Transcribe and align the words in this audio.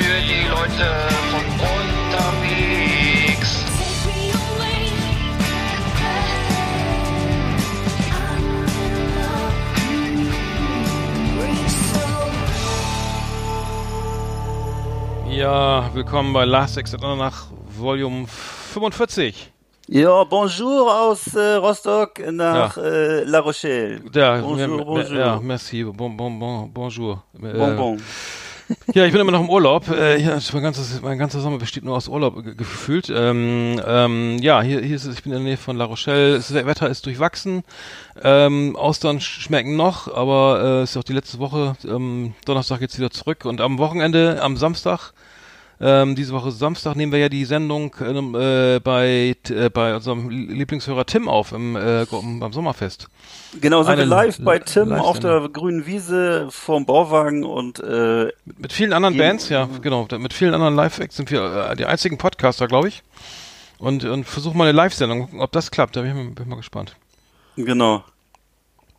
für 0.00 0.20
die 0.22 0.48
Leute 0.48 0.86
von 1.30 1.44
unterwegs. 1.76 3.50
Ja, 15.28 15.90
willkommen 15.94 16.32
bei 16.32 16.44
Last 16.44 16.78
Exit 16.78 17.02
nach 17.02 17.46
Volume 17.78 18.26
45. 18.26 19.52
Ja, 19.88 20.24
bonjour 20.24 20.94
aus 20.94 21.34
äh, 21.34 21.54
Rostock 21.54 22.20
nach 22.30 22.76
äh, 22.76 23.24
La 23.24 23.40
Rochelle. 23.40 24.00
Ja, 24.14 24.40
bonjour, 24.40 24.84
bonjour. 24.84 25.18
ja 25.18 25.40
merci. 25.40 25.84
Bon, 25.84 26.10
bon, 26.16 26.30
bon, 26.38 26.70
bonjour. 26.72 27.22
Äh, 27.42 27.52
Bon, 27.58 27.76
bon. 27.76 27.96
Ja, 28.94 29.04
ich 29.04 29.12
bin 29.12 29.20
immer 29.20 29.32
noch 29.32 29.40
im 29.40 29.50
Urlaub. 29.50 29.88
Äh, 29.88 30.20
ja, 30.20 30.38
mein, 30.52 30.62
ganzes, 30.62 31.00
mein 31.02 31.18
ganzer 31.18 31.40
Sommer 31.40 31.58
besteht 31.58 31.84
nur 31.84 31.96
aus 31.96 32.08
Urlaub 32.08 32.42
ge- 32.44 32.54
gefühlt. 32.54 33.10
Ähm, 33.14 33.80
ähm, 33.86 34.38
ja, 34.40 34.62
hier, 34.62 34.80
hier 34.80 34.96
ist 34.96 35.04
es, 35.04 35.16
ich 35.16 35.22
bin 35.22 35.32
in 35.32 35.38
der 35.38 35.44
Nähe 35.46 35.56
von 35.56 35.76
La 35.76 35.84
Rochelle. 35.84 36.36
Das 36.36 36.52
Wetter 36.52 36.88
ist 36.88 37.06
durchwachsen. 37.06 37.62
Ähm, 38.22 38.76
Austern 38.76 39.18
sch- 39.18 39.40
schmecken 39.42 39.76
noch, 39.76 40.12
aber 40.14 40.80
äh, 40.80 40.82
ist 40.84 40.96
auch 40.96 41.04
die 41.04 41.12
letzte 41.12 41.38
Woche. 41.38 41.74
Ähm, 41.84 42.34
Donnerstag 42.44 42.80
geht's 42.80 42.98
wieder 42.98 43.10
zurück. 43.10 43.44
Und 43.44 43.60
am 43.60 43.78
Wochenende, 43.78 44.40
am 44.42 44.56
Samstag, 44.56 45.12
ähm, 45.80 46.14
diese 46.14 46.32
Woche 46.34 46.50
Samstag 46.50 46.94
nehmen 46.94 47.10
wir 47.12 47.18
ja 47.18 47.28
die 47.30 47.44
Sendung 47.44 47.94
ähm, 48.00 48.34
äh, 48.34 48.80
bei, 48.80 49.34
äh, 49.48 49.70
bei 49.70 49.94
unserem 49.96 50.28
Lieblingshörer 50.28 51.06
Tim 51.06 51.28
auf 51.28 51.52
im, 51.52 51.74
äh, 51.76 52.04
beim 52.10 52.52
Sommerfest. 52.52 53.08
Genau, 53.60 53.82
sind 53.82 53.92
Eine 53.92 54.02
wir 54.02 54.06
live 54.06 54.38
bei 54.42 54.58
Tim 54.58 54.90
Live-Sendung. 54.90 55.00
auf 55.00 55.18
der 55.20 55.48
grünen 55.48 55.86
Wiese 55.86 56.48
vorm 56.50 56.84
Bauwagen 56.86 57.44
und 57.44 57.80
äh, 57.80 58.30
Mit 58.44 58.72
vielen 58.72 58.92
anderen 58.92 59.16
Bands, 59.16 59.48
ja, 59.48 59.68
genau. 59.80 60.06
Mit 60.18 60.32
vielen 60.32 60.54
anderen 60.54 60.74
Live-Acts 60.76 61.16
sind 61.16 61.30
wir 61.30 61.70
äh, 61.70 61.76
die 61.76 61.86
einzigen 61.86 62.18
Podcaster, 62.18 62.68
glaube 62.68 62.88
ich. 62.88 63.02
Und, 63.78 64.04
und 64.04 64.24
versuchen 64.24 64.58
mal 64.58 64.64
eine 64.64 64.76
Live-Sendung, 64.76 65.20
gucken, 65.22 65.40
ob 65.40 65.52
das 65.52 65.70
klappt. 65.70 65.96
Da 65.96 66.02
bin 66.02 66.10
ich, 66.10 66.16
mal- 66.16 66.30
bin 66.30 66.44
ich 66.44 66.48
mal 66.50 66.56
gespannt. 66.56 66.96
genau. 67.56 68.04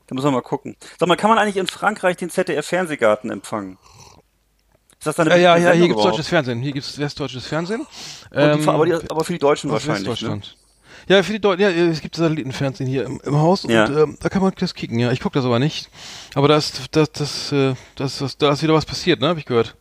Da 0.07 0.15
müssen 0.15 0.25
wir 0.27 0.31
mal 0.31 0.41
gucken. 0.41 0.75
Sag 0.99 1.07
mal, 1.07 1.15
kann 1.15 1.29
man 1.29 1.37
eigentlich 1.39 1.55
in 1.55 1.67
Frankreich 1.67 2.17
den 2.17 2.29
ZDF-Fernsehgarten 2.29 3.29
empfangen? 3.29 3.77
Ist 5.01 5.07
das 5.07 5.15
dann 5.15 5.27
Äh, 5.29 5.31
eine 5.31 5.41
ja, 5.41 5.49
ja, 5.49 5.55
hier 5.55 5.63
Sendung 5.71 5.79
gibt's 5.87 5.93
überhaupt? 6.01 6.13
deutsches 6.13 6.27
Fernsehen. 6.27 6.61
Hier 6.61 6.71
gibt's 6.73 6.99
westdeutsches 6.99 7.47
Fernsehen. 7.47 7.87
Und 8.29 8.61
die, 8.63 8.67
aber, 8.67 8.85
die, 8.85 8.93
aber 8.93 9.23
für 9.23 9.33
die 9.33 9.39
Deutschen 9.39 9.71
wahrscheinlich. 9.71 10.21
Ne? 10.21 10.41
Ja, 11.07 11.23
für 11.23 11.33
die 11.33 11.39
Deutschen, 11.39 11.61
ja, 11.61 11.69
es 11.69 12.01
gibt 12.01 12.15
Satellitenfernsehen 12.15 12.87
hier 12.87 13.05
im, 13.05 13.19
im 13.23 13.35
Haus 13.35 13.63
Ja. 13.63 13.85
und 13.85 13.97
ähm, 13.97 14.17
da 14.21 14.29
kann 14.29 14.43
man 14.43 14.53
das 14.59 14.75
kicken, 14.75 14.99
ja. 14.99 15.11
Ich 15.11 15.19
gucke 15.19 15.33
das 15.39 15.45
aber 15.45 15.57
nicht. 15.57 15.89
Aber 16.35 16.47
da 16.47 16.55
ist, 16.57 16.83
das, 16.91 17.11
das, 17.11 17.51
äh, 17.51 17.73
das, 17.95 18.19
das, 18.19 18.37
da 18.37 18.51
ist 18.51 18.61
wieder 18.61 18.75
was 18.75 18.85
passiert, 18.85 19.19
ne, 19.21 19.29
habe 19.29 19.39
ich 19.39 19.45
gehört. 19.47 19.75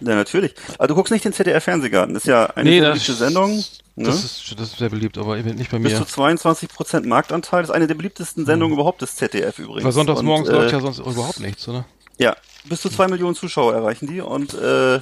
Ja, 0.00 0.16
natürlich. 0.16 0.56
Aber 0.76 0.88
du 0.88 0.96
guckst 0.96 1.12
nicht 1.12 1.24
den 1.24 1.32
ZDF-Fernsehgarten. 1.32 2.12
Das 2.14 2.24
ist 2.24 2.28
ja 2.28 2.46
eine 2.56 2.68
sehr 2.68 2.88
beliebte 2.90 3.12
Sendung. 3.14 3.54
Ne? 3.94 4.06
Das, 4.06 4.24
ist, 4.24 4.52
das 4.58 4.70
ist 4.72 4.78
sehr 4.78 4.88
beliebt, 4.90 5.16
aber 5.18 5.38
eben 5.38 5.54
nicht 5.54 5.70
bei 5.70 5.78
mir. 5.78 5.90
Bis 5.90 5.98
zu 5.98 6.04
22 6.04 6.68
Prozent 6.68 7.06
Marktanteil. 7.06 7.62
Das 7.62 7.70
ist 7.70 7.74
eine 7.76 7.86
der 7.86 7.94
beliebtesten 7.94 8.44
Sendungen 8.44 8.74
überhaupt 8.74 9.00
des 9.02 9.14
ZDF 9.14 9.56
übrigens. 9.60 9.84
Weil 9.84 9.92
sonntags 9.92 10.20
morgens 10.22 10.48
äh, 10.48 10.52
läuft 10.52 10.72
ja 10.72 10.80
sonst 10.80 10.98
überhaupt 10.98 11.38
nichts, 11.38 11.68
oder? 11.68 11.84
Ja, 12.18 12.36
bis 12.64 12.80
zu 12.80 12.88
zwei 12.90 13.08
Millionen 13.08 13.34
Zuschauer 13.34 13.74
erreichen 13.74 14.06
die 14.06 14.20
und 14.20 14.54
äh, 14.54 15.00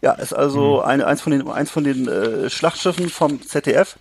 ja, 0.00 0.12
ist 0.12 0.32
also 0.32 0.76
Mhm. 0.82 0.88
eine, 0.88 1.06
eins 1.06 1.20
von 1.22 1.32
den 1.32 1.48
eins 1.48 1.70
von 1.70 1.84
den 1.84 2.08
äh, 2.08 2.50
Schlachtschiffen 2.50 3.08
vom 3.10 3.42
ZDF. 3.42 3.96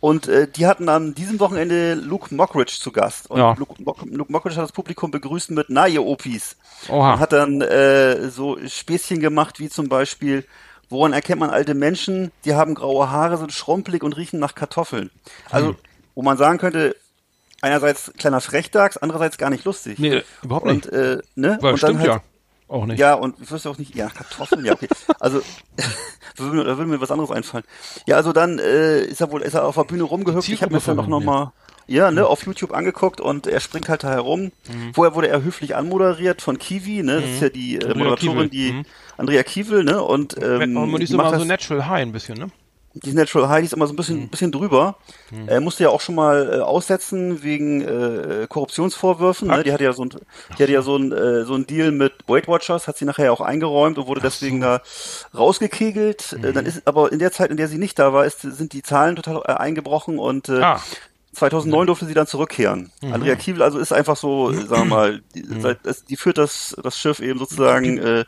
Und 0.00 0.28
äh, 0.28 0.48
die 0.48 0.66
hatten 0.66 0.88
an 0.88 1.14
diesem 1.14 1.40
Wochenende 1.40 1.92
Luke 1.94 2.34
Mockridge 2.34 2.78
zu 2.80 2.90
Gast. 2.90 3.30
Und 3.30 3.38
Ja. 3.38 3.54
Luke, 3.58 3.74
Mock, 3.82 3.98
Luke 4.06 4.32
Mockridge 4.32 4.56
hat 4.56 4.64
das 4.64 4.72
Publikum 4.72 5.10
begrüßt 5.10 5.50
mit 5.50 5.66
Na, 5.68 5.86
ihr 5.86 6.02
Opis. 6.02 6.56
Oha. 6.88 7.14
Und 7.14 7.20
hat 7.20 7.32
dann 7.34 7.60
äh, 7.60 8.30
so 8.30 8.56
Späßchen 8.66 9.20
gemacht, 9.20 9.60
wie 9.60 9.68
zum 9.68 9.90
Beispiel, 9.90 10.46
woran 10.88 11.12
erkennt 11.12 11.40
man 11.40 11.50
alte 11.50 11.74
Menschen? 11.74 12.30
Die 12.46 12.54
haben 12.54 12.74
graue 12.74 13.10
Haare, 13.10 13.36
sind 13.36 13.52
schrumpelig 13.52 14.02
und 14.02 14.16
riechen 14.16 14.40
nach 14.40 14.54
Kartoffeln. 14.54 15.10
Also, 15.50 15.76
wo 16.14 16.22
man 16.22 16.38
sagen 16.38 16.56
könnte, 16.58 16.96
einerseits 17.60 18.12
kleiner 18.18 18.40
Frechdachs, 18.40 18.96
andererseits 18.96 19.38
gar 19.38 19.50
nicht 19.50 19.64
lustig. 19.64 19.98
Nee, 19.98 20.22
überhaupt 20.42 20.66
nicht. 20.66 20.86
Und, 20.86 20.92
äh, 20.92 21.18
ne? 21.34 21.58
Weil 21.60 21.72
und 21.72 21.78
stimmt 21.78 21.98
halt, 21.98 22.08
ja. 22.08 22.22
Auch 22.68 22.86
nicht. 22.86 23.00
ja, 23.00 23.14
und 23.14 23.36
ich 23.40 23.50
wüsste 23.50 23.68
auch 23.68 23.78
nicht, 23.78 23.94
ja, 23.96 24.08
Kartoffeln, 24.08 24.64
ja, 24.64 24.72
okay. 24.74 24.88
Also, 25.18 25.40
da 26.36 26.44
würde 26.44 26.56
mir, 26.56 26.64
da 26.64 26.78
würde 26.78 26.90
mir 26.90 27.00
was 27.00 27.10
anderes 27.10 27.30
einfallen. 27.30 27.64
Ja, 28.06 28.16
also 28.16 28.32
dann 28.32 28.58
äh, 28.58 29.00
ist 29.00 29.20
er 29.20 29.30
wohl, 29.32 29.42
ist 29.42 29.54
er 29.54 29.64
auf 29.66 29.74
der 29.74 29.84
Bühne 29.84 30.04
rumgehüpft. 30.04 30.48
Ich 30.48 30.62
habe 30.62 30.72
mir 30.72 30.78
das 30.78 30.86
dann 30.86 31.00
auch 31.00 31.08
nochmal, 31.08 31.50
ja, 31.88 32.12
ne, 32.12 32.24
auf 32.26 32.46
YouTube 32.46 32.72
angeguckt 32.72 33.20
und 33.20 33.48
er 33.48 33.58
springt 33.58 33.88
halt 33.88 34.04
da 34.04 34.10
herum. 34.10 34.52
Vorher 34.94 35.16
wurde 35.16 35.26
er 35.28 35.42
höflich 35.42 35.74
anmoderiert 35.74 36.40
von 36.42 36.58
Kiwi, 36.58 37.02
ne, 37.02 37.20
das 37.20 37.30
ist 37.30 37.42
ja 37.42 37.48
die 37.48 37.76
äh, 37.76 37.88
Moderatorin, 37.94 38.48
Kiewel. 38.48 38.48
die 38.48 38.72
Mhm. 38.72 38.82
Andrea 39.16 39.42
Kiewel, 39.42 39.82
ne, 39.82 40.00
und 40.00 40.36
ähm, 40.40 40.76
und 40.76 40.90
man 40.92 41.02
ist 41.02 41.10
immer 41.12 41.36
so 41.36 41.44
natural 41.44 41.88
high 41.88 42.02
ein 42.02 42.12
bisschen, 42.12 42.38
ne? 42.38 42.50
Die 42.94 43.12
Natural 43.12 43.48
High, 43.48 43.60
die 43.60 43.66
ist 43.66 43.72
immer 43.72 43.86
so 43.86 43.92
ein 43.92 43.96
bisschen, 43.96 44.28
bisschen 44.28 44.50
drüber. 44.50 44.96
Er 45.46 45.60
musste 45.60 45.84
ja 45.84 45.90
auch 45.90 46.00
schon 46.00 46.16
mal 46.16 46.54
äh, 46.54 46.58
aussetzen 46.60 47.42
wegen 47.44 47.82
äh, 47.82 48.46
Korruptionsvorwürfen. 48.48 49.46
Ne? 49.48 49.62
Die 49.62 49.72
hatte 49.72 49.84
ja 49.84 49.92
so 49.92 50.02
ein, 50.02 50.08
die 50.58 50.62
hatte 50.62 50.72
ja 50.72 50.82
so 50.82 50.96
ein, 50.96 51.12
äh, 51.12 51.44
so 51.44 51.54
ein 51.54 51.66
Deal 51.68 51.92
mit 51.92 52.12
Weight 52.26 52.48
Watchers, 52.48 52.88
hat 52.88 52.96
sie 52.98 53.04
nachher 53.04 53.32
auch 53.32 53.40
eingeräumt 53.40 53.96
und 53.98 54.06
wurde 54.08 54.20
deswegen 54.20 54.60
da 54.60 54.80
rausgekegelt. 55.36 56.36
Äh, 56.42 56.52
dann 56.52 56.66
ist 56.66 56.82
aber 56.86 57.12
in 57.12 57.18
der 57.18 57.32
Zeit, 57.32 57.50
in 57.50 57.56
der 57.56 57.68
sie 57.68 57.78
nicht 57.78 57.98
da 57.98 58.12
war, 58.12 58.24
ist, 58.26 58.40
sind 58.42 58.72
die 58.72 58.82
Zahlen 58.82 59.16
total 59.16 59.42
äh, 59.46 59.52
eingebrochen 59.58 60.18
und 60.18 60.48
äh, 60.48 60.60
Ah. 60.60 60.80
2009 61.32 61.86
durfte 61.86 62.06
sie 62.06 62.14
dann 62.14 62.26
zurückkehren. 62.26 62.90
Andrea 63.12 63.36
Kiewel 63.36 63.62
also 63.62 63.78
ist 63.78 63.92
einfach 63.92 64.16
so, 64.16 64.50
äh, 64.50 64.54
sagen 64.66 64.68
wir 64.68 64.84
mal, 64.84 65.22
die, 65.34 65.44
das- 65.84 66.04
die 66.04 66.16
führt 66.16 66.38
das, 66.38 66.74
das 66.82 66.98
Schiff 66.98 67.20
eben 67.20 67.38
sozusagen 67.38 67.98
äh, 67.98 68.24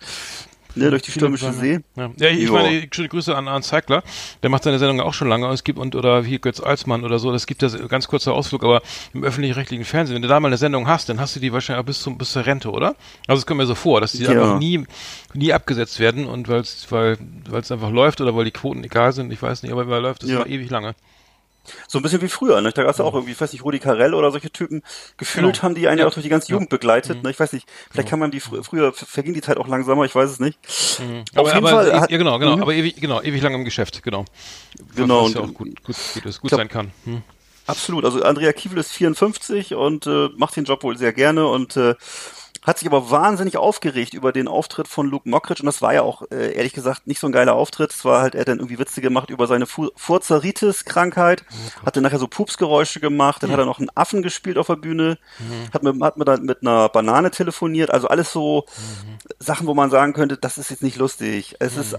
ne, 0.74 0.90
durch 0.90 1.02
die 1.02 1.10
stürmische 1.10 1.52
See. 1.52 1.80
Ja, 1.96 2.10
ja 2.18 2.28
ich 2.28 2.44
Jo. 2.48 2.54
meine, 2.54 2.86
schöne 2.92 3.08
Grüße 3.08 3.34
an, 3.36 3.48
an 3.48 3.62
Zeigler. 3.62 4.02
Der 4.42 4.50
macht 4.50 4.62
seine 4.64 4.78
Sendung 4.78 5.00
auch 5.00 5.14
schon 5.14 5.28
lange. 5.28 5.48
Es 5.48 5.64
gibt, 5.64 5.78
und, 5.78 5.94
oder 5.94 6.24
wie 6.24 6.38
Götz 6.38 6.60
Alsmann 6.60 7.04
oder 7.04 7.18
so, 7.18 7.32
das 7.32 7.46
gibt 7.46 7.62
ja 7.62 7.68
ganz 7.88 8.08
kurzer 8.08 8.32
Ausflug, 8.32 8.64
aber 8.64 8.82
im 9.14 9.24
öffentlich-rechtlichen 9.24 9.84
Fernsehen, 9.84 10.14
wenn 10.14 10.22
du 10.22 10.28
da 10.28 10.40
mal 10.40 10.48
eine 10.48 10.56
Sendung 10.56 10.86
hast, 10.88 11.08
dann 11.08 11.20
hast 11.20 11.36
du 11.36 11.40
die 11.40 11.52
wahrscheinlich 11.52 11.82
auch 11.82 11.86
bis 11.86 12.00
zum, 12.00 12.18
bis 12.18 12.32
zur 12.32 12.46
Rente, 12.46 12.70
oder? 12.70 12.94
Also 13.26 13.40
es 13.40 13.46
kommt 13.46 13.58
mir 13.58 13.66
so 13.66 13.74
vor, 13.74 14.00
dass 14.00 14.12
die 14.12 14.24
Ja. 14.24 14.30
einfach 14.30 14.58
nie, 14.58 14.84
nie 15.34 15.52
abgesetzt 15.52 15.98
werden 16.00 16.26
und 16.26 16.48
weil's, 16.48 16.86
weil, 16.90 17.18
weil 17.48 17.60
es 17.60 17.70
einfach 17.72 17.90
läuft 17.90 18.20
oder 18.20 18.34
weil 18.36 18.44
die 18.44 18.50
Quoten 18.50 18.82
egal 18.84 19.12
sind, 19.12 19.32
ich 19.32 19.42
weiß 19.42 19.62
nicht, 19.62 19.72
aber 19.72 19.88
weil 19.88 20.02
läuft 20.02 20.22
es 20.22 20.30
Ja. 20.30 20.44
ewig 20.46 20.70
lange. 20.70 20.94
So 21.88 21.98
ein 21.98 22.02
bisschen 22.02 22.20
wie 22.22 22.28
früher, 22.28 22.60
ne? 22.60 22.72
Da 22.72 22.82
gab 22.82 22.90
es 22.92 22.98
ja 22.98 23.04
auch 23.04 23.14
irgendwie, 23.14 23.32
ich 23.32 23.40
weiß 23.40 23.52
nicht, 23.52 23.64
Rudi 23.64 23.78
Carell 23.78 24.14
oder 24.14 24.30
solche 24.30 24.50
Typen. 24.50 24.82
Gefühlt 25.16 25.46
Genau. 25.46 25.62
haben 25.62 25.74
die 25.74 25.86
einen 25.88 25.98
ja 25.98 26.04
Ja. 26.04 26.08
auch 26.08 26.14
durch 26.14 26.24
die 26.24 26.28
ganze 26.30 26.50
Jugend 26.50 26.70
begleitet, 26.70 27.22
ne? 27.22 27.30
Ich 27.30 27.38
weiß 27.38 27.52
nicht, 27.52 27.68
vielleicht 27.90 28.08
kann 28.08 28.18
man 28.18 28.30
die 28.30 28.40
fr 28.40 28.62
früher, 28.64 28.92
verging 28.92 29.34
die 29.34 29.40
Zeit 29.42 29.56
auch 29.58 29.68
langsamer, 29.68 30.04
ich 30.04 30.14
weiß 30.14 30.30
es 30.30 30.40
nicht. 30.40 30.58
Auf 30.64 31.00
aber, 31.36 31.48
jeden 31.54 31.58
aber, 31.58 31.68
Fall 31.70 32.00
hat, 32.00 32.10
ja, 32.10 32.16
genau, 32.18 32.38
genau, 32.38 32.56
Mhm. 32.56 32.62
aber 32.62 32.74
ewig, 32.74 32.96
genau, 32.96 33.22
ewig 33.22 33.40
lang 33.42 33.54
im 33.54 33.64
Geschäft, 33.64 34.02
genau. 34.02 34.24
Genau, 34.96 35.24
Was 35.26 35.34
ja 35.34 35.40
und- 35.40 35.50
auch 35.50 35.54
gut, 35.54 35.82
gut, 35.84 35.96
gut, 36.14 36.26
ist, 36.26 36.40
gut 36.40 36.48
glaub- 36.50 36.58
sein 36.60 36.68
kann. 36.68 36.90
Hm. 37.04 37.22
Absolut. 37.66 38.04
Also 38.04 38.22
Andrea 38.22 38.52
Kiewel 38.52 38.78
ist 38.78 38.90
54 38.90 39.74
und 39.76 40.06
äh, 40.08 40.30
macht 40.36 40.56
den 40.56 40.64
Job 40.64 40.82
wohl 40.82 40.98
sehr 40.98 41.12
gerne 41.12 41.46
und 41.46 41.76
äh, 41.76 41.94
hat 42.64 42.78
sich 42.78 42.86
aber 42.86 43.10
wahnsinnig 43.10 43.56
aufgeregt 43.56 44.14
über 44.14 44.30
den 44.32 44.46
Auftritt 44.46 44.86
von 44.86 45.06
Luke 45.08 45.28
Mockridge 45.28 45.62
und 45.62 45.66
das 45.66 45.82
war 45.82 45.94
ja 45.94 46.02
auch 46.02 46.22
äh, 46.30 46.52
ehrlich 46.54 46.72
gesagt 46.72 47.06
nicht 47.08 47.18
so 47.18 47.26
ein 47.26 47.32
geiler 47.32 47.54
Auftritt. 47.54 47.92
Es 47.92 48.04
war 48.04 48.22
halt, 48.22 48.34
er 48.36 48.42
hat 48.42 48.48
dann 48.48 48.58
irgendwie 48.58 48.78
Witze 48.78 49.00
gemacht 49.00 49.30
über 49.30 49.46
seine 49.48 49.66
Fu 49.66 49.88
Furzeritis-Krankheit, 49.96 51.44
hatte 51.84 52.00
nachher 52.00 52.18
so 52.18 52.28
Pupsgeräusche 52.28 53.00
gemacht, 53.00 53.42
dann 53.42 53.50
hat 53.50 53.58
er 53.58 53.66
noch 53.66 53.78
einen 53.78 53.90
Affen 53.94 54.22
gespielt 54.22 54.58
auf 54.58 54.66
der 54.68 54.76
Bühne, 54.76 55.18
hat 55.72 55.82
mit, 55.82 56.00
hat 56.02 56.16
mit, 56.16 56.28
einer- 56.28 56.40
mit 56.42 56.62
einer 56.62 56.88
Banane 56.88 57.30
telefoniert, 57.30 57.90
also 57.90 58.08
alles 58.08 58.32
so 58.32 58.64
Sachen, 59.38 59.66
wo 59.66 59.74
man 59.74 59.90
sagen 59.90 60.12
könnte, 60.12 60.36
das 60.36 60.58
ist 60.58 60.70
jetzt 60.70 60.82
nicht 60.82 60.96
lustig. 60.98 61.56
Es 61.58 61.76
ist 61.76 61.92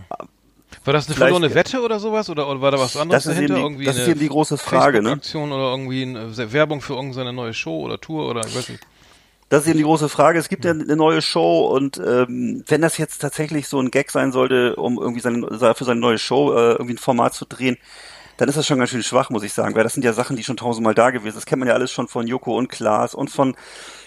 War 0.85 0.93
das 0.93 1.05
eine 1.07 1.15
Vielleicht- 1.15 1.17
verlorene 1.33 1.53
Wette 1.53 1.81
oder 1.81 1.99
sowas? 1.99 2.29
Oder, 2.29 2.49
oder 2.49 2.61
war 2.61 2.71
da 2.71 2.79
was 2.79 2.97
anderes 2.97 3.23
Das 3.25 3.31
ist 3.33 3.37
dahinter? 3.37 3.55
eben 3.55 3.55
die- 3.55 3.61
irgendwie 3.65 3.85
das 3.85 3.97
ist 3.97 4.07
eben 4.07 4.19
die 4.19 4.27
große 4.29 4.57
Frage, 4.57 5.01
ne? 5.01 5.19
Oder 5.35 5.71
irgendwie 5.71 6.03
eine 6.03 6.51
Werbung 6.53 6.81
für 6.81 6.93
irgendeine 6.95 7.31
neue 7.33 7.53
Show 7.53 7.81
oder 7.81 7.99
Tour 8.01 8.29
oder 8.29 8.45
ich 8.47 8.55
weiß 8.55 8.69
nicht. 8.69 8.81
Das 9.53 9.65
ist 9.65 9.67
eben 9.67 9.77
die 9.77 9.83
große 9.83 10.09
Frage. 10.09 10.39
Es 10.39 10.49
gibt 10.49 10.65
ja 10.65 10.71
eine 10.71 10.95
neue 10.95 11.21
Show 11.21 11.67
und 11.67 12.01
ähm, 12.03 12.63
wenn 12.65 12.81
das 12.81 12.97
jetzt 12.97 13.19
tatsächlich 13.19 13.67
so 13.67 13.79
ein 13.79 13.91
Gag 13.91 14.09
sein 14.09 14.31
sollte, 14.31 14.75
um 14.77 14.97
irgendwie 14.97 15.21
seine, 15.21 15.75
für 15.75 15.85
seine 15.85 15.99
neue 15.99 16.17
Show 16.17 16.53
äh, 16.53 16.71
irgendwie 16.71 16.95
ein 16.95 16.97
Format 16.97 17.35
zu 17.35 17.45
drehen, 17.45 17.77
dann 18.37 18.49
ist 18.49 18.57
das 18.57 18.65
schon 18.65 18.79
ganz 18.79 18.89
schön 18.89 19.03
schwach, 19.03 19.29
muss 19.29 19.43
ich 19.43 19.53
sagen, 19.53 19.75
weil 19.75 19.83
das 19.83 19.93
sind 19.93 20.03
ja 20.03 20.13
Sachen, 20.13 20.37
die 20.37 20.43
schon 20.43 20.57
tausendmal 20.57 20.95
da 20.95 21.11
gewesen 21.11 21.33
sind. 21.33 21.35
Das 21.35 21.45
kennt 21.45 21.59
man 21.59 21.67
ja 21.67 21.75
alles 21.75 21.91
schon 21.91 22.07
von 22.07 22.25
Joko 22.25 22.57
und 22.57 22.67
Klaas 22.67 23.13
und 23.13 23.29
von 23.29 23.55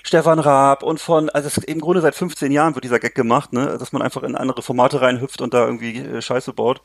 Stefan 0.07 0.39
Raab 0.39 0.85
und 0.85 1.01
von, 1.01 1.31
also 1.31 1.49
es, 1.49 1.59
im 1.59 1.81
Grunde 1.81 2.01
seit 2.01 2.15
15 2.15 2.53
Jahren 2.53 2.77
wird 2.77 2.85
dieser 2.85 3.01
Gag 3.01 3.17
gemacht, 3.17 3.53
ne, 3.53 3.77
dass 3.77 3.91
man 3.91 4.03
einfach 4.03 4.23
in 4.23 4.37
andere 4.37 4.63
Formate 4.63 5.01
reinhüpft 5.01 5.41
und 5.41 5.53
da 5.53 5.67
irgendwie 5.67 5.99
äh, 5.99 6.23
Scheiße 6.23 6.53
baut. 6.53 6.81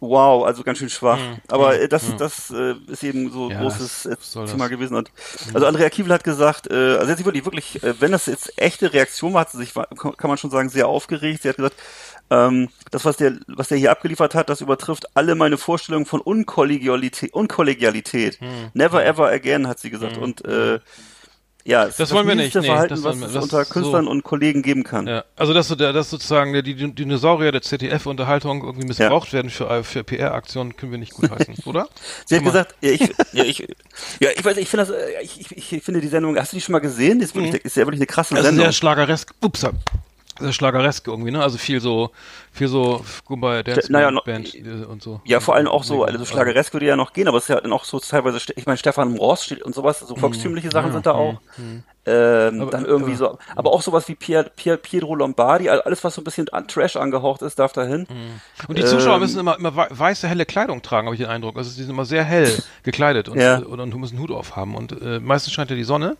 Wow, 0.00 0.44
also 0.44 0.62
ganz 0.62 0.76
schön 0.76 0.90
schwach. 0.90 1.18
Aber 1.48 1.80
äh, 1.80 1.88
das, 1.88 2.14
das 2.18 2.50
äh, 2.50 2.74
ist 2.88 3.02
eben 3.04 3.30
so 3.30 3.44
ein 3.44 3.52
Ja, 3.52 3.62
großes 3.62 4.04
äh, 4.04 4.16
Thema 4.46 4.68
gewesen. 4.68 4.96
Und, 4.96 5.10
also 5.54 5.66
Andrea 5.66 5.88
Kiewel 5.88 6.12
hat 6.12 6.24
gesagt, 6.24 6.70
äh, 6.70 6.74
also 6.74 7.06
sie 7.06 7.10
hat 7.12 7.16
sich 7.16 7.24
wirklich, 7.24 7.46
wirklich, 7.46 7.82
äh, 7.82 7.98
wenn 8.00 8.12
das 8.12 8.26
jetzt 8.26 8.52
echte 8.60 8.92
Reaktion 8.92 9.32
war, 9.32 9.40
hat 9.40 9.52
sie 9.52 9.58
sich, 9.58 9.72
kann 9.72 10.28
man 10.28 10.36
schon 10.36 10.50
sagen, 10.50 10.68
sehr 10.68 10.88
aufgeregt. 10.88 11.40
Sie 11.40 11.48
hat 11.48 11.56
gesagt, 11.56 11.76
ähm, 12.28 12.68
das, 12.90 13.06
was 13.06 13.16
der, 13.16 13.38
was 13.46 13.68
der 13.68 13.78
hier 13.78 13.92
abgeliefert 13.92 14.34
hat, 14.34 14.50
das 14.50 14.60
übertrifft 14.60 15.06
alle 15.16 15.36
meine 15.36 15.56
Vorstellungen 15.56 16.04
von 16.04 16.20
Unkollegialität. 16.20 17.32
Unkollegialität. 17.32 18.40
Hm. 18.40 18.70
Never 18.74 19.02
ever 19.04 19.28
again, 19.28 19.68
hat 19.68 19.78
sie 19.78 19.88
gesagt. 19.88 20.18
Und 20.18 20.44
äh, 20.44 20.80
ja, 21.66 21.88
das, 21.88 22.12
wollen 22.12 22.26
wir 22.28 22.34
nicht. 22.34 22.54
Nee, 22.54 22.62
Verhalten, 22.62 22.94
das 22.94 23.02
was 23.04 23.18
wir- 23.18 23.26
es 23.26 23.32
das 23.34 23.42
unter 23.44 23.60
ist 23.62 23.70
Künstlern 23.70 24.04
so. 24.06 24.10
und 24.10 24.22
Kollegen 24.22 24.62
geben 24.62 24.84
kann. 24.84 25.06
Ja, 25.06 25.24
also 25.36 25.52
dass, 25.52 25.68
dass 25.68 26.10
sozusagen 26.10 26.52
die 26.62 26.74
Dinosaurier 26.94 27.52
der 27.52 27.62
ZDF-Unterhaltung 27.62 28.62
irgendwie 28.64 28.86
missbraucht 28.86 29.32
werden 29.32 29.50
für, 29.50 29.82
für 29.84 30.04
PR-Aktionen, 30.04 30.76
können 30.76 30.92
wir 30.92 30.98
nicht 30.98 31.12
gut 31.14 31.30
heißen, 31.30 31.54
oder? 31.66 31.88
Sie 32.24 32.36
hat 32.36 32.44
mal. 32.44 32.50
gesagt, 32.50 32.74
ja, 32.80 32.90
ich, 32.92 33.00
ja, 33.32 33.44
ich, 33.44 33.58
ja, 34.20 34.28
ich 34.36 34.44
weiß, 34.44 34.56
ich 34.58 34.68
finde 34.68 34.86
das, 34.86 34.94
äh, 34.94 35.22
ich, 35.22 35.40
ich, 35.56 35.72
ich 35.74 35.82
finde 35.82 36.00
die 36.00 36.08
Sendung, 36.08 36.36
hast 36.38 36.52
du 36.52 36.56
die 36.56 36.62
schon 36.62 36.72
mal 36.72 36.78
gesehen? 36.78 37.18
Das 37.18 37.30
ist, 37.30 37.34
wirklich, 37.34 37.64
ist 37.64 37.76
ja 37.76 37.82
wirklich 37.84 38.00
eine 38.00 38.06
krasse 38.06 38.34
Also 38.34 38.46
Sendung. 38.46 38.64
sehr 38.66 38.72
schlageresk, 38.72 39.34
ups, 39.42 39.60
sehr 39.60 39.72
schlageresk 40.50 41.06
irgendwie, 41.06 41.30
ne? 41.30 41.42
Also 41.42 41.58
viel 41.58 41.80
so, 41.80 42.10
viel 42.52 42.68
so, 42.68 43.04
mal, 43.28 43.62
Dance 43.64 43.90
naja, 43.90 44.10
noch- 44.10 44.24
Band 44.24 44.54
äh, 44.54 44.84
und 44.88 45.02
so. 45.02 45.20
Ja, 45.24 45.40
vor 45.40 45.54
allem 45.54 45.68
auch 45.68 45.84
so, 45.84 46.04
Also, 46.04 46.24
Schlageresk 46.24 46.72
würde 46.72 46.86
ja 46.86 46.96
noch 46.96 47.12
gehen, 47.12 47.28
aber 47.28 47.38
es 47.38 47.44
ist 47.44 47.48
ja 47.48 47.60
dann 47.60 47.72
auch 47.72 47.84
so 47.84 47.98
teilweise, 48.00 48.38
ich 48.56 48.66
meine, 48.66 48.78
Stefan 48.78 49.16
Ross 49.16 49.44
steht 49.44 49.62
und 49.62 49.74
sowas, 49.74 50.00
so 50.00 50.14
volkstümliche 50.16 50.70
Sachen 50.70 50.88
ja, 50.88 50.92
sind 50.92 51.06
da 51.06 51.14
mhm, 51.14 51.18
auch. 51.18 51.34
Ähm, 52.08 52.60
Aber- 52.62 52.70
dann 52.70 52.84
irgendwie 52.84 53.14
aber- 53.14 53.32
so, 53.32 53.38
aber 53.56 53.72
auch 53.72 53.82
sowas 53.82 54.06
wie 54.06 54.14
Pier, 54.14 54.44
Pier, 54.44 54.76
Pietro 54.76 55.14
Lombardi, 55.16 55.68
alles, 55.68 56.04
was 56.04 56.14
so 56.14 56.20
ein 56.20 56.24
bisschen 56.24 56.48
an 56.50 56.68
Trash 56.68 56.94
angehaucht 56.94 57.42
ist, 57.42 57.58
darf 57.58 57.72
dahin. 57.72 58.06
Und 58.68 58.78
die 58.78 58.84
Zuschauer 58.84 59.14
Ähm, 59.14 59.20
müssen 59.22 59.40
immer, 59.40 59.58
immer 59.58 59.74
wei- 59.74 59.88
weiße, 59.90 60.28
helle 60.28 60.46
Kleidung 60.46 60.82
tragen, 60.82 61.06
habe 61.08 61.16
ich 61.16 61.20
den 61.20 61.28
Eindruck. 61.30 61.56
Also 61.56 61.70
die 61.70 61.80
sind 61.82 61.90
immer 61.90 62.04
sehr 62.04 62.22
hell 62.22 62.62
gekleidet 62.84 63.28
und, 63.28 63.40
Ja. 63.40 63.58
äh, 63.58 63.62
und, 63.64 63.80
und 63.80 63.96
müssen 63.96 64.14
einen 64.16 64.22
Hut 64.22 64.30
aufhaben. 64.30 64.76
Und 64.76 64.92
äh, 65.02 65.18
meistens 65.18 65.52
scheint 65.52 65.70
ja 65.70 65.76
die 65.76 65.82
Sonne. 65.84 66.16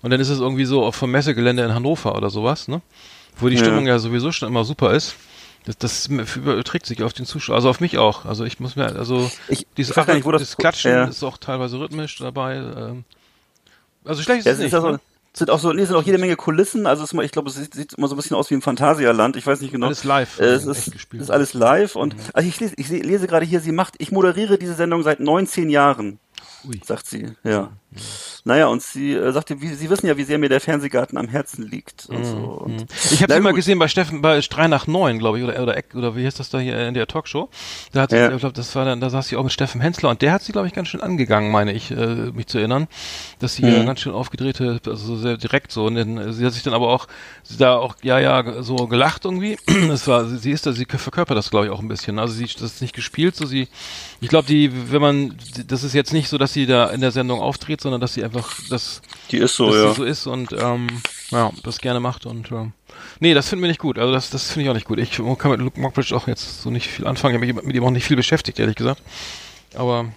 Und 0.00 0.10
dann 0.12 0.20
ist 0.20 0.28
es 0.30 0.38
irgendwie 0.40 0.64
so 0.64 0.84
auf 0.84 0.94
vom 0.96 1.10
Messegelände 1.10 1.62
in 1.64 1.74
Hannover 1.74 2.14
oder 2.16 2.30
sowas, 2.30 2.68
ne? 2.68 2.80
Wo 3.38 3.48
die 3.48 3.56
Ja. 3.56 3.64
Stimmung 3.64 3.86
ja 3.86 3.98
sowieso 3.98 4.32
schon 4.32 4.48
immer 4.48 4.64
super 4.64 4.92
ist. 4.94 5.14
Das, 5.64 5.76
das 5.78 6.06
überträgt 6.06 6.86
sich 6.86 7.02
auf 7.02 7.12
den 7.12 7.26
Zuschauer, 7.26 7.56
also 7.56 7.68
auf 7.68 7.80
mich 7.80 7.98
auch. 7.98 8.24
Also 8.24 8.44
ich 8.44 8.58
muss 8.58 8.74
mir, 8.76 8.86
also 8.96 9.30
Ich 9.48 9.66
dieses, 9.76 9.94
gar 9.94 10.12
nicht, 10.14 10.24
wo 10.24 10.32
das- 10.32 10.56
Klatschen 10.56 10.90
ja. 10.92 11.04
ist 11.04 11.22
auch 11.22 11.36
teilweise 11.36 11.78
rhythmisch 11.78 12.16
dabei. 12.18 12.56
Ähm, 12.56 13.04
also 14.04 14.22
schlecht 14.22 14.40
ist 14.40 14.46
Ja, 14.46 14.52
es 14.52 14.58
nicht. 14.58 14.68
ist 14.68 14.74
also, 14.74 14.92
ne? 14.92 15.00
es 15.34 15.38
sind 15.40 15.50
auch 15.50 15.58
so, 15.58 15.72
nee, 15.72 15.82
es 15.82 15.88
sind 15.88 15.96
auch 15.96 16.02
jede 16.04 16.16
Menge 16.18 16.36
Kulissen, 16.36 16.86
also 16.86 17.02
es 17.02 17.10
ist, 17.10 17.14
mal- 17.14 17.24
ich 17.24 17.32
glaube, 17.32 17.50
es 17.50 17.56
sieht, 17.56 17.74
sieht 17.74 17.92
immer 17.94 18.08
so 18.08 18.14
ein 18.14 18.16
bisschen 18.16 18.36
aus 18.36 18.48
wie 18.50 18.54
im 18.54 18.62
Phantasialand, 18.62 19.36
ich 19.36 19.46
weiß 19.46 19.60
nicht 19.60 19.72
genau. 19.72 19.86
Alles 19.86 20.04
live, 20.04 20.38
Äh, 20.40 20.44
Es 20.44 20.66
also 20.66 20.70
ist, 20.70 21.12
ist 21.12 21.30
alles 21.30 21.52
live 21.54 21.96
und, 21.96 22.16
also 22.32 22.48
ich 22.48 22.58
lese, 22.60 22.72
ich 22.78 22.88
se- 22.88 22.96
lese 22.96 23.26
gerade 23.26 23.44
hier, 23.44 23.60
sie 23.60 23.72
macht, 23.72 23.94
ich 23.98 24.10
moderiere 24.10 24.56
diese 24.58 24.74
Sendung 24.74 25.02
seit 25.02 25.20
19 25.20 25.68
Jahren. 25.68 26.18
Ui. 26.66 26.80
sagt 26.84 27.06
sie. 27.06 27.32
Ja. 27.44 27.70
Naja, 28.44 28.66
und 28.66 28.82
sie 28.82 29.14
äh, 29.14 29.32
sagte, 29.32 29.60
wie, 29.62 29.68
Sie 29.68 29.88
wissen 29.88 30.06
ja, 30.06 30.16
wie 30.16 30.24
sehr 30.24 30.38
mir 30.38 30.48
der 30.50 30.60
Fernsehgarten 30.60 31.16
am 31.18 31.26
Herzen 31.28 31.62
liegt. 31.66 32.06
Und 32.06 32.24
so. 32.24 32.36
Und, 32.36 32.86
Ich 33.10 33.22
habe 33.22 33.32
sie 33.32 33.40
mal 33.40 33.54
gesehen 33.54 33.78
bei 33.78 33.88
Steffen 33.88 34.20
bei 34.20 34.38
3 34.40 34.68
nach 34.68 34.86
9, 34.86 35.18
glaube 35.18 35.38
ich, 35.38 35.44
oder 35.44 35.62
oder 35.62 35.76
Eck- 35.76 35.94
oder 35.94 36.14
wie 36.14 36.24
heißt 36.26 36.38
das 36.38 36.50
da 36.50 36.58
hier 36.58 36.78
in 36.86 36.94
der 36.94 37.06
Talkshow? 37.06 37.48
Da 37.92 38.02
hat 38.02 38.10
sie, 38.10 38.16
Ja. 38.16 38.30
ich 38.30 38.38
glaube, 38.40 38.52
das 38.54 38.74
war 38.76 38.84
dann, 38.84 39.00
da 39.00 39.08
saß 39.10 39.28
sie 39.28 39.36
auch 39.36 39.42
mit 39.42 39.52
Steffen 39.52 39.80
Hensler 39.80 40.10
und 40.10 40.20
der 40.22 40.32
hat 40.32 40.42
sie, 40.42 40.52
glaube 40.52 40.66
ich, 40.66 40.74
ganz 40.74 40.88
schön 40.88 41.00
angegangen, 41.00 41.50
meine 41.50 41.72
ich, 41.72 41.90
äh, 41.90 42.30
mich 42.32 42.46
zu 42.46 42.58
erinnern, 42.58 42.88
dass 43.38 43.54
sie 43.54 43.64
Mhm. 43.64 43.86
ganz 43.86 44.00
schön 44.00 44.12
aufgedrehte, 44.12 44.80
also 44.86 45.16
sehr 45.16 45.36
direkt 45.38 45.72
so. 45.72 45.86
Und 45.86 45.94
dann, 45.94 46.18
äh, 46.18 46.32
sie 46.32 46.44
hat 46.44 46.52
sich 46.52 46.62
dann 46.62 46.74
aber 46.74 46.88
auch 46.88 47.06
sie 47.42 47.56
da 47.56 47.76
auch 47.76 47.96
ja 48.02 48.18
ja 48.18 48.62
so 48.62 48.76
gelacht 48.86 49.24
irgendwie. 49.24 49.56
Das 49.88 50.06
war, 50.06 50.26
sie, 50.26 50.36
sie 50.38 50.50
ist 50.52 50.66
da, 50.66 50.72
sie 50.72 50.84
verkörpert 50.86 51.36
das, 51.38 51.50
glaube 51.50 51.66
ich, 51.66 51.72
auch 51.72 51.80
ein 51.80 51.88
bisschen. 51.88 52.18
Also 52.18 52.34
sie 52.34 52.44
das 52.46 52.62
ist 52.62 52.82
nicht 52.82 52.94
gespielt, 52.94 53.34
so 53.34 53.46
sie. 53.46 53.68
Ich 54.20 54.28
glaube, 54.28 54.46
die, 54.46 54.92
wenn 54.92 55.00
man, 55.00 55.34
das 55.66 55.84
ist 55.84 55.94
jetzt 55.94 56.12
nicht 56.12 56.28
so, 56.28 56.36
dass 56.38 56.52
sie 56.52 56.66
da 56.66 56.86
in 56.90 57.00
der 57.00 57.12
Sendung 57.12 57.40
auftritt, 57.40 57.77
sondern 57.80 58.00
dass 58.00 58.14
sie 58.14 58.24
einfach 58.24 58.54
das 58.70 59.02
die 59.30 59.38
ist 59.38 59.56
so, 59.56 59.66
dass 59.66 59.76
ja. 59.76 59.88
sie 59.90 59.94
so 59.96 60.04
ist 60.04 60.26
und 60.26 60.52
ähm, 60.52 60.88
ja, 61.30 61.50
das 61.62 61.78
gerne 61.78 62.00
macht 62.00 62.26
und 62.26 62.50
ähm, 62.52 62.72
nee, 63.20 63.34
das 63.34 63.48
finden 63.48 63.62
wir 63.62 63.68
nicht 63.68 63.80
gut. 63.80 63.98
Also 63.98 64.12
das, 64.12 64.30
das 64.30 64.50
finde 64.50 64.64
ich 64.64 64.70
auch 64.70 64.74
nicht 64.74 64.86
gut. 64.86 64.98
Ich 64.98 65.12
kann 65.12 65.50
mit 65.50 65.60
Luke 65.60 65.80
Mockbridge 65.80 66.14
auch 66.16 66.28
jetzt 66.28 66.62
so 66.62 66.70
nicht 66.70 66.88
viel 66.88 67.06
anfangen. 67.06 67.34
Ich 67.34 67.48
habe 67.48 67.54
mich 67.54 67.66
mit 67.66 67.76
ihm 67.76 67.84
auch 67.84 67.90
nicht 67.90 68.06
viel 68.06 68.16
beschäftigt, 68.16 68.58
ehrlich 68.58 68.76
gesagt. 68.76 69.02
Aber 69.74 70.12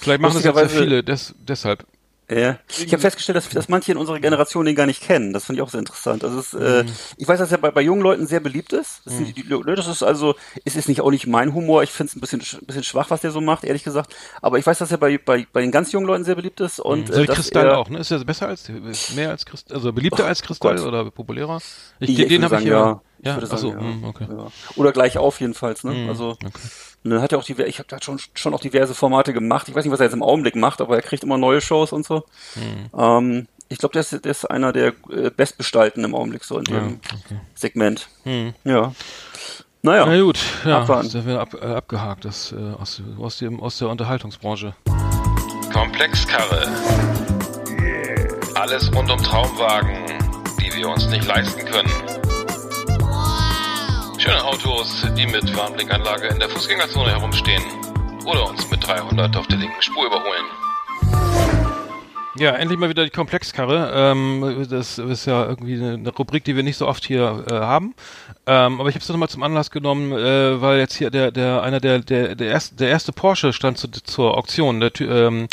vielleicht 0.00 0.20
machen 0.20 0.34
das 0.34 0.44
jetzt 0.44 0.56
sehr 0.56 0.68
viele 0.68 1.02
des, 1.02 1.34
deshalb. 1.38 1.86
Ja. 2.28 2.58
Ich 2.68 2.92
habe 2.92 2.98
festgestellt, 3.00 3.36
dass, 3.36 3.48
dass 3.50 3.68
manche 3.68 3.92
in 3.92 3.98
unserer 3.98 4.18
Generation 4.18 4.64
den 4.66 4.74
gar 4.74 4.86
nicht 4.86 5.00
kennen. 5.00 5.32
Das 5.32 5.44
fand 5.44 5.56
ich 5.58 5.62
auch 5.62 5.70
sehr 5.70 5.78
interessant. 5.78 6.24
Also 6.24 6.40
es, 6.40 6.54
äh, 6.54 6.82
Mhm. 6.82 6.90
ich 7.18 7.28
weiß, 7.28 7.38
dass 7.38 7.52
er 7.52 7.58
bei, 7.58 7.70
bei 7.70 7.82
jungen 7.82 8.02
Leuten 8.02 8.26
sehr 8.26 8.40
beliebt 8.40 8.72
ist. 8.72 9.02
Das, 9.04 9.14
sind 9.16 9.28
die, 9.36 9.42
die, 9.44 9.48
ne, 9.48 9.74
das 9.76 9.86
ist 9.86 10.02
also, 10.02 10.34
es 10.64 10.74
ist 10.74 10.88
nicht 10.88 11.00
auch 11.02 11.10
nicht 11.12 11.28
mein 11.28 11.54
Humor. 11.54 11.84
Ich 11.84 11.92
finde 11.92 12.10
es 12.10 12.16
ein 12.16 12.20
bisschen, 12.20 12.42
bisschen 12.66 12.82
schwach, 12.82 13.10
was 13.10 13.20
der 13.20 13.30
so 13.30 13.40
macht, 13.40 13.62
ehrlich 13.62 13.84
gesagt. 13.84 14.14
Aber 14.42 14.58
ich 14.58 14.66
weiß, 14.66 14.78
dass 14.78 14.90
er 14.90 14.98
bei, 14.98 15.18
bei, 15.18 15.46
bei 15.52 15.60
den 15.60 15.70
ganz 15.70 15.92
jungen 15.92 16.06
Leuten 16.08 16.24
sehr 16.24 16.34
beliebt 16.34 16.60
ist 16.60 16.80
und 16.80 17.08
Mhm. 17.08 17.12
So 17.12 17.20
wie 17.20 17.24
äh, 17.24 17.26
Kristall 17.26 17.70
auch, 17.72 17.88
ne? 17.90 17.98
Ist 18.00 18.10
er 18.10 18.24
besser 18.24 18.48
als 18.48 18.68
mehr 19.14 19.30
als 19.30 19.46
Kristall, 19.46 19.76
also 19.76 19.92
beliebter 19.92 20.26
als 20.26 20.42
Kristall 20.42 20.76
Gott. 20.76 20.86
oder 20.86 21.08
populärer? 21.12 21.60
Ich, 22.00 22.18
Ich 22.18 22.26
den 22.28 22.42
habe 22.42 22.56
ich 22.58 22.64
ja. 22.64 22.72
ja. 22.72 23.02
Ich 23.18 23.26
Ja, 23.26 23.34
würde 23.36 23.46
sagen, 23.46 23.68
ja. 23.68 23.78
hm, 23.80 24.04
okay. 24.04 24.26
Ja. 24.28 24.48
Oder 24.76 24.92
gleich 24.92 25.16
auf 25.16 25.40
jedenfalls, 25.40 25.84
ne? 25.84 25.94
Hm, 25.94 26.08
Also 26.08 26.30
okay. 26.30 26.48
Ne, 27.06 27.22
hat 27.22 27.32
er 27.32 27.38
auch 27.38 27.44
die, 27.44 27.60
ich 27.62 27.78
habe 27.78 27.88
da 27.88 28.00
schon 28.02 28.20
schon 28.34 28.54
auch 28.54 28.60
diverse 28.60 28.94
Formate 28.94 29.32
gemacht. 29.32 29.68
Ich 29.68 29.74
weiß 29.74 29.84
nicht, 29.84 29.92
was 29.92 30.00
er 30.00 30.06
jetzt 30.06 30.14
im 30.14 30.22
Augenblick 30.22 30.56
macht, 30.56 30.80
aber 30.80 30.96
er 30.96 31.02
kriegt 31.02 31.24
immer 31.24 31.38
neue 31.38 31.60
Shows 31.60 31.92
und 31.92 32.04
so. 32.04 32.24
Hm. 32.54 32.90
Ähm, 32.98 33.48
ich 33.68 33.78
glaube, 33.78 33.92
der 33.94 34.00
ist, 34.00 34.12
der 34.12 34.30
ist 34.30 34.44
einer 34.44 34.72
der 34.72 34.92
äh, 35.10 35.30
bestbestalten 35.30 36.04
im 36.04 36.14
Augenblick 36.14 36.44
so 36.44 36.58
in 36.58 36.64
dem 36.64 36.74
Ja, 36.74 36.86
okay. 37.24 37.40
Segment. 37.54 38.08
Hm. 38.24 38.54
Ja. 38.64 38.92
Naja. 39.82 40.06
Na 40.06 40.20
gut, 40.20 40.38
ja, 40.64 40.80
Abwarten. 40.80 41.12
haben 41.14 41.26
wir 41.26 41.40
ab, 41.40 41.54
äh, 41.54 41.64
abgehakt, 41.64 42.24
das 42.24 42.52
äh, 42.52 42.56
aus, 42.56 43.00
aus, 43.20 43.38
dem, 43.38 43.60
aus 43.60 43.78
der 43.78 43.88
Unterhaltungsbranche. 43.88 44.74
Komplexkarre. 45.72 46.66
Alles 48.54 48.92
rund 48.94 49.10
um 49.10 49.18
Traumwagen, 49.18 49.96
die 50.60 50.74
wir 50.76 50.88
uns 50.88 51.06
nicht 51.08 51.26
leisten 51.26 51.64
können. 51.66 51.90
Schöne 54.26 54.44
Autos, 54.44 55.06
die 55.16 55.24
mit 55.24 55.56
Warnblinkanlage 55.56 56.26
in 56.26 56.40
der 56.40 56.48
Fußgängerzone 56.48 57.10
herumstehen. 57.10 57.62
Oder 58.24 58.48
uns 58.48 58.68
mit 58.68 58.84
300 58.84 59.36
auf 59.36 59.46
der 59.46 59.58
linken 59.58 59.80
Spur 59.80 60.04
überholen. 60.04 60.46
Ja, 62.36 62.50
endlich 62.50 62.76
mal 62.76 62.88
wieder 62.88 63.04
die 63.04 63.10
Komplexkarre. 63.10 63.92
Ähm, 63.94 64.66
das 64.68 64.98
ist 64.98 65.26
ja 65.26 65.46
irgendwie 65.46 65.80
eine, 65.80 66.10
Rubrik, 66.10 66.42
die 66.42 66.56
wir 66.56 66.64
nicht 66.64 66.76
so 66.76 66.88
oft 66.88 67.04
hier 67.04 67.44
äh, 67.48 67.54
haben. 67.54 67.94
Ähm, 68.46 68.80
aber 68.80 68.88
ich 68.88 68.96
habe 68.96 69.02
es 69.04 69.08
nochmal 69.08 69.28
zum 69.28 69.44
Anlass 69.44 69.70
genommen, 69.70 70.10
äh, 70.10 70.60
weil 70.60 70.80
jetzt 70.80 70.96
hier 70.96 71.10
der, 71.10 71.30
der 71.30 71.62
einer 71.62 71.78
der 71.78 72.00
der 72.00 72.34
der 72.34 72.48
erste, 72.48 72.74
der 72.74 72.88
erste 72.88 73.12
Porsche 73.12 73.52
stand 73.52 73.78
zu, 73.78 73.88
zur 73.88 74.36
Auktion. 74.36 74.80
Der, 74.80 74.90
ähm, 75.02 75.46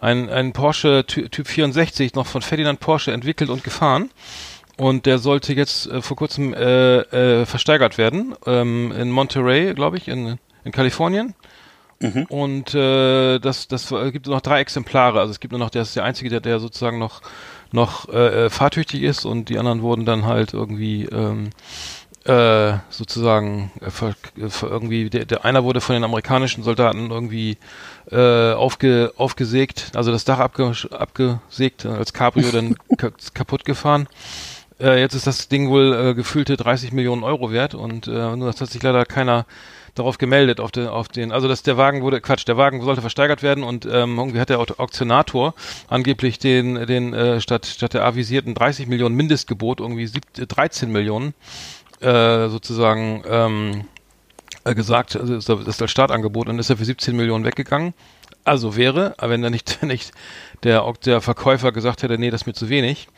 ein, 0.00 0.28
ein 0.28 0.52
Porsche 0.52 1.04
Ty 1.06 1.30
Typ 1.30 1.48
64 1.48 2.14
noch 2.14 2.26
von 2.26 2.42
Ferdinand 2.42 2.78
Porsche 2.78 3.10
entwickelt 3.10 3.48
und 3.48 3.64
gefahren. 3.64 4.10
Und 4.78 5.04
der 5.06 5.18
sollte 5.18 5.52
jetzt 5.52 5.86
äh, 5.88 6.00
vor 6.00 6.16
kurzem 6.16 6.54
äh, 6.54 7.00
äh, 7.00 7.46
versteigert 7.46 7.98
werden 7.98 8.34
ähm, 8.46 8.92
in 8.92 9.10
Monterey, 9.10 9.74
glaube 9.74 9.98
ich, 9.98 10.08
in, 10.08 10.38
in 10.64 10.72
Kalifornien. 10.72 11.34
Und 12.28 12.74
äh, 12.74 13.40
das, 13.40 13.66
das 13.66 13.90
war- 13.90 14.12
gibt 14.12 14.28
noch 14.28 14.40
drei 14.40 14.60
Exemplare. 14.60 15.18
Also 15.18 15.32
es 15.32 15.40
gibt 15.40 15.50
nur 15.50 15.58
noch, 15.58 15.70
der 15.70 15.82
ist 15.82 15.96
der 15.96 16.04
einzige, 16.04 16.30
der, 16.30 16.40
der 16.40 16.60
sozusagen 16.60 16.98
noch 16.98 17.20
noch 17.70 18.08
äh, 18.08 18.46
äh, 18.46 18.50
fahrtüchtig 18.50 19.02
ist 19.02 19.26
und 19.26 19.50
die 19.50 19.58
anderen 19.58 19.82
wurden 19.82 20.06
dann 20.06 20.24
halt 20.24 20.54
irgendwie 20.54 21.04
ähm, 21.04 21.50
äh, 22.24 22.78
sozusagen 22.88 23.70
äh, 23.82 23.90
ver, 23.90 24.14
äh, 24.40 24.48
ver, 24.48 24.70
irgendwie 24.70 25.10
der, 25.10 25.26
der 25.26 25.44
einer 25.44 25.64
wurde 25.64 25.82
von 25.82 25.92
den 25.94 26.04
amerikanischen 26.04 26.62
Soldaten 26.64 27.10
irgendwie 27.10 27.58
äh, 28.10 28.52
aufge, 28.52 29.12
aufgesägt, 29.18 29.90
also 29.94 30.12
das 30.12 30.24
Dach 30.24 30.38
abge, 30.38 30.72
abgesägt, 30.92 31.84
äh, 31.84 31.88
als 31.88 32.14
Cabrio 32.14 32.50
dann 32.52 32.76
ka 32.96 33.10
kaputt 33.34 33.66
gefahren. 33.66 34.08
Äh, 34.80 35.00
jetzt 35.00 35.14
ist 35.14 35.26
das 35.26 35.48
Ding 35.48 35.68
wohl 35.70 35.92
äh, 35.92 36.14
gefühlte 36.14 36.56
30 36.56 36.92
Millionen 36.92 37.24
Euro 37.24 37.50
wert 37.50 37.74
und 37.74 38.06
äh, 38.06 38.36
nur 38.36 38.46
das 38.46 38.60
hat 38.60 38.70
sich 38.70 38.82
leider 38.82 39.04
keiner 39.04 39.44
darauf 39.94 40.18
gemeldet 40.18 40.60
auf 40.60 40.70
den 40.70 40.86
auf 40.86 41.08
den 41.08 41.32
also 41.32 41.48
dass 41.48 41.64
der 41.64 41.76
Wagen 41.76 42.02
wurde 42.02 42.20
Quatsch 42.20 42.46
der 42.46 42.56
Wagen 42.56 42.80
sollte 42.82 43.00
versteigert 43.00 43.42
werden 43.42 43.64
und 43.64 43.84
ähm, 43.86 44.16
irgendwie 44.18 44.38
hat 44.38 44.50
der 44.50 44.60
Auktionator 44.60 45.54
angeblich 45.88 46.38
den 46.38 46.86
den 46.86 47.12
äh, 47.12 47.40
statt 47.40 47.66
statt 47.66 47.94
der 47.94 48.04
avisierten 48.04 48.54
30 48.54 48.86
Millionen 48.86 49.16
Mindestgebot 49.16 49.80
irgendwie 49.80 50.06
sieb, 50.06 50.22
äh, 50.38 50.46
13 50.46 50.92
Millionen 50.92 51.34
äh, 52.00 52.48
sozusagen 52.48 53.24
ähm, 53.28 53.84
äh, 54.62 54.74
gesagt 54.76 55.16
also 55.16 55.34
ist 55.34 55.48
das 55.48 55.66
ist 55.66 55.80
das 55.80 55.90
Startangebot 55.90 56.48
und 56.48 56.60
ist 56.60 56.70
er 56.70 56.76
für 56.76 56.84
17 56.84 57.16
Millionen 57.16 57.44
weggegangen. 57.44 57.94
Also 58.44 58.76
wäre 58.76 59.16
wenn 59.20 59.42
da 59.42 59.50
nicht 59.50 59.82
nicht 59.82 60.12
der 60.62 60.92
der 61.04 61.20
Verkäufer 61.20 61.72
gesagt 61.72 62.04
hätte 62.04 62.18
nee 62.18 62.30
das 62.30 62.42
ist 62.42 62.46
mir 62.46 62.54
zu 62.54 62.68
wenig 62.68 63.08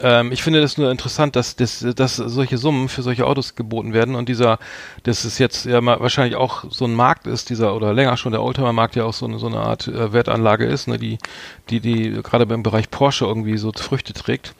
ähm, 0.00 0.32
ich 0.32 0.42
finde 0.42 0.60
das 0.60 0.78
nur 0.78 0.90
interessant, 0.90 1.36
dass, 1.36 1.56
dass, 1.56 1.80
dass 1.80 2.16
solche 2.16 2.58
Summen 2.58 2.88
für 2.88 3.02
solche 3.02 3.26
Autos 3.26 3.54
geboten 3.54 3.92
werden 3.92 4.14
und 4.14 4.28
dieser, 4.28 4.58
dass 5.02 5.24
es 5.24 5.38
jetzt 5.38 5.64
ja 5.64 5.80
mal 5.80 6.00
wahrscheinlich 6.00 6.36
auch 6.36 6.64
so 6.70 6.84
ein 6.84 6.94
Markt 6.94 7.26
ist, 7.26 7.50
dieser 7.50 7.74
oder 7.74 7.92
länger 7.92 8.16
schon 8.16 8.32
der 8.32 8.42
Oldtimer-Markt 8.42 8.96
ja 8.96 9.04
auch 9.04 9.12
so 9.12 9.26
eine, 9.26 9.38
so 9.38 9.46
eine 9.46 9.58
Art 9.58 9.88
äh, 9.88 10.12
Wertanlage 10.12 10.66
ist, 10.66 10.88
ne, 10.88 10.98
die, 10.98 11.18
die, 11.70 11.80
die 11.80 12.22
gerade 12.22 12.46
beim 12.46 12.62
Bereich 12.62 12.90
Porsche 12.90 13.24
irgendwie 13.24 13.58
so 13.58 13.72
Früchte 13.72 14.12
trägt. 14.12 14.54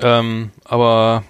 Ähm, 0.00 0.50
aber 0.64 1.24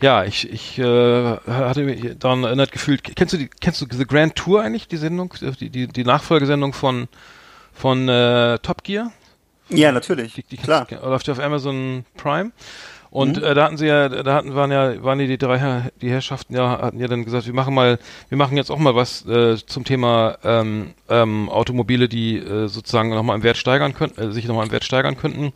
ja, 0.00 0.24
ich, 0.24 0.50
ich 0.50 0.78
äh, 0.78 1.36
hatte 1.46 1.82
mich 1.82 2.18
daran 2.18 2.44
erinnert 2.44 2.72
gefühlt. 2.72 3.02
Kennst 3.16 3.34
du 3.34 3.38
die, 3.38 3.48
kennst 3.60 3.80
du 3.80 3.86
The 3.90 4.06
Grand 4.06 4.36
Tour 4.36 4.62
eigentlich, 4.62 4.88
die 4.88 4.96
Sendung, 4.96 5.34
die, 5.60 5.68
die, 5.68 5.86
die 5.88 6.04
Nachfolgesendung 6.04 6.72
von 6.72 7.08
von 7.80 8.08
äh, 8.08 8.58
Top 8.58 8.84
Gear? 8.84 9.12
Ja, 9.70 9.92
natürlich. 9.92 10.34
Die, 10.34 10.42
die 10.42 10.56
Klar. 10.56 10.86
läuft 11.02 11.26
ja 11.28 11.32
auf 11.32 11.40
Amazon 11.40 12.04
Prime. 12.16 12.52
Und 13.10 13.42
äh, 13.42 13.54
da 13.54 13.64
hatten 13.64 13.76
sie 13.76 13.86
ja, 13.86 14.08
da 14.08 14.34
hatten 14.34 14.54
waren 14.54 14.70
ja, 14.70 15.02
waren 15.02 15.18
die, 15.18 15.26
die 15.26 15.38
drei 15.38 15.90
die 16.00 16.10
Herrschaften 16.10 16.54
ja, 16.54 16.80
hatten 16.80 17.00
ja 17.00 17.08
dann 17.08 17.24
gesagt, 17.24 17.46
wir 17.46 17.54
machen 17.54 17.74
mal, 17.74 17.98
wir 18.28 18.38
machen 18.38 18.56
jetzt 18.56 18.70
auch 18.70 18.78
mal 18.78 18.94
was 18.94 19.26
äh, 19.26 19.56
zum 19.66 19.84
Thema 19.84 20.38
ähm, 20.44 20.94
ähm, 21.08 21.48
Automobile, 21.48 22.08
die 22.08 22.36
äh, 22.36 22.68
sozusagen 22.68 23.10
nochmal 23.10 23.36
im 23.36 23.42
Wert 23.42 23.56
steigern 23.56 23.94
könnten, 23.94 24.20
äh, 24.20 24.32
sich 24.32 24.46
nochmal 24.46 24.66
im 24.66 24.72
Wert 24.72 24.84
steigern 24.84 25.16
könnten. 25.16 25.52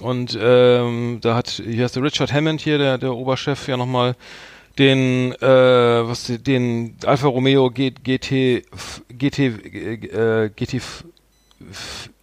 Und 0.00 0.38
ähm, 0.40 1.18
da 1.20 1.34
hat, 1.34 1.48
hier 1.50 1.84
ist 1.84 1.96
der 1.96 2.02
Richard 2.02 2.32
Hammond 2.32 2.60
hier, 2.62 2.78
der, 2.78 2.96
der 2.96 3.14
Oberchef, 3.14 3.68
ja 3.68 3.76
nochmal 3.76 4.16
den, 4.78 5.32
äh, 5.42 6.08
was, 6.08 6.26
den 6.26 6.96
Alfa 7.04 7.26
Romeo 7.26 7.70
G, 7.70 7.90
GT, 7.90 8.64
GT, 9.10 9.38
äh, 9.38 10.50
GT, 10.54 10.80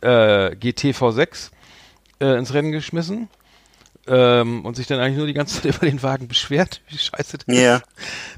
äh, 0.02 0.56
GT 0.56 0.96
V6 0.96 1.52
äh, 2.20 2.38
ins 2.38 2.54
Rennen 2.54 2.72
geschmissen 2.72 3.28
ähm, 4.08 4.66
und 4.66 4.76
sich 4.76 4.88
dann 4.88 5.00
eigentlich 5.00 5.18
nur 5.18 5.28
die 5.28 5.34
ganze 5.34 5.62
Zeit 5.62 5.66
über 5.76 5.86
den 5.86 6.02
Wagen 6.04 6.28
beschwert, 6.28 6.82
wie 6.90 6.98
scheiße 6.98 7.38
das 7.46 7.56
Ja. 7.58 7.76
ist. 7.78 7.84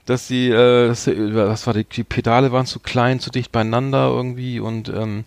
Dass 0.06 0.28
die, 0.28 0.50
äh, 0.50 0.88
dass, 0.88 1.04
die- 1.06 1.36
was 1.36 1.68
war 1.68 1.74
die, 1.74 1.84
die 1.84 2.04
Pedale 2.04 2.52
waren 2.52 2.66
zu 2.66 2.80
klein, 2.80 3.20
zu 3.20 3.30
dicht 3.30 3.52
beieinander 3.52 4.08
irgendwie 4.08 4.60
und 4.60 4.90
ähm, 4.90 5.26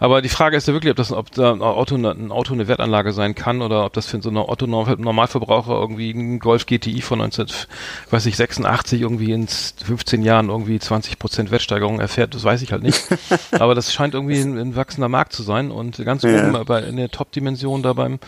aber 0.00 0.22
die 0.22 0.28
Frage 0.28 0.56
ist 0.56 0.66
ja 0.68 0.74
wirklich, 0.74 0.90
ob 0.90 0.96
das 0.96 1.12
ob 1.12 1.30
da 1.32 1.52
ein 1.52 1.62
Auto, 1.62 1.94
ein 1.96 2.30
Auto 2.32 2.54
eine 2.54 2.66
Wertanlage 2.68 3.12
sein 3.12 3.34
kann 3.34 3.62
oder 3.62 3.84
ob 3.84 3.92
das 3.92 4.06
für 4.06 4.20
so 4.20 4.28
einen 4.28 4.38
Otto 4.38 4.66
Normalverbraucher 4.66 5.72
irgendwie 5.72 6.10
ein 6.10 6.38
Golf 6.38 6.66
GTI 6.66 7.00
von 7.00 7.18
19, 7.18 7.46
weiß 8.10 8.26
ich, 8.26 8.36
86 8.36 9.00
irgendwie 9.00 9.32
in 9.32 9.46
15 9.48 10.22
Jahren 10.22 10.48
irgendwie 10.48 10.78
20 10.78 11.18
Prozent 11.18 11.50
Wertsteigerung 11.50 12.00
erfährt, 12.00 12.34
das 12.34 12.44
weiß 12.44 12.62
ich 12.62 12.72
halt 12.72 12.82
nicht. 12.82 13.00
aber 13.52 13.74
das 13.74 13.92
scheint 13.92 14.14
irgendwie 14.14 14.38
ein, 14.40 14.58
ein 14.58 14.76
wachsender 14.76 15.08
Markt 15.08 15.32
zu 15.32 15.42
sein 15.42 15.70
und 15.70 16.04
ganz 16.04 16.24
oben 16.24 16.56
bei, 16.66 16.80
in 16.82 16.96
der 16.96 17.10
Top-Dimension 17.10 17.82
da 17.82 17.92
beim, 17.92 18.18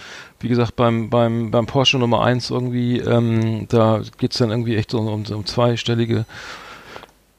wie 0.40 0.49
gesagt, 0.49 0.76
beim, 0.76 1.11
beim, 1.11 1.39
beim 1.49 1.66
Porsche 1.66 1.99
Nummer 1.99 2.23
1 2.23 2.50
irgendwie, 2.50 2.99
ähm, 2.99 3.66
da 3.68 4.02
geht's 4.18 4.38
dann 4.38 4.50
irgendwie 4.50 4.76
echt 4.76 4.90
so 4.90 4.99
um, 4.99 5.25
um 5.25 5.47
zweistellige 5.47 6.25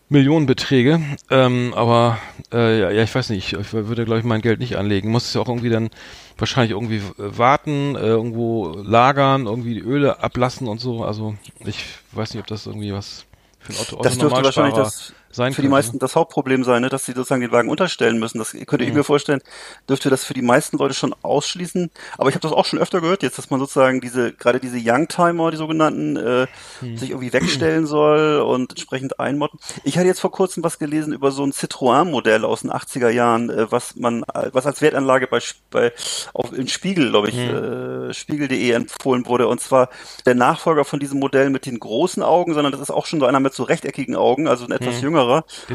Millionenbeträge. 0.09 0.99
Ähm, 1.29 1.73
aber 1.75 2.17
äh, 2.51 2.79
ja, 2.81 2.91
ja, 2.91 3.03
ich 3.03 3.15
weiß 3.15 3.29
nicht, 3.29 3.53
ich 3.53 3.73
würde, 3.73 4.03
glaube 4.03 4.19
ich, 4.19 4.25
mein 4.25 4.41
Geld 4.41 4.59
nicht 4.59 4.75
anlegen. 4.75 5.09
Muss 5.09 5.25
es 5.25 5.33
ja 5.33 5.41
auch 5.41 5.47
irgendwie 5.47 5.69
dann 5.69 5.89
wahrscheinlich 6.37 6.71
irgendwie 6.71 7.01
warten, 7.17 7.95
äh, 7.95 7.99
irgendwo 7.99 8.75
lagern, 8.83 9.45
irgendwie 9.45 9.75
die 9.75 9.81
Öle 9.81 10.21
ablassen 10.21 10.67
und 10.67 10.79
so. 10.79 11.05
Also 11.05 11.35
ich 11.65 11.85
weiß 12.11 12.33
nicht, 12.33 12.41
ob 12.41 12.47
das 12.47 12.65
irgendwie 12.65 12.91
was 12.91 13.25
für 13.59 13.71
ein 13.71 13.79
Auto, 13.79 14.01
Das 14.01 14.17
dürfte 14.17 14.43
wahrscheinlich 14.43 14.75
das 14.75 15.13
sein 15.31 15.53
für 15.53 15.61
die 15.61 15.67
könnte. 15.67 15.77
meisten 15.77 15.99
das 15.99 16.15
Hauptproblem 16.15 16.63
sein, 16.63 16.81
ne? 16.81 16.89
dass 16.89 17.05
sie 17.05 17.13
sozusagen 17.13 17.41
den 17.41 17.51
Wagen 17.51 17.69
unterstellen 17.69 18.19
müssen. 18.19 18.39
Das 18.39 18.51
könnte 18.51 18.85
ich 18.85 18.93
mir 18.93 19.03
vorstellen, 19.03 19.41
dürfte 19.89 20.09
das 20.09 20.23
für 20.23 20.33
die 20.33 20.41
meisten 20.41 20.77
Leute 20.77 20.93
schon 20.93 21.15
ausschließen. 21.21 21.89
Aber 22.17 22.29
ich 22.29 22.35
habe 22.35 22.41
das 22.41 22.51
auch 22.51 22.65
schon 22.65 22.79
öfter 22.79 23.01
gehört, 23.01 23.23
jetzt, 23.23 23.37
dass 23.37 23.49
man 23.49 23.59
sozusagen 23.59 24.01
diese, 24.01 24.33
gerade 24.33 24.59
diese 24.59 24.77
Youngtimer, 24.79 25.51
die 25.51 25.57
sogenannten, 25.57 26.17
äh, 26.17 26.47
sich 26.95 27.11
irgendwie 27.11 27.33
wegstellen 27.33 27.85
soll 27.85 28.41
und 28.41 28.71
entsprechend 28.71 29.19
einmodden. 29.19 29.59
Ich 29.83 29.97
hatte 29.97 30.07
jetzt 30.07 30.19
vor 30.19 30.31
kurzem 30.31 30.63
was 30.63 30.79
gelesen 30.79 31.13
über 31.13 31.31
so 31.31 31.43
ein 31.43 31.51
Citroën-Modell 31.51 32.45
aus 32.45 32.61
den 32.61 32.71
80er 32.71 33.09
Jahren, 33.09 33.49
äh, 33.49 33.71
was 33.71 33.95
man, 33.95 34.23
äh, 34.33 34.49
was 34.51 34.65
als 34.65 34.81
Wertanlage 34.81 35.27
bei, 35.27 35.39
bei 35.69 35.93
auf, 36.33 36.53
in 36.53 36.67
Spiegel, 36.67 37.09
glaube 37.09 37.29
ich, 37.29 37.37
äh, 37.37 38.13
Spiegel.de 38.13 38.71
empfohlen 38.71 39.25
wurde. 39.25 39.47
Und 39.47 39.61
zwar 39.61 39.89
der 40.25 40.35
Nachfolger 40.35 40.85
von 40.85 40.99
diesem 40.99 41.19
Modell 41.19 41.49
mit 41.49 41.65
den 41.65 41.79
großen 41.79 42.23
Augen, 42.23 42.53
sondern 42.53 42.71
das 42.71 42.81
ist 42.81 42.91
auch 42.91 43.05
schon 43.05 43.19
so 43.19 43.25
einer 43.25 43.39
mit 43.39 43.53
so 43.53 43.63
rechteckigen 43.63 44.15
Augen, 44.15 44.47
also 44.47 44.65
ein 44.65 44.71
etwas 44.71 45.01
jüngerer, 45.01 45.20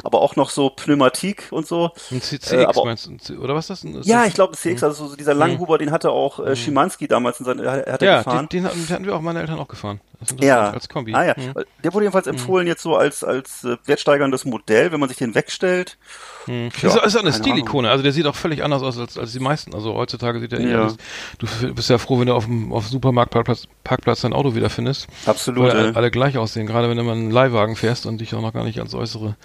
aber 0.04 0.20
auch 0.20 0.36
noch 0.36 0.50
so 0.50 0.70
Pneumatik 0.70 1.48
und 1.50 1.66
so. 1.66 1.90
Ein 2.10 2.20
CX 2.22 2.52
Äh, 2.52 2.64
aber- 2.64 2.84
meinst 2.84 3.08
du? 3.28 3.38
Oder 3.38 3.54
was 3.54 3.68
ist 3.70 3.84
das? 3.84 3.90
Ist 3.90 4.06
Ja, 4.06 4.20
das 4.20 4.28
ich 4.28 4.34
glaube, 4.34 4.52
ein 4.54 4.56
CX, 4.56 4.82
also 4.82 5.08
so 5.08 5.16
dieser 5.16 5.34
Langhuber, 5.34 5.78
den 5.78 5.90
hatte 5.90 6.10
auch 6.10 6.38
äh, 6.40 6.54
Schimanski 6.56 7.08
damals 7.08 7.40
in 7.40 7.46
seinem, 7.46 7.64
er 7.64 7.92
hat 7.92 8.02
er 8.02 8.08
ja, 8.08 8.18
gefahren. 8.18 8.48
den, 8.48 8.64
den 8.64 8.88
hatten 8.90 9.04
wir 9.04 9.14
auch 9.16 9.20
meine 9.20 9.40
Eltern 9.40 9.58
auch 9.58 9.68
gefahren. 9.68 10.00
Das 10.20 10.34
Ja. 10.40 10.70
als 10.70 10.88
Kombi. 10.88 11.14
Ah 11.14 11.24
ja. 11.24 11.34
Mhm. 11.36 11.52
Der 11.84 11.92
wurde 11.92 12.04
jedenfalls 12.04 12.26
empfohlen 12.26 12.66
jetzt 12.66 12.82
so 12.82 12.96
als 12.96 13.22
als 13.22 13.64
äh, 13.64 13.76
wertsteigerndes 13.84 14.44
Modell, 14.44 14.92
wenn 14.92 15.00
man 15.00 15.08
sich 15.08 15.18
den 15.18 15.34
wegstellt. 15.34 15.98
Hm. 16.46 16.70
Ja, 16.82 16.88
ist, 16.88 16.96
ist 17.06 17.16
auch 17.16 17.22
eine 17.22 17.32
Stilikone, 17.32 17.90
also 17.90 18.02
der 18.02 18.12
sieht 18.12 18.26
auch 18.26 18.36
völlig 18.36 18.62
anders 18.62 18.82
aus 18.82 18.98
als, 18.98 19.18
als 19.18 19.32
die 19.32 19.40
meisten. 19.40 19.74
Also 19.74 19.94
heutzutage 19.94 20.40
sieht 20.40 20.52
er 20.52 20.60
eh 20.60 20.70
Ja. 20.70 20.82
alles. 20.82 20.96
Du 21.38 21.74
bist 21.74 21.90
ja 21.90 21.98
froh, 21.98 22.18
wenn 22.20 22.28
du 22.28 22.34
auf 22.34 22.44
dem, 22.46 22.72
auf 22.72 22.86
Supermarktparkplatz 22.86 23.66
Parkplatz 23.84 24.20
dein 24.22 24.32
Auto 24.32 24.54
wiederfindest. 24.54 25.06
Absolut. 25.26 25.64
Weil 25.74 25.94
alle, 25.94 26.10
gleich 26.10 26.38
aussehen, 26.38 26.66
gerade 26.66 26.88
wenn 26.88 26.96
du 26.96 27.02
mal 27.02 27.12
einen 27.12 27.30
Leihwagen 27.30 27.76
fährst 27.76 28.06
und 28.06 28.18
dich 28.20 28.34
auch 28.34 28.40
noch 28.42 28.52
gar 28.52 28.64
nicht 28.64 28.78
ans 28.78 28.94
Äußere 28.94 29.36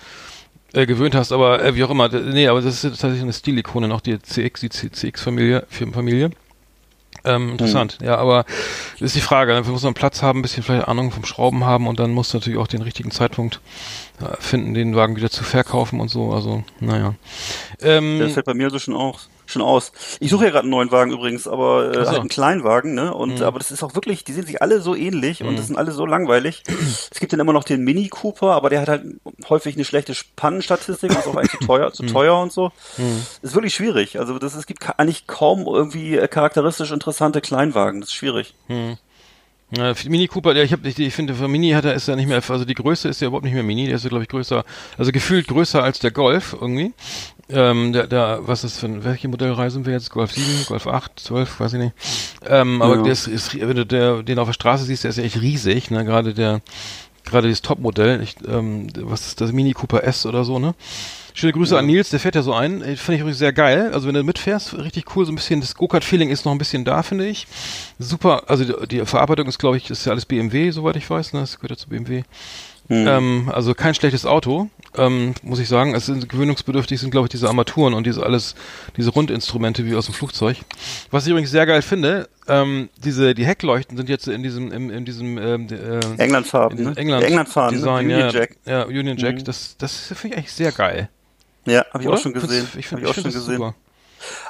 äh, 0.74 0.86
gewöhnt 0.86 1.16
hast. 1.16 1.32
Aber 1.32 1.63
äh, 1.63 1.75
wie 1.75 1.84
auch 1.84 1.90
immer, 1.90 2.08
nee, 2.10 2.48
aber 2.48 2.62
das 2.62 2.84
ist 2.84 2.92
tatsächlich 2.92 3.22
eine 3.22 3.34
Stilikone, 3.34 3.88
noch 3.88 4.01
die 4.01 4.20
CX, 4.22 4.62
die 4.62 4.70
CX-Familie, 4.70 5.66
Firmenfamilie. 5.70 6.32
Ähm, 7.24 7.51
interessant, 7.51 8.00
ja, 8.01 8.16
aber 8.18 8.46
ist 9.00 9.16
die 9.16 9.22
Frage, 9.22 9.54
dafür 9.54 9.74
muss 9.74 9.84
man 9.84 9.94
Platz 9.94 10.22
haben, 10.22 10.40
ein 10.40 10.42
bisschen 10.42 10.63
vielleicht 10.63 10.88
Ahnung 10.88 11.12
vom 11.12 11.25
Schrauben 11.25 11.66
haben 11.66 11.88
und 11.88 12.00
dann 12.00 12.12
musst 12.12 12.34
du 12.34 12.38
natürlich 12.38 12.60
auch 12.60 12.68
den 12.68 12.82
richtigen 12.82 13.12
Zeitpunkt 13.12 13.62
äh, 14.20 14.36
finden, 14.40 14.74
den 14.74 14.96
Wagen 14.96 15.16
wieder 15.16 15.30
zu 15.30 15.44
verkaufen 15.44 16.00
und 16.00 16.10
so, 16.10 16.32
also, 16.32 16.63
naja. 16.80 17.16
Ähm, 17.82 18.20
Das 18.20 18.34
fällt 18.34 18.46
bei 18.46 18.54
mir 18.54 18.70
so 18.70 18.80
schon 18.80 18.96
aus. 18.96 19.30
Schon 19.51 19.62
aus. 19.62 19.91
Ich 20.20 20.29
suche 20.31 20.46
ja 20.46 20.50
gerade 20.51 20.63
einen 20.63 20.72
neuen 20.72 20.91
Wagen 20.91 21.12
übrigens, 21.12 21.48
aber 21.48 21.91
äh, 21.91 22.03
so. 22.05 22.10
halt 22.12 22.20
einen 22.22 22.29
Kleinwagen, 22.29 22.93
ne? 22.93 23.13
Und 23.13 23.39
Mhm. 23.39 23.43
aber 23.43 23.60
das 23.60 23.72
ist 23.72 23.84
auch 23.84 23.96
wirklich, 23.96 24.24
die 24.24 24.34
sehen 24.34 24.46
sich 24.46 24.62
alle 24.62 24.81
so 24.81 24.96
ähnlich 24.96 25.43
und 25.43 25.58
das 25.60 25.67
sind 25.67 25.77
alle 25.77 25.91
so 25.91 26.05
langweilig. 26.05 26.63
es 27.12 27.20
gibt 27.20 27.34
dann 27.34 27.39
immer 27.39 27.53
noch 27.53 27.63
den 27.63 27.84
Mini 27.84 28.08
Cooper, 28.10 28.51
aber 28.53 28.70
der 28.70 28.81
hat 28.81 28.88
halt 28.89 29.03
häufig 29.50 29.75
eine 29.75 29.86
schlechte 29.86 30.13
Pannenstatistik, 30.36 31.12
ist 31.12 31.27
auch 31.27 31.36
eigentlich 31.36 31.51
zu 31.51 31.58
teuer, 31.67 31.88
Mhm. 31.89 31.93
zu 31.93 32.03
teuer 32.05 32.39
und 32.41 32.51
so. 32.51 32.72
Ist 33.41 33.53
wirklich 33.55 33.74
schwierig. 33.74 34.20
Also 34.20 34.39
das 34.39 34.55
es 34.55 34.65
gibt 34.65 34.88
eigentlich 34.98 35.27
kaum 35.27 35.65
irgendwie 35.67 36.15
äh, 36.17 36.27
charakteristisch 36.27 36.91
interessante 36.91 37.41
Kleinwagen. 37.41 38.01
Das 38.01 38.10
ist 38.10 38.15
schwierig. 38.15 38.53
Ja, 39.75 39.94
Mini 40.08 40.28
Cooper, 40.28 40.54
der 40.54 40.63
ich 40.66 40.74
habe, 40.74 40.88
ich, 40.88 41.00
ich 41.00 41.13
finde, 41.13 41.34
für 41.34 41.48
Mini 41.48 41.72
hat 41.72 41.86
er 41.86 41.94
ist 41.94 42.08
er 42.10 42.18
nicht 42.18 42.28
mehr, 42.28 42.42
also 42.46 42.66
die 42.66 42.74
Größe 42.74 43.08
ist 43.08 43.22
ja 43.22 43.28
überhaupt 43.28 43.46
nicht 43.46 43.54
mehr 43.54 43.63
Mini, 43.63 43.86
der 43.86 43.96
ist 43.96 44.04
ja 44.04 44.10
glaube 44.10 44.24
ich 44.24 44.30
größer, 44.30 44.66
also 44.98 45.12
gefühlt 45.13 45.48
größer 45.48 45.82
als 45.82 46.00
der 46.00 46.12
Golf 46.12 46.56
irgendwie. 46.60 46.94
Ähm, 47.50 47.92
der, 47.94 48.08
der, 48.08 48.40
was 48.44 48.63
ist 48.63 48.80
für 48.80 48.88
ein, 48.88 49.04
welche 49.04 49.28
Modellreihe 49.28 49.72
sind 49.72 49.86
wir 49.86 49.94
jetzt? 49.94 50.10
Golf 50.10 50.32
7, 50.34 50.66
Golf 50.68 50.88
8, 50.88 51.20
12, 51.20 51.60
weiß 51.60 51.74
ich 51.74 51.80
nicht. 51.80 51.94
Ähm, 52.46 52.82
aber 52.82 52.98
Ja. 52.98 53.01
der 53.04 53.12
ist, 53.13 53.28
ist, 53.28 53.60
wenn 53.60 53.75
du 53.75 53.86
der, 53.86 54.24
den 54.24 54.40
auf 54.40 54.48
der 54.48 54.54
Straße 54.54 54.84
siehst, 54.86 55.04
der 55.04 55.10
ist 55.10 55.18
ja 55.18 55.24
echt 55.24 55.42
riesig, 55.42 55.90
ne, 55.92 56.04
gerade 56.06 56.34
der, 56.34 56.62
gerade 57.25 57.48
dieses 57.48 57.62
Topmodell, 57.62 58.22
ich, 58.22 58.36
ähm, 58.48 58.88
was 59.01 59.28
ist 59.28 59.42
das, 59.42 59.51
Mini 59.51 59.74
Cooper 59.74 60.04
S 60.04 60.25
oder 60.25 60.44
so, 60.46 60.60
ne? 60.60 60.75
Schöne 61.34 61.54
Grüße 61.54 61.78
an 61.78 61.86
Nils, 61.86 62.10
der 62.10 62.20
fährt 62.20 62.36
ja 62.36 62.42
so 62.42 62.54
ein. 62.54 62.82
Äh, 62.82 62.96
Finde 62.96 63.16
ich 63.16 63.22
übrigens 63.22 63.40
sehr 63.40 63.54
geil. 63.54 63.92
Also 63.94 64.08
wenn 64.08 64.16
du 64.16 64.24
mitfährst, 64.24 64.78
richtig 64.78 65.16
cool. 65.16 65.26
So 65.26 65.32
ein 65.32 65.36
bisschen 65.36 65.62
das 65.62 65.76
Go-Kart-Feeling 65.76 66.30
ist 66.30 66.46
noch 66.46 66.52
ein 66.52 66.58
bisschen 66.58 66.86
da, 66.86 67.04
finde 67.04 67.28
ich. 67.28 67.48
Super. 68.00 68.44
Also 68.48 68.66
die, 68.66 68.88
die 68.88 69.06
Verarbeitung 69.06 69.48
ist, 69.48 69.60
glaube 69.60 69.78
ich, 69.78 69.90
ist 69.90 70.06
ja 70.06 70.12
alles 70.12 70.26
BMW, 70.26 70.72
soweit 70.72 70.96
ich 70.96 71.10
weiß. 71.10 71.34
Ne? 71.34 71.42
Das 71.42 71.58
gehört 71.58 71.72
ja 71.72 71.78
zu 71.78 71.90
BMW. 71.90 72.24
Ähm, 72.92 73.50
also 73.54 73.74
kein 73.74 73.96
schlechtes 73.96 74.26
Auto, 74.26 74.70
ähm, 74.98 75.34
muss 75.44 75.60
ich 75.60 75.70
sagen. 75.70 75.96
Es 75.96 76.08
sind 76.08 76.28
gewöhnungsbedürftig 76.28 77.00
sind, 77.00 77.12
glaube 77.12 77.28
ich, 77.28 77.32
diese 77.32 77.48
Armaturen 77.48 77.94
und 77.94 78.06
diese 78.06 78.24
alles, 78.24 78.56
diese 78.98 79.12
Rundinstrumente 79.12 79.86
wie 79.86 79.96
aus 79.96 80.08
dem 80.08 80.14
Flugzeug. 80.14 80.58
Was 81.10 81.26
ich 81.26 81.32
übrigens 81.32 81.52
sehr 81.52 81.66
geil 81.66 81.82
finde, 81.82 82.28
ähm, 82.50 82.90
diese 83.02 83.34
die 83.34 83.46
Heckleuchten 83.46 83.96
sind 83.96 84.10
jetzt 84.10 84.28
in 84.28 84.44
diesem 84.44 84.72
in, 84.72 84.90
in 84.90 85.06
diesem 85.06 85.38
ähm, 85.38 85.68
äh, 85.70 86.22
Englandfarben, 86.22 86.84
ne? 86.84 86.94
England, 86.98 87.24
England 87.24 87.50
Design? 87.72 88.06
Union 88.06 88.20
ja, 88.20 88.30
Jack. 88.30 88.58
ja, 88.66 88.84
Union 88.84 89.18
Jack. 89.18 89.46
Das 89.46 89.78
das 89.78 90.08
finde 90.08 90.28
ich 90.28 90.38
eigentlich 90.38 90.54
sehr 90.54 90.74
geil. 90.74 91.10
Ja, 91.65 91.86
habe 91.94 92.03
ich 92.03 92.08
Oder? 92.10 92.18
auch 92.18 92.22
schon 92.22 92.34
gesehen. 92.34 92.68
Ich 92.77 92.88
finde 92.88 93.03
ich 93.03 93.10
auch 93.10 93.13
find 93.13 93.25
schon 93.25 93.34
das 93.34 93.46
gesehen. 93.46 93.58
super. 93.58 93.75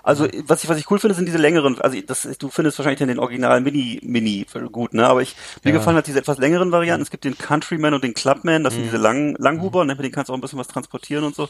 Also 0.03 0.27
was 0.48 0.63
ich 0.63 0.70
was 0.70 0.77
ich 0.77 0.91
cool 0.91 1.00
finde, 1.00 1.13
sind 1.15 1.25
diese 1.25 1.38
längeren. 1.38 1.80
Also 1.80 1.98
das, 2.01 2.27
du 2.39 2.50
findest 2.50 2.77
wahrscheinlich 2.77 3.00
den 3.00 3.20
Original 3.20 3.62
Mini 3.62 4.00
Mini 4.03 4.46
gut, 4.72 4.94
ne? 4.94 5.08
Aber 5.08 5.22
ich 5.22 5.36
mir 5.63 5.72
Ja. 5.72 5.77
gefallen 5.77 5.96
hat 5.96 6.08
diese 6.08 6.20
etwas 6.20 6.39
längeren 6.39 6.72
Varianten. 6.74 7.03
Es 7.03 7.10
gibt 7.12 7.24
den 7.24 7.38
Countryman 7.38 7.94
und 7.94 8.03
den 8.03 8.13
Clubman. 8.13 8.62
Mhm. 8.62 8.63
Das 8.65 8.74
sind 8.74 8.84
diese 8.84 8.98
langen 8.98 9.36
Langhuber. 9.36 9.86
Ne? 9.86 9.94
Mit 9.96 10.03
denen 10.03 10.12
kannst 10.12 10.27
du 10.27 10.34
auch 10.34 10.38
ein 10.38 10.41
bisschen 10.41 10.60
was 10.60 10.68
transportieren 10.68 11.24
und 11.24 11.36
so. 11.36 11.48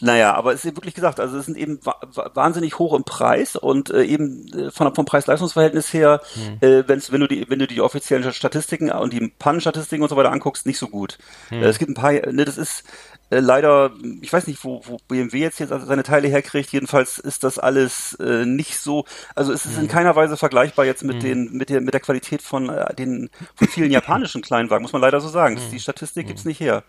Naja, 0.00 0.34
aber 0.34 0.52
es 0.52 0.62
ist 0.64 0.76
wirklich 0.76 0.92
gesagt, 0.92 1.20
also 1.20 1.38
es 1.38 1.46
sind 1.46 1.56
eben 1.56 1.78
wa 1.82 1.94
wa 2.12 2.30
wahnsinnig 2.34 2.78
hoch 2.78 2.92
im 2.94 3.04
Preis 3.04 3.56
und 3.56 3.88
äh, 3.90 4.02
eben 4.04 4.46
äh, 4.52 4.70
von, 4.70 4.94
vom 4.94 5.06
Preis-Leistungs-Verhältnis 5.06 5.90
her, 5.94 6.20
Mhm. 6.34 6.58
äh, 6.66 6.86
wenn's, 6.86 7.12
wenn 7.12 7.20
du 7.22 7.26
die, 7.28 7.48
wenn 7.48 7.58
du 7.60 7.66
die 7.66 7.80
offiziellen 7.80 8.30
Statistiken 8.34 8.90
und 8.90 9.14
die 9.14 9.28
Pannenstatistiken 9.38 10.02
und 10.02 10.10
so 10.10 10.16
weiter 10.16 10.32
anguckst, 10.32 10.66
nicht 10.66 10.76
so 10.78 10.88
gut. 10.88 11.16
Mhm. 11.50 11.62
Äh, 11.62 11.66
es 11.68 11.78
gibt 11.78 11.90
ein 11.90 11.94
paar, 11.94 12.12
ne, 12.12 12.44
das 12.44 12.58
ist 12.58 12.84
äh, 13.30 13.40
leider, 13.40 13.90
ich 14.20 14.32
weiß 14.32 14.46
nicht, 14.46 14.62
wo, 14.64 14.82
wo 14.86 14.98
BMW 15.08 15.38
jetzt, 15.40 15.58
jetzt 15.60 15.70
seine 15.70 16.02
Teile 16.02 16.28
herkriegt, 16.28 16.70
jedenfalls 16.72 17.18
ist 17.18 17.44
das 17.44 17.58
alles 17.58 18.14
äh, 18.20 18.44
nicht 18.46 18.78
so, 18.78 19.04
also 19.34 19.52
es 19.52 19.66
ist 19.66 19.78
in 19.78 19.88
keiner 19.88 20.14
Weise 20.16 20.36
vergleichbar 20.36 20.84
jetzt 20.84 21.02
mit 21.04 21.22
den, 21.22 21.52
mit 21.52 21.68
der, 21.70 21.80
mit 21.80 21.92
der 21.94 22.00
Qualität 22.00 22.42
von 22.42 22.68
äh, 22.68 22.94
den, 22.94 23.30
von 23.54 23.68
vielen 23.68 23.90
japanischen 23.90 24.42
Kleinwagen, 24.42 24.82
muss 24.82 24.92
man 24.92 25.02
leider 25.02 25.20
so 25.20 25.28
sagen. 25.28 25.56
Das, 25.56 25.68
die 25.70 25.80
Statistik 25.80 26.26
gibt's 26.28 26.44
nicht 26.44 26.60
her. 26.60 26.84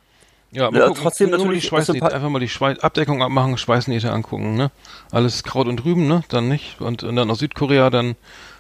Ja, 0.52 0.70
Ja, 0.72 0.90
trotzdem 0.92 1.28
die 1.28 1.38
natürlich, 1.38 1.66
ein 1.66 1.68
Schweißnähte, 1.70 2.00
paar- 2.00 2.14
einfach 2.14 2.30
mal 2.30 2.40
die 2.40 2.48
Schweiß 2.48 2.80
Abdeckung 2.80 3.22
abmachen, 3.22 3.58
Schweißnähte 3.58 4.12
angucken, 4.14 4.56
ne? 4.56 4.72
Alles 5.12 5.44
Kraut 5.44 5.68
und 5.68 5.84
Rüben, 5.84 6.08
ne? 6.08 6.24
Dann 6.30 6.48
nicht. 6.48 6.80
Und, 6.80 7.04
und 7.04 7.16
dann 7.18 7.30
aus 7.30 7.40
Südkorea 7.40 7.90
dann 7.90 8.16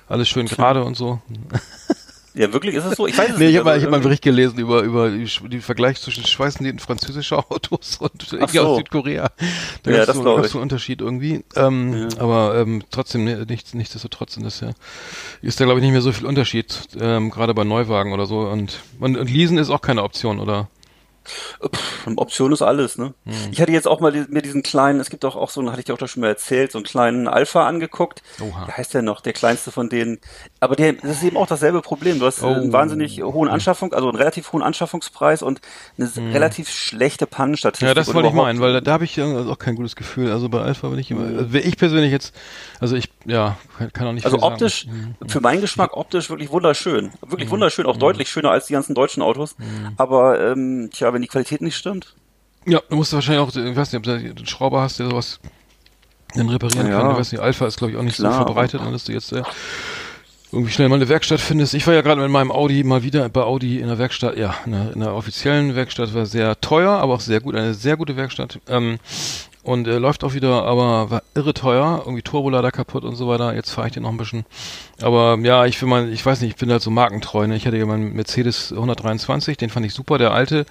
alles 0.10 0.28
schön 0.28 0.48
gerade 0.48 0.84
und 0.84 0.96
so. 0.96 1.22
Ja, 2.38 2.54
wirklich, 2.54 2.76
ist 2.76 2.86
es 2.86 2.96
so? 2.98 3.08
Ich 3.08 3.18
weiß 3.18 3.32
es 3.32 3.38
Nee, 3.40 3.46
ich 3.46 3.50
nicht. 3.52 3.58
habe 3.58 3.66
mal, 3.66 3.72
also 3.72 3.80
ich 3.80 3.86
hab 3.86 3.92
mal 3.92 3.98
einen 3.98 4.04
irgendwie- 4.04 4.08
Bericht 4.10 4.22
gelesen 4.24 4.60
über, 4.60 4.82
über 4.84 5.10
die 5.10 5.60
Vergleich 5.60 6.00
zwischen 6.00 6.24
Schweißnähten 6.26 6.80
französischer 6.80 7.40
Autos 7.52 7.98
und 7.98 8.32
irgendwie 8.32 8.58
so. 8.58 8.64
aus 8.68 8.78
Südkorea. 8.78 9.32
Da 9.84 9.92
Ja, 9.92 10.06
das 10.06 10.16
so, 10.16 10.22
glaub 10.22 10.36
gab's 10.36 10.48
ich. 10.48 10.52
so 10.54 10.60
einen 10.60 10.64
Unterschied 10.64 11.02
irgendwie. 11.02 11.44
Ähm, 11.56 12.08
Aber 12.20 12.56
ähm, 12.56 12.84
trotzdem, 12.92 13.24
ne, 13.24 13.46
nichts, 13.50 13.74
nichtsdestotrotz 13.74 14.38
das 14.42 14.60
ja, 14.60 14.70
ist 15.42 15.60
da 15.60 15.66
glaube 15.66 15.80
ich 15.80 15.84
nicht 15.84 15.94
mehr 15.94 16.02
so 16.02 16.12
viel 16.12 16.28
Unterschied, 16.28 16.80
ähm, 17.00 17.32
gerade 17.32 17.54
bei 17.56 17.64
Neuwagen 17.64 18.14
oder 18.14 18.28
so. 18.28 18.42
Und, 18.42 18.80
und, 19.00 19.18
und 19.18 19.30
Leasen 19.32 19.58
ist 19.58 19.70
auch 19.72 19.82
keine 19.82 20.04
Option, 20.04 20.40
oder? 20.40 20.70
Pff, 21.64 22.08
Option 22.16 22.52
ist 22.52 22.62
alles, 22.62 22.98
ne? 22.98 23.14
Hm. 23.26 23.34
Ich 23.52 23.62
hatte 23.62 23.72
jetzt 23.72 23.88
auch 23.88 24.00
mal 24.00 24.12
mir 24.30 24.42
diesen 24.42 24.64
kleinen, 24.64 25.00
es 25.00 25.10
gibt 25.10 25.26
auch, 25.26 25.36
auch 25.36 25.50
so, 25.50 25.66
hatte 25.70 25.80
ich 25.80 25.86
dir 25.86 25.94
auch 25.94 25.98
da 25.98 26.08
schon 26.08 26.22
mal 26.22 26.28
erzählt, 26.28 26.72
so 26.72 26.78
einen 26.78 26.86
kleinen 26.86 27.28
Alpha 27.28 27.68
angeguckt. 27.68 28.24
Oha. 28.40 28.68
Wie 28.68 28.72
heißt 28.72 28.94
der 28.94 29.02
noch? 29.02 29.22
Der 29.22 29.34
kleinste 29.34 29.72
von 29.72 29.90
denen. 29.90 30.20
Aber 30.60 30.76
der, 30.76 30.94
das 30.94 31.18
ist 31.18 31.24
eben 31.24 31.38
auch 31.38 31.48
dasselbe 31.48 31.82
Problem. 31.82 32.20
Du 32.20 32.26
hast 32.26 32.44
oh. 32.44 32.48
einen 32.48 32.72
wahnsinnig 32.74 33.22
hohen 33.22 33.50
Anschaffung, 33.50 33.94
also 33.94 34.10
einen 34.10 34.18
relativ 34.18 34.52
hohen 34.54 34.64
Anschaffungspreis 34.64 35.42
und 35.42 35.62
eine 35.98 36.08
hm. 36.08 36.32
relativ 36.32 36.70
schlechte 36.70 37.28
Pannenstatistik. 37.28 37.88
Ja, 37.88 37.94
das 37.94 38.14
wollte 38.14 38.30
ich 38.30 38.34
meinen, 38.34 38.60
weil 38.60 38.74
da, 38.74 38.82
da 38.82 38.94
habe 38.94 39.04
ich 39.04 39.22
auch 39.22 39.60
kein 39.60 39.76
gutes 39.76 39.96
Gefühl. 39.96 40.32
Also 40.32 40.50
bei 40.50 40.62
Alpha 40.62 40.88
bin 40.90 41.00
ich 41.00 41.12
immer, 41.12 41.40
also 41.40 41.58
ich 41.58 41.78
persönlich 41.78 42.12
jetzt, 42.12 42.36
also 42.80 42.96
ich, 42.96 43.10
ja, 43.26 43.58
kann 43.94 44.08
auch 44.08 44.14
nicht 44.14 44.26
Also 44.26 44.42
optisch, 44.42 44.86
sagen. 44.86 45.16
Hm. 45.20 45.30
für 45.30 45.42
meinen 45.42 45.62
Geschmack 45.62 45.96
optisch 45.96 46.30
wirklich 46.30 46.52
wunderschön. 46.52 47.12
Wirklich 47.22 47.48
hm. 47.48 47.52
wunderschön, 47.52 47.86
auch 47.86 47.94
hm. 47.94 48.00
deutlich 48.00 48.30
schöner 48.30 48.52
als 48.52 48.68
die 48.68 48.74
ganzen 48.74 48.96
deutschen 48.96 49.22
Autos. 49.22 49.56
Aber, 49.98 50.40
ähm, 50.40 50.90
tja, 50.94 51.14
wenn 51.18 51.24
die 51.24 51.28
Qualität 51.28 51.62
nicht 51.62 51.76
stimmt. 51.76 52.14
Ja, 52.68 52.80
du 52.90 52.96
musst 52.96 53.12
wahrscheinlich 53.12 53.42
auch, 53.42 53.50
ich 53.50 53.76
weiß 53.76 53.92
nicht, 53.92 53.98
ob 53.98 54.04
du 54.04 54.12
einen 54.12 54.46
Schrauber 54.46 54.82
hast, 54.82 55.00
der 55.00 55.10
sowas 55.10 55.40
dann 56.36 56.48
reparieren 56.48 56.88
ja. 56.88 57.00
kann. 57.00 57.12
Ich 57.12 57.18
weiß 57.18 57.32
nicht, 57.32 57.42
Alpha 57.42 57.66
ist 57.66 57.78
glaube 57.78 57.94
ich 57.94 57.98
auch 57.98 58.04
nicht 58.04 58.18
Klar, 58.18 58.34
so 58.34 58.46
verbreitet, 58.46 58.82
dann 58.82 58.92
dass 58.92 59.06
du 59.06 59.14
jetzt 59.14 59.32
äh, 59.32 59.42
irgendwie 60.58 60.74
schnell 60.74 60.90
mal 60.90 60.96
eine 60.96 61.08
Werkstatt 61.08 61.40
findest. 61.40 61.76
Ich 61.76 61.86
war 61.86 61.94
ja 61.94 62.02
gerade 62.02 62.20
mit 62.20 62.32
meinem 62.32 62.52
Audi 62.52 62.84
mal 62.84 63.04
wieder 63.04 63.30
bei 63.30 63.42
Audi 63.42 63.80
in 63.80 63.88
der 63.88 64.00
Werkstatt, 64.00 64.38
ja, 64.38 64.56
in 64.66 64.72
der, 64.72 64.94
in 64.94 65.00
der 65.02 65.14
offiziellen 65.14 65.76
Werkstatt, 65.76 66.16
war 66.16 66.26
sehr 66.26 66.60
teuer, 66.60 66.94
aber 66.94 67.14
auch 67.14 67.20
sehr 67.20 67.42
gut, 67.42 67.56
eine 67.56 67.76
sehr 67.76 67.96
gute 67.96 68.18
Werkstatt. 68.18 68.60
Ähm, 68.68 68.98
und 69.62 69.88
äh, 69.88 70.00
läuft 70.00 70.24
auch 70.24 70.34
wieder, 70.34 70.64
aber 70.64 71.12
war 71.12 71.24
irre 71.36 71.54
teuer, 71.54 72.02
irgendwie 72.06 72.24
Turbolader 72.24 72.72
kaputt 72.72 73.04
und 73.04 73.16
so 73.16 73.28
weiter. 73.28 73.54
Jetzt 73.54 73.70
fahre 73.70 73.88
ich 73.88 73.94
den 73.94 74.04
noch 74.04 74.10
ein 74.10 74.18
bisschen. 74.18 74.46
Aber 75.02 75.38
ja, 75.44 75.66
ich 75.66 75.80
will 75.80 75.90
mal, 75.90 76.10
ich 76.12 76.26
weiß 76.26 76.42
nicht, 76.42 76.52
ich 76.52 76.56
bin 76.56 76.72
halt 76.72 76.82
so 76.82 76.90
markentreu. 76.90 77.46
Ne? 77.46 77.56
Ich 77.56 77.68
hatte 77.68 77.78
ja 77.78 77.86
meinen 77.86 78.14
Mercedes 78.14 78.72
123, 78.72 79.58
den 79.58 79.70
fand 79.70 79.86
ich 79.86 79.94
super, 79.94 80.18
der 80.18 80.32
alte, 80.32 80.66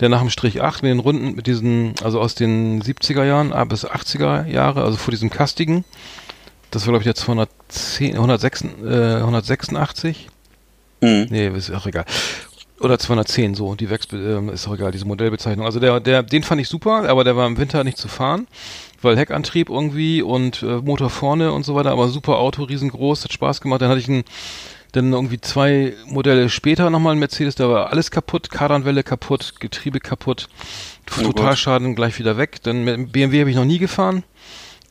der 0.00 0.10
nach 0.10 0.20
dem 0.20 0.30
Strich 0.30 0.60
8 0.60 0.82
mit 0.82 0.90
den 0.90 0.98
Runden, 0.98 1.34
mit 1.34 1.46
diesen, 1.46 1.94
also 2.02 2.20
aus 2.20 2.34
den 2.34 2.82
70er 2.82 3.24
Jahren 3.24 3.54
ah, 3.54 3.64
bis 3.64 3.86
80er 3.86 4.46
Jahre, 4.46 4.82
also 4.82 4.98
vor 4.98 5.12
diesem 5.12 5.30
kastigen. 5.30 5.84
Das 6.70 6.86
war 6.86 6.92
glaube 6.92 7.02
ich 7.02 7.06
jetzt 7.06 7.22
110, 7.22 8.14
106, 8.14 8.64
äh, 8.84 9.16
186. 9.16 10.28
Mhm. 11.00 11.26
Nee, 11.30 11.48
ist 11.48 11.70
auch 11.70 11.86
egal. 11.86 12.04
Oder 12.80 12.98
210, 12.98 13.54
so, 13.54 13.74
die 13.74 13.90
Wex 13.90 14.08
äh, 14.12 14.40
ist 14.52 14.66
auch 14.66 14.74
egal, 14.74 14.90
diese 14.90 15.04
Modellbezeichnung. 15.04 15.66
Also 15.66 15.80
der, 15.80 16.00
der, 16.00 16.22
den 16.22 16.42
fand 16.42 16.62
ich 16.62 16.68
super, 16.68 17.08
aber 17.08 17.24
der 17.24 17.36
war 17.36 17.46
im 17.46 17.58
Winter 17.58 17.84
nicht 17.84 17.98
zu 17.98 18.08
fahren, 18.08 18.46
weil 19.02 19.18
Heckantrieb 19.18 19.68
irgendwie 19.68 20.22
und 20.22 20.62
äh, 20.62 20.76
Motor 20.76 21.10
vorne 21.10 21.52
und 21.52 21.64
so 21.64 21.74
weiter, 21.74 21.90
aber 21.90 22.08
super 22.08 22.38
Auto, 22.38 22.62
riesengroß, 22.62 23.24
hat 23.24 23.32
Spaß 23.34 23.60
gemacht. 23.60 23.82
Dann 23.82 23.90
hatte 23.90 24.00
ich 24.00 24.08
einen, 24.08 24.24
dann 24.92 25.12
irgendwie 25.12 25.40
zwei 25.42 25.92
Modelle 26.06 26.48
später 26.48 26.88
nochmal 26.88 27.12
ein 27.12 27.18
Mercedes, 27.18 27.54
da 27.54 27.68
war 27.68 27.90
alles 27.90 28.10
kaputt, 28.10 28.50
Kardanwelle 28.50 29.02
kaputt, 29.02 29.56
Getriebe 29.60 30.00
kaputt, 30.00 30.48
oh 31.18 31.22
Totalschaden 31.22 31.94
gleich 31.94 32.18
wieder 32.18 32.38
weg. 32.38 32.62
Dann 32.62 32.84
mit 32.84 33.12
BMW 33.12 33.40
habe 33.40 33.50
ich 33.50 33.56
noch 33.56 33.66
nie 33.66 33.78
gefahren. 33.78 34.24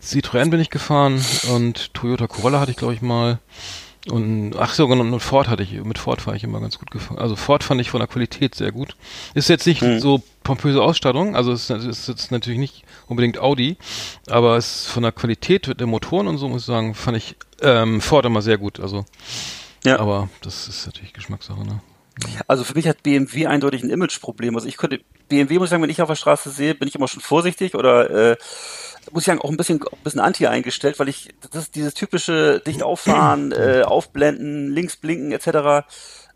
Citroën 0.01 0.49
bin 0.49 0.59
ich 0.59 0.69
gefahren 0.69 1.23
und 1.53 1.93
Toyota 1.93 2.27
Corolla 2.27 2.59
hatte 2.59 2.71
ich 2.71 2.77
glaube 2.77 2.93
ich 2.93 3.01
mal. 3.01 3.39
Und 4.07 4.55
ach 4.57 4.73
so, 4.73 4.85
und 4.85 5.19
Ford 5.19 5.49
hatte 5.49 5.61
ich, 5.61 5.73
mit 5.83 5.97
Ford 5.97 6.21
fahre 6.21 6.37
ich 6.37 6.43
immer 6.43 6.61
ganz 6.61 6.79
gut 6.79 6.89
gefahren. 6.89 7.19
Also 7.19 7.35
Ford 7.35 7.63
fand 7.63 7.81
ich 7.81 7.89
von 7.89 7.99
der 7.99 8.07
Qualität 8.07 8.55
sehr 8.55 8.71
gut. 8.71 8.95
Ist 9.33 9.49
jetzt 9.49 9.67
nicht 9.67 9.81
mhm. 9.81 9.99
so 9.99 10.23
pompöse 10.41 10.81
Ausstattung, 10.81 11.35
also 11.35 11.51
es 11.51 11.69
ist, 11.69 11.85
ist 11.85 12.07
jetzt 12.07 12.31
natürlich 12.31 12.59
nicht 12.59 12.83
unbedingt 13.07 13.39
Audi, 13.39 13.77
aber 14.27 14.55
es 14.55 14.83
ist 14.83 14.87
von 14.87 15.03
der 15.03 15.11
Qualität 15.11 15.79
der 15.79 15.85
Motoren 15.85 16.27
und 16.27 16.37
so 16.37 16.47
muss 16.47 16.61
ich 16.61 16.65
sagen, 16.65 16.95
fand 16.95 17.17
ich 17.17 17.35
ähm, 17.61 17.99
Ford 17.99 18.25
immer 18.25 18.41
sehr 18.41 18.57
gut. 18.57 18.79
Also 18.79 19.05
ja. 19.83 19.99
aber 19.99 20.29
das 20.41 20.67
ist 20.67 20.85
natürlich 20.85 21.13
Geschmackssache, 21.13 21.63
ne? 21.63 21.81
Also 22.47 22.63
für 22.63 22.73
mich 22.73 22.87
hat 22.87 23.03
BMW 23.03 23.47
eindeutig 23.47 23.83
ein 23.83 23.89
Imageproblem. 23.89 24.55
Also 24.55 24.67
ich 24.67 24.77
könnte 24.77 24.99
BMW 25.29 25.57
muss 25.57 25.67
ich 25.67 25.69
sagen, 25.69 25.83
wenn 25.83 25.89
ich 25.89 26.01
auf 26.01 26.09
der 26.09 26.15
Straße 26.15 26.49
sehe, 26.49 26.75
bin 26.75 26.87
ich 26.87 26.95
immer 26.95 27.07
schon 27.07 27.21
vorsichtig 27.21 27.75
oder 27.75 28.31
äh, 28.31 28.37
muss 29.11 29.23
ich 29.23 29.27
sagen, 29.27 29.41
auch 29.41 29.49
ein 29.49 29.57
bisschen, 29.57 29.81
ein 29.81 30.03
bisschen 30.03 30.21
anti 30.21 30.47
eingestellt, 30.47 30.99
weil 30.99 31.09
ich, 31.09 31.29
das 31.51 31.63
ist 31.63 31.75
dieses 31.75 31.93
typische 31.93 32.59
dicht 32.59 32.83
auffahren, 32.83 33.51
äh, 33.53 33.83
aufblenden, 33.83 34.71
links 34.73 34.97
blinken, 34.97 35.31
etc. 35.31 35.85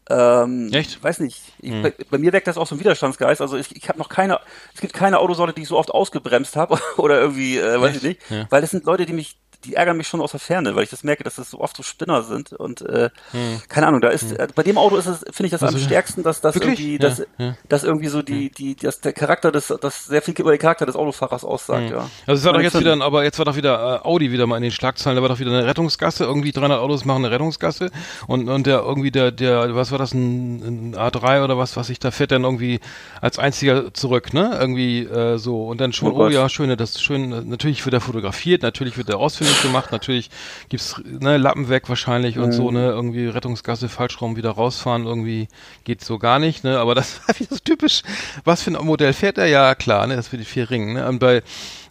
Ähm, 0.09 0.71
Echt? 0.73 1.01
Weiß 1.03 1.19
nicht. 1.19 1.41
Ich, 1.59 1.71
hm. 1.71 1.81
bei, 1.81 1.93
bei, 2.09 2.17
mir 2.17 2.33
weckt 2.33 2.47
das 2.47 2.57
auch 2.57 2.67
so 2.67 2.75
ein 2.75 2.79
Widerstandsgeist. 2.79 3.41
Also 3.41 3.57
ich, 3.57 3.75
ich 3.75 3.87
habe 3.87 3.99
noch 3.99 4.09
keine, 4.09 4.39
es 4.73 4.81
gibt 4.81 4.93
keine 4.93 5.19
Autosorte, 5.19 5.53
die 5.53 5.61
ich 5.61 5.67
so 5.67 5.77
oft 5.77 5.91
ausgebremst 5.91 6.55
habe 6.55 6.79
oder 6.97 7.19
irgendwie, 7.19 7.57
äh, 7.57 7.79
weiß 7.79 7.95
Echt? 7.95 7.97
ich 7.97 8.03
nicht. 8.03 8.21
Ja. 8.29 8.47
Weil 8.49 8.61
das 8.61 8.71
sind 8.71 8.85
Leute, 8.85 9.05
die 9.05 9.13
mich, 9.13 9.37
die 9.65 9.75
ärgern 9.75 9.97
mich 9.97 10.07
schon 10.07 10.21
aus 10.21 10.31
der 10.31 10.39
Ferne, 10.39 10.75
weil 10.75 10.83
ich 10.83 10.89
das 10.89 11.03
merke, 11.03 11.23
dass 11.23 11.35
das 11.35 11.49
so 11.49 11.59
oft 11.59 11.75
so 11.75 11.83
Spinner 11.83 12.23
sind 12.23 12.53
und 12.53 12.81
äh, 12.81 13.09
hm. 13.31 13.61
keine 13.67 13.87
Ahnung, 13.87 14.01
da 14.01 14.09
ist 14.09 14.31
hm. 14.31 14.39
äh, 14.39 14.47
bei 14.53 14.63
dem 14.63 14.77
Auto 14.77 14.97
ist 14.97 15.07
es 15.07 15.19
finde 15.31 15.45
ich 15.45 15.51
das 15.51 15.63
also, 15.63 15.77
am 15.77 15.83
stärksten, 15.83 16.23
dass 16.23 16.41
das 16.41 16.55
irgendwie 16.55 16.93
ja, 16.93 16.99
dass, 16.99 17.23
ja. 17.37 17.55
dass 17.69 17.83
irgendwie 17.83 18.07
so 18.07 18.21
die 18.21 18.49
die 18.49 18.75
dass 18.75 19.01
der 19.01 19.13
Charakter 19.13 19.51
des 19.51 19.73
das 19.81 20.05
sehr 20.05 20.21
viel 20.21 20.33
über 20.37 20.51
den 20.51 20.59
Charakter 20.59 20.85
des 20.85 20.95
Autofahrers 20.95 21.43
aussagt, 21.43 21.89
hm. 21.89 21.95
ja. 21.95 22.09
Also 22.27 22.39
es 22.39 22.45
war 22.45 22.53
doch 22.53 22.61
jetzt 22.61 22.79
wieder 22.79 22.99
aber 23.01 23.23
jetzt 23.23 23.37
war 23.39 23.45
doch 23.45 23.55
wieder 23.55 24.01
äh, 24.03 24.07
Audi 24.07 24.31
wieder 24.31 24.47
mal 24.47 24.57
in 24.57 24.63
den 24.63 24.71
Schlagzeilen, 24.71 25.15
da 25.15 25.21
war 25.21 25.29
doch 25.29 25.39
wieder 25.39 25.51
eine 25.51 25.65
Rettungsgasse, 25.65 26.25
irgendwie 26.25 26.51
300 26.51 26.79
Autos 26.79 27.05
machen 27.05 27.25
eine 27.25 27.33
Rettungsgasse 27.33 27.91
und 28.27 28.49
und 28.49 28.67
der 28.67 28.79
irgendwie 28.79 29.11
der 29.11 29.31
der 29.31 29.75
was 29.75 29.91
war 29.91 29.97
das 29.97 30.13
ein, 30.13 30.91
ein 30.91 30.95
A3 30.95 31.43
oder 31.43 31.57
was 31.57 31.77
was 31.77 31.89
ich 31.89 31.99
da 31.99 32.11
fährt 32.11 32.31
dann 32.31 32.43
irgendwie 32.43 32.79
als 33.21 33.39
einziger 33.39 33.93
zurück, 33.93 34.33
ne? 34.33 34.57
Irgendwie 34.59 35.03
äh, 35.03 35.37
so 35.37 35.67
und 35.67 35.79
dann 35.79 35.93
schon 35.93 36.11
oh, 36.11 36.25
oh 36.25 36.29
ja, 36.29 36.49
schöne 36.49 36.77
das 36.77 37.01
schön 37.01 37.49
natürlich 37.49 37.83
wird 37.85 37.93
er 37.93 38.01
fotografiert, 38.01 38.61
natürlich 38.61 38.97
wird 38.97 39.09
er 39.09 39.19
ausfindig 39.19 39.52
nicht 39.53 39.61
gemacht. 39.63 39.91
Natürlich 39.91 40.29
gibt's 40.69 41.01
ne, 41.05 41.37
Lappen 41.37 41.69
weg 41.69 41.89
wahrscheinlich 41.89 42.37
und 42.37 42.51
so, 42.51 42.69
mhm. 42.69 42.77
ne, 42.77 42.87
irgendwie 42.87 43.27
Rettungsgasse, 43.27 43.89
Falschraum 43.89 44.35
wieder 44.35 44.51
rausfahren, 44.51 45.05
irgendwie 45.05 45.47
geht 45.83 46.03
so 46.03 46.17
gar 46.17 46.39
nicht, 46.39 46.63
ne, 46.63 46.79
aber 46.79 46.95
das 46.95 47.21
war 47.27 47.39
wieder 47.39 47.55
so 47.55 47.61
typisch. 47.63 48.01
Was 48.43 48.63
für 48.63 48.71
ein 48.71 48.85
Modell 48.85 49.13
fährt 49.13 49.37
er? 49.37 49.47
Ja, 49.47 49.75
klar, 49.75 50.07
ne, 50.07 50.15
das 50.15 50.27
für 50.27 50.37
die 50.37 50.45
vier 50.45 50.69
Ringen, 50.69 50.93
ne, 50.93 51.07
und 51.07 51.19
bei, 51.19 51.43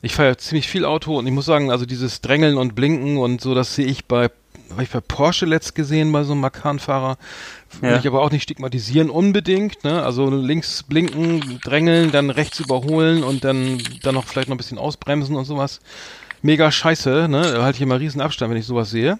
ich 0.02 0.14
fahre 0.14 0.30
ja 0.30 0.36
ziemlich 0.36 0.68
viel 0.68 0.84
Auto 0.84 1.18
und 1.18 1.26
ich 1.26 1.32
muss 1.32 1.46
sagen, 1.46 1.70
also 1.70 1.86
dieses 1.86 2.20
Drängeln 2.20 2.58
und 2.58 2.74
Blinken 2.74 3.16
und 3.16 3.40
so, 3.40 3.54
das 3.54 3.74
sehe 3.74 3.86
ich 3.86 4.04
bei 4.06 4.30
habe 4.70 4.84
ich 4.84 4.90
bei 4.90 5.00
Porsche 5.00 5.44
letzt 5.44 5.74
gesehen 5.74 6.12
bei 6.12 6.22
so 6.24 6.32
einem 6.32 6.40
Makan-Fahrer. 6.40 7.18
Will 7.80 7.90
ja. 7.90 7.98
ich 7.98 8.06
aber 8.06 8.22
auch 8.22 8.30
nicht 8.30 8.44
stigmatisieren 8.44 9.10
unbedingt, 9.10 9.84
ne? 9.84 10.02
Also 10.02 10.30
links 10.30 10.82
blinken, 10.82 11.60
drängeln, 11.62 12.10
dann 12.10 12.30
rechts 12.30 12.58
überholen 12.58 13.22
und 13.22 13.44
dann 13.44 13.82
dann 14.02 14.14
noch 14.14 14.24
vielleicht 14.24 14.48
noch 14.48 14.54
ein 14.54 14.58
bisschen 14.58 14.78
ausbremsen 14.78 15.36
und 15.36 15.44
sowas 15.44 15.80
mega 16.42 16.70
scheiße, 16.70 17.28
ne? 17.28 17.42
Da 17.42 17.62
halte 17.62 17.76
ich 17.76 17.82
immer 17.82 17.98
riesen 17.98 18.20
Abstand, 18.20 18.50
wenn 18.50 18.58
ich 18.58 18.66
sowas 18.66 18.90
sehe. 18.90 19.18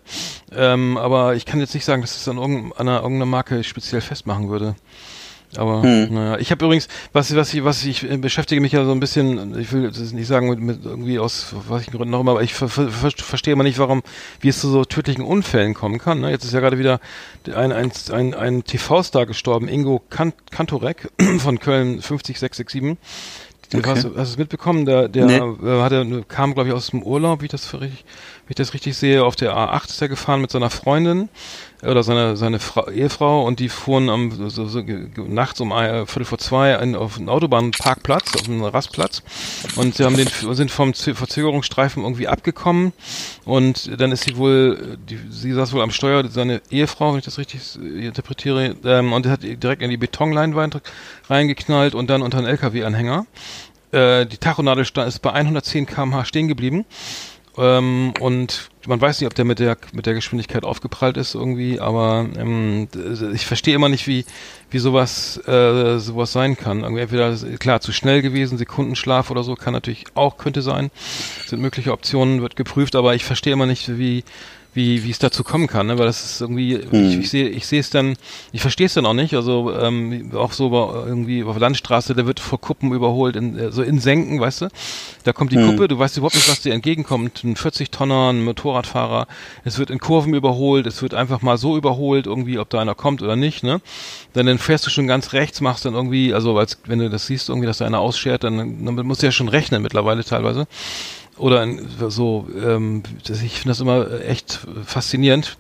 Ähm, 0.55 0.97
aber 0.99 1.35
ich 1.35 1.47
kann 1.47 1.61
jetzt 1.61 1.75
nicht 1.75 1.85
sagen, 1.85 2.03
dass 2.03 2.17
es 2.17 2.29
an 2.29 2.37
irgendeiner, 2.37 3.03
irgendeiner 3.03 3.27
Marke 3.27 3.65
speziell 3.65 4.01
festmachen 4.01 4.49
würde. 4.49 4.75
Aber 5.57 5.83
hm. 5.83 6.15
naja, 6.15 6.39
ich 6.39 6.51
habe 6.51 6.65
übrigens, 6.65 6.89
was, 7.13 7.35
was 7.37 7.53
ich, 7.53 7.63
was 7.63 7.85
ich 7.85 8.07
beschäftige 8.21 8.61
mich 8.61 8.73
ja 8.73 8.85
so 8.85 8.93
ein 8.93 9.01
bisschen, 9.01 9.59
ich 9.59 9.71
will 9.73 9.91
das 9.91 10.13
nicht 10.13 10.27
sagen 10.27 10.49
mit, 10.49 10.61
mit 10.61 10.85
irgendwie 10.85 11.19
aus 11.19 11.55
was 11.69 11.83
ich 11.83 11.91
Gründen 11.91 12.11
noch 12.11 12.21
immer, 12.21 12.31
aber 12.33 12.43
ich 12.43 12.55
ver, 12.55 12.69
ver, 12.69 12.89
verstehe 12.91 13.53
immer 13.53 13.63
nicht, 13.63 13.79
warum, 13.79 14.03
wie 14.41 14.49
es 14.49 14.61
zu 14.61 14.71
so 14.71 14.85
tödlichen 14.85 15.23
Unfällen 15.23 15.75
kommen 15.75 15.99
kann. 15.99 16.21
Ne? 16.21 16.31
Jetzt 16.31 16.45
ist 16.45 16.55
ja 16.55 16.61
gerade 16.61 16.79
wieder 16.79 17.01
ein, 17.55 17.71
ein, 17.71 17.93
ein, 18.13 18.35
ein 18.35 18.65
TV-Star 18.65 19.27
gestorben, 19.27 19.69
Ingo 19.69 20.03
Kantorek 20.09 21.11
von 21.39 21.59
Köln 21.59 22.01
50667. 22.01 22.97
Okay. 23.75 23.91
Hast, 23.91 24.05
hast 24.05 24.15
du 24.15 24.21
es 24.21 24.39
mitbekommen? 24.39 24.85
Der, 24.85 25.09
der 25.09 25.27
nee. 25.27 25.37
äh, 25.37 25.83
hatte, 25.83 26.25
kam, 26.29 26.55
glaube 26.55 26.69
ich, 26.69 26.75
aus 26.75 26.89
dem 26.89 27.03
Urlaub, 27.03 27.41
wie 27.41 27.47
ich 27.47 27.51
das 27.51 27.73
wie 27.73 27.91
ich 28.49 28.55
das 28.57 28.75
richtig 28.75 28.97
sehe. 28.97 29.25
Auf 29.25 29.37
der 29.37 29.57
A8 29.57 29.89
ist 29.89 30.03
er 30.03 30.09
gefahren 30.09 30.41
mit 30.41 30.51
seiner 30.51 30.71
Freundin 30.71 31.29
oder 31.83 32.03
seine, 32.05 32.37
seine 32.37 32.61
Frau, 32.61 32.89
Ehefrau 32.89 33.45
und 33.45 33.59
die 33.59 33.69
fuhren 33.69 34.09
am, 34.09 34.31
so, 34.49 34.67
so, 34.67 34.85
nachts 35.27 35.61
um 35.61 35.73
ein, 35.73 36.07
Viertel 36.07 36.25
vor 36.25 36.39
zwei 36.39 36.79
ein, 36.79 36.95
auf 36.95 37.19
einen 37.19 37.29
Autobahnparkplatz, 37.29 38.37
auf 38.37 38.49
einen 38.49 38.65
Rastplatz. 38.65 39.23
Und 39.77 39.97
sie 39.97 40.05
haben 40.05 40.17
den, 40.17 40.29
sind 40.53 40.71
vom 40.71 40.95
Verzögerungsstreifen 40.95 42.05
irgendwie 42.05 42.29
abgekommen. 42.29 42.93
Und 43.45 44.01
dann 44.01 44.13
ist 44.13 44.25
sie 44.25 44.37
wohl, 44.37 44.97
die, 45.09 45.19
sie 45.29 45.53
saß 45.53 45.73
wohl 45.73 45.83
am 45.83 45.91
Steuer, 45.91 46.29
seine 46.29 46.63
Ehefrau, 46.71 47.13
wenn 47.13 47.19
ich 47.19 47.25
das 47.25 47.39
richtig 47.39 47.61
interpretiere, 47.77 48.77
ähm, 48.85 49.13
und 49.13 49.27
hat 49.27 49.43
direkt 49.43 49.83
in 49.83 49.91
die 49.91 49.97
Betonleinwand 49.97 50.81
reingeknallt 51.29 51.97
und 51.97 52.09
dann 52.11 52.23
unter 52.23 52.39
einen 52.39 52.47
LKW-Anhänger. 52.47 53.27
Äh, 53.91 54.27
die 54.27 54.39
Tachonadel 54.39 54.85
ist 54.85 55.23
bei 55.23 55.33
110 55.33 55.87
km/h 55.87 56.25
stehen 56.27 56.47
geblieben 56.47 56.85
ähm, 57.59 58.15
und 58.21 58.71
man 58.87 59.01
weiß 59.01 59.21
nicht, 59.21 59.27
ob 59.27 59.35
der 59.35 59.45
mit 59.45 59.59
der 59.59 59.77
mit 59.93 60.07
der 60.07 60.15
Geschwindigkeit 60.15 60.65
aufgeprallt 60.65 61.17
ist 61.17 61.35
irgendwie, 61.35 61.81
aber 61.81 62.27
ähm, 62.37 62.89
ich 63.35 63.47
verstehe 63.47 63.75
immer 63.75 63.89
nicht, 63.89 64.07
wie 64.07 64.25
wie 64.71 64.79
sowas 64.79 65.37
äh, 65.47 65.99
sowas 65.99 66.33
sein 66.33 66.57
kann. 66.57 66.81
Irgendwie 66.81 67.03
entweder 67.03 67.37
klar 67.59 67.81
zu 67.81 67.93
schnell 67.93 68.23
gewesen, 68.23 68.59
Sekundenschlaf 68.59 69.31
oder 69.31 69.43
so 69.43 69.55
kann 69.55 69.75
natürlich 69.75 70.05
auch 70.15 70.39
könnte 70.39 70.63
sein, 70.63 70.91
sind 71.47 71.61
mögliche 71.61 71.93
Optionen, 71.93 72.43
wird 72.43 72.57
geprüft, 72.57 72.97
aber 72.97 73.15
ich 73.15 73.25
verstehe 73.25 73.53
immer 73.53 73.67
nicht, 73.67 73.99
wie 73.99 74.25
wie 74.75 75.05
wie 75.05 75.11
es 75.11 75.19
dazu 75.19 75.45
kommen 75.45 75.67
kann, 75.67 75.87
ne? 75.87 75.99
weil 75.99 76.07
das 76.07 76.25
ist 76.25 76.41
irgendwie, 76.41 76.77
hm. 76.77 77.09
ich, 77.09 77.19
ich 77.19 77.31
sehe 77.31 77.49
ich 77.49 77.67
sehe 77.67 77.81
es 77.81 77.91
dann, 77.91 78.15
ich 78.53 78.63
verstehe 78.63 78.87
es 78.87 78.95
dann 78.95 79.05
auch 79.05 79.13
nicht, 79.13 79.35
also 79.35 79.73
ähm, 79.73 80.31
auch 80.35 80.53
so 80.53 80.71
irgendwie 81.07 81.45
auf 81.45 81.59
Landstraße, 81.59 82.15
der 82.15 82.27
wird 82.27 82.41
vor 82.41 82.61
Kuppen 82.61 82.93
überholt, 82.93 83.37
in, 83.37 83.59
äh, 83.59 83.71
so 83.71 83.83
in 83.83 84.01
Senken, 84.01 84.41
weißt 84.41 84.63
du, 84.63 84.69
da 85.25 85.33
kommt 85.33 85.53
die 85.53 85.57
hm. 85.57 85.71
Kuppe, 85.71 85.89
du 85.89 85.99
weißt 85.99 86.17
überhaupt 86.17 86.37
nicht, 86.37 86.49
was 86.49 86.63
dir 86.63 86.73
entgegenkommt, 86.73 87.45
ein 87.45 87.55
40-Tonner, 87.55 88.31
ein 88.33 88.45
Motorradfahrer, 88.45 89.27
es 89.65 89.79
wird 89.79 89.91
in 89.91 89.99
Kurven 89.99 90.33
überholt, 90.33 90.87
es 90.87 91.03
wird 91.03 91.13
einfach 91.13 91.43
mal 91.43 91.59
so 91.59 91.77
überholt, 91.77 92.27
irgendwie, 92.27 92.59
ob 92.59 92.71
da 92.71 92.81
einer 92.81 92.95
kommt 92.95 93.23
oder 93.23 93.37
nicht, 93.37 93.63
ne, 93.63 93.83
dann, 94.33 94.47
dann 94.47 94.59
fährst 94.59 94.87
du 94.87 94.91
schon 94.91 95.07
ganz 95.07 95.35
rechts, 95.35 95.61
machst 95.61 95.85
dann 95.85 95.95
irgendwie, 95.95 96.33
also 96.33 96.57
als 96.57 96.79
wenn 96.87 96.99
du 96.99 97.11
das 97.11 97.27
siehst, 97.27 97.51
irgendwie, 97.51 97.67
dass 97.67 97.79
da 97.79 97.87
einer 97.87 98.01
ausschert, 98.01 98.45
dann, 98.45 98.85
dann 98.85 99.07
musst 99.07 99.23
du 99.23 99.27
ja 99.27 99.33
schon 99.33 99.49
rechnen 99.49 99.83
mittlerweile 99.83 100.25
teilweise 100.25 100.67
oder 101.39 101.67
so, 102.11 102.47
ähm, 102.63 103.03
das, 103.27 103.43
ich 103.43 103.55
finde 103.55 103.71
das 103.71 103.81
immer 103.81 104.21
echt 104.21 104.61
faszinierend, 104.85 105.57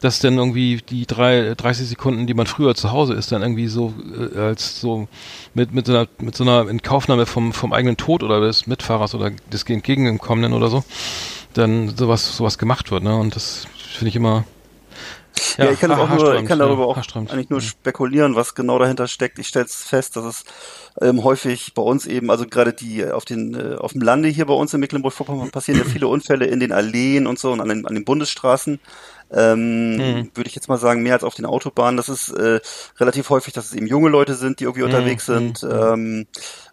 dass 0.00 0.18
dann 0.18 0.36
irgendwie 0.36 0.78
die 0.78 1.06
drei, 1.06 1.54
30 1.54 1.88
Sekunden, 1.88 2.26
die 2.26 2.34
man 2.34 2.46
früher 2.46 2.74
zu 2.74 2.90
Hause 2.90 3.14
ist, 3.14 3.30
dann 3.30 3.42
irgendwie 3.42 3.68
so 3.68 3.94
äh, 4.34 4.38
als 4.38 4.80
so 4.80 5.06
mit, 5.54 5.72
mit 5.72 5.86
so 5.86 5.92
einer, 5.92 6.08
mit 6.18 6.36
so 6.36 6.42
einer 6.44 6.68
Inkaufnahme 6.68 7.24
vom, 7.24 7.52
vom 7.52 7.72
eigenen 7.72 7.96
Tod 7.96 8.22
oder 8.22 8.40
des 8.40 8.66
Mitfahrers 8.66 9.14
oder 9.14 9.30
des 9.52 9.62
Entgegenkommenden 9.62 10.52
oder 10.54 10.68
so, 10.68 10.82
dann 11.54 11.96
sowas, 11.96 12.36
sowas 12.36 12.58
gemacht 12.58 12.90
wird, 12.90 13.04
ne? 13.04 13.16
Und 13.16 13.36
das 13.36 13.66
finde 13.92 14.08
ich 14.08 14.16
immer, 14.16 14.44
ja, 15.56 15.64
ja, 15.64 15.70
ich 15.70 15.80
kann, 15.80 15.90
das 15.90 15.98
auch 15.98 16.08
nur, 16.08 16.34
ich 16.34 16.46
kann 16.46 16.58
darüber 16.58 16.86
auch 16.86 16.96
eigentlich 16.96 17.50
nur 17.50 17.60
spekulieren, 17.60 18.36
was 18.36 18.54
genau 18.54 18.78
dahinter 18.78 19.06
steckt. 19.08 19.38
Ich 19.38 19.48
stelle 19.48 19.64
es 19.64 19.82
fest, 19.82 20.16
dass 20.16 20.24
es 20.24 20.44
ähm, 21.00 21.24
häufig 21.24 21.74
bei 21.74 21.82
uns 21.82 22.06
eben, 22.06 22.30
also 22.30 22.46
gerade 22.46 22.72
die 22.72 23.00
äh, 23.00 23.12
auf 23.12 23.24
den 23.24 23.54
äh, 23.54 23.76
auf 23.76 23.92
dem 23.92 24.02
Lande 24.02 24.28
hier 24.28 24.46
bei 24.46 24.54
uns 24.54 24.74
in 24.74 24.80
Mecklenburg-Vorpommern 24.80 25.50
passieren 25.50 25.78
ja 25.78 25.86
viele 25.86 26.08
Unfälle 26.08 26.46
in 26.46 26.60
den 26.60 26.72
Alleen 26.72 27.26
und 27.26 27.38
so 27.38 27.52
und 27.52 27.60
an 27.60 27.68
den, 27.68 27.86
an 27.86 27.94
den 27.94 28.04
Bundesstraßen. 28.04 28.80
Ähm, 29.34 29.96
mhm. 29.96 30.30
Würde 30.34 30.48
ich 30.48 30.54
jetzt 30.54 30.68
mal 30.68 30.76
sagen, 30.76 31.02
mehr 31.02 31.14
als 31.14 31.24
auf 31.24 31.34
den 31.34 31.46
Autobahnen. 31.46 31.96
Das 31.96 32.10
ist 32.10 32.30
äh, 32.30 32.60
relativ 32.98 33.30
häufig, 33.30 33.54
dass 33.54 33.66
es 33.66 33.74
eben 33.74 33.86
junge 33.86 34.10
Leute 34.10 34.34
sind, 34.34 34.60
die 34.60 34.64
irgendwie 34.64 34.86
mhm. 34.86 34.92
unterwegs 34.94 35.26
sind. 35.26 35.62
Mhm. 35.62 35.70
Ähm, 35.70 36.26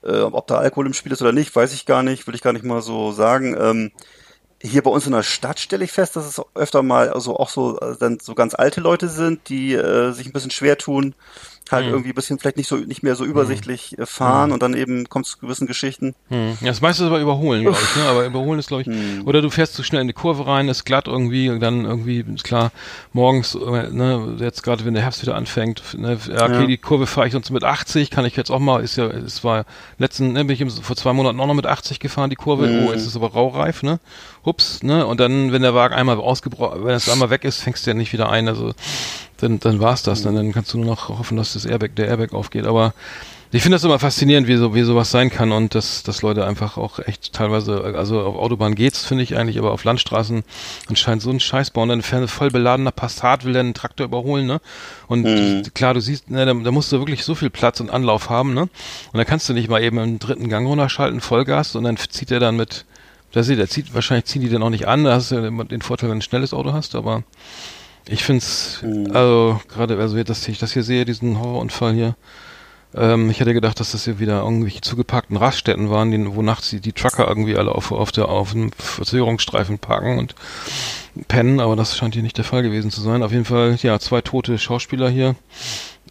äh, 0.03 0.19
ob 0.19 0.47
da 0.47 0.57
Alkohol 0.57 0.87
im 0.87 0.93
Spiel 0.93 1.11
ist 1.11 1.21
oder 1.21 1.31
nicht, 1.31 1.55
weiß 1.55 1.73
ich 1.73 1.85
gar 1.85 2.03
nicht, 2.03 2.27
will 2.27 2.35
ich 2.35 2.41
gar 2.41 2.53
nicht 2.53 2.65
mal 2.65 2.81
so 2.81 3.11
sagen. 3.11 3.55
Ähm, 3.57 3.91
hier 4.61 4.83
bei 4.83 4.91
uns 4.91 5.05
in 5.05 5.13
der 5.13 5.23
Stadt 5.23 5.59
stelle 5.59 5.85
ich 5.85 5.91
fest, 5.91 6.15
dass 6.15 6.25
es 6.25 6.41
öfter 6.53 6.83
mal 6.83 7.09
also 7.09 7.37
auch 7.37 7.49
so 7.49 7.79
äh, 7.79 7.95
dann 7.97 8.19
so 8.19 8.35
ganz 8.35 8.53
alte 8.55 8.81
Leute 8.81 9.07
sind, 9.07 9.47
die 9.49 9.73
äh, 9.73 10.11
sich 10.11 10.25
ein 10.25 10.33
bisschen 10.33 10.51
schwer 10.51 10.77
tun, 10.77 11.15
halt 11.71 11.85
hm. 11.85 11.93
irgendwie 11.93 12.09
ein 12.09 12.15
bisschen 12.15 12.39
vielleicht 12.39 12.57
nicht 12.57 12.67
so 12.67 12.77
nicht 12.77 13.03
mehr 13.03 13.15
so 13.15 13.23
hm. 13.23 13.31
übersichtlich 13.31 13.95
hm. 13.97 14.05
fahren 14.07 14.47
hm. 14.47 14.53
und 14.53 14.63
dann 14.63 14.73
eben 14.73 15.07
kommt 15.09 15.25
es 15.25 15.33
zu 15.33 15.39
gewissen 15.39 15.67
Geschichten. 15.67 16.15
Hm. 16.29 16.57
Ja, 16.61 16.67
das 16.67 16.81
meiste 16.81 17.03
ist 17.03 17.07
aber 17.07 17.19
überholen, 17.19 17.61
glaube 17.61 17.77
ich, 17.81 17.95
ne? 17.95 18.03
Aber 18.09 18.25
überholen 18.25 18.59
ist, 18.59 18.67
glaube 18.67 18.81
ich, 18.81 18.87
hm. 18.87 19.25
oder 19.25 19.41
du 19.41 19.49
fährst 19.49 19.73
zu 19.73 19.83
schnell 19.83 20.01
in 20.01 20.07
die 20.07 20.13
Kurve 20.13 20.47
rein, 20.47 20.67
ist 20.67 20.85
glatt 20.85 21.07
irgendwie 21.07 21.49
und 21.49 21.59
dann 21.59 21.85
irgendwie, 21.85 22.25
ist 22.33 22.43
klar, 22.43 22.71
morgens, 23.13 23.55
äh, 23.55 23.89
ne, 23.89 24.37
jetzt 24.39 24.63
gerade 24.63 24.85
wenn 24.85 24.93
der 24.93 25.03
Herbst 25.03 25.21
wieder 25.21 25.35
anfängt, 25.35 25.97
ne, 25.97 26.17
ja, 26.27 26.45
okay, 26.45 26.61
ja. 26.61 26.65
die 26.65 26.77
Kurve 26.77 27.07
fahre 27.07 27.27
ich 27.27 27.33
sonst 27.33 27.49
mit 27.49 27.63
80, 27.63 28.09
kann 28.09 28.25
ich 28.25 28.35
jetzt 28.35 28.51
auch 28.51 28.59
mal, 28.59 28.83
ist 28.83 28.97
ja, 28.97 29.07
es 29.07 29.43
war 29.43 29.65
letzten, 29.97 30.33
ne, 30.33 30.45
bin 30.45 30.55
ich 30.55 30.73
vor 30.81 30.95
zwei 30.95 31.13
Monaten 31.13 31.39
auch 31.39 31.47
noch 31.47 31.53
mit 31.53 31.65
80 31.65 31.99
gefahren, 31.99 32.29
die 32.29 32.35
Kurve, 32.35 32.65
oh, 32.65 32.91
jetzt 32.91 33.01
ist 33.01 33.07
es 33.07 33.15
aber 33.15 33.31
raureif, 33.31 33.83
ne? 33.83 33.99
Hups, 34.45 34.83
ne? 34.83 35.05
Und 35.05 35.19
dann, 35.19 35.51
wenn 35.51 35.61
der 35.61 35.75
Wagen 35.75 35.93
einmal 35.93 36.17
ausgebrochen, 36.17 36.85
wenn 36.85 36.95
es 36.95 37.09
einmal 37.09 37.29
weg 37.29 37.43
ist, 37.43 37.61
fängst 37.61 37.85
du 37.85 37.91
ja 37.91 37.93
nicht 37.93 38.13
wieder 38.13 38.29
ein, 38.29 38.47
also 38.47 38.73
dann, 39.41 39.59
dann 39.59 39.79
war's 39.79 40.03
das. 40.03 40.21
Dann, 40.23 40.35
dann 40.35 40.51
kannst 40.51 40.73
du 40.73 40.77
nur 40.77 40.87
noch 40.87 41.09
hoffen, 41.09 41.37
dass 41.37 41.53
das 41.53 41.65
Airbag, 41.65 41.95
der 41.95 42.07
Airbag 42.07 42.33
aufgeht. 42.33 42.65
Aber 42.65 42.93
ich 43.51 43.63
finde 43.63 43.77
das 43.77 43.83
immer 43.83 43.97
faszinierend, 43.97 44.47
wie 44.47 44.57
so 44.57 44.75
wie 44.75 44.83
sowas 44.83 45.09
sein 45.09 45.31
kann 45.31 45.51
und 45.51 45.73
dass, 45.73 46.03
dass 46.03 46.21
Leute 46.21 46.45
einfach 46.45 46.77
auch 46.77 46.99
echt 46.99 47.33
teilweise, 47.33 47.83
also 47.83 48.21
auf 48.21 48.35
Autobahn 48.35 48.75
geht's, 48.75 49.03
finde 49.03 49.23
ich 49.23 49.35
eigentlich, 49.37 49.57
aber 49.57 49.71
auf 49.71 49.83
Landstraßen 49.83 50.43
anscheinend 50.87 51.23
so 51.23 51.31
ein 51.31 51.39
Scheiß 51.39 51.71
bauen. 51.71 51.89
Dann 51.89 52.03
ein 52.03 52.27
voll 52.27 52.51
beladener 52.51 52.91
Passat 52.91 53.45
will 53.45 53.53
dann 53.53 53.67
einen 53.67 53.73
Traktor 53.73 54.05
überholen, 54.05 54.45
ne? 54.45 54.61
Und 55.07 55.23
mhm. 55.23 55.63
klar, 55.73 55.95
du 55.95 55.99
siehst, 55.99 56.29
ne, 56.29 56.45
da, 56.45 56.53
da 56.53 56.71
musst 56.71 56.91
du 56.91 56.99
wirklich 56.99 57.23
so 57.23 57.33
viel 57.33 57.49
Platz 57.49 57.79
und 57.79 57.89
Anlauf 57.89 58.29
haben, 58.29 58.53
ne? 58.53 58.61
Und 58.61 59.17
da 59.17 59.25
kannst 59.25 59.49
du 59.49 59.53
nicht 59.53 59.67
mal 59.67 59.81
eben 59.81 59.97
im 59.97 60.19
dritten 60.19 60.47
Gang 60.47 60.67
runterschalten, 60.67 61.19
Vollgas, 61.19 61.75
und 61.75 61.85
dann 61.85 61.97
zieht 61.97 62.29
er 62.29 62.39
dann 62.39 62.55
mit, 62.55 62.85
da 63.31 63.41
sieht, 63.41 63.57
der 63.57 63.67
zieht, 63.67 63.95
wahrscheinlich 63.95 64.25
ziehen 64.25 64.43
die 64.43 64.49
dann 64.49 64.61
auch 64.61 64.69
nicht 64.69 64.87
an, 64.87 65.05
da 65.05 65.13
hast 65.15 65.31
du 65.31 65.35
ja 65.35 65.63
den 65.63 65.81
Vorteil, 65.81 66.09
wenn 66.09 66.17
du 66.17 66.19
ein 66.19 66.29
schnelles 66.29 66.53
Auto 66.53 66.71
hast, 66.71 66.93
aber 66.93 67.23
ich 68.11 68.23
finde 68.23 68.39
es, 68.39 68.81
mhm. 68.81 69.15
also 69.15 69.61
gerade, 69.67 69.97
also 69.97 70.21
dass 70.23 70.47
ich 70.47 70.57
das 70.57 70.73
hier 70.73 70.83
sehe, 70.83 71.05
diesen 71.05 71.39
Horrorunfall 71.39 71.93
hier, 71.93 72.15
ähm, 72.95 73.29
ich 73.29 73.39
hätte 73.39 73.53
gedacht, 73.53 73.79
dass 73.79 73.91
das 73.91 74.05
hier 74.05 74.19
wieder 74.19 74.41
irgendwelche 74.41 74.81
zugepackten 74.81 75.37
Raststätten 75.37 75.91
waren, 75.91 76.09
die, 76.09 76.35
wo 76.35 76.41
nachts 76.41 76.71
die, 76.71 76.79
die 76.79 76.93
Trucker 76.93 77.27
irgendwie 77.27 77.55
alle 77.55 77.71
auf, 77.71 77.91
auf, 77.91 78.11
der, 78.11 78.29
auf 78.29 78.53
dem 78.53 78.71
Verzögerungsstreifen 78.71 79.77
parken 79.77 80.17
und 80.17 80.33
pennen, 81.27 81.59
aber 81.59 81.75
das 81.75 81.95
scheint 81.95 82.15
hier 82.15 82.23
nicht 82.23 82.37
der 82.37 82.45
Fall 82.45 82.63
gewesen 82.63 82.89
zu 82.89 83.01
sein. 83.01 83.21
Auf 83.21 83.31
jeden 83.31 83.45
Fall, 83.45 83.77
ja, 83.81 83.99
zwei 83.99 84.21
tote 84.21 84.57
Schauspieler 84.57 85.09
hier, 85.09 85.35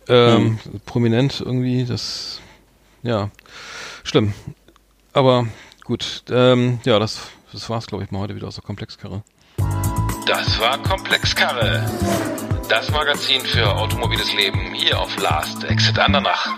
ähm, 0.08 0.58
mhm. 0.64 0.80
prominent 0.86 1.40
irgendwie, 1.40 1.84
das, 1.84 2.40
ja, 3.02 3.30
schlimm. 4.04 4.34
Aber 5.12 5.48
gut, 5.84 6.22
ähm, 6.30 6.78
ja, 6.84 7.00
das, 7.00 7.22
das 7.52 7.68
war's, 7.68 7.88
glaube 7.88 8.04
ich, 8.04 8.12
mal 8.12 8.20
heute 8.20 8.36
wieder 8.36 8.46
aus 8.46 8.54
der 8.54 8.64
Komplexkarre. 8.64 9.22
Das 10.28 10.60
war 10.60 10.76
Komplexkarre. 10.82 11.86
Das 12.68 12.90
Magazin 12.90 13.40
für 13.40 13.66
automobiles 13.66 14.34
Leben 14.34 14.74
hier 14.74 15.00
auf 15.00 15.18
Last 15.18 15.64
Exit 15.64 15.98
Andernach. 15.98 16.54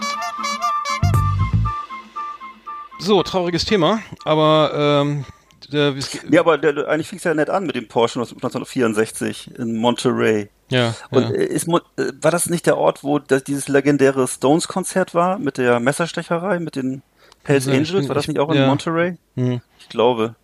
So, 2.98 3.22
trauriges 3.22 3.64
Thema, 3.64 4.00
aber 4.24 4.72
ähm, 4.74 5.24
der, 5.70 5.94
ja, 6.32 6.40
aber 6.40 6.58
der, 6.58 6.88
eigentlich 6.88 7.06
fing 7.06 7.18
es 7.18 7.24
ja 7.24 7.32
nett 7.32 7.48
an 7.48 7.64
mit 7.64 7.76
dem 7.76 7.86
Porsche 7.86 8.18
1964 8.18 9.56
in 9.56 9.76
Monterey. 9.76 10.48
Ja. 10.70 10.96
Und 11.10 11.30
ja. 11.30 11.36
Ist, 11.36 11.68
äh, 11.68 12.12
war 12.20 12.32
das 12.32 12.50
nicht 12.50 12.66
der 12.66 12.76
Ort, 12.76 13.04
wo 13.04 13.20
das, 13.20 13.44
dieses 13.44 13.68
legendäre 13.68 14.26
Stones-Konzert 14.26 15.14
war 15.14 15.38
mit 15.38 15.58
der 15.58 15.78
Messerstecherei, 15.78 16.58
mit 16.58 16.74
den 16.74 17.02
Hells 17.44 17.68
Angels? 17.68 18.08
War 18.08 18.16
das 18.16 18.26
nicht 18.26 18.40
auch 18.40 18.50
in 18.50 18.56
ja. 18.56 18.66
Monterey? 18.66 19.16
Hm. 19.36 19.60
Ich 19.78 19.88
glaube. 19.88 20.34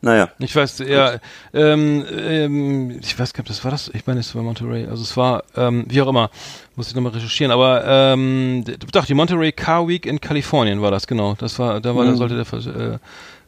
Naja. 0.00 0.30
Ich 0.38 0.54
weiß, 0.54 0.78
ja, 0.80 1.18
ähm, 1.54 2.04
ähm, 2.10 2.98
ich 3.00 3.18
weiß 3.18 3.32
gar 3.32 3.42
nicht, 3.42 3.50
das 3.50 3.62
war 3.64 3.70
das, 3.70 3.90
ich 3.94 4.06
meine, 4.06 4.20
es 4.20 4.34
war 4.34 4.42
Monterey, 4.42 4.86
also 4.86 5.02
es 5.02 5.16
war, 5.16 5.44
ähm, 5.56 5.84
wie 5.88 6.02
auch 6.02 6.08
immer, 6.08 6.30
muss 6.74 6.88
ich 6.88 6.94
nochmal 6.94 7.12
recherchieren, 7.12 7.52
aber, 7.52 7.84
ähm, 7.86 8.64
doch, 8.90 9.06
die 9.06 9.14
Monterey 9.14 9.52
Car 9.52 9.86
Week 9.86 10.04
in 10.04 10.20
Kalifornien 10.20 10.82
war 10.82 10.90
das, 10.90 11.06
genau, 11.06 11.34
das 11.38 11.58
war, 11.58 11.80
da 11.80 11.94
war, 11.94 12.04
mhm. 12.04 12.10
da 12.10 12.16
sollte 12.16 12.44
der, 12.44 12.92
äh, 12.92 12.98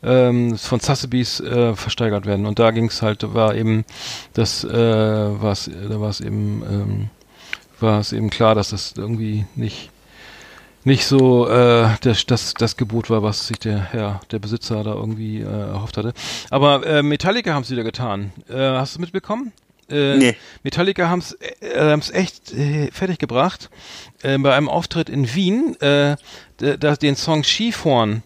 ähm, 0.05 0.57
von 0.57 0.81
Sotheby's 0.81 1.41
äh, 1.41 1.75
versteigert 1.75 2.27
werden. 2.27 2.47
Und 2.47 2.59
da 2.59 2.71
ging 2.71 2.87
es 2.87 3.03
halt, 3.03 3.35
war 3.35 3.55
eben, 3.55 3.85
das, 4.35 4.65
äh, 4.65 4.71
war's, 4.71 5.71
da 5.89 6.01
war 6.01 6.11
es 6.11 6.21
eben, 6.21 6.63
ähm, 6.69 7.11
war 7.81 8.01
es 8.01 8.13
eben 8.13 8.31
klar, 8.31 8.55
dass 8.55 8.71
das 8.71 8.95
irgendwie 8.97 9.47
nicht 9.57 9.91
nicht 10.85 11.07
so 11.07 11.49
äh, 11.49 11.89
das, 12.03 12.27
das, 12.27 12.55
das 12.55 12.77
Gebot 12.77 13.11
war, 13.11 13.23
was 13.23 13.47
sich 13.49 13.59
der 13.59 13.79
Herr, 13.79 14.21
der 14.31 14.39
Besitzer 14.39 14.85
da 14.85 14.95
irgendwie 14.95 15.41
äh, 15.41 15.45
erhofft 15.45 15.97
hatte. 15.97 16.13
Aber 16.51 16.87
äh, 16.87 17.03
Metallica 17.03 17.55
haben 17.55 17.63
es 17.63 17.71
wieder 17.71 17.85
getan. 17.85 18.33
Äh, 18.49 18.57
hast 18.57 18.97
du 18.97 19.01
mitbekommen? 19.01 19.53
Äh, 19.91 20.17
nee. 20.17 20.37
Metallica 20.63 21.09
haben 21.09 21.21
es 21.21 21.33
äh, 21.61 21.99
echt 22.13 22.53
äh, 22.53 22.91
fertig 22.91 23.19
gebracht 23.19 23.71
äh, 24.23 24.39
bei 24.39 24.55
einem 24.55 24.69
Auftritt 24.69 25.09
in 25.09 25.35
Wien, 25.35 25.77
äh, 25.81 26.17
den 26.61 27.17
Song 27.17 27.45
Skihorn 27.45 28.23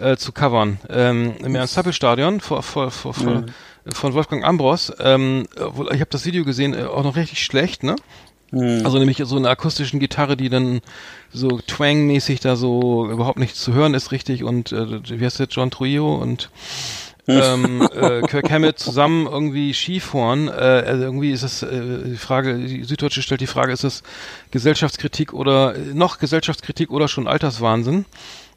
äh, 0.00 0.16
zu 0.16 0.32
covern 0.32 0.78
ähm, 0.88 1.34
im 1.42 1.54
Ernst-Happel-Stadion 1.54 2.40
vor, 2.40 2.62
vor, 2.62 2.90
vor, 2.90 3.12
vor, 3.12 3.40
mhm. 3.40 3.46
von 3.92 4.14
Wolfgang 4.14 4.44
Ambros. 4.44 4.92
Ähm, 5.00 5.46
ich 5.56 6.00
habe 6.00 6.06
das 6.10 6.24
Video 6.24 6.44
gesehen, 6.44 6.74
äh, 6.74 6.84
auch 6.84 7.04
noch 7.04 7.16
richtig 7.16 7.42
schlecht, 7.42 7.82
ne? 7.82 7.96
Mhm. 8.52 8.82
Also 8.84 8.98
nämlich 8.98 9.20
so 9.24 9.36
eine 9.36 9.48
akustischen 9.48 9.98
Gitarre, 9.98 10.36
die 10.36 10.50
dann 10.50 10.82
so 11.32 11.58
Twang-mäßig 11.66 12.40
da 12.40 12.54
so 12.54 13.10
überhaupt 13.10 13.38
nicht 13.38 13.56
zu 13.56 13.72
hören 13.72 13.94
ist 13.94 14.12
richtig 14.12 14.44
und 14.44 14.72
äh, 14.72 15.00
wie 15.18 15.24
heißt 15.24 15.40
der 15.40 15.48
John 15.48 15.70
Trujillo 15.70 16.14
und 16.14 16.50
ähm, 17.28 17.88
äh, 17.94 18.20
Kirk 18.22 18.50
Hammett 18.50 18.78
zusammen 18.78 19.26
irgendwie 19.26 19.72
Skifahren. 19.72 20.48
Äh, 20.48 20.52
also 20.52 21.02
irgendwie 21.04 21.30
ist 21.30 21.42
es 21.42 21.62
äh, 21.62 21.80
die 22.04 22.16
Frage, 22.16 22.58
die 22.58 22.84
Süddeutsche 22.84 23.22
stellt 23.22 23.40
die 23.40 23.46
Frage, 23.46 23.72
ist 23.72 23.84
es 23.84 24.02
Gesellschaftskritik 24.50 25.32
oder 25.32 25.74
äh, 25.74 25.78
noch 25.94 26.18
Gesellschaftskritik 26.18 26.90
oder 26.90 27.08
schon 27.08 27.26
Alterswahnsinn? 27.26 28.04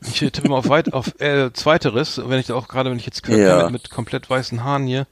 Ich 0.01 0.19
tippe 0.19 0.49
mal 0.49 0.57
auf 0.57 0.67
weit 0.67 0.93
auf 0.93 1.19
äh, 1.21 1.53
zweiteres, 1.53 2.21
wenn 2.25 2.39
ich 2.39 2.51
auch 2.51 2.67
gerade 2.67 2.91
wenn 2.91 2.97
ich 2.97 3.05
jetzt 3.05 3.23
Kirk 3.23 3.39
ja. 3.39 3.59
Hammett 3.59 3.71
mit 3.71 3.89
komplett 3.91 4.29
weißen 4.29 4.63
Haaren 4.63 4.87
hier 4.87 5.07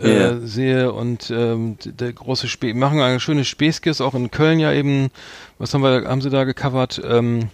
äh, 0.00 0.08
yeah. 0.08 0.40
sehe 0.42 0.92
und 0.92 1.30
ähm, 1.30 1.76
der 1.84 2.12
große 2.12 2.48
Spä 2.48 2.74
machen 2.74 3.00
eine 3.00 3.20
schöne 3.20 3.44
Späskis 3.44 4.00
auch 4.00 4.14
in 4.14 4.30
Köln 4.30 4.58
ja 4.58 4.72
eben. 4.72 5.10
Was 5.58 5.74
haben 5.74 5.82
wir 5.82 6.08
haben 6.08 6.22
sie 6.22 6.30
da 6.30 6.44
gecovert? 6.44 7.00
Ähm, 7.04 7.50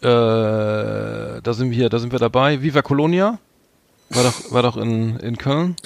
äh, 0.00 0.06
da 0.06 1.52
sind 1.52 1.70
wir 1.70 1.76
hier 1.76 1.88
da 1.88 1.98
sind 1.98 2.12
wir 2.12 2.18
dabei. 2.18 2.62
Viva 2.62 2.82
Colonia 2.82 3.38
war 4.10 4.24
doch 4.24 4.52
war 4.52 4.62
doch 4.62 4.76
in 4.76 5.16
in 5.18 5.36
Köln. 5.36 5.76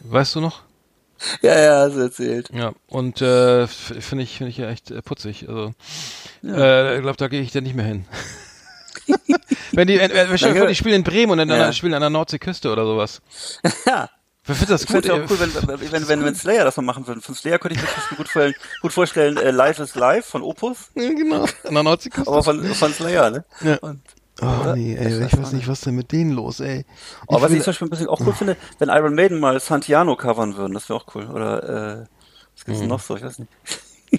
Weißt 0.00 0.34
du 0.34 0.40
noch? 0.40 0.62
Ja 1.42 1.58
ja 1.58 1.80
hast 1.84 1.94
du 1.94 2.00
erzählt. 2.00 2.50
Ja 2.52 2.72
und 2.88 3.22
äh, 3.22 3.66
finde 3.66 4.24
ich 4.24 4.38
finde 4.38 4.50
ich 4.50 4.58
ja 4.58 4.68
echt 4.68 4.90
äh, 4.90 5.02
putzig. 5.02 5.48
Also 5.48 5.72
ja. 6.42 6.54
äh, 6.56 6.96
ich 6.96 7.02
glaube 7.02 7.16
da 7.16 7.28
gehe 7.28 7.42
ich 7.42 7.52
dann 7.52 7.64
nicht 7.64 7.76
mehr 7.76 7.86
hin. 7.86 8.06
Wenn 9.72 9.88
die, 9.88 9.98
äh, 9.98 10.06
äh, 10.06 10.66
die 10.68 10.74
spielen 10.74 10.96
in 10.96 11.04
Bremen 11.04 11.32
und 11.32 11.38
dann 11.38 11.48
ja. 11.48 11.72
spielen 11.72 11.94
an 11.94 12.00
der 12.00 12.10
Nordseeküste 12.10 12.70
oder 12.70 12.84
sowas. 12.84 13.22
Ja, 13.86 14.08
Wer 14.46 14.54
findet 14.54 14.70
das 14.74 14.82
Ich 14.84 14.88
gut? 14.88 15.10
auch 15.10 15.30
cool, 15.30 15.40
wenn, 15.40 15.54
wenn, 15.90 16.08
wenn, 16.08 16.24
wenn 16.24 16.34
Slayer 16.34 16.64
das 16.64 16.76
mal 16.76 16.82
machen 16.82 17.06
würde. 17.06 17.20
Von 17.20 17.34
Slayer 17.34 17.58
könnte 17.58 17.76
ich 17.76 17.82
mir 17.82 17.88
das 17.94 18.08
gut 18.08 18.16
vorstellen, 18.28 18.54
gut 18.82 18.92
vorstellen 18.92 19.36
äh, 19.38 19.50
Live 19.50 19.78
is 19.78 19.94
Live 19.94 20.26
von 20.26 20.42
Opus, 20.42 20.90
Ja, 20.94 21.08
genau. 21.08 21.46
In 21.64 21.74
der 21.74 21.82
Nordseeküste. 21.82 22.30
aber 22.30 22.42
von, 22.42 22.62
von 22.74 22.92
Slayer, 22.92 23.30
ne? 23.30 23.44
Ja. 23.62 23.76
Und, 23.78 24.00
Oh 24.42 24.46
Oder? 24.46 24.74
nee, 24.74 24.94
Ich 24.94 24.98
ey, 25.00 25.20
weiß 25.22 25.32
ich 25.32 25.38
weiß 25.38 25.52
nicht, 25.52 25.68
was 25.68 25.82
denn 25.82 25.94
mit 25.94 26.10
denen 26.10 26.32
los, 26.32 26.58
ey. 26.58 26.84
aber 27.28 27.42
was 27.42 27.52
ich 27.52 27.58
zum 27.62 27.66
Beispiel 27.66 27.86
ein 27.86 27.90
bisschen 27.90 28.08
auch 28.08 28.18
cool 28.20 28.32
finde, 28.32 28.56
wenn 28.80 28.88
Iron 28.88 29.14
Maiden 29.14 29.38
mal 29.38 29.60
Santiano 29.60 30.16
covern 30.16 30.56
würden, 30.56 30.74
das 30.74 30.88
wäre 30.88 30.98
auch 30.98 31.14
cool. 31.14 31.26
Oder 31.26 32.02
äh, 32.02 32.06
was 32.56 32.64
gibt's 32.64 32.80
denn 32.80 32.88
noch 32.88 32.98
so? 32.98 33.16
Ich 33.16 33.22
weiß 33.22 33.38
nicht. 33.38 33.50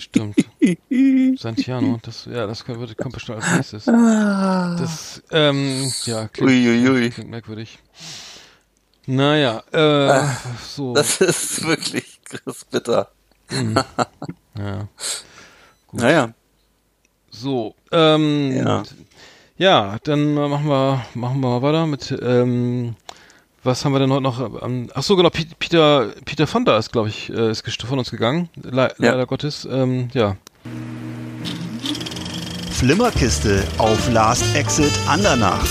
Stimmt. 0.01 0.37
Santiano, 1.39 1.99
das, 2.01 2.25
ja, 2.25 2.47
das 2.47 2.63
kommt, 2.63 2.97
kommt 2.97 3.13
bestimmt 3.13 3.43
als 3.43 3.55
nächstes. 3.55 3.87
Ah. 3.89 4.77
Das, 4.79 5.21
ähm, 5.31 5.91
ja, 6.05 6.29
klingt, 6.29 7.13
klingt 7.13 7.29
merkwürdig. 7.29 7.79
Naja, 9.07 9.61
äh, 9.71 10.27
so, 10.65 10.91
Ah, 10.91 10.93
Das 10.95 11.21
ist 11.21 11.63
wirklich 11.65 12.19
bitter. 12.65 13.09
ja. 14.57 14.87
Naja. 15.91 16.33
So, 17.29 17.75
ähm, 17.91 18.55
Ja. 18.55 18.83
ja, 19.57 19.97
dann 20.03 20.37
äh, 20.37 20.47
machen 20.47 20.67
wir, 20.67 21.05
machen 21.13 21.39
wir 21.41 21.49
mal 21.49 21.61
weiter 21.61 21.85
mit, 21.85 22.17
ähm, 22.21 22.95
was 23.63 23.83
haben 23.83 23.93
wir 23.93 23.99
denn 23.99 24.11
heute 24.11 24.23
noch? 24.23 24.63
Ähm, 24.63 24.89
ach 24.93 25.03
so, 25.03 25.15
genau, 25.15 25.29
Peter, 25.29 26.09
Peter 26.23 26.47
Fonda 26.47 26.77
ist, 26.77 26.91
glaube 26.91 27.09
ich, 27.09 27.29
äh, 27.29 27.51
ist 27.51 27.63
von 27.83 27.99
uns 27.99 28.11
gegangen. 28.11 28.49
Le 28.61 28.93
Ja. 28.99 29.11
Leider 29.11 29.25
Gottes, 29.25 29.67
ähm, 29.69 30.09
ja. 30.13 30.37
Flimmerkiste 32.71 33.63
auf 33.77 34.11
Last 34.11 34.55
Exit 34.55 34.91
Andernach. 35.07 35.65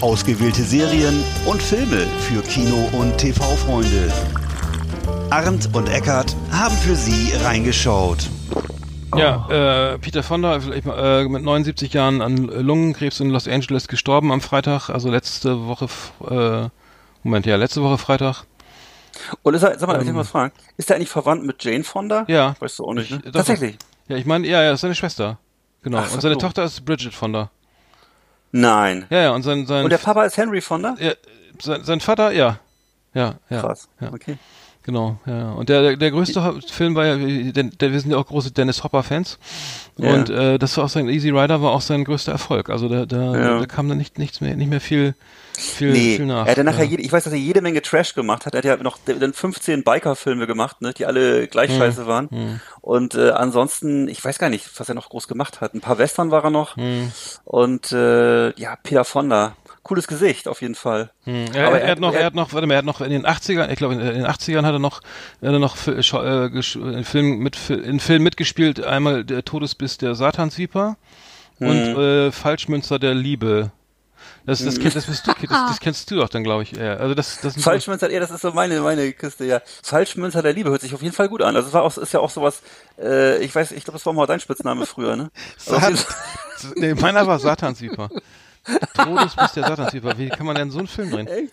Ausgewählte 0.00 0.62
Serien 0.62 1.24
und 1.46 1.62
Filme 1.62 2.06
für 2.20 2.42
Kino- 2.42 2.88
und 2.92 3.16
TV-Freunde. 3.18 4.12
Arndt 5.30 5.70
und 5.74 5.88
Eckart 5.88 6.36
haben 6.52 6.76
für 6.76 6.94
Sie 6.94 7.32
reingeschaut. 7.44 8.28
Ja, 9.16 9.92
äh, 9.94 9.98
Peter 9.98 10.22
Fonda, 10.22 10.56
äh, 10.56 11.24
mit 11.28 11.42
79 11.42 11.92
Jahren 11.94 12.20
an 12.20 12.36
Lungenkrebs 12.36 13.20
in 13.20 13.30
Los 13.30 13.48
Angeles 13.48 13.88
gestorben 13.88 14.30
am 14.32 14.40
Freitag, 14.40 14.90
also 14.90 15.10
letzte 15.10 15.66
Woche, 15.66 15.86
äh, 16.28 16.68
Moment, 17.22 17.46
ja, 17.46 17.56
letzte 17.56 17.82
Woche 17.82 17.96
Freitag. 17.98 18.44
Und 19.42 19.54
ist 19.54 19.62
er, 19.62 19.78
sag 19.78 19.86
mal, 19.86 19.94
darf 19.94 20.02
ich 20.02 20.08
Ähm. 20.10 20.16
mal 20.16 20.24
fragen, 20.24 20.52
ist 20.76 20.90
er 20.90 20.96
eigentlich 20.96 21.08
verwandt 21.08 21.44
mit 21.46 21.64
Jane 21.64 21.84
Fonda? 21.84 22.24
Ja. 22.28 22.54
Weißt 22.60 22.78
du 22.78 22.84
auch 22.84 22.92
nicht, 22.92 23.10
ne? 23.10 23.22
Ich- 23.24 23.32
Tatsächlich. 23.32 23.78
Ja, 24.08 24.16
ich 24.16 24.26
meine, 24.26 24.46
ja, 24.46 24.62
ja, 24.62 24.72
ist 24.72 24.82
seine 24.82 24.94
Schwester. 24.94 25.38
Genau. 25.82 25.98
Ach, 25.98 26.12
und 26.12 26.20
seine 26.20 26.34
so. 26.34 26.40
Tochter 26.40 26.64
ist 26.64 26.84
Bridget 26.84 27.14
Fonda. 27.14 27.50
Nein. 28.52 29.06
Ja, 29.10 29.22
ja, 29.22 29.30
und 29.30 29.42
sein, 29.42 29.66
sein, 29.66 29.84
Und 29.84 29.90
der 29.90 29.98
Papa 29.98 30.24
ist 30.24 30.36
Henry 30.36 30.60
Fonda? 30.60 30.94
ja, 30.98 31.12
sein, 31.60 31.84
sein 31.84 32.00
Vater, 32.00 32.32
ja. 32.32 32.58
Ja, 33.14 33.34
ja. 33.48 33.60
Krass. 33.60 33.88
Ja. 34.00 34.12
Okay. 34.12 34.38
Genau, 34.86 35.18
ja. 35.26 35.50
Und 35.50 35.68
der, 35.68 35.96
der, 35.96 36.10
größte 36.12 36.60
Film 36.70 36.94
war 36.94 37.04
ja, 37.06 37.16
der, 37.16 37.64
der, 37.64 37.92
wir 37.92 37.98
sind 38.00 38.12
ja 38.12 38.16
auch 38.18 38.26
große 38.26 38.52
Dennis 38.52 38.84
Hopper-Fans. 38.84 39.36
Ja. 39.96 40.14
Und 40.14 40.30
äh, 40.30 40.58
das 40.60 40.76
war 40.76 40.84
auch 40.84 40.88
sein 40.88 41.08
Easy 41.08 41.30
Rider 41.30 41.60
war 41.60 41.72
auch 41.72 41.80
sein 41.80 42.04
größter 42.04 42.30
Erfolg. 42.30 42.70
Also 42.70 42.88
da, 42.88 43.04
da, 43.04 43.36
Ja. 43.36 43.58
da 43.58 43.66
kam 43.66 43.88
dann 43.88 43.98
nicht, 43.98 44.16
nichts 44.20 44.40
mehr, 44.40 44.54
nicht 44.54 44.70
mehr 44.70 44.80
viel, 44.80 45.14
viel, 45.54 45.90
Nee, 45.90 46.16
viel 46.18 46.26
nach. 46.26 46.46
er 46.46 46.54
hat 46.54 46.64
nachher 46.64 46.84
ja. 46.84 46.90
jede, 46.90 47.02
ich 47.02 47.10
weiß, 47.10 47.24
dass 47.24 47.32
er 47.32 47.38
jede 47.40 47.62
Menge 47.62 47.82
Trash 47.82 48.14
gemacht 48.14 48.46
hat. 48.46 48.54
Er 48.54 48.58
hat 48.58 48.64
ja 48.64 48.76
noch 48.76 48.98
dann 49.06 49.32
15 49.32 49.82
Biker-Filme 49.82 50.46
gemacht, 50.46 50.80
ne, 50.82 50.94
die 50.94 51.04
alle 51.04 51.48
gleich 51.48 51.72
Hm. 51.72 51.78
scheiße 51.78 52.06
waren. 52.06 52.60
Und 52.80 53.16
äh, 53.16 53.30
ansonsten, 53.30 54.06
ich 54.06 54.24
weiß 54.24 54.38
gar 54.38 54.50
nicht, 54.50 54.70
was 54.78 54.88
er 54.88 54.94
noch 54.94 55.08
groß 55.08 55.26
gemacht 55.26 55.60
hat. 55.60 55.74
Ein 55.74 55.80
paar 55.80 55.98
Western 55.98 56.30
war 56.30 56.44
er 56.44 56.50
noch. 56.50 56.76
Hm. 56.76 57.10
Und 57.44 57.90
äh, 57.90 58.52
ja, 58.56 58.76
Peter 58.84 59.04
Fonda. 59.04 59.56
Cooles 59.86 60.06
Gesicht, 60.06 60.48
auf 60.48 60.60
jeden 60.62 60.74
Fall. 60.74 61.10
Hm. 61.24 61.46
Er, 61.54 61.68
Aber 61.68 61.78
er, 61.80 61.84
er- 61.86 61.90
hat 61.92 62.00
noch, 62.00 62.12
er, 62.12 62.20
er- 62.20 62.26
hat 62.26 62.34
noch, 62.34 62.52
warte 62.52 62.66
mal, 62.66 62.74
er 62.74 62.78
hat 62.78 62.84
noch 62.84 63.00
in 63.00 63.10
den 63.10 63.26
80ern, 63.26 63.70
ich 63.70 63.76
glaube 63.76 63.94
in 63.94 64.00
den 64.00 64.26
80ern 64.26 64.64
hat 64.64 64.72
er 64.74 64.78
noch, 64.78 64.96
hat 65.00 65.02
er 65.40 65.58
noch 65.58 65.76
Schau- 66.00 66.22
äh, 66.22 66.46
gesch- 66.46 66.76
in 66.80 67.04
Film 67.04 67.38
mit 67.38 67.58
in 67.70 68.00
Film 68.00 68.22
mitgespielt, 68.22 68.84
einmal 68.84 69.24
der 69.24 69.44
Todesbiss 69.44 69.98
der 69.98 70.14
Satansviper 70.14 70.96
und 71.60 71.68
Hm. 71.94 71.98
äh, 71.98 72.32
Falschmünzer 72.32 72.98
der 72.98 73.14
Liebe. 73.14 73.70
Das, 74.44 74.62
das, 74.64 74.78
kenn, 74.78 74.92
das, 74.94 75.06
bist 75.06 75.26
du, 75.26 75.32
das, 75.32 75.48
das 75.70 75.80
kennst 75.80 76.08
du 76.10 76.16
doch 76.16 76.28
dann, 76.28 76.44
glaube 76.44 76.62
ich. 76.62 76.76
eher. 76.76 77.00
Also 77.00 77.14
das, 77.14 77.40
das 77.40 77.60
Falschmünzer, 77.60 78.10
ja, 78.12 78.20
das 78.20 78.30
ist 78.30 78.42
so 78.42 78.52
meine, 78.52 78.80
meine 78.80 79.12
Küste, 79.12 79.44
ja. 79.44 79.60
Falschmünzer 79.82 80.40
der 80.40 80.52
Liebe 80.52 80.70
hört 80.70 80.82
sich 80.82 80.94
auf 80.94 81.02
jeden 81.02 81.14
Fall 81.14 81.28
gut 81.28 81.42
an. 81.42 81.56
Also 81.56 81.66
es 81.68 81.74
war 81.74 81.82
auch, 81.82 81.96
ist 81.96 82.12
ja 82.12 82.20
auch 82.20 82.30
sowas, 82.30 82.62
äh, 82.98 83.38
ich 83.42 83.52
weiß, 83.54 83.72
ich 83.72 83.82
glaube, 83.84 83.98
das 83.98 84.06
war 84.06 84.12
mal 84.12 84.26
dein 84.26 84.38
Spitzname 84.38 84.86
früher, 84.86 85.16
ne? 85.16 85.30
Also 85.68 85.96
Sat 85.96 86.06
nee, 86.76 86.94
meiner 86.94 87.26
war 87.26 87.38
Satansviper. 87.40 88.08
Todesbiss 88.94 89.52
der 89.52 89.64
Satansviper. 89.64 90.18
Wie 90.18 90.28
kann 90.28 90.46
man 90.46 90.56
denn 90.56 90.70
so 90.70 90.78
einen 90.78 90.88
Film 90.88 91.10
drehen? 91.10 91.26
Echt? 91.26 91.52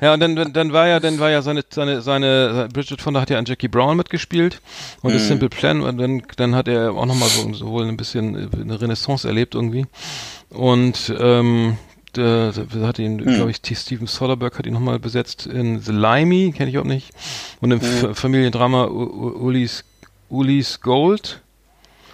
Ja, 0.00 0.14
und 0.14 0.20
dann, 0.20 0.36
dann, 0.36 0.52
dann 0.52 0.72
war 0.72 0.86
ja, 0.88 1.00
dann 1.00 1.18
war 1.18 1.30
ja 1.30 1.42
seine, 1.42 1.64
seine, 1.68 2.02
seine, 2.02 2.68
Bridget 2.72 3.00
Fonda 3.02 3.20
hat 3.20 3.30
ja 3.30 3.38
an 3.38 3.44
Jackie 3.44 3.68
Brown 3.68 3.96
mitgespielt 3.96 4.60
und 5.02 5.12
das 5.14 5.26
Simple 5.26 5.48
Plan 5.48 5.80
und 5.80 5.98
dann, 5.98 6.22
dann 6.36 6.54
hat 6.54 6.68
er 6.68 6.92
auch 6.92 7.06
nochmal 7.06 7.28
so, 7.28 7.52
so 7.52 7.66
wohl 7.66 7.86
ein 7.86 7.96
bisschen 7.96 8.50
eine 8.52 8.80
Renaissance 8.80 9.26
erlebt 9.26 9.54
irgendwie. 9.54 9.86
Und, 10.50 11.12
ähm, 11.18 11.76
der, 12.16 12.52
der 12.52 12.86
hat 12.86 12.98
ihn, 12.98 13.18
glaube 13.18 13.50
ich, 13.50 13.60
T. 13.60 13.74
Steven 13.74 14.06
Soderbergh 14.06 14.56
hat 14.58 14.66
ihn 14.66 14.72
nochmal 14.72 14.98
besetzt 14.98 15.46
in 15.46 15.80
The 15.80 15.92
Limey, 15.92 16.52
kenne 16.56 16.70
ich 16.70 16.78
auch 16.78 16.84
nicht. 16.84 17.10
Und 17.60 17.70
im 17.70 17.80
F 17.80 18.16
Familiendrama 18.18 18.86
U- 18.86 19.46
Ulis, 19.46 19.84
Ulis 20.30 20.80
Gold. 20.80 21.42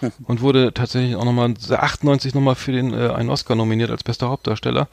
Und 0.26 0.40
wurde 0.40 0.72
tatsächlich 0.74 1.16
auch 1.16 1.24
nochmal 1.24 1.54
98 1.70 2.34
nochmal 2.34 2.54
für 2.54 2.72
den 2.72 2.92
äh, 2.92 3.10
einen 3.10 3.30
Oscar 3.30 3.54
nominiert 3.54 3.90
als 3.90 4.02
bester 4.02 4.28
Hauptdarsteller. 4.28 4.88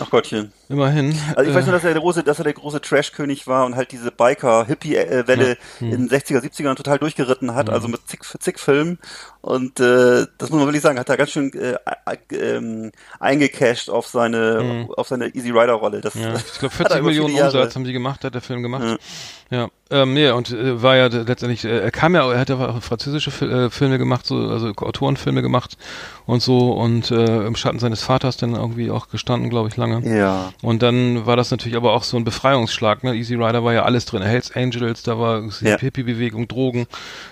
Ach 0.00 0.10
Gottchen. 0.10 0.52
Immerhin. 0.68 1.18
Also 1.34 1.50
ich 1.50 1.56
weiß 1.56 1.64
Äh, 1.64 1.66
nur, 1.66 1.72
dass 1.74 1.84
er 1.84 1.92
der 1.92 2.00
große, 2.02 2.22
dass 2.22 2.38
er 2.38 2.44
der 2.44 2.52
große 2.52 2.80
Trash-König 2.80 3.46
war 3.46 3.66
und 3.66 3.74
halt 3.76 3.90
diese 3.92 4.10
Biker-Hippie-Welle 4.12 5.56
Hm. 5.78 5.92
in 5.92 6.08
den 6.08 6.08
60er, 6.08 6.40
70ern 6.40 6.74
total 6.76 6.98
durchgeritten 6.98 7.54
hat, 7.54 7.70
also 7.70 7.88
mit 7.88 8.06
zig, 8.06 8.20
zig 8.40 8.58
Filmen. 8.58 8.98
Und 9.40 9.80
äh, 9.80 10.26
das 10.38 10.50
muss 10.50 10.58
man 10.58 10.66
wirklich 10.66 10.82
sagen, 10.82 10.98
hat 10.98 11.08
er 11.08 11.16
ganz 11.16 11.30
schön 11.30 11.52
äh, 11.54 11.76
äh, 12.34 12.90
eingecashed 13.18 13.88
auf 13.90 14.06
seine 14.06 14.86
auf 14.96 15.08
seine 15.08 15.34
Easy 15.34 15.50
Rider-Rolle. 15.50 16.02
Hm. 16.02 16.22
Ja, 16.22 16.34
ich 16.36 16.58
glaube 16.58 16.74
hat 16.78 16.90
er 16.90 16.98
40 16.98 17.00
über 17.00 17.10
viele 17.10 17.22
Millionen 17.24 17.34
Umsatz 17.34 17.74
haben 17.74 17.84
die 17.84 17.92
gemacht, 17.92 18.24
hat 18.24 18.34
der 18.34 18.40
Film 18.42 18.62
gemacht. 18.62 18.98
Ja, 19.50 19.68
ähm, 19.90 20.12
nee, 20.12 20.28
und 20.30 20.50
äh, 20.50 20.82
war 20.82 20.96
ja 20.96 21.06
letztendlich, 21.06 21.64
äh, 21.64 21.78
er 21.78 21.90
kam 21.90 22.14
ja, 22.14 22.30
er 22.30 22.38
hat 22.38 22.50
ja 22.50 22.56
auch 22.58 22.82
französische 22.82 23.30
Fil 23.30 23.50
äh, 23.50 23.70
Filme 23.70 23.96
gemacht, 23.96 24.26
so, 24.26 24.36
also 24.36 24.72
Autorenfilme 24.76 25.40
gemacht 25.40 25.78
und 26.26 26.42
so 26.42 26.72
und 26.72 27.10
äh, 27.10 27.46
im 27.46 27.56
Schatten 27.56 27.78
seines 27.78 28.02
Vaters 28.02 28.36
dann 28.36 28.54
irgendwie 28.54 28.90
auch 28.90 29.08
gestanden, 29.08 29.48
glaube 29.48 29.68
ich, 29.68 29.78
lange. 29.78 30.06
Ja. 30.18 30.52
Und 30.60 30.82
dann 30.82 31.24
war 31.24 31.36
das 31.36 31.50
natürlich 31.50 31.76
aber 31.78 31.94
auch 31.94 32.02
so 32.02 32.18
ein 32.18 32.24
Befreiungsschlag, 32.24 33.02
ne? 33.02 33.14
Easy 33.14 33.34
Rider 33.34 33.64
war 33.64 33.72
ja 33.72 33.84
alles 33.84 34.04
drin, 34.04 34.20
Hells 34.20 34.54
Angels, 34.54 35.04
da 35.04 35.18
war 35.18 35.42
Ja. 35.62 35.78
Hippie-Bewegung, 35.78 36.48
Drogen, 36.48 36.86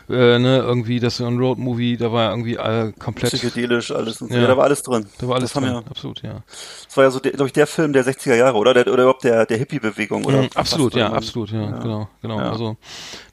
äh, 0.09 0.38
ne, 0.38 0.59
irgendwie 0.61 0.98
das 0.98 1.20
ein 1.20 1.37
Road-Movie, 1.37 1.98
da 1.98 2.11
war 2.11 2.31
irgendwie 2.31 2.55
äh, 2.55 2.92
komplett, 2.98 3.33
Psychedelisch, 3.33 3.90
alles. 3.90 4.22
Und 4.22 4.29
so. 4.29 4.35
Ja. 4.35 4.42
Ja. 4.42 4.48
da 4.48 4.57
war 4.57 4.64
alles 4.64 4.83
drin. 4.83 5.05
da 5.18 5.29
war 5.29 5.37
alles 5.37 5.50
das 5.50 5.57
haben 5.57 5.64
drin, 5.64 5.83
ja, 5.85 5.90
absolut, 5.90 6.22
ja. 6.22 6.42
das 6.87 6.96
war 6.96 7.05
ja 7.05 7.11
so, 7.11 7.20
glaube 7.20 7.46
ich, 7.46 7.52
der 7.52 7.66
Film 7.66 7.92
der 7.92 8.07
60er 8.07 8.35
Jahre, 8.35 8.57
oder? 8.57 8.72
Der, 8.72 8.87
oder 8.90 9.02
überhaupt 9.02 9.24
der, 9.24 9.44
der 9.44 9.59
Hippie-Bewegung, 9.59 10.24
oder? 10.24 10.40
Mhm, 10.42 10.48
absolut, 10.55 10.94
ja, 10.94 11.12
absolut, 11.12 11.50
ja, 11.50 11.70
genau, 11.83 12.06
genau. 12.23 12.38
Ja. 12.38 12.51
Also, 12.51 12.77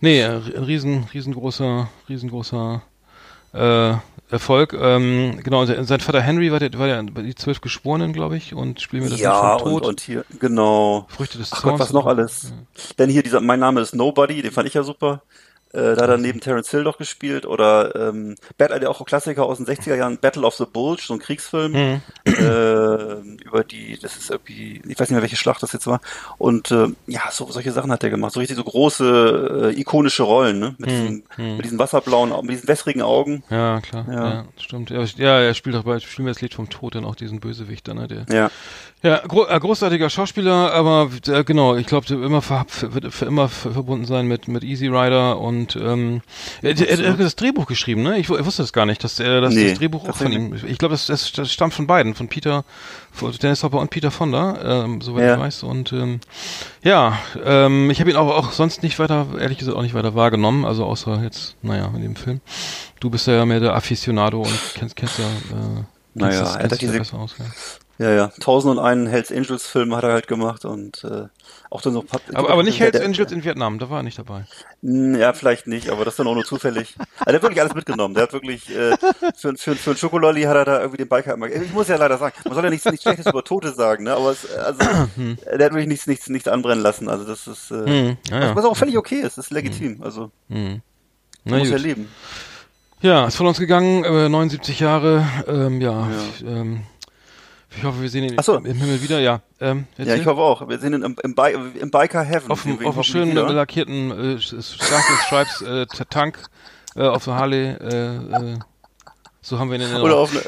nee, 0.02 0.22
äh, 0.22 0.28
ein 0.28 0.64
riesen, 0.64 1.06
riesengroßer, 1.14 1.90
riesengroßer 2.10 2.82
äh, 3.54 3.94
Erfolg. 4.30 4.74
Ähm, 4.74 5.40
genau, 5.44 5.66
sein 5.66 6.00
Vater 6.00 6.22
Henry 6.22 6.52
war 6.52 6.60
der, 6.60 6.74
war 6.80 6.88
der 6.88 7.04
bei 7.04 7.22
die 7.22 7.36
zwölf 7.36 7.62
Geschworenen, 7.62 8.12
glaube 8.14 8.36
ich, 8.36 8.54
und 8.56 8.82
spielen 8.82 9.04
wir 9.04 9.12
das 9.12 9.20
Ja, 9.20 9.54
Lied 9.54 9.62
vom 9.62 9.74
und, 9.74 9.86
und 9.86 10.02
hier, 10.02 10.26
genau. 10.40 11.06
Früchte 11.10 11.38
des 11.38 11.54
Ach 11.54 11.62
Zorns. 11.62 11.74
Gott, 11.74 11.88
was 11.88 11.94
noch 11.94 12.08
alles. 12.08 12.54
Denn 12.98 13.10
hier 13.10 13.22
dieser, 13.22 13.42
mein 13.42 13.60
Name 13.60 13.82
ist 13.82 13.94
Nobody, 13.94 14.42
den 14.42 14.52
fand 14.52 14.68
ich 14.68 14.74
ja 14.74 14.84
super. 14.84 15.22
Äh, 15.74 15.96
da 15.96 16.04
hat 16.04 16.10
er 16.10 16.18
neben 16.18 16.40
Terence 16.40 16.70
Hill 16.70 16.84
doch 16.84 16.98
gespielt 16.98 17.46
oder 17.46 17.96
ähm, 17.96 18.36
Battle, 18.58 18.80
der 18.80 18.90
auch 18.92 19.04
Klassiker 19.06 19.44
aus 19.46 19.58
den 19.58 19.66
60er 19.66 19.96
Jahren, 19.96 20.18
Battle 20.20 20.44
of 20.46 20.56
the 20.56 20.66
Bulge, 20.72 21.02
so 21.06 21.14
ein 21.14 21.20
Kriegsfilm 21.20 21.72
Mhm. 21.74 22.02
äh, 22.26 23.44
über 23.44 23.64
die, 23.64 23.98
das 24.00 24.16
ist 24.18 24.30
irgendwie, 24.30 24.82
ich 24.88 25.00
weiß 25.00 25.10
nicht 25.10 25.12
mehr, 25.12 25.22
welche 25.22 25.36
Schlacht 25.36 25.64
das 25.64 25.74
jetzt 25.74 25.88
war. 25.88 26.00
Und 26.38 26.72
äh, 26.72 26.88
ja, 27.08 27.22
so, 27.32 27.50
solche 27.52 27.72
Sachen 27.72 27.92
hat 27.92 28.04
er 28.04 28.10
gemacht, 28.10 28.34
so 28.34 28.40
richtig 28.40 28.58
so 28.58 28.64
große, 28.64 29.72
äh, 29.76 29.80
ikonische 29.80 30.24
Rollen, 30.24 30.60
ne? 30.60 30.76
Mit, 30.78 30.90
diesen, 30.92 31.24
mit 31.38 31.66
diesen 31.66 31.80
wasserblauen, 31.80 32.32
Au- 32.32 32.42
mit 32.42 32.52
diesen 32.52 32.68
wässrigen 32.68 33.02
Augen. 33.02 33.44
Ja, 33.50 33.82
klar, 33.82 34.06
ja, 34.10 34.34
Ja. 34.34 34.46
stimmt. 34.58 34.90
Ja, 34.90 35.04
ja, 35.04 35.40
er 35.40 35.54
spielt 35.54 35.76
auch 35.76 35.84
bei 35.84 36.00
spielen 36.00 36.28
das 36.28 36.42
Lied 36.42 36.54
vom 36.54 36.70
Tod 36.70 36.96
dann 36.96 37.06
auch 37.06 37.16
diesen 37.16 37.40
Bösewichter, 37.40 37.94
ne, 37.94 38.08
der 38.08 38.26
Ja. 38.30 38.52
Ja, 39.06 39.18
gro 39.28 39.46
äh, 39.46 39.60
großartiger 39.60 40.10
Schauspieler, 40.10 40.72
aber 40.74 41.10
äh, 41.28 41.44
genau, 41.44 41.76
ich 41.76 41.86
glaube, 41.88 42.08
immer 42.14 42.42
wird 42.82 43.14
für 43.14 43.26
immer 43.26 43.50
ver 43.50 43.74
verbunden 43.74 44.06
sein 44.06 44.28
mit 44.28 44.48
mit 44.48 44.64
Easy 44.64 44.88
Rider 44.88 45.40
und 45.40 45.76
ähm, 45.76 46.22
er, 46.62 46.80
er, 46.80 47.00
er 47.00 47.12
hat 47.12 47.20
das 47.20 47.36
Drehbuch 47.36 47.66
geschrieben, 47.68 48.02
ne? 48.02 48.18
Ich, 48.18 48.30
ich 48.30 48.46
wusste 48.46 48.62
das 48.64 48.72
gar 48.72 48.86
nicht, 48.86 49.04
dass 49.04 49.20
er 49.20 49.42
das, 49.42 49.54
Nee, 49.54 49.72
das 49.72 49.78
Drehbuch 49.80 50.08
auch 50.08 50.16
von 50.16 50.32
ihm. 50.32 50.54
Ich 50.68 50.78
glaube, 50.78 50.94
das, 50.94 51.08
das, 51.08 51.34
das 51.34 51.52
stammt 51.52 51.74
von 51.74 51.86
beiden, 51.86 52.16
von 52.16 52.30
Peter, 52.30 52.64
von 53.12 53.34
Dennis 53.34 53.62
Hopper 53.64 53.80
und 53.80 53.90
Peter 53.90 54.10
Fonda, 54.10 54.84
ähm, 54.86 55.02
soweit 55.02 55.24
Ja. 55.26 55.34
ich 55.34 55.40
weiß. 55.42 55.64
Und 55.64 55.92
ähm, 55.92 56.22
ja, 56.82 57.20
ähm, 57.44 57.90
ich 57.92 58.00
habe 58.00 58.10
ihn 58.10 58.16
auch, 58.16 58.30
auch 58.34 58.52
sonst 58.54 58.84
nicht 58.84 59.00
weiter, 59.00 59.28
ehrlich 59.38 59.58
gesagt, 59.58 59.76
auch 59.76 59.82
nicht 59.82 59.96
weiter 59.96 60.16
wahrgenommen, 60.16 60.64
also 60.64 60.86
außer 60.86 61.22
jetzt, 61.24 61.58
naja, 61.62 61.92
in 61.94 62.04
dem 62.04 62.16
Film. 62.16 62.40
Du 63.02 63.10
bist 63.10 63.28
ja 63.28 63.46
mehr 63.46 63.60
der 63.60 63.76
Aficionado 63.76 64.44
und 64.44 64.60
kennst, 64.76 64.96
kennst 64.96 65.20
ja, 65.20 65.26
äh, 65.26 65.84
Naja, 66.14 66.56
er 66.56 66.64
hat 66.64 66.82
diese- 66.82 66.98
besser 66.98 67.18
aus, 67.18 67.36
ja. 67.38 67.44
Ja, 68.00 68.10
ja. 68.12 68.28
Tausend 68.40 68.72
und 68.72 68.84
einen 68.84 69.06
Hells 69.06 69.32
Angels 69.32 69.68
Film 69.68 69.96
hat 69.96 70.04
er 70.04 70.14
halt 70.14 70.28
gemacht 70.28 70.66
und 70.66 71.04
äh, 71.04 71.28
auch 71.70 71.82
dann 71.82 71.94
so. 71.94 72.04
Aber, 72.34 72.50
aber 72.50 72.64
nicht 72.64 72.80
Hells 72.80 73.00
Angels 73.00 73.32
in 73.32 73.44
Vietnam, 73.44 73.78
da 73.78 73.90
war 73.90 74.00
er 74.00 74.04
nicht 74.04 74.18
dabei. 74.18 74.46
Hm, 74.82 75.16
ja, 75.16 75.32
vielleicht 75.34 75.68
nicht, 75.68 75.90
aber 75.90 76.04
das 76.04 76.14
ist 76.14 76.20
dann 76.20 76.26
auch 76.28 76.34
nur 76.34 76.44
zufällig. 76.44 76.96
also 76.98 77.26
der 77.28 77.34
hat 77.36 77.42
wirklich 77.44 77.62
alles 77.62 77.76
mitgenommen. 77.76 78.16
Der 78.16 78.24
hat 78.24 78.34
wirklich 78.34 78.68
äh, 78.76 78.98
für, 79.36 79.56
für, 79.56 79.76
für 79.76 79.92
einen 79.92 79.98
Schokololli 79.98 80.42
hat 80.44 80.56
er 80.56 80.66
da 80.66 80.78
irgendwie 80.80 80.98
den 80.98 81.08
Biker 81.08 81.36
immer. 81.36 81.48
Ich 81.48 81.72
muss 81.72 81.88
ja 81.88 81.98
leider 81.98 82.18
sagen, 82.18 82.36
man 82.46 82.56
soll 82.56 82.64
ja 82.64 82.70
nichts, 82.72 82.86
nichts 82.86 83.04
Schlechtes 83.04 83.28
über 83.28 83.44
Tote 83.44 83.72
sagen, 83.74 84.06
ne? 84.06 84.14
Aber 84.16 84.32
es, 84.32 84.52
also 84.52 84.80
Hm. 85.16 85.38
der 85.46 85.66
hat 85.66 85.72
wirklich 85.74 85.88
nichts, 85.88 86.08
nichts, 86.08 86.30
nichts 86.30 86.48
anbrennen 86.48 86.84
lassen. 86.84 87.10
Also 87.10 87.26
das 87.26 87.46
ist 87.46 87.70
äh, 87.70 87.86
Hm, 87.86 88.18
ja, 88.32 88.40
ja. 88.42 88.56
was 88.56 88.66
auch 88.66 88.76
völlig 88.76 88.98
okay 88.98 89.20
ist. 89.22 89.38
Das 89.38 89.46
ist 89.46 89.52
legitim. 89.52 90.02
Also 90.02 90.32
Hm. 90.50 90.66
man 90.74 90.82
Na 91.46 91.58
muss 91.60 91.70
ja 91.70 91.78
leben. 91.78 92.10
Ja, 93.02 93.28
ist 93.28 93.36
von 93.36 93.46
uns 93.48 93.60
gegangen, 93.60 94.04
äh, 94.06 94.30
79 94.30 94.80
Jahre. 94.80 95.28
Ähm, 95.48 95.80
ja, 95.82 95.92
Ja. 95.92 96.10
Ich, 96.36 96.44
ähm, 96.46 96.82
ich 97.78 97.84
hoffe, 97.84 98.02
wir 98.02 98.10
sehen 98.10 98.24
ihn 98.26 98.36
Ach 98.38 98.44
so. 98.44 98.56
im 98.56 98.66
Himmel 98.66 99.02
wieder. 99.02 99.20
Ja, 99.20 99.42
ähm, 99.60 99.86
Ja, 99.98 100.16
ich 100.16 100.26
hoffe 100.26 100.42
auch. 100.42 100.68
Wir 100.68 100.80
sind 100.80 100.94
im, 100.94 101.16
im, 101.24 101.36
Bi 101.36 101.52
im 101.80 101.92
Biker 101.92 102.24
Heaven. 102.24 102.52
auf 102.52 102.64
dem, 102.64 102.78
auf 102.80 102.86
hoffen 102.98 103.04
schönen 103.04 103.36
lackierten 103.36 104.36
äh, 104.38 104.40
Stripes 104.42 105.62
äh, 105.62 105.86
Tank 106.10 106.40
äh, 106.96 107.04
auf 107.08 107.24
der 107.26 107.36
Harley. 107.36 107.66
Äh, 107.72 108.16
äh, 108.54 108.60
so 109.42 109.60
haben 109.60 109.70
wir 109.72 109.76
ihn 109.78 109.82
in 109.82 109.88
Oder 109.90 109.98
Erinnerung. 110.16 110.20
auf, 110.24 110.32
eine, 110.32 110.42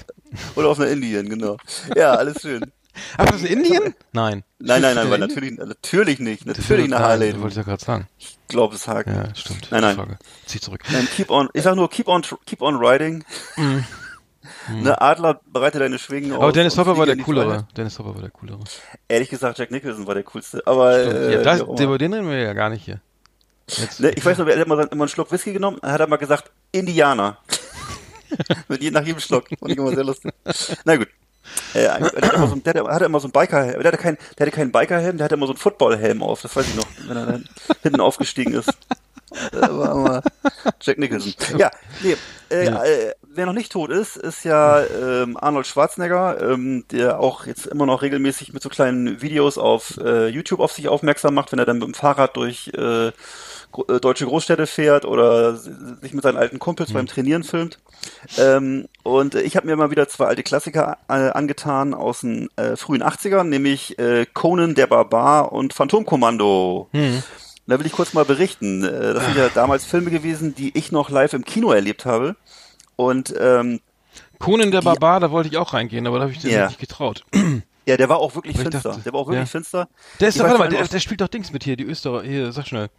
oder 0.55 0.69
auf 0.69 0.79
einer 0.79 0.89
Indien, 0.89 1.27
genau. 1.29 1.57
Ja, 1.95 2.13
alles 2.13 2.41
schön. 2.41 2.71
Aber 3.17 3.31
das 3.33 3.41
ist 3.41 3.49
Indien? 3.49 3.93
Nein. 4.13 4.43
Nein, 4.59 4.81
nein, 4.81 4.95
nein, 4.95 5.09
weil 5.09 5.19
natürlich, 5.19 5.57
natürlich 5.57 6.19
nicht. 6.19 6.45
Natürlich 6.45 6.85
eine 6.85 6.99
Harley. 6.99 7.31
Das 7.33 7.41
wollte 7.41 7.51
ich 7.51 7.57
ja 7.57 7.63
gerade 7.63 7.83
sagen. 7.83 8.07
Ich 8.17 8.37
glaube, 8.47 8.75
es 8.75 8.87
hakt. 8.87 9.09
Ja, 9.09 9.35
stimmt. 9.35 9.67
Nein, 9.69 9.81
nein. 9.81 9.95
Frage. 9.97 10.17
Zieh 10.45 10.61
zurück. 10.61 10.81
Nein, 10.89 11.05
keep 11.13 11.29
on, 11.29 11.49
ich 11.51 11.63
sag 11.63 11.75
nur, 11.75 11.89
keep 11.89 12.07
on, 12.07 12.21
keep 12.45 12.61
on 12.61 12.77
riding. 12.77 13.25
Ne, 14.69 14.99
Adler, 15.01 15.39
bereite 15.45 15.79
deine 15.79 15.99
Schwingen 15.99 16.29
Mhm. 16.29 16.35
Aber 16.35 16.45
aus 16.45 16.53
Dennis 16.53 16.77
Hopper 16.77 16.97
war 16.97 17.05
der 17.05 17.17
coolere. 17.17 17.49
Freiheit. 17.49 17.65
Dennis 17.77 17.99
Hopper 17.99 18.15
war 18.15 18.21
der 18.21 18.31
coolere. 18.31 18.59
Ehrlich 19.07 19.29
gesagt, 19.29 19.57
Jack 19.57 19.71
Nicholson 19.71 20.07
war 20.07 20.15
der 20.15 20.23
coolste. 20.23 20.61
Aber, 20.65 20.97
äh, 20.97 21.33
ja, 21.33 21.43
das, 21.43 21.61
über 21.61 21.97
den 21.97 22.13
reden 22.13 22.29
wir 22.29 22.39
ja 22.39 22.53
gar 22.53 22.69
nicht 22.69 22.85
hier. 22.85 22.99
Jetzt, 23.67 23.99
ne, 23.99 24.11
ich 24.11 24.23
weiß 24.23 24.37
noch, 24.37 24.47
er 24.47 24.59
hat 24.59 24.65
immer, 24.65 24.91
immer 24.91 25.03
einen 25.03 25.09
Schluck 25.09 25.31
Whisky 25.31 25.53
genommen, 25.53 25.79
hat 25.81 25.99
er 25.99 26.07
mal 26.07 26.17
gesagt, 26.17 26.51
Indianer. 26.71 27.37
Mit 28.67 28.81
je, 28.81 28.91
nach 28.91 29.05
jedem 29.05 29.19
Schluck. 29.19 29.47
Fand 29.59 29.71
ich 29.71 29.77
immer 29.77 29.93
sehr 29.93 30.03
lustig. 30.03 30.31
Na 30.83 30.95
gut. 30.95 31.07
Äh, 31.73 31.83
der, 31.83 31.93
hat 31.93 32.33
immer 32.33 32.47
so, 32.47 32.55
der, 32.55 32.83
hatte 32.85 33.05
immer 33.05 33.19
so 33.19 33.27
einen 33.27 33.31
Bikerhelm. 33.31 33.81
Der 33.81 33.91
hatte, 33.91 34.01
keinen, 34.01 34.17
der 34.37 34.47
hatte 34.47 34.55
keinen 34.55 34.71
Bikerhelm, 34.71 35.17
der 35.17 35.25
hatte 35.25 35.35
immer 35.35 35.47
so 35.47 35.53
einen 35.53 35.59
Footballhelm 35.59 36.23
auf. 36.23 36.41
Das 36.41 36.55
weiß 36.55 36.67
ich 36.67 36.75
noch, 36.75 36.87
wenn 37.07 37.17
er 37.17 37.25
dann 37.25 37.45
hinten 37.83 38.01
aufgestiegen 38.01 38.53
ist. 38.53 38.71
Äh, 39.31 40.21
Jack 40.81 40.97
Nicholson. 40.99 41.33
Ja, 41.57 41.71
nee, 42.03 42.15
äh, 42.51 42.65
Ja. 42.65 42.83
Äh, 42.83 43.13
wer 43.27 43.45
noch 43.45 43.53
nicht 43.53 43.71
tot 43.71 43.89
ist, 43.89 44.15
ist 44.17 44.45
ja 44.45 44.81
ähm, 44.83 45.35
Arnold 45.37 45.67
Schwarzenegger, 45.67 46.51
ähm, 46.51 46.85
der 46.91 47.19
auch 47.19 47.45
jetzt 47.47 47.65
immer 47.65 47.85
noch 47.85 48.01
regelmäßig 48.01 48.53
mit 48.53 48.61
so 48.63 48.69
kleinen 48.69 49.21
Videos 49.21 49.57
auf 49.57 49.97
äh, 49.97 50.27
YouTube 50.27 50.59
auf 50.59 50.71
sich 50.71 50.87
aufmerksam 50.87 51.33
macht, 51.33 51.51
wenn 51.51 51.59
er 51.59 51.65
dann 51.65 51.79
mit 51.79 51.87
dem 51.87 51.93
Fahrrad 51.95 52.37
durch 52.37 52.67
äh, 52.77 53.11
gro- 53.71 53.85
äh, 53.89 53.99
deutsche 53.99 54.25
Großstädte 54.25 54.67
fährt 54.67 55.05
oder 55.05 55.55
sich 55.57 56.13
mit 56.13 56.21
seinen 56.23 56.37
alten 56.37 56.59
Kumpels 56.59 56.93
beim 56.93 57.07
Trainieren 57.07 57.43
filmt. 57.43 57.79
Ähm, 58.37 58.87
und 59.03 59.35
äh, 59.35 59.41
ich 59.41 59.57
habe 59.57 59.65
mir 59.67 59.75
mal 59.75 59.91
wieder 59.91 60.07
zwei 60.07 60.25
alte 60.27 60.43
Klassiker 60.43 60.97
äh, 61.09 61.13
angetan 61.31 61.93
aus 61.93 62.21
den 62.21 62.49
äh, 62.55 62.75
frühen 62.77 63.03
80ern, 63.03 63.45
nämlich 63.45 63.97
äh, 63.99 64.25
Conan 64.33 64.75
der 64.75 64.87
Barbar 64.87 65.51
und 65.51 65.73
Phantomkommando. 65.73 66.89
Da 67.67 67.79
will 67.79 67.85
ich 67.85 67.91
kurz 67.93 68.13
mal 68.13 68.25
berichten. 68.25 68.83
Äh, 68.83 69.13
Das 69.13 69.25
sind 69.25 69.37
ja 69.37 69.49
damals 69.49 69.85
Filme 69.85 70.11
gewesen, 70.11 70.53
die 70.55 70.77
ich 70.77 70.91
noch 70.91 71.09
live 71.09 71.33
im 71.33 71.43
Kino 71.45 71.71
erlebt 71.71 72.05
habe. 72.05 72.35
Und 72.95 73.33
ähm, 73.39 73.79
Conan 74.39 74.71
der 74.71 74.81
Barbar, 74.81 75.19
da 75.19 75.31
wollte 75.31 75.49
ich 75.49 75.57
auch 75.57 75.73
reingehen, 75.73 76.05
aber 76.07 76.17
da 76.17 76.23
habe 76.23 76.31
ich 76.33 76.41
das 76.41 76.51
Ja. 76.51 76.67
nicht 76.67 76.79
getraut. 76.79 77.23
ja, 77.85 77.97
der 77.97 78.07
war 78.09 78.17
auch 78.17 78.35
wirklich 78.35 78.55
Aber 78.55 78.63
finster. 78.69 78.89
dachte, 78.89 79.01
der 79.03 79.13
war 79.13 79.19
auch 79.21 79.27
wirklich 79.27 79.39
ja. 79.39 79.45
finster. 79.45 79.87
Der 80.19 80.27
ist 80.29 80.35
Ich 80.35 80.41
doch, 80.41 80.47
warte 80.49 80.59
mal, 80.59 80.69
der, 80.69 80.87
der 80.87 80.99
spielt 80.99 81.21
doch 81.21 81.27
Dings 81.27 81.51
mit 81.51 81.63
hier, 81.63 81.75
die 81.75 81.83
Österreicher. 81.85 82.27
Hier, 82.27 82.51
sag 82.51 82.67
schnell. 82.67 82.89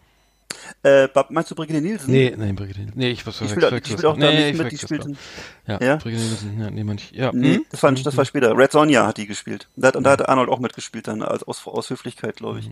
Äh, 0.83 1.09
meinst 1.31 1.51
du 1.51 1.55
Brigitte 1.55 1.81
Nielsen? 1.81 2.11
Nee, 2.11 2.35
nee, 2.37 2.53
Brigitte. 2.53 2.87
Nee, 2.95 3.11
ich 3.11 3.27
was 3.27 3.39
Die 3.39 3.49
spielt, 3.49 3.65
auch- 3.65 3.71
die 3.71 3.85
spielt 3.91 4.05
auch 4.05 4.17
da 4.17 4.31
nee, 4.31 4.37
nicht 4.37 4.53
ich 4.55 4.59
mit, 4.63 4.73
die 4.73 4.77
verwechsel's 4.77 5.05
spielt. 5.05 5.19
grad. 5.67 5.81
Ja? 5.81 5.87
Ja, 5.87 5.97
Brigitte 5.97 6.23
Nielsen, 6.23 6.61
ja, 6.61 6.71
nee, 6.71 6.85
man 6.85 6.97
nicht. 6.97 7.15
Ja. 7.15 7.31
Nee, 7.33 7.55
hm? 7.57 7.67
das 7.71 7.83
war, 7.83 7.93
das 7.93 8.17
war 8.17 8.25
später. 8.25 8.57
Red 8.57 8.73
Sonja 8.73 9.07
hat 9.07 9.17
die 9.17 9.27
gespielt. 9.27 9.69
Da 9.77 9.89
hat, 9.89 9.97
und 9.97 10.05
da 10.05 10.11
hat 10.13 10.29
Arnold 10.29 10.49
auch 10.49 10.59
mitgespielt 10.61 11.09
dann, 11.09 11.23
als, 11.23 11.43
aus, 11.43 11.67
aus 11.67 11.91
Höflichkeit, 11.91 12.37
glaube 12.37 12.61
ich. 12.61 12.71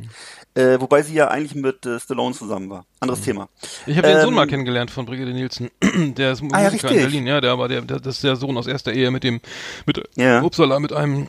Äh, 0.54 0.80
wobei 0.80 1.02
sie 1.02 1.14
ja 1.14 1.28
eigentlich 1.28 1.54
mit 1.54 1.84
äh, 1.86 1.98
Stallone 2.00 2.34
zusammen 2.34 2.70
war. 2.70 2.86
Anderes 3.00 3.20
Thema. 3.22 3.48
Ich 3.86 3.96
habe 3.96 4.08
den 4.08 4.20
Sohn 4.20 4.28
Ähm, 4.28 4.34
mal 4.34 4.46
kennengelernt 4.46 4.90
von 4.90 5.06
Brigitte 5.06 5.32
Nielsen. 5.32 5.70
der 6.16 6.32
ist 6.32 6.42
Musiker 6.42 6.58
Ah, 6.58 6.62
ja, 6.70 6.70
in. 6.90 6.96
Berlin, 6.96 7.26
ja, 7.26 7.40
der 7.40 7.58
war 7.58 7.68
der, 7.68 7.82
der, 7.82 8.00
das 8.00 8.16
ist 8.16 8.24
der 8.24 8.36
Sohn 8.36 8.56
aus 8.56 8.66
erster 8.66 8.92
Ehe 8.92 9.10
mit 9.10 9.24
dem, 9.24 9.40
mit 9.86 10.00
Ja. 10.16 10.42
Uppsala, 10.42 10.78
mit 10.80 10.92
einem, 10.92 11.28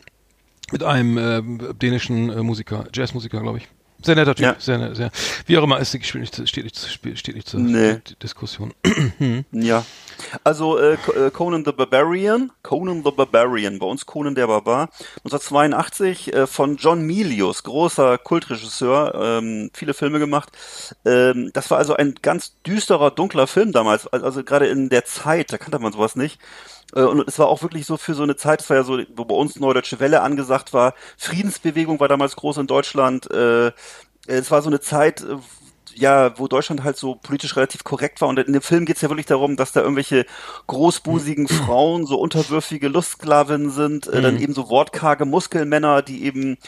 mit 0.72 0.82
einem 0.82 1.18
äh, 1.18 1.74
dänischen 1.74 2.30
äh, 2.30 2.42
Musiker, 2.42 2.86
Jazzmusiker, 2.92 3.40
glaube 3.40 3.58
ich. 3.58 3.68
Sehr 4.02 4.14
netter 4.14 4.34
Typ, 4.34 4.44
Ja. 4.44 4.56
sehr, 4.58 4.94
sehr. 4.94 5.10
Wie 5.46 5.56
auch 5.58 5.62
immer, 5.64 5.78
ist, 5.80 5.88
steht 6.04 6.14
nicht, 6.20 6.48
steht 6.48 6.64
nicht, 6.64 7.18
steht 7.18 7.34
nicht 7.34 7.48
zur 7.48 7.60
Nee. 7.60 7.98
Diskussion. 8.22 8.72
Ja. 9.52 9.84
Also 10.44 10.78
äh, 10.78 10.94
äh, 10.94 11.30
Conan 11.30 11.64
the 11.64 11.72
Barbarian, 11.72 12.50
Conan 12.62 13.02
the 13.04 13.10
Barbarian, 13.10 13.78
bei 13.78 13.86
uns 13.86 14.06
Conan 14.06 14.34
der 14.34 14.46
Barbar, 14.46 14.88
1982 15.24 16.32
äh, 16.32 16.46
von 16.46 16.76
John 16.76 17.02
Milius, 17.02 17.62
großer 17.62 18.16
Kultregisseur, 18.18 19.14
ähm, 19.14 19.70
viele 19.74 19.92
Filme 19.94 20.18
gemacht. 20.18 20.50
Ähm, 21.04 21.50
das 21.52 21.70
war 21.70 21.78
also 21.78 21.94
ein 21.94 22.14
ganz 22.22 22.54
düsterer, 22.66 23.10
dunkler 23.10 23.46
Film 23.46 23.72
damals, 23.72 24.06
also, 24.06 24.24
also 24.24 24.42
gerade 24.44 24.66
in 24.66 24.88
der 24.88 25.04
Zeit, 25.04 25.52
da 25.52 25.58
kannte 25.58 25.78
man 25.78 25.92
sowas 25.92 26.16
nicht. 26.16 26.38
Äh, 26.94 27.02
Und 27.02 27.26
es 27.28 27.38
war 27.38 27.48
auch 27.48 27.62
wirklich 27.62 27.86
so 27.86 27.96
für 27.96 28.14
so 28.14 28.22
eine 28.22 28.36
Zeit, 28.36 28.60
es 28.62 28.70
war 28.70 28.76
ja 28.76 28.82
so, 28.84 29.00
wo 29.14 29.24
bei 29.24 29.34
uns 29.34 29.56
Neudeutsche 29.58 30.00
Welle 30.00 30.22
angesagt 30.22 30.72
war, 30.72 30.94
Friedensbewegung 31.16 32.00
war 32.00 32.08
damals 32.08 32.36
groß 32.36 32.58
in 32.58 32.66
Deutschland, 32.66 33.30
äh, 33.30 33.72
es 34.26 34.50
war 34.50 34.62
so 34.62 34.68
eine 34.68 34.80
Zeit, 34.80 35.22
äh, 35.22 35.36
ja, 35.94 36.38
wo 36.38 36.46
Deutschland 36.48 36.84
halt 36.84 36.96
so 36.98 37.14
politisch 37.14 37.56
relativ 37.56 37.82
korrekt 37.84 38.20
war. 38.20 38.28
Und 38.28 38.38
in 38.38 38.52
dem 38.52 38.62
Film 38.62 38.84
geht's 38.84 39.00
ja 39.00 39.08
wirklich 39.08 39.26
darum, 39.26 39.56
dass 39.56 39.72
da 39.72 39.80
irgendwelche 39.80 40.26
großbusigen 40.66 41.48
Frauen, 41.48 42.06
so 42.06 42.18
unterwürfige 42.20 42.88
Lustsklavinnen 42.88 43.70
sind, 43.70 44.06
äh, 44.08 44.20
dann 44.20 44.36
eben 44.36 44.54
so 44.54 44.68
wortkarge 44.68 45.24
Muskelmänner, 45.24 46.02
die 46.02 46.24
eben 46.24 46.58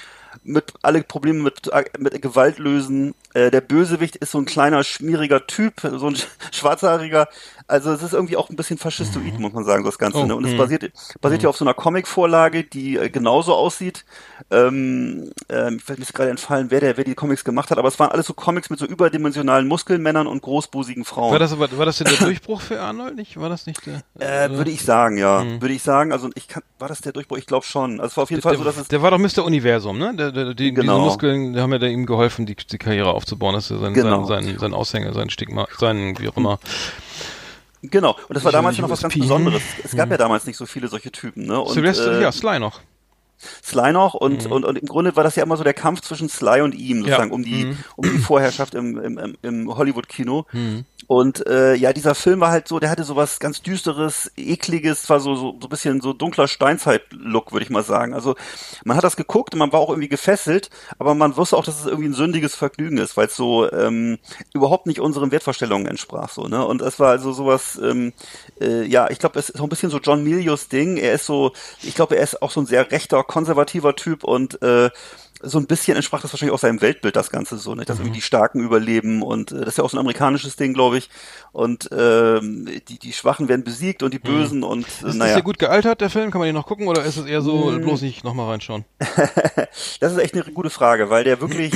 mit 0.45 0.75
alle 0.83 1.03
Probleme 1.03 1.43
mit, 1.43 1.71
mit 1.99 2.23
Gewalt 2.23 2.59
lösen. 2.59 3.15
Äh, 3.35 3.51
der 3.51 3.61
Bösewicht 3.61 4.17
ist 4.17 4.31
so 4.33 4.39
ein 4.39 4.45
kleiner, 4.47 4.85
schmieriger 4.85 5.47
Typ, 5.47 5.81
so 5.81 6.09
ein 6.09 6.17
schwarzhaariger. 6.53 7.29
Also 7.69 7.93
es 7.93 8.03
ist 8.03 8.15
irgendwie 8.15 8.39
auch 8.39 8.49
ein 8.49 8.57
bisschen 8.57 8.79
faschistoid, 8.79 9.39
muss 9.39 9.53
man 9.53 9.65
sagen, 9.65 9.85
das 9.85 9.99
Ganze. 9.99 10.19
Oh, 10.19 10.25
ne? 10.25 10.35
Und 10.35 10.47
es 10.47 10.53
mhm. 10.53 10.57
basiert, 10.57 10.91
basiert 11.21 11.43
ja 11.43 11.51
auf 11.51 11.57
so 11.59 11.67
einer 11.67 11.75
Comic-Vorlage, 11.75 12.65
die 12.65 12.97
äh, 12.97 13.11
genauso 13.11 13.55
aussieht. 13.55 14.07
Ähm, 14.51 15.31
ähm, 15.51 15.77
ich 15.77 15.87
weiß 15.87 15.99
mir 15.99 16.07
gerade 16.07 16.31
entfallen, 16.31 16.71
wer 16.71 16.81
der, 16.81 16.97
wer 16.97 17.05
die 17.05 17.15
Comics 17.15 17.45
gemacht 17.45 17.71
hat, 17.71 17.77
aber 17.77 17.89
es 17.89 17.99
waren 17.99 18.11
alles 18.11 18.27
so 18.27 18.33
Comics 18.33 18.71
mit 18.71 18.79
so 18.79 18.87
überdimensionalen 18.87 19.69
Muskelmännern 19.69 20.27
und 20.27 20.41
großbusigen 20.41 21.05
Frauen. 21.05 21.31
War 21.31 21.39
das, 21.39 21.59
war, 21.59 21.69
war 21.77 21.85
das 21.85 21.99
denn 21.99 22.09
der 22.09 22.17
Durchbruch 22.17 22.63
für 22.63 22.81
Arnold 22.81 23.17
nicht? 23.17 23.39
War 23.39 23.51
das 23.51 23.67
nicht 23.67 23.83
der? 23.85 24.03
äh, 24.19 24.51
würde 24.51 24.71
ich 24.71 24.83
sagen, 24.83 25.19
ja. 25.19 25.45
Würde 25.61 25.75
ich 25.75 25.83
sagen. 25.83 26.11
Also 26.11 26.31
ich 26.37 26.49
kann, 26.49 26.63
war 26.79 26.89
das 26.89 27.03
der 27.03 27.13
Durchbruch? 27.13 27.37
Ich 27.37 27.47
glaube 27.47 27.67
schon. 27.67 28.01
Also 28.01 28.13
es 28.13 28.17
war 28.17 28.23
auf 28.23 28.31
jeden 28.31 28.41
Fall 28.41 28.53
der, 28.53 28.59
so, 28.61 28.65
dass 28.65 28.79
es 28.79 28.89
der 28.89 29.03
war 29.03 29.11
doch 29.11 29.19
Mr. 29.19 29.45
Universum, 29.45 29.99
ne? 29.99 30.15
Der, 30.17 30.33
der, 30.33 30.55
die, 30.55 30.73
Genau. 30.73 30.95
Diese 30.95 31.05
Muskeln, 31.05 31.53
die 31.53 31.61
haben 31.61 31.73
ja 31.73 31.87
ihm 31.87 32.07
geholfen, 32.07 32.47
die, 32.47 32.57
die 32.57 32.79
Karriere 32.79 33.13
aufzubauen. 33.13 33.55
Das 33.55 33.65
ist 33.65 33.71
ja 33.73 33.79
sein, 33.79 33.93
Genau. 33.93 34.25
sein, 34.25 34.45
sein, 34.45 34.59
sein 34.59 34.75
Aushänger, 34.75 35.13
sein 35.13 35.29
Stigma, 35.29 35.69
sein, 35.79 36.15
wie 36.19 36.29
auch 36.29 36.37
immer. 36.37 36.59
Genau. 37.83 38.17
Und 38.29 38.35
das 38.35 38.45
war 38.45 38.53
damals 38.53 38.77
ja 38.77 38.83
noch 38.83 38.91
was 38.91 39.03
ganz. 39.03 39.15
Besonderes. 39.15 39.63
Es 39.85 39.95
gab 39.95 40.11
ja 40.11 40.17
damals 40.17 40.47
nicht 40.47 40.57
so 40.57 40.67
viele 40.67 40.89
solche 40.89 41.13
Typen, 41.13 41.47
ne? 41.47 41.61
Und, 41.61 41.73
Sylvester, 41.73 42.19
äh, 42.19 42.23
ja, 42.23 42.33
Sly 42.33 42.59
noch. 42.59 42.81
Sly 43.65 43.93
noch 43.93 44.15
und, 44.15 44.47
und, 44.47 44.65
und 44.65 44.79
im 44.79 44.87
Grunde 44.87 45.15
war 45.17 45.25
das 45.25 45.37
ja 45.37 45.43
immer 45.43 45.57
so 45.57 45.65
der 45.65 45.75
Kampf 45.75 46.01
zwischen 46.01 46.29
Sly 46.29 46.61
und 46.63 46.75
ihm, 46.75 46.99
sozusagen, 47.01 47.31
Ja. 47.31 47.35
um 47.35 47.43
die, 47.45 47.65
Mhm. 47.67 47.77
um 47.97 48.05
die 48.11 48.19
Vorherrschaft 48.19 48.75
im, 48.75 48.99
im, 48.99 49.37
im, 49.43 49.77
Hollywood-Kino. 49.77 50.47
Und 51.07 51.47
äh, 51.47 51.75
ja, 51.75 51.93
dieser 51.93 52.15
Film 52.15 52.41
war 52.41 52.51
halt 52.51 52.69
so, 52.69 52.79
der 52.81 52.91
hatte 52.91 53.05
so 53.05 53.17
was 53.17 53.41
ganz 53.41 53.63
Düsteres, 53.63 54.31
Ekliges, 54.37 55.09
war 55.09 55.21
so, 55.21 55.35
so, 55.37 55.57
so 55.59 55.67
ein 55.67 55.71
bisschen 55.71 56.01
so 56.01 56.13
dunkler 56.13 56.49
Steinzeit-Look, 56.49 57.53
würde 57.53 57.65
ich 57.65 57.71
mal 57.71 57.83
sagen. 57.83 58.13
Also 58.15 58.35
man 58.85 58.97
hat 58.97 59.05
das 59.05 59.17
geguckt 59.17 59.55
und 59.55 59.59
man 59.59 59.73
war 59.73 59.81
auch 59.81 59.89
irgendwie 59.91 60.09
gefesselt, 60.09 60.69
aber 60.99 61.15
man 61.15 61.37
wusste 61.37 61.57
auch, 61.57 61.65
dass 61.65 61.81
es 61.81 61.87
irgendwie 61.87 62.09
ein 62.11 62.15
sündiges 62.15 62.55
Vergnügen 62.55 62.99
ist, 62.99 63.17
weil 63.17 63.27
es 63.29 63.37
so 63.37 63.71
ähm, 63.73 64.19
überhaupt 64.53 64.87
nicht 64.87 65.01
unseren 65.01 65.31
Wertvorstellungen 65.31 65.87
entsprach. 65.87 66.29
so 66.31 66.47
ne 66.47 66.65
Und 66.67 66.83
es 66.83 66.99
war 67.01 67.11
also 67.11 67.33
sowas, 67.33 67.79
ähm, 67.83 68.13
äh, 68.61 68.83
ja, 68.85 69.09
ich 69.11 69.19
glaube, 69.19 69.39
es 69.39 69.49
ist 69.49 69.59
so 69.59 69.63
ein 69.63 69.69
bisschen 69.71 69.91
so 69.91 69.99
John 70.01 70.23
Milius 70.25 70.69
Ding. 70.69 70.97
Er 70.99 71.15
ist 71.15 71.25
so, 71.27 71.53
ich 71.83 71.95
glaube, 71.95 72.17
er 72.17 72.23
ist 72.23 72.43
auch 72.43 72.51
so 72.51 72.61
ein 72.61 72.67
sehr 72.67 72.91
rechter, 72.91 73.25
konservativer 73.29 73.95
Typ 73.95 74.25
und 74.25 74.61
äh, 74.63 74.91
so 75.41 75.59
ein 75.59 75.69
bisschen 75.69 75.95
entsprach 75.95 76.21
das 76.21 76.33
wahrscheinlich 76.33 76.53
auch 76.53 76.59
seinem 76.59 76.81
Weltbild, 76.81 77.15
das 77.15 77.31
Ganze 77.31 77.59
so, 77.59 77.77
nicht? 77.77 77.89
dass 77.89 77.99
irgendwie 78.01 78.17
die 78.17 78.23
Starken 78.23 78.61
überleben 78.61 79.23
und 79.23 79.53
äh, 79.53 79.61
das 79.61 79.69
ist 79.69 79.79
ja 79.79 79.85
auch 79.85 79.91
so 79.91 79.97
ein 79.97 80.01
amerikanisches 80.01 80.57
Ding, 80.57 80.75
glaube 80.75 80.99
ich. 80.99 81.11
Und 81.53 81.89
ähm, 81.97 82.69
die, 82.89 82.99
die 82.99 83.13
Schwachen 83.13 83.49
werden 83.49 83.63
besiegt 83.63 84.03
und 84.03 84.13
die 84.13 84.19
Bösen 84.19 84.65
und 84.65 84.85
äh, 85.05 85.09
Ist 85.11 85.15
naja. 85.15 85.35
hier 85.35 85.45
gut 85.45 85.61
gealtert, 85.61 86.01
der 86.01 86.11
Film? 86.11 86.33
Kann 86.33 86.41
man 86.41 86.47
den 86.47 86.57
noch 86.57 86.67
gucken 86.67 86.89
oder 86.89 87.05
ist 87.05 87.17
es 87.19 87.27
eher 87.27 87.41
so, 87.43 87.71
Mm. 87.71 87.83
bloß 87.83 88.03
nicht 88.03 88.25
nochmal 88.25 88.51
reinschauen? 88.51 88.85
Das 90.01 90.13
ist 90.13 90.19
echt 90.19 90.35
eine 90.35 90.43
gute 90.45 90.71
Frage, 90.71 91.09
weil 91.11 91.23
der 91.25 91.41
wirklich 91.41 91.73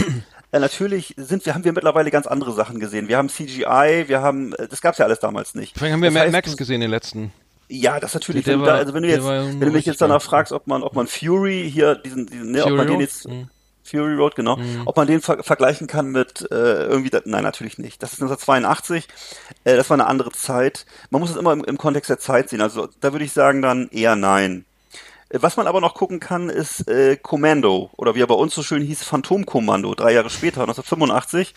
äh, 0.50 0.59
natürlich 0.59 1.14
sind 1.16 1.46
wir 1.46 1.55
haben 1.55 1.64
wir 1.64 1.72
mittlerweile 1.72 2.11
ganz 2.11 2.26
andere 2.26 2.53
Sachen 2.53 2.80
gesehen. 2.80 3.07
Wir 3.09 3.16
haben 3.16 3.28
CGI, 3.28 4.05
wir 4.09 4.22
haben 4.22 4.55
äh, 4.55 4.66
das 4.68 4.80
gab's 4.80 4.98
ja 4.98 5.05
alles 5.05 5.20
damals 5.20 5.55
nicht. 5.55 5.80
Allem 5.80 5.92
haben 5.92 6.03
wir 6.03 6.09
Das 6.11 6.14
Mad 6.14 6.24
heißt, 6.26 6.32
Max 6.32 6.57
gesehen, 6.57 6.80
den 6.80 6.90
letzten. 6.90 7.32
Ja, 7.74 7.98
das 8.00 8.12
natürlich. 8.14 8.44
Der 8.44 8.54
wenn, 8.54 8.60
du 8.60 8.66
war- 8.66 8.72
da, 8.74 8.78
also 8.80 8.92
wenn 8.94 9.02
du 9.02 9.08
der 9.08 9.16
jetzt, 9.18 9.26
wenn 9.26 9.60
du 9.60 9.70
mich 9.70 9.86
jetzt 9.86 10.00
danach 10.00 10.20
fragst, 10.22 10.52
ob 10.52 10.66
man, 10.66 10.82
ob 10.82 10.94
man 10.94 11.06
Fury 11.06 11.70
hier 11.72 11.94
diesen, 11.94 12.26
diesen 12.26 12.50
ne, 12.52 12.64
ob 12.64 12.72
man 12.72 12.86
den 12.86 13.00
jetzt 13.00 13.26
Mhm. 13.28 13.48
Fury 13.84 14.14
Road, 14.14 14.36
genau, 14.36 14.58
ob 14.84 14.96
man 14.96 15.06
den 15.06 15.20
ver 15.22 15.42
vergleichen 15.42 15.86
kann 15.86 16.10
mit 16.10 16.42
äh, 16.52 16.54
irgendwie, 16.86 17.10
da, 17.10 17.20
nein, 17.24 17.42
natürlich 17.42 17.78
nicht. 17.78 18.02
Das 18.02 18.12
ist 18.12 18.20
1982. 18.22 19.08
Äh, 19.64 19.76
das 19.76 19.90
war 19.90 19.94
eine 19.96 20.06
andere 20.06 20.30
Zeit. 20.32 20.86
Man 21.10 21.20
muss 21.20 21.30
es 21.30 21.36
immer 21.36 21.52
im, 21.52 21.64
im 21.64 21.78
Kontext 21.78 22.08
der 22.10 22.18
Zeit 22.18 22.48
sehen. 22.50 22.60
Also 22.60 22.88
da 23.00 23.12
würde 23.12 23.24
ich 23.24 23.32
sagen 23.32 23.60
dann 23.62 23.88
eher 23.90 24.14
nein. 24.16 24.64
Äh, 25.30 25.38
Was 25.40 25.56
man 25.56 25.66
aber 25.66 25.80
noch 25.80 25.94
gucken 25.94 26.20
kann, 26.20 26.48
ist 26.48 26.86
äh, 26.88 27.16
Commando 27.16 27.90
oder 27.96 28.14
wie 28.14 28.20
er 28.22 28.26
bei 28.28 28.34
uns 28.34 28.54
so 28.54 28.62
schön 28.62 28.82
hieß, 28.82 29.02
Phantomkommando, 29.02 29.94
drei 29.96 30.12
Jahre 30.12 30.30
später, 30.30 30.60
1985. 30.60 31.52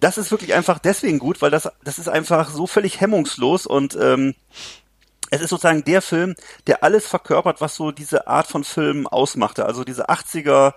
Das 0.00 0.16
ist 0.18 0.30
wirklich 0.30 0.54
einfach 0.54 0.78
deswegen 0.78 1.18
gut, 1.18 1.42
weil 1.42 1.50
das, 1.50 1.68
das 1.84 1.98
ist 1.98 2.08
einfach 2.08 2.48
so 2.50 2.66
völlig 2.66 3.00
hemmungslos 3.00 3.66
und 3.66 3.96
ähm, 4.00 4.34
es 5.32 5.40
ist 5.40 5.48
sozusagen 5.48 5.82
der 5.84 6.02
Film, 6.02 6.34
der 6.66 6.84
alles 6.84 7.06
verkörpert, 7.06 7.62
was 7.62 7.74
so 7.74 7.90
diese 7.90 8.26
Art 8.26 8.46
von 8.46 8.64
Filmen 8.64 9.06
ausmachte. 9.06 9.64
Also 9.64 9.82
diese 9.82 10.10
80er 10.10 10.74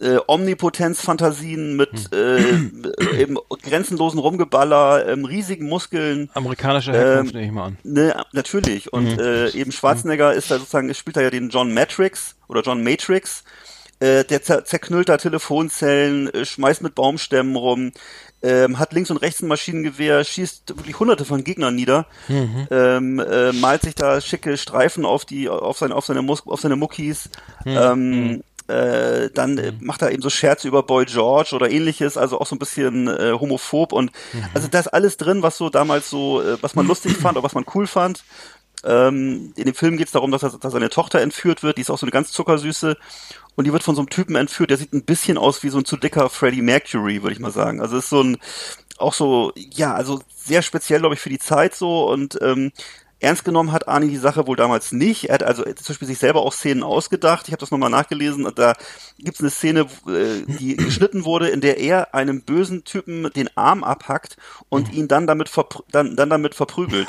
äh, 0.00 0.16
Omnipotenz-Fantasien 0.26 1.76
mit 1.76 2.10
äh, 2.12 2.54
eben 3.20 3.36
grenzenlosen 3.62 4.18
Rumgeballer, 4.18 5.06
ähm, 5.06 5.26
riesigen 5.26 5.68
Muskeln, 5.68 6.30
Amerikanischer 6.32 6.92
Herkunft 6.94 7.34
Ähm, 7.34 7.40
nehme 7.40 7.46
ich 7.46 7.52
mal 7.52 7.64
an. 7.66 7.78
Ne, 7.84 8.16
natürlich. 8.32 8.92
Und 8.94 9.18
äh, 9.20 9.50
eben 9.50 9.72
Schwarzenegger 9.72 10.32
ist 10.32 10.50
da 10.50 10.58
sozusagen, 10.58 10.92
spielt 10.94 11.18
da 11.18 11.20
ja 11.20 11.30
den 11.30 11.50
John 11.50 11.74
Matrix 11.74 12.34
oder 12.48 12.62
John 12.62 12.82
Matrix. 12.82 13.44
Äh, 14.00 14.24
der 14.24 14.42
zer 14.42 14.64
zerknüllt 14.64 15.10
da 15.10 15.18
Telefonzellen, 15.18 16.32
äh, 16.32 16.46
schmeißt 16.46 16.82
mit 16.82 16.94
Baumstämmen 16.94 17.56
rum, 17.56 17.92
ähm, 18.42 18.78
hat 18.78 18.92
links 18.92 19.10
und 19.10 19.18
rechts 19.18 19.40
ein 19.42 19.48
Maschinengewehr, 19.48 20.24
schießt 20.24 20.76
wirklich 20.76 20.98
hunderte 20.98 21.24
von 21.24 21.44
Gegnern 21.44 21.74
nieder, 21.74 22.06
ähm, 22.70 23.18
äh, 23.20 23.52
malt 23.52 23.82
sich 23.82 23.94
da 23.94 24.20
schicke 24.20 24.56
Streifen 24.56 25.04
auf 25.04 25.24
die, 25.24 25.48
auf 25.48 25.78
seine, 25.78 25.94
auf 25.94 26.04
seine, 26.04 26.22
Mus 26.22 26.46
auf 26.46 26.60
seine 26.60 26.76
Muckis, 26.76 27.28
ähm, 27.64 28.42
äh, 28.68 29.30
dann 29.34 29.58
äh, 29.58 29.72
macht 29.80 30.02
er 30.02 30.12
eben 30.12 30.22
so 30.22 30.30
Scherze 30.30 30.68
über 30.68 30.82
Boy 30.82 31.04
George 31.04 31.50
oder 31.54 31.70
ähnliches, 31.70 32.16
also 32.16 32.40
auch 32.40 32.46
so 32.46 32.54
ein 32.54 32.58
bisschen 32.58 33.08
äh, 33.08 33.32
homophob 33.32 33.92
und 33.92 34.12
also 34.54 34.68
da 34.68 34.80
ist 34.80 34.88
alles 34.88 35.16
drin, 35.16 35.42
was 35.42 35.58
so 35.58 35.68
damals 35.68 36.08
so, 36.08 36.40
äh, 36.40 36.56
was 36.62 36.74
man 36.74 36.86
lustig 36.86 37.16
fand 37.16 37.36
oder 37.36 37.44
was 37.44 37.54
man 37.54 37.64
cool 37.74 37.86
fand. 37.86 38.24
Ähm, 38.84 39.52
in 39.56 39.64
dem 39.64 39.74
Film 39.74 39.96
geht 39.96 40.06
es 40.06 40.12
darum, 40.12 40.30
dass, 40.30 40.42
er, 40.42 40.50
dass 40.50 40.72
seine 40.72 40.90
Tochter 40.90 41.20
entführt 41.20 41.62
wird, 41.62 41.76
die 41.76 41.82
ist 41.82 41.90
auch 41.90 41.98
so 41.98 42.06
eine 42.06 42.12
ganz 42.12 42.32
zuckersüße 42.32 42.96
und 43.54 43.66
die 43.66 43.72
wird 43.72 43.82
von 43.82 43.94
so 43.94 44.00
einem 44.00 44.10
Typen 44.10 44.34
entführt, 44.34 44.70
der 44.70 44.78
sieht 44.78 44.92
ein 44.92 45.04
bisschen 45.04 45.38
aus 45.38 45.62
wie 45.62 45.68
so 45.68 45.78
ein 45.78 45.84
zu 45.84 45.96
dicker 45.96 46.28
Freddie 46.30 46.62
Mercury, 46.62 47.22
würde 47.22 47.34
ich 47.34 47.40
mal 47.40 47.52
sagen. 47.52 47.80
Also 47.80 47.96
ist 47.96 48.08
so 48.08 48.22
ein, 48.22 48.38
auch 48.98 49.12
so, 49.12 49.52
ja, 49.56 49.94
also 49.94 50.20
sehr 50.36 50.62
speziell, 50.62 51.00
glaube 51.00 51.14
ich, 51.14 51.20
für 51.20 51.28
die 51.28 51.38
Zeit 51.38 51.74
so 51.74 52.10
und 52.10 52.38
ähm, 52.42 52.72
ernst 53.22 53.44
genommen 53.44 53.70
hat 53.70 53.86
Arnie 53.86 54.08
die 54.08 54.16
Sache 54.16 54.46
wohl 54.46 54.56
damals 54.56 54.90
nicht. 54.90 55.28
Er 55.28 55.34
hat 55.34 55.42
also 55.44 55.62
zum 55.62 55.86
Beispiel 55.86 56.08
sich 56.08 56.18
selber 56.18 56.42
auch 56.42 56.52
Szenen 56.52 56.82
ausgedacht. 56.82 57.46
Ich 57.46 57.52
habe 57.52 57.60
das 57.60 57.70
nochmal 57.70 57.90
nachgelesen 57.90 58.46
und 58.46 58.58
da 58.58 58.74
gibt 59.18 59.36
es 59.36 59.40
eine 59.40 59.50
Szene, 59.50 59.86
äh, 60.08 60.42
die 60.58 60.76
geschnitten 60.76 61.24
wurde, 61.24 61.48
in 61.48 61.60
der 61.60 61.78
er 61.78 62.14
einem 62.14 62.42
bösen 62.42 62.84
Typen 62.84 63.30
den 63.34 63.48
Arm 63.56 63.84
abhackt 63.84 64.36
und 64.68 64.92
ihn 64.92 65.06
dann 65.06 65.26
damit, 65.26 65.50
dann, 65.92 66.16
dann 66.16 66.30
damit 66.30 66.54
verprügelt. 66.54 67.08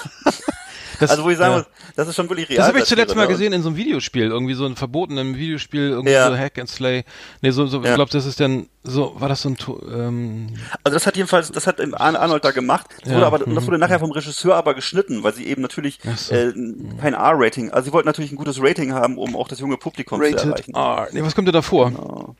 Das, 1.03 1.11
also 1.11 1.23
wo 1.23 1.29
ich 1.29 1.37
sagen 1.37 1.51
ja. 1.53 1.57
muss, 1.59 1.67
das 1.95 2.07
ist 2.07 2.15
schon 2.15 2.29
wirklich 2.29 2.49
real. 2.49 2.57
Das 2.57 2.67
habe 2.67 2.79
ich 2.79 2.85
zuletzt 2.85 3.15
mal 3.15 3.27
gesehen 3.27 3.53
in 3.53 3.61
so 3.61 3.69
einem 3.69 3.77
Videospiel, 3.77 4.27
irgendwie 4.27 4.53
so 4.53 4.65
ein 4.65 4.75
verbotenen 4.75 5.35
Videospiel, 5.37 5.89
irgendwie 5.89 6.13
Ja. 6.13 6.29
so 6.29 6.37
Hack 6.37 6.57
and 6.59 6.69
Slay. 6.69 7.03
Nee, 7.41 7.51
so, 7.51 7.65
so 7.67 7.81
Ja. 7.81 7.89
ich 7.89 7.95
glaube, 7.95 8.11
das 8.11 8.25
ist 8.25 8.39
dann 8.39 8.67
so, 8.83 9.13
war 9.19 9.29
das 9.29 9.41
so 9.41 9.49
ein 9.49 9.57
ähm, 9.91 10.53
Also 10.83 10.95
das 10.95 11.07
hat 11.07 11.15
jedenfalls, 11.15 11.51
das 11.51 11.67
hat 11.67 11.79
Arnold 11.79 12.43
da 12.43 12.51
gemacht. 12.51 12.87
Das 13.01 13.09
Ja, 13.09 13.15
wurde 13.15 13.25
aber, 13.27 13.47
mhm. 13.47 13.55
das 13.55 13.65
wurde 13.65 13.77
nachher 13.77 13.99
vom 13.99 14.11
Regisseur 14.11 14.55
aber 14.55 14.73
geschnitten, 14.73 15.23
weil 15.23 15.33
sie 15.33 15.45
eben 15.47 15.61
natürlich 15.61 15.99
so. 16.15 16.33
äh, 16.33 16.53
kein 16.99 17.13
R-Rating, 17.13 17.71
also 17.71 17.85
sie 17.85 17.93
wollten 17.93 18.07
natürlich 18.07 18.31
ein 18.31 18.37
gutes 18.37 18.61
Rating 18.61 18.93
haben, 18.93 19.17
um 19.17 19.35
auch 19.35 19.47
das 19.47 19.59
junge 19.59 19.77
Publikum 19.77 20.19
zu 20.19 20.25
Rated 20.25 20.45
erreichen. 20.45 20.75
R. 20.75 21.07
Nee, 21.11 21.21
was 21.23 21.35
kommt 21.35 21.47
denn 21.47 21.53
davor? 21.53 21.91
Genau. 21.91 22.35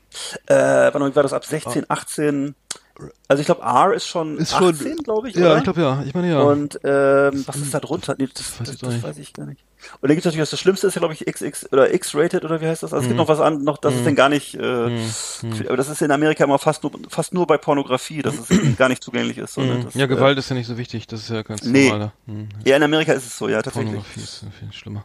Äh, 0.46 0.92
wie 0.94 1.16
war 1.16 1.22
das 1.22 1.32
ab 1.32 1.44
16, 1.44 1.84
18? 1.88 2.54
Also 3.28 3.40
ich 3.40 3.46
glaube 3.46 3.62
R 3.62 3.92
ist 3.92 4.06
schon 4.06 4.38
Ist 4.38 4.52
schon- 4.52 4.74
18, 4.74 4.96
glaube 4.98 5.28
ich, 5.28 5.34
Ja, 5.34 5.46
oder? 5.46 5.56
ich 5.58 5.64
glaube 5.64 5.80
ja. 5.80 6.02
Ich 6.06 6.14
meine 6.14 6.30
ja. 6.30 6.40
Und 6.42 6.78
ähm, 6.84 7.42
was 7.46 7.56
ist 7.56 7.74
da 7.74 7.80
drunter? 7.80 8.14
Nee, 8.18 8.28
das, 8.32 8.60
Weiß 8.60 8.68
das, 8.68 8.78
das 8.78 9.02
weiß 9.02 9.18
ich 9.18 9.32
gar 9.32 9.46
nicht. 9.46 9.60
Und 10.00 10.08
dann 10.08 10.16
gibt 10.16 10.20
es 10.20 10.24
natürlich, 10.26 10.42
was 10.42 10.50
das 10.50 10.60
Schlimmste 10.60 10.86
ist 10.86 10.94
ja, 10.94 10.98
glaube 11.00 11.14
ich, 11.14 11.24
XX 11.26 11.72
oder 11.72 11.92
X-rated 11.94 12.44
oder 12.44 12.60
wie 12.60 12.66
heißt 12.66 12.82
das? 12.82 12.92
Also 12.92 13.02
es 13.04 13.08
gibt 13.08 13.16
noch 13.18 13.28
was 13.28 13.40
an, 13.40 13.62
noch, 13.64 13.78
das 13.78 13.94
ist 13.94 14.04
denn 14.06 14.14
gar 14.14 14.28
nicht, 14.28 14.54
äh, 14.54 14.90
aber 15.66 15.76
das 15.76 15.88
ist 15.88 16.02
in 16.02 16.10
Amerika 16.10 16.44
immer 16.44 16.58
fast 16.58 16.82
nur, 16.82 16.92
fast 17.08 17.34
nur 17.34 17.46
bei 17.46 17.56
Pornografie, 17.58 18.22
dass 18.22 18.34
es 18.38 18.76
gar 18.76 18.88
nicht 18.88 19.02
zugänglich 19.02 19.38
ist. 19.38 19.54
sondern 19.54 19.78
Mhm. 19.80 19.84
das, 19.84 19.94
ja, 19.94 20.04
äh, 20.04 20.08
Gewalt 20.08 20.38
ist 20.38 20.48
ja 20.50 20.56
nicht 20.56 20.66
so 20.66 20.76
wichtig. 20.78 21.06
Das 21.06 21.20
ist 21.20 21.30
ja 21.30 21.42
ganz 21.42 21.62
Nee. 21.64 21.86
normaler. 21.86 22.12
Mhm. 22.26 22.48
Ja, 22.64 22.76
in 22.76 22.82
Amerika 22.82 23.12
ist 23.12 23.26
es 23.26 23.36
so, 23.38 23.48
ja, 23.48 23.62
tatsächlich. 23.62 23.92
Pornografie 23.92 24.20
ist 24.20 24.44
viel 24.58 24.72
schlimmer. 24.72 25.02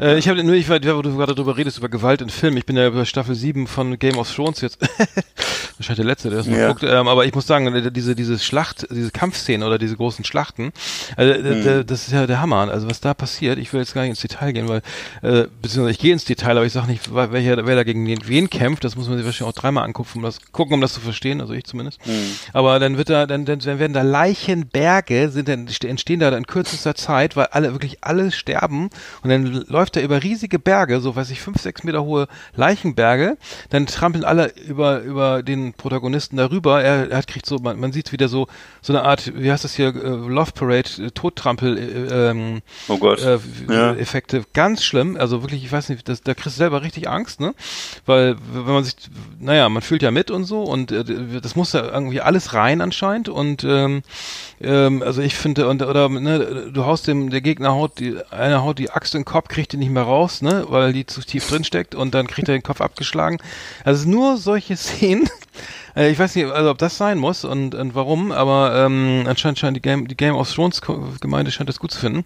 Äh, 0.00 0.18
ich 0.18 0.28
habe 0.28 0.42
nur, 0.44 0.54
ich 0.54 0.68
war, 0.68 0.80
wo 0.96 1.02
du 1.02 1.16
gerade 1.16 1.34
drüber 1.34 1.56
redest, 1.56 1.78
über 1.78 1.88
Gewalt 1.88 2.20
in 2.22 2.30
Filmen. 2.30 2.56
Ich 2.56 2.66
bin 2.66 2.76
ja 2.76 2.86
über 2.86 3.04
Staffel 3.04 3.34
7 3.34 3.66
von 3.66 3.98
Game 3.98 4.18
of 4.18 4.32
Thrones 4.34 4.60
jetzt. 4.60 4.78
Wahrscheinlich 5.78 5.96
der 5.96 6.04
letzte, 6.06 6.28
der 6.30 6.38
das 6.38 6.46
noch 6.46 6.56
Ja. 6.56 6.68
guckt. 6.68 6.82
Ähm, 6.82 7.06
aber 7.08 7.24
ich 7.26 7.34
muss 7.34 7.46
sagen, 7.46 7.66
äh, 7.72 7.90
diese, 7.92 8.14
diese 8.16 8.38
Schlacht, 8.38 8.86
diese 8.90 9.10
Kampfszenen 9.10 9.66
oder 9.66 9.78
diese 9.78 9.96
großen 9.96 10.24
Schlachten, 10.24 10.72
also, 11.16 11.32
äh, 11.32 11.38
Mhm. 11.82 11.86
das 11.86 12.02
ist 12.08 12.12
ja 12.12 12.26
der 12.26 12.40
Hammer. 12.40 12.68
Also 12.70 12.88
was 12.90 13.00
da 13.00 13.14
passiert, 13.14 13.58
ich 13.58 13.72
will 13.72 13.80
jetzt 13.80 13.94
gar 13.94 14.02
nicht 14.02 14.10
ins 14.18 14.30
Detail 14.30 14.52
gehen, 14.52 14.68
weil, 14.68 14.82
äh, 15.22 15.46
beziehungsweise 15.62 15.90
ich 15.90 15.98
gehe 15.98 16.12
ins 16.12 16.24
Detail, 16.24 16.56
aber 16.56 16.66
ich 16.66 16.72
sage 16.72 16.88
nicht, 16.88 17.14
wer, 17.14 17.32
wer 17.32 17.76
da 17.76 17.84
gegen 17.84 18.06
wen, 18.06 18.50
kämpft. 18.50 18.84
Das 18.84 18.96
muss 18.96 19.08
man 19.08 19.16
sich 19.16 19.26
wahrscheinlich 19.26 19.54
auch 19.56 19.60
dreimal 19.60 19.84
angucken, 19.84 20.10
um 20.16 20.22
das, 20.22 20.38
gucken, 20.52 20.74
um 20.74 20.80
das 20.80 20.92
zu 20.94 21.00
verstehen. 21.00 21.40
Also 21.40 21.52
ich 21.52 21.64
zumindest. 21.64 22.04
Mhm. 22.06 22.12
Aber 22.52 22.78
dann 22.78 22.96
wird 22.96 23.10
da, 23.10 23.26
dann, 23.26 23.44
dann, 23.44 23.58
dann 23.60 23.78
werden 23.78 23.92
da 23.92 24.02
Leichenberge, 24.02 25.28
sind 25.30 25.48
dann, 25.48 25.68
entstehen 25.84 26.20
da 26.20 26.36
in 26.36 26.46
kürzester 26.46 26.94
Zeit, 26.94 27.36
weil 27.36 27.46
alle, 27.46 27.72
wirklich 27.72 27.98
alle 28.02 28.30
sterben. 28.32 28.90
Und 29.22 29.30
dann 29.30 29.44
läuft 29.68 29.96
er 29.96 30.02
über 30.02 30.22
riesige 30.22 30.58
Berge, 30.58 31.00
so 31.00 31.14
weiß 31.14 31.30
ich, 31.30 31.40
fünf, 31.40 31.60
sechs 31.60 31.84
Meter 31.84 32.04
hohe 32.04 32.26
Leichenberge. 32.56 33.36
Dann 33.70 33.86
trampeln 33.86 34.24
alle 34.24 34.52
über, 34.66 35.00
über 35.00 35.42
den 35.42 35.72
Protagonisten 35.74 36.36
darüber. 36.36 36.82
Er, 36.82 37.10
er 37.10 37.22
kriegt 37.22 37.46
so, 37.46 37.58
man, 37.58 37.78
man 37.78 37.92
sieht 37.92 38.12
wieder 38.12 38.28
so, 38.28 38.46
so 38.82 38.92
eine 38.92 39.02
Art, 39.04 39.32
wie 39.34 39.50
heißt 39.50 39.64
das 39.64 39.74
hier, 39.74 39.88
äh, 39.88 40.08
Love 40.08 40.52
Parade, 40.52 40.88
äh, 40.98 41.10
Todtrampel, 41.10 41.78
äh, 41.78 42.30
ähm, 42.30 42.60
Oh 42.88 42.98
Gott. 42.98 43.20
äh, 43.22 43.38
Ja. 43.68 43.92
Effekte. 43.98 44.44
Ganz 44.52 44.82
schlimm. 44.82 45.16
Also 45.18 45.42
wirklich, 45.42 45.64
ich 45.64 45.72
weiß 45.72 45.88
nicht, 45.88 46.08
das, 46.08 46.22
da 46.22 46.34
kriegst 46.34 46.56
du 46.56 46.58
selber 46.58 46.82
richtig 46.82 47.08
Angst, 47.08 47.40
ne? 47.40 47.54
Weil, 48.06 48.36
wenn 48.52 48.72
man 48.72 48.84
sich, 48.84 48.94
naja, 49.38 49.68
man 49.68 49.82
fühlt 49.82 50.02
ja 50.02 50.10
mit 50.10 50.30
und 50.30 50.44
so 50.44 50.62
und 50.62 50.92
äh, 50.92 51.04
das 51.40 51.56
muss 51.56 51.72
ja 51.72 51.84
irgendwie 51.84 52.20
alles 52.20 52.54
rein 52.54 52.80
anscheinend 52.80 53.28
und 53.28 53.64
ähm, 53.64 54.02
ähm, 54.60 55.02
also 55.02 55.22
ich 55.22 55.34
finde, 55.34 55.68
und 55.68 55.82
oder 55.82 56.08
ne, 56.08 56.70
du 56.72 56.84
haust 56.84 57.06
dem, 57.06 57.30
der 57.30 57.40
Gegner 57.40 57.72
haut 57.72 57.98
die, 57.98 58.16
einer 58.30 58.62
haut 58.62 58.78
die 58.78 58.90
Axt 58.90 59.14
in 59.14 59.20
den 59.20 59.24
Kopf, 59.24 59.48
kriegt 59.48 59.72
die 59.72 59.76
nicht 59.76 59.90
mehr 59.90 60.02
raus, 60.02 60.42
ne, 60.42 60.66
weil 60.68 60.92
die 60.92 61.06
zu 61.06 61.20
tief 61.20 61.48
drin 61.48 61.64
steckt 61.64 61.94
und 61.94 62.14
dann 62.14 62.26
kriegt 62.26 62.48
er 62.48 62.54
den 62.54 62.62
Kopf 62.62 62.80
abgeschlagen. 62.80 63.38
Also 63.84 64.08
nur 64.08 64.36
solche 64.36 64.76
Szenen. 64.78 65.28
Äh, 65.96 66.10
Ich 66.10 66.18
weiß 66.18 66.34
nicht, 66.36 66.46
also 66.46 66.70
ob 66.70 66.78
das 66.78 66.96
sein 66.96 67.18
muss 67.18 67.44
und, 67.44 67.74
und 67.74 67.94
warum, 67.94 68.32
aber 68.32 68.84
ähm, 68.86 69.24
anscheinend 69.26 69.58
scheint 69.58 69.76
die 69.76 69.82
Game, 69.82 70.08
die 70.08 70.16
Game 70.16 70.34
of 70.34 70.52
Thrones 70.52 70.80
Gemeinde 71.20 71.50
scheint 71.50 71.68
das 71.68 71.78
gut 71.78 71.90
zu 71.90 71.98
finden. 72.00 72.24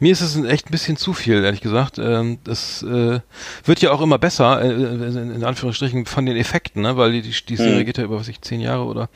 Mir 0.00 0.12
ist 0.12 0.20
es 0.20 0.36
echt 0.44 0.66
ein 0.68 0.70
bisschen 0.70 0.96
zu 0.96 1.12
viel, 1.12 1.44
ehrlich 1.44 1.60
gesagt. 1.60 1.98
Ähm, 1.98 2.38
das 2.44 2.82
äh, 2.82 3.20
wird 3.64 3.80
ja 3.80 3.90
auch 3.92 4.00
immer 4.00 4.18
besser, 4.18 4.62
äh, 4.62 4.70
in, 4.70 5.32
in 5.36 5.44
Anführungsstrichen, 5.44 6.06
von 6.06 6.26
den 6.26 6.36
Effekten, 6.36 6.82
ne? 6.82 6.96
weil 6.96 7.12
die, 7.12 7.22
die, 7.22 7.34
die 7.48 7.56
Serie 7.56 7.80
Mhm. 7.80 7.86
geht 7.86 7.98
ja 7.98 8.04
über, 8.04 8.18
was 8.18 8.28
ich, 8.28 8.40
zehn 8.40 8.60
Jahre 8.60 8.84
oder 8.84 9.08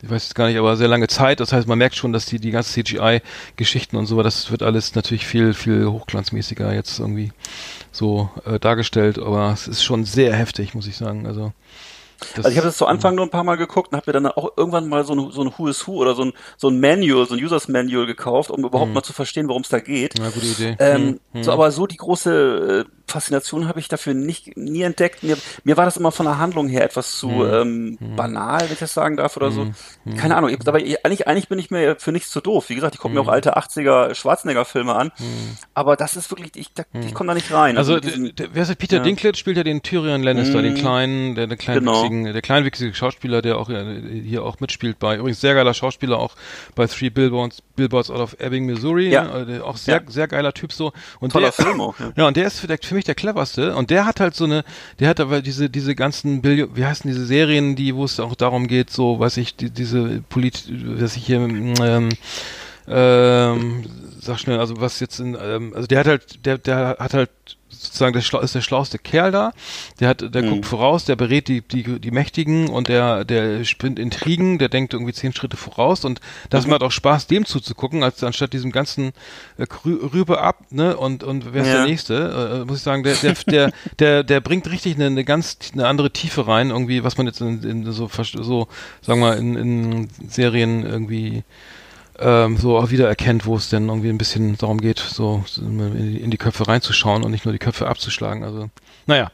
ich 0.00 0.08
weiß 0.08 0.28
es 0.28 0.34
gar 0.34 0.46
nicht, 0.46 0.56
aber 0.58 0.76
sehr 0.76 0.86
lange 0.86 1.08
Zeit. 1.08 1.40
Das 1.40 1.52
heißt, 1.52 1.66
man 1.66 1.76
merkt 1.78 1.96
schon, 1.96 2.12
dass 2.12 2.24
die, 2.26 2.38
die 2.38 2.52
ganzen 2.52 2.72
CGI-Geschichten 2.84 3.96
und 3.96 4.06
so, 4.06 4.22
das 4.22 4.50
wird 4.52 4.62
alles 4.62 4.94
natürlich 4.94 5.26
viel, 5.26 5.54
viel 5.54 5.86
hochglanzmäßiger 5.86 6.72
jetzt 6.72 7.00
irgendwie 7.00 7.32
so 7.90 8.30
äh, 8.46 8.60
dargestellt, 8.60 9.18
aber 9.18 9.50
es 9.52 9.66
ist 9.66 9.82
schon 9.82 10.04
sehr 10.04 10.34
heftig, 10.36 10.74
muss 10.74 10.86
ich 10.86 10.96
sagen. 10.96 11.26
Also, 11.26 11.52
das, 12.18 12.44
Also 12.44 12.48
ich 12.50 12.56
habe 12.56 12.66
das 12.66 12.76
zu 12.76 12.86
Anfang 12.86 13.14
nur 13.14 13.24
ein 13.26 13.30
paar 13.30 13.44
Mal 13.44 13.56
geguckt 13.56 13.92
und 13.92 13.96
habe 13.96 14.08
mir 14.10 14.12
dann 14.12 14.26
auch 14.26 14.52
irgendwann 14.56 14.88
mal 14.88 15.04
so 15.04 15.14
ein, 15.14 15.30
so 15.30 15.42
ein 15.42 15.52
Who 15.56 15.68
is 15.68 15.86
Who 15.86 15.94
oder 15.96 16.14
so 16.14 16.22
ein, 16.24 16.32
so 16.56 16.68
ein 16.68 16.80
Manual, 16.80 17.26
so 17.26 17.34
ein 17.34 17.44
Users 17.44 17.68
Manual 17.68 18.06
gekauft, 18.06 18.50
um 18.50 18.64
überhaupt 18.64 18.92
mal 18.92 19.02
zu 19.02 19.12
verstehen, 19.12 19.48
worum 19.48 19.62
es 19.62 19.68
da 19.68 19.80
geht. 19.80 20.18
Ja, 20.18 20.30
gute 20.30 20.46
Idee. 20.46 20.76
Ähm, 20.78 21.20
Hm, 21.32 21.42
So, 21.44 21.52
hm. 21.52 21.58
aber 21.58 21.70
so 21.70 21.86
die 21.86 21.96
große 21.96 22.86
äh, 22.86 22.90
Faszination 23.08 23.66
habe 23.68 23.80
ich 23.80 23.88
dafür 23.88 24.14
nicht 24.14 24.56
nie 24.56 24.82
entdeckt. 24.82 25.22
Mir, 25.22 25.36
mir 25.64 25.76
war 25.76 25.84
das 25.84 25.96
immer 25.96 26.12
von 26.12 26.26
der 26.26 26.38
Handlung 26.38 26.68
her 26.68 26.84
etwas 26.84 27.18
zu 27.18 27.28
Hm. 27.30 27.98
ähm, 28.00 28.16
banal, 28.16 28.60
wenn 28.62 28.72
ich 28.72 28.78
das 28.78 28.94
sagen 28.94 29.16
darf 29.16 29.36
oder 29.36 29.50
so. 29.50 29.66
Keine 30.16 30.36
Ahnung. 30.36 30.50
Ich, 30.50 30.58
aber 30.66 30.80
ich- 30.80 31.04
eigentlich, 31.04 31.26
eigentlich 31.26 31.48
bin 31.48 31.58
ich 31.58 31.70
mir 31.70 31.96
für 31.98 32.12
nichts 32.12 32.30
zu 32.30 32.40
doof. 32.40 32.68
Wie 32.68 32.74
gesagt, 32.74 32.94
ich 32.94 33.00
gucke 33.00 33.14
Hm. 33.14 33.22
mir 33.24 33.28
auch 33.28 33.32
alte 33.32 33.56
80er 33.56 34.14
Schwarzenegger-Filme 34.14 34.94
an. 34.94 35.10
Aber 35.74 35.96
das 35.96 36.16
ist 36.16 36.30
wirklich, 36.30 36.50
ich, 36.56 36.72
da, 36.74 36.84
ich 37.00 37.14
komme 37.14 37.28
da 37.28 37.34
nicht 37.34 37.52
rein. 37.52 37.76
Also, 37.78 37.94
mit 37.94 38.04
diesen- 38.04 38.32
wer 38.52 38.62
ist 38.62 38.68
das? 38.68 38.76
Peter 38.76 38.98
ja. 38.98 39.02
Dinklage 39.02 39.36
spielt 39.36 39.56
ja 39.56 39.62
den 39.64 39.82
Tyrion 39.82 40.22
Lannister, 40.22 40.62
den 40.62 40.74
kleinen, 40.74 41.34
der, 41.34 41.46
der 41.46 41.56
kleinwüchsigen, 41.56 42.24
der 42.32 42.42
kleinwüchsige 42.42 42.94
Schauspieler, 42.94 43.42
der 43.42 43.58
auch 43.58 43.68
äh, 43.70 44.22
hier 44.24 44.44
auch 44.44 44.60
mitspielt 44.60 44.98
bei, 44.98 45.16
übrigens 45.16 45.40
sehr 45.40 45.54
geiler 45.54 45.74
Schauspieler 45.74 46.18
auch 46.18 46.34
bei 46.74 46.86
Three 46.86 47.10
Billboards, 47.10 47.62
Billboards 47.76 48.10
out 48.10 48.20
of 48.20 48.36
Ebbing, 48.38 48.66
Missouri, 48.66 49.08
Ja. 49.10 49.24
ne? 49.24 49.46
Der 49.46 49.64
auch 49.64 49.76
sehr, 49.76 49.96
Ja. 50.04 50.10
sehr 50.10 50.28
geiler 50.28 50.52
Typ 50.54 50.72
so. 50.72 50.92
Und 51.20 51.32
Toller 51.32 51.50
der, 51.56 51.64
Film 51.64 51.80
auch, 51.80 51.98
ja. 51.98 52.12
Ja, 52.16 52.26
und 52.28 52.36
der 52.36 52.46
ist 52.46 52.60
für, 52.60 52.66
der, 52.66 52.78
für 52.82 52.94
mich 52.98 53.04
der 53.04 53.14
cleverste. 53.14 53.74
Und 53.74 53.90
der 53.90 54.04
hat 54.06 54.20
halt 54.20 54.34
so 54.34 54.44
eine, 54.44 54.64
der 55.00 55.08
hat 55.08 55.20
aber 55.20 55.40
diese, 55.40 55.70
diese 55.70 55.94
ganzen 55.94 56.42
Billion, 56.42 56.76
wie 56.76 56.84
heißen 56.84 57.10
diese 57.10 57.26
Serien, 57.26 57.76
die, 57.76 57.94
wo 57.94 58.04
es 58.04 58.20
auch 58.20 58.34
darum 58.34 58.66
geht, 58.66 58.90
so, 58.90 59.18
weiß 59.18 59.36
ich, 59.38 59.56
die, 59.56 59.70
diese 59.70 60.22
Polit, 60.28 60.64
was 60.68 61.16
ich 61.16 61.26
hier, 61.26 61.38
ähm, 61.38 62.10
ähm, 62.86 63.84
sag 64.20 64.38
schnell, 64.38 64.58
also 64.58 64.80
was 64.80 65.00
jetzt 65.00 65.20
in, 65.20 65.36
ähm, 65.40 65.72
also 65.74 65.86
der 65.86 66.00
hat 66.00 66.06
halt, 66.06 66.46
der, 66.46 66.58
der 66.58 66.96
hat 66.98 67.14
halt 67.14 67.30
sozusagen 67.78 68.12
der 68.12 68.42
ist 68.42 68.54
der 68.54 68.60
schlauste 68.60 68.98
Kerl 68.98 69.30
da. 69.30 69.52
Der 70.00 70.08
hat, 70.08 70.34
der 70.34 70.42
Mhm. 70.42 70.48
guckt 70.50 70.66
voraus, 70.66 71.04
der 71.04 71.16
berät 71.16 71.48
die, 71.48 71.60
die, 71.62 71.98
die 72.00 72.10
Mächtigen 72.10 72.68
und 72.68 72.88
der, 72.88 73.24
der 73.24 73.64
spinnt 73.64 73.98
Intrigen, 73.98 74.58
der 74.58 74.68
denkt 74.68 74.92
irgendwie 74.92 75.12
zehn 75.12 75.32
Schritte 75.32 75.56
voraus 75.56 76.04
und 76.04 76.20
das 76.50 76.64
Mhm. 76.64 76.70
macht 76.72 76.82
auch 76.82 76.90
Spaß, 76.92 77.26
dem 77.26 77.44
zuzugucken, 77.44 78.02
als 78.02 78.22
anstatt 78.24 78.52
diesem 78.52 78.72
ganzen 78.72 79.12
äh, 79.58 79.62
Rü- 79.64 80.12
Rübe 80.12 80.40
ab, 80.40 80.58
ne, 80.70 80.96
und, 80.96 81.22
und 81.24 81.52
wer 81.54 81.62
ist 81.62 81.68
Ja. 81.68 81.74
der 81.78 81.86
nächste, 81.86 82.62
äh, 82.62 82.64
muss 82.66 82.78
ich 82.78 82.82
sagen, 82.82 83.02
der, 83.02 83.14
der, 83.16 83.34
der, 83.46 83.72
der, 83.98 84.22
der 84.24 84.40
bringt 84.40 84.68
richtig 84.70 84.96
eine, 84.96 85.06
eine 85.06 85.24
ganz, 85.24 85.56
eine 85.72 85.86
andere 85.86 86.10
Tiefe 86.10 86.46
rein, 86.46 86.70
irgendwie, 86.70 87.04
was 87.04 87.16
man 87.16 87.26
jetzt 87.26 87.40
in, 87.40 87.62
in 87.62 87.92
so, 87.92 88.08
so, 88.08 88.68
sagen 89.02 89.20
wir 89.20 89.26
mal, 89.28 89.38
in, 89.38 89.54
in 89.56 90.08
Serien 90.28 90.84
irgendwie, 90.84 91.44
ähm, 92.18 92.56
so 92.56 92.76
auch 92.76 92.90
wieder 92.90 93.08
erkennt, 93.08 93.46
wo 93.46 93.56
es 93.56 93.68
denn 93.68 93.88
irgendwie 93.88 94.08
ein 94.08 94.18
bisschen 94.18 94.56
darum 94.58 94.80
geht, 94.80 94.98
so 94.98 95.44
in 95.56 96.30
die, 96.30 96.38
Köpfe 96.38 96.66
reinzuschauen 96.66 97.22
und 97.22 97.30
nicht 97.30 97.44
nur 97.44 97.52
die 97.52 97.58
Köpfe 97.58 97.88
abzuschlagen. 97.88 98.44
Also, 98.44 98.70
naja, 99.06 99.30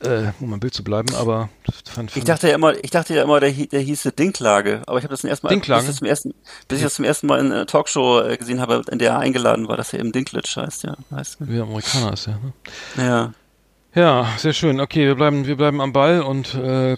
äh, 0.00 0.32
um 0.40 0.52
im 0.52 0.60
Bild 0.60 0.74
zu 0.74 0.84
bleiben, 0.84 1.14
aber 1.14 1.48
fand, 1.64 2.10
fand 2.10 2.16
Ich 2.16 2.24
dachte 2.24 2.48
ja 2.48 2.54
immer, 2.54 2.74
ich 2.82 2.90
dachte 2.90 3.14
ja 3.14 3.22
immer, 3.22 3.40
der, 3.40 3.50
der 3.50 3.80
hieße 3.80 4.12
Dinklage, 4.12 4.82
aber 4.86 4.98
ich 4.98 5.04
habe 5.04 5.12
das 5.12 5.20
zum 5.20 5.30
ersten 5.30 5.46
Mal, 5.46 5.50
Dinklage? 5.50 5.80
Bis, 5.80 5.84
ich 5.84 5.90
das 5.90 5.98
zum 5.98 6.06
ersten, 6.06 6.34
bis 6.68 6.78
ich 6.78 6.84
das 6.84 6.94
zum 6.94 7.04
ersten 7.04 7.26
Mal 7.26 7.40
in 7.40 7.52
einer 7.52 7.66
Talkshow 7.66 8.20
äh, 8.20 8.36
gesehen 8.36 8.60
habe, 8.60 8.82
in 8.90 8.98
der 8.98 9.12
er 9.12 9.18
eingeladen 9.18 9.68
war, 9.68 9.76
dass 9.76 9.92
er 9.92 10.00
eben 10.00 10.12
Dinklage 10.12 10.48
heißt, 10.56 10.84
ja. 10.84 10.96
Heißt, 11.10 11.38
wie 11.40 11.60
Amerikaner 11.60 12.12
ist 12.12 12.26
ja. 12.26 12.38
Ne? 12.38 12.52
ja. 13.04 13.32
Ja, 13.94 14.26
sehr 14.38 14.52
schön. 14.52 14.80
Okay, 14.80 15.06
wir 15.06 15.14
bleiben, 15.14 15.46
wir 15.46 15.56
bleiben 15.56 15.80
am 15.80 15.92
Ball 15.92 16.20
und 16.22 16.54
äh, 16.54 16.94
äh, 16.94 16.96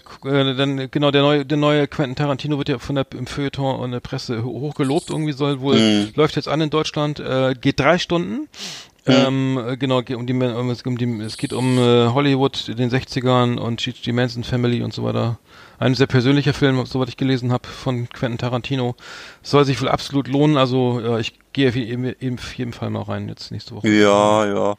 dann 0.55 0.89
genau 0.89 1.11
der 1.11 1.21
neue, 1.21 1.45
der 1.45 1.57
neue 1.57 1.87
Quentin 1.87 2.15
Tarantino 2.15 2.57
wird 2.57 2.69
ja 2.69 2.79
von 2.79 2.95
der 2.95 3.05
im 3.15 3.27
Feuilleton 3.27 3.79
und 3.79 3.91
der 3.91 3.99
Presse 3.99 4.43
ho- 4.43 4.61
hochgelobt. 4.61 5.11
Irgendwie 5.11 5.33
soll 5.33 5.59
wohl 5.61 5.75
Mhm. 5.79 6.11
läuft 6.15 6.35
jetzt 6.37 6.47
an 6.47 6.59
in 6.59 6.71
Deutschland, 6.71 7.19
äh, 7.19 7.53
geht 7.59 7.79
drei 7.79 7.99
Stunden. 7.99 8.47
Ähm, 9.05 9.59
äh, 9.65 9.77
genau, 9.77 10.01
geht 10.01 10.17
um 10.17 10.25
die, 10.25 10.33
um, 10.33 10.69
es, 10.71 10.81
um 10.81 10.97
die, 10.97 11.05
es 11.21 11.37
geht 11.37 11.53
um 11.53 11.77
äh, 11.77 12.07
Hollywood 12.07 12.67
in 12.67 12.77
den 12.77 12.89
60ern 12.89 13.57
und 13.57 14.05
die 14.05 14.11
Manson 14.11 14.43
Family 14.43 14.81
und 14.81 14.91
so 14.93 15.03
weiter. 15.03 15.37
Ein 15.79 15.93
sehr 15.93 16.07
persönlicher 16.07 16.53
Film, 16.53 16.83
soweit 16.85 17.09
ich 17.09 17.17
gelesen 17.17 17.51
habe, 17.51 17.67
von 17.67 18.09
Quentin 18.09 18.39
Tarantino. 18.39 18.95
Soll 19.43 19.63
sich 19.63 19.79
wohl 19.79 19.89
absolut 19.89 20.27
lohnen. 20.27 20.57
Also 20.57 20.99
ja, 20.99 21.19
ich 21.19 21.33
gehe 21.53 21.69
auf 21.69 21.75
jeden, 21.75 22.73
Fall 22.73 22.89
mal 22.89 23.03
rein 23.03 23.29
jetzt 23.29 23.51
nächste 23.51 23.75
Woche. 23.75 23.87
Ja, 23.87 24.45
ja. 24.45 24.75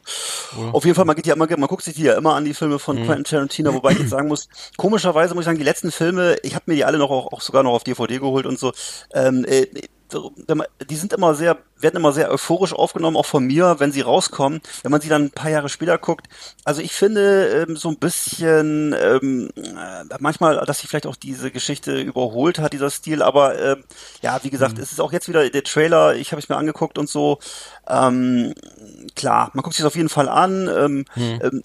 Oder? 0.57 0.73
Auf 0.73 0.83
jeden 0.83 0.95
Fall, 0.95 1.05
man 1.05 1.15
geht 1.15 1.27
ja 1.27 1.35
immer, 1.35 1.47
man 1.47 1.67
guckt 1.69 1.83
sich 1.83 1.95
die 1.95 2.03
ja 2.03 2.17
immer 2.17 2.35
an, 2.35 2.43
die 2.43 2.53
Filme 2.53 2.79
von 2.79 2.97
Quentin 3.05 3.23
Tarantino, 3.23 3.73
wobei 3.73 3.91
ich 3.91 3.99
jetzt 3.99 4.09
sagen 4.09 4.27
muss, 4.27 4.49
komischerweise 4.77 5.33
muss 5.35 5.43
ich 5.43 5.45
sagen, 5.45 5.57
die 5.57 5.63
letzten 5.63 5.91
Filme, 5.91 6.35
ich 6.43 6.55
habe 6.55 6.65
mir 6.67 6.75
die 6.75 6.85
alle 6.85 6.97
noch 6.97 7.11
auch, 7.11 7.31
auch 7.31 7.41
sogar 7.41 7.63
noch 7.63 7.73
auf 7.73 7.83
DVD 7.83 8.19
geholt 8.19 8.45
und 8.45 8.59
so, 8.59 8.73
ähm, 9.13 9.45
äh, 9.47 9.67
die 10.89 10.95
sind 10.95 11.13
immer 11.13 11.35
sehr, 11.35 11.57
werden 11.77 11.97
immer 11.97 12.11
sehr 12.11 12.31
euphorisch 12.31 12.73
aufgenommen, 12.73 13.17
auch 13.17 13.25
von 13.25 13.45
mir, 13.45 13.75
wenn 13.79 13.91
sie 13.91 14.01
rauskommen. 14.01 14.61
Wenn 14.83 14.91
man 14.91 15.01
sie 15.01 15.09
dann 15.09 15.25
ein 15.25 15.31
paar 15.31 15.51
Jahre 15.51 15.69
später 15.69 15.97
guckt, 15.97 16.27
also 16.63 16.81
ich 16.81 16.93
finde 16.93 17.65
ähm, 17.67 17.77
so 17.77 17.89
ein 17.89 17.97
bisschen 17.97 18.95
ähm, 18.99 19.49
äh, 19.55 20.15
manchmal, 20.19 20.63
dass 20.65 20.79
sich 20.79 20.89
vielleicht 20.89 21.07
auch 21.07 21.15
diese 21.15 21.51
Geschichte 21.51 21.99
überholt 21.99 22.59
hat, 22.59 22.73
dieser 22.73 22.89
Stil, 22.89 23.21
aber 23.21 23.59
ähm, 23.59 23.83
ja, 24.21 24.39
wie 24.43 24.49
gesagt, 24.49 24.79
es 24.79 24.91
ist 24.91 25.01
auch 25.01 25.11
jetzt 25.11 25.27
wieder 25.27 25.49
der 25.49 25.63
Trailer, 25.63 26.15
ich 26.15 26.31
habe 26.31 26.41
es 26.41 26.49
mir 26.49 26.57
angeguckt 26.57 26.97
und 26.97 27.09
so, 27.09 27.39
ähm, 27.87 28.53
klar, 29.15 29.51
man 29.53 29.63
guckt 29.63 29.75
sich 29.75 29.83
das 29.83 29.91
auf 29.91 29.95
jeden 29.95 30.09
Fall 30.09 30.29
an. 30.29 30.67
Ähm, 30.67 31.05
ähm, 31.15 31.63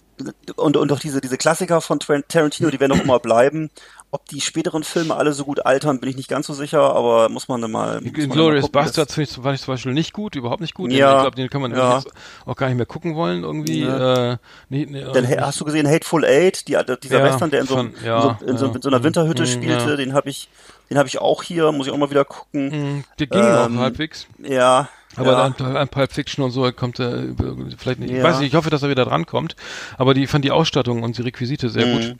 und, 0.56 0.76
und 0.76 0.92
auch 0.92 1.00
diese, 1.00 1.20
diese 1.20 1.36
Klassiker 1.36 1.80
von 1.80 1.98
Tarantino, 1.98 2.70
die 2.70 2.80
werden 2.80 2.92
auch 2.92 3.02
immer 3.02 3.18
bleiben. 3.18 3.70
Ob 4.14 4.26
die 4.28 4.40
späteren 4.40 4.84
Filme 4.84 5.16
alle 5.16 5.32
so 5.32 5.44
gut 5.44 5.66
altern, 5.66 5.98
bin 5.98 6.08
ich 6.08 6.14
nicht 6.16 6.28
ganz 6.28 6.46
so 6.46 6.52
sicher, 6.52 6.94
aber 6.94 7.28
muss 7.28 7.48
man 7.48 7.60
dann 7.60 7.72
mal. 7.72 8.00
mal 8.00 8.10
Glorious 8.12 8.68
Bastards 8.68 9.18
ich, 9.18 9.30
fand 9.32 9.56
ich 9.56 9.62
zum 9.62 9.74
Beispiel 9.74 9.92
nicht 9.92 10.12
gut, 10.12 10.36
überhaupt 10.36 10.60
nicht 10.60 10.72
gut. 10.74 10.92
Ja. 10.92 11.16
Ich 11.16 11.20
glaube, 11.22 11.34
den 11.36 11.50
kann 11.50 11.60
man 11.62 11.74
Ja. 11.74 12.00
auch 12.46 12.54
gar 12.54 12.68
nicht 12.68 12.76
mehr 12.76 12.86
gucken 12.86 13.16
wollen 13.16 13.42
irgendwie. 13.42 13.80
Ja. 13.80 14.34
Äh, 14.34 14.36
nee, 14.68 14.86
nee, 14.88 15.04
Dann 15.12 15.24
äh, 15.24 15.36
ha- 15.36 15.46
hast 15.46 15.58
du 15.60 15.64
gesehen 15.64 15.88
Hateful 15.88 16.24
Eight, 16.24 16.68
die, 16.68 16.78
dieser 17.02 17.18
Ja, 17.18 17.24
Western, 17.24 17.50
der 17.50 17.62
in 17.62 17.66
so, 17.66 17.74
von- 17.74 17.92
in 17.92 18.04
ja, 18.06 18.38
so, 18.38 18.46
in 18.46 18.56
so, 18.56 18.66
in 18.66 18.82
so 18.82 18.88
einer 18.88 19.02
Winterhütte 19.02 19.42
Mhm, 19.42 19.46
spielte, 19.46 19.96
den 19.96 20.12
habe 20.14 20.30
ich, 20.30 20.48
den 20.90 20.96
habe 20.98 21.08
ich 21.08 21.18
auch 21.20 21.42
hier, 21.42 21.72
muss 21.72 21.88
ich 21.88 21.92
auch 21.92 21.98
mal 21.98 22.10
wieder 22.10 22.24
gucken. 22.24 22.98
mh, 22.98 23.04
der 23.18 23.26
ging 23.26 23.42
Ähm, 23.44 23.74
noch 23.74 23.80
halbwegs. 23.82 24.28
Ja. 24.38 24.88
Aber 25.16 25.32
ja. 25.32 25.48
dann 25.56 25.76
ein 25.76 25.88
Pulp 25.88 26.12
Fiction 26.12 26.44
und 26.44 26.50
so 26.52 26.70
kommt 26.72 26.98
er 26.98 27.16
über- 27.22 27.54
vielleicht 27.78 28.00
nicht. 28.00 28.10
Ich 28.10 28.18
Ja. 28.18 28.22
weiß 28.24 28.38
nicht, 28.38 28.48
ich 28.48 28.54
hoffe, 28.54 28.70
dass 28.70 28.82
er 28.82 28.90
wieder 28.90 29.04
drankommt. 29.04 29.54
Aber 29.98 30.12
die 30.14 30.24
ich 30.24 30.30
fand 30.30 30.44
die 30.44 30.50
Ausstattung 30.50 31.02
und 31.04 31.18
die 31.18 31.22
Requisite 31.22 31.68
sehr 31.68 31.86
Mhm. 31.86 31.92
gut. 31.92 32.16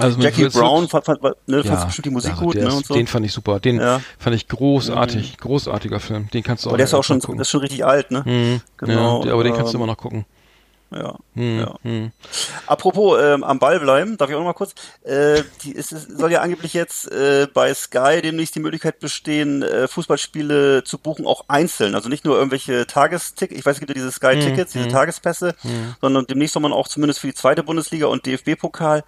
Also 0.00 0.20
Jackie 0.20 0.48
Brown 0.48 0.88
fand, 0.88 1.04
fand, 1.04 1.22
ne, 1.22 1.32
ja, 1.46 1.62
fand 1.62 1.86
bestimmt 1.86 2.06
die 2.06 2.10
Musik 2.10 2.36
gut, 2.36 2.54
ne, 2.54 2.68
ist, 2.68 2.74
und 2.74 2.86
so. 2.86 2.94
Den 2.94 3.06
fand 3.06 3.26
ich 3.26 3.32
super. 3.32 3.60
Den 3.60 3.80
Ja. 3.80 4.00
fand 4.18 4.36
ich 4.36 4.48
großartig. 4.48 5.38
Großartiger 5.38 6.00
Film. 6.00 6.28
Den 6.30 6.42
kannst 6.42 6.64
du 6.64 6.68
aber 6.68 6.74
auch 6.74 6.76
der 6.78 6.84
ist 6.84 6.94
auch 6.94 7.04
schon, 7.04 7.20
gucken. 7.20 7.38
das 7.38 7.48
ist 7.48 7.52
schon 7.52 7.60
richtig 7.60 7.84
alt, 7.84 8.10
ne? 8.10 8.22
Mhm. 8.24 8.60
Genau, 8.76 9.24
Ja, 9.24 9.32
aber 9.32 9.44
den 9.44 9.54
kannst 9.54 9.72
du 9.72 9.76
ähm, 9.78 9.82
immer 9.82 9.92
noch 9.92 9.98
gucken. 9.98 10.24
Ja. 10.90 11.16
Mhm. 11.34 11.58
ja. 11.60 11.74
Mhm. 11.82 12.12
Apropos 12.66 13.20
ähm, 13.22 13.44
am 13.44 13.58
Ball 13.58 13.78
bleiben, 13.78 14.16
darf 14.16 14.30
ich 14.30 14.34
auch 14.34 14.40
noch 14.40 14.46
mal 14.46 14.54
kurz? 14.54 14.74
Äh, 15.02 15.42
die, 15.62 15.76
es, 15.76 15.92
es 15.92 16.04
soll 16.04 16.32
ja 16.32 16.40
angeblich 16.40 16.72
jetzt 16.72 17.10
äh, 17.12 17.46
bei 17.52 17.72
Sky 17.74 18.22
demnächst 18.22 18.54
die 18.54 18.60
Möglichkeit 18.60 18.98
bestehen, 18.98 19.62
äh, 19.62 19.86
Fußballspiele 19.86 20.84
zu 20.84 20.98
buchen, 20.98 21.26
auch 21.26 21.44
einzeln. 21.48 21.94
Also 21.94 22.08
nicht 22.08 22.24
nur 22.24 22.36
irgendwelche 22.36 22.86
Tagestickets, 22.86 23.58
ich 23.58 23.66
weiß, 23.66 23.76
es 23.76 23.80
gibt 23.80 23.90
ja 23.90 23.94
diese 23.94 24.12
Sky-Tickets, 24.12 24.72
diese 24.72 24.88
Tagespässe, 24.88 25.54
sondern 26.00 26.26
demnächst 26.26 26.54
soll 26.54 26.62
man 26.62 26.72
auch 26.72 26.88
zumindest 26.88 27.20
für 27.20 27.26
die 27.26 27.34
zweite 27.34 27.62
Bundesliga 27.62 28.06
und 28.06 28.24
DFB-Pokal 28.24 29.04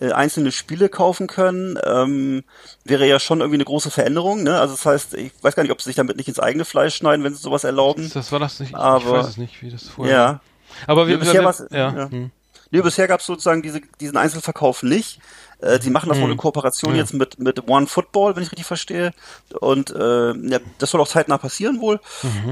äh, 0.00 0.12
einzelne 0.12 0.52
Spiele 0.52 0.88
kaufen 0.88 1.26
können. 1.26 1.78
Ähm, 1.84 2.44
wäre 2.84 3.06
ja 3.06 3.18
schon 3.20 3.40
irgendwie 3.40 3.56
eine 3.56 3.64
große 3.64 3.90
Veränderung. 3.90 4.42
Ne? 4.42 4.58
Also 4.58 4.74
das 4.74 4.84
heißt, 4.86 5.14
ich 5.14 5.32
weiß 5.42 5.54
gar 5.54 5.62
nicht, 5.62 5.72
ob 5.72 5.80
sie 5.80 5.90
sich 5.90 5.96
damit 5.96 6.16
nicht 6.16 6.28
ins 6.28 6.40
eigene 6.40 6.64
Fleisch 6.64 6.94
schneiden, 6.96 7.24
wenn 7.24 7.34
sie 7.34 7.40
sowas 7.42 7.64
erlauben. 7.64 8.10
Das 8.14 8.32
war 8.32 8.38
das 8.40 8.60
nicht. 8.60 8.70
ich 8.70 8.76
Aber- 8.76 9.10
weiß 9.18 9.28
es 9.28 9.36
nicht, 9.36 9.62
wie 9.62 9.70
das 9.70 9.88
vorher 9.88 10.14
Ja. 10.14 10.24
war. 10.26 10.40
Aber 10.88 11.06
wir, 11.06 11.14
Ja, 11.14 11.18
bisher 11.20 11.34
wir, 11.40 11.44
war's- 11.44 11.64
ja. 11.70 11.94
ja. 11.96 12.10
hm. 12.10 12.30
Nee, 12.70 12.80
bisher 12.82 13.06
gab 13.06 13.20
es 13.20 13.26
sozusagen 13.26 13.62
diese, 13.62 13.80
diesen 14.00 14.16
Einzelverkauf 14.16 14.82
nicht. 14.82 15.20
Äh, 15.60 15.78
die 15.78 15.90
machen 15.90 16.08
das 16.08 16.20
wohl 16.20 16.30
in 16.32 16.36
Kooperation 16.36 16.96
jetzt 16.96 17.14
mit, 17.14 17.38
mit 17.38 17.68
One 17.68 17.86
Football, 17.86 18.34
wenn 18.34 18.42
ich 18.42 18.50
richtig 18.50 18.66
verstehe. 18.66 19.12
Und 19.60 19.90
äh, 19.90 20.32
ja, 20.36 20.58
das 20.78 20.90
soll 20.90 21.00
auch 21.00 21.06
zeitnah 21.06 21.38
passieren 21.38 21.80
wohl. 21.80 22.00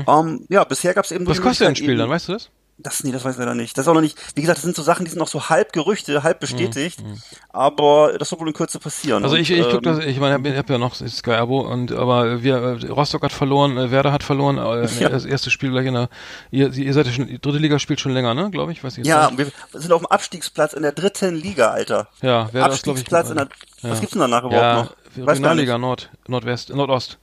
Ähm, 0.06 0.46
ja, 0.48 0.62
bisher 0.62 0.94
gab 0.94 1.04
es 1.06 1.10
eben 1.10 1.26
Was 1.26 1.40
kostet 1.42 1.66
ein 1.66 1.74
Spiel 1.76 1.90
eben- 1.90 1.98
dann, 1.98 2.10
weißt 2.10 2.28
du 2.28 2.34
das? 2.34 2.50
Das, 2.82 3.04
nee, 3.04 3.12
das 3.12 3.24
weiß 3.24 3.34
ich 3.34 3.38
leider 3.38 3.54
nicht. 3.54 3.76
Das 3.76 3.84
ist 3.84 3.88
auch 3.88 3.94
noch 3.94 4.00
nicht, 4.00 4.18
wie 4.34 4.40
gesagt, 4.40 4.58
das 4.58 4.64
sind 4.64 4.76
so 4.76 4.82
Sachen, 4.82 5.04
die 5.04 5.10
sind 5.10 5.18
noch 5.18 5.28
so 5.28 5.48
halb 5.48 5.72
Gerüchte, 5.72 6.22
halb 6.22 6.40
bestätigt. 6.40 7.02
Mhm. 7.02 7.20
Aber 7.50 8.16
das 8.18 8.28
soll 8.28 8.40
wohl 8.40 8.48
in 8.48 8.54
Kürze 8.54 8.78
passieren. 8.78 9.22
Also 9.24 9.36
ich, 9.36 9.50
ich 9.50 9.62
guck 9.64 9.86
ähm, 9.86 9.96
das, 9.96 10.04
ich 10.04 10.18
meine, 10.18 10.48
ich 10.48 10.56
habe 10.56 10.72
ja 10.72 10.78
noch 10.78 10.96
das 10.96 11.16
Sky-Abo 11.16 11.60
und 11.60 11.92
aber 11.92 12.42
wir 12.42 12.56
äh, 12.56 12.86
Rostock 12.88 13.22
hat 13.22 13.32
verloren, 13.32 13.76
äh, 13.76 13.90
Werder 13.90 14.12
hat 14.12 14.22
verloren, 14.22 14.58
äh, 14.58 14.88
Ja. 15.02 15.08
das 15.08 15.24
erste 15.24 15.50
Spiel 15.50 15.70
gleich 15.70 15.86
in 15.86 15.94
der 15.94 16.08
ihr, 16.50 16.72
ihr 16.72 16.92
seid 16.92 17.06
ja 17.06 17.12
schon 17.12 17.26
die 17.26 17.40
dritte 17.40 17.58
Liga 17.58 17.78
spielt 17.78 18.00
schon 18.00 18.12
länger, 18.12 18.34
ne, 18.34 18.50
glaube 18.50 18.72
ich, 18.72 18.84
weiß 18.84 18.92
ich 18.92 18.98
jetzt 18.98 19.08
Ja, 19.08 19.30
wir 19.36 19.50
sind 19.72 19.92
auf 19.92 20.02
dem 20.02 20.06
Abstiegsplatz 20.06 20.72
in 20.72 20.82
der 20.82 20.92
dritten 20.92 21.34
Liga, 21.34 21.70
Alter. 21.70 22.08
Ja, 22.20 22.52
Werder 22.52 22.74
ist 22.74 22.82
glaube 22.84 22.98
ich 22.98 23.04
Abstiegsplatz 23.04 23.30
in 23.30 23.36
der, 23.36 23.48
ja. 23.82 23.90
was 23.90 24.00
gibt's 24.00 24.12
denn 24.12 24.20
danach 24.20 24.44
überhaupt 24.44 24.62
ja, 24.62 24.82
noch? 24.82 25.28
Regionalliga. 25.28 25.78
Nord, 25.78 26.10
Nordwest, 26.26 26.70
Nordost. 26.70 27.18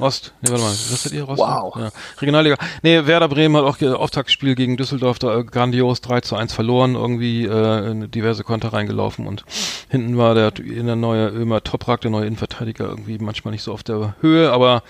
Ost, 0.00 0.32
nee, 0.42 0.50
warte 0.50 0.62
mal, 0.62 0.70
was 0.70 1.02
seid 1.02 1.12
ihr, 1.12 1.24
Rostock? 1.24 1.48
Wow. 1.48 1.76
Ja. 1.76 1.90
Regionalliga. 2.20 2.56
Nee, 2.82 3.06
Werder 3.06 3.28
Bremen 3.28 3.56
hat 3.56 3.64
auch 3.64 3.80
Auftaktspiel 3.98 4.54
gegen 4.54 4.76
Düsseldorf 4.76 5.18
da 5.18 5.38
äh, 5.38 5.44
grandios 5.44 6.00
3 6.00 6.20
zu 6.20 6.36
1 6.36 6.52
verloren, 6.52 6.94
irgendwie 6.94 7.44
äh, 7.44 7.90
in 7.90 8.10
diverse 8.10 8.44
Konter 8.44 8.72
reingelaufen 8.72 9.26
und 9.26 9.44
hinten 9.88 10.16
war 10.16 10.34
der 10.34 10.52
in 10.58 10.86
der 10.86 10.96
neue 10.96 11.28
Ömer 11.28 11.62
Toprak, 11.62 12.00
der 12.00 12.10
neue 12.10 12.26
Innenverteidiger, 12.26 12.86
irgendwie 12.88 13.18
manchmal 13.18 13.52
nicht 13.52 13.62
so 13.62 13.72
auf 13.72 13.82
der 13.82 14.14
Höhe, 14.20 14.52
aber 14.52 14.82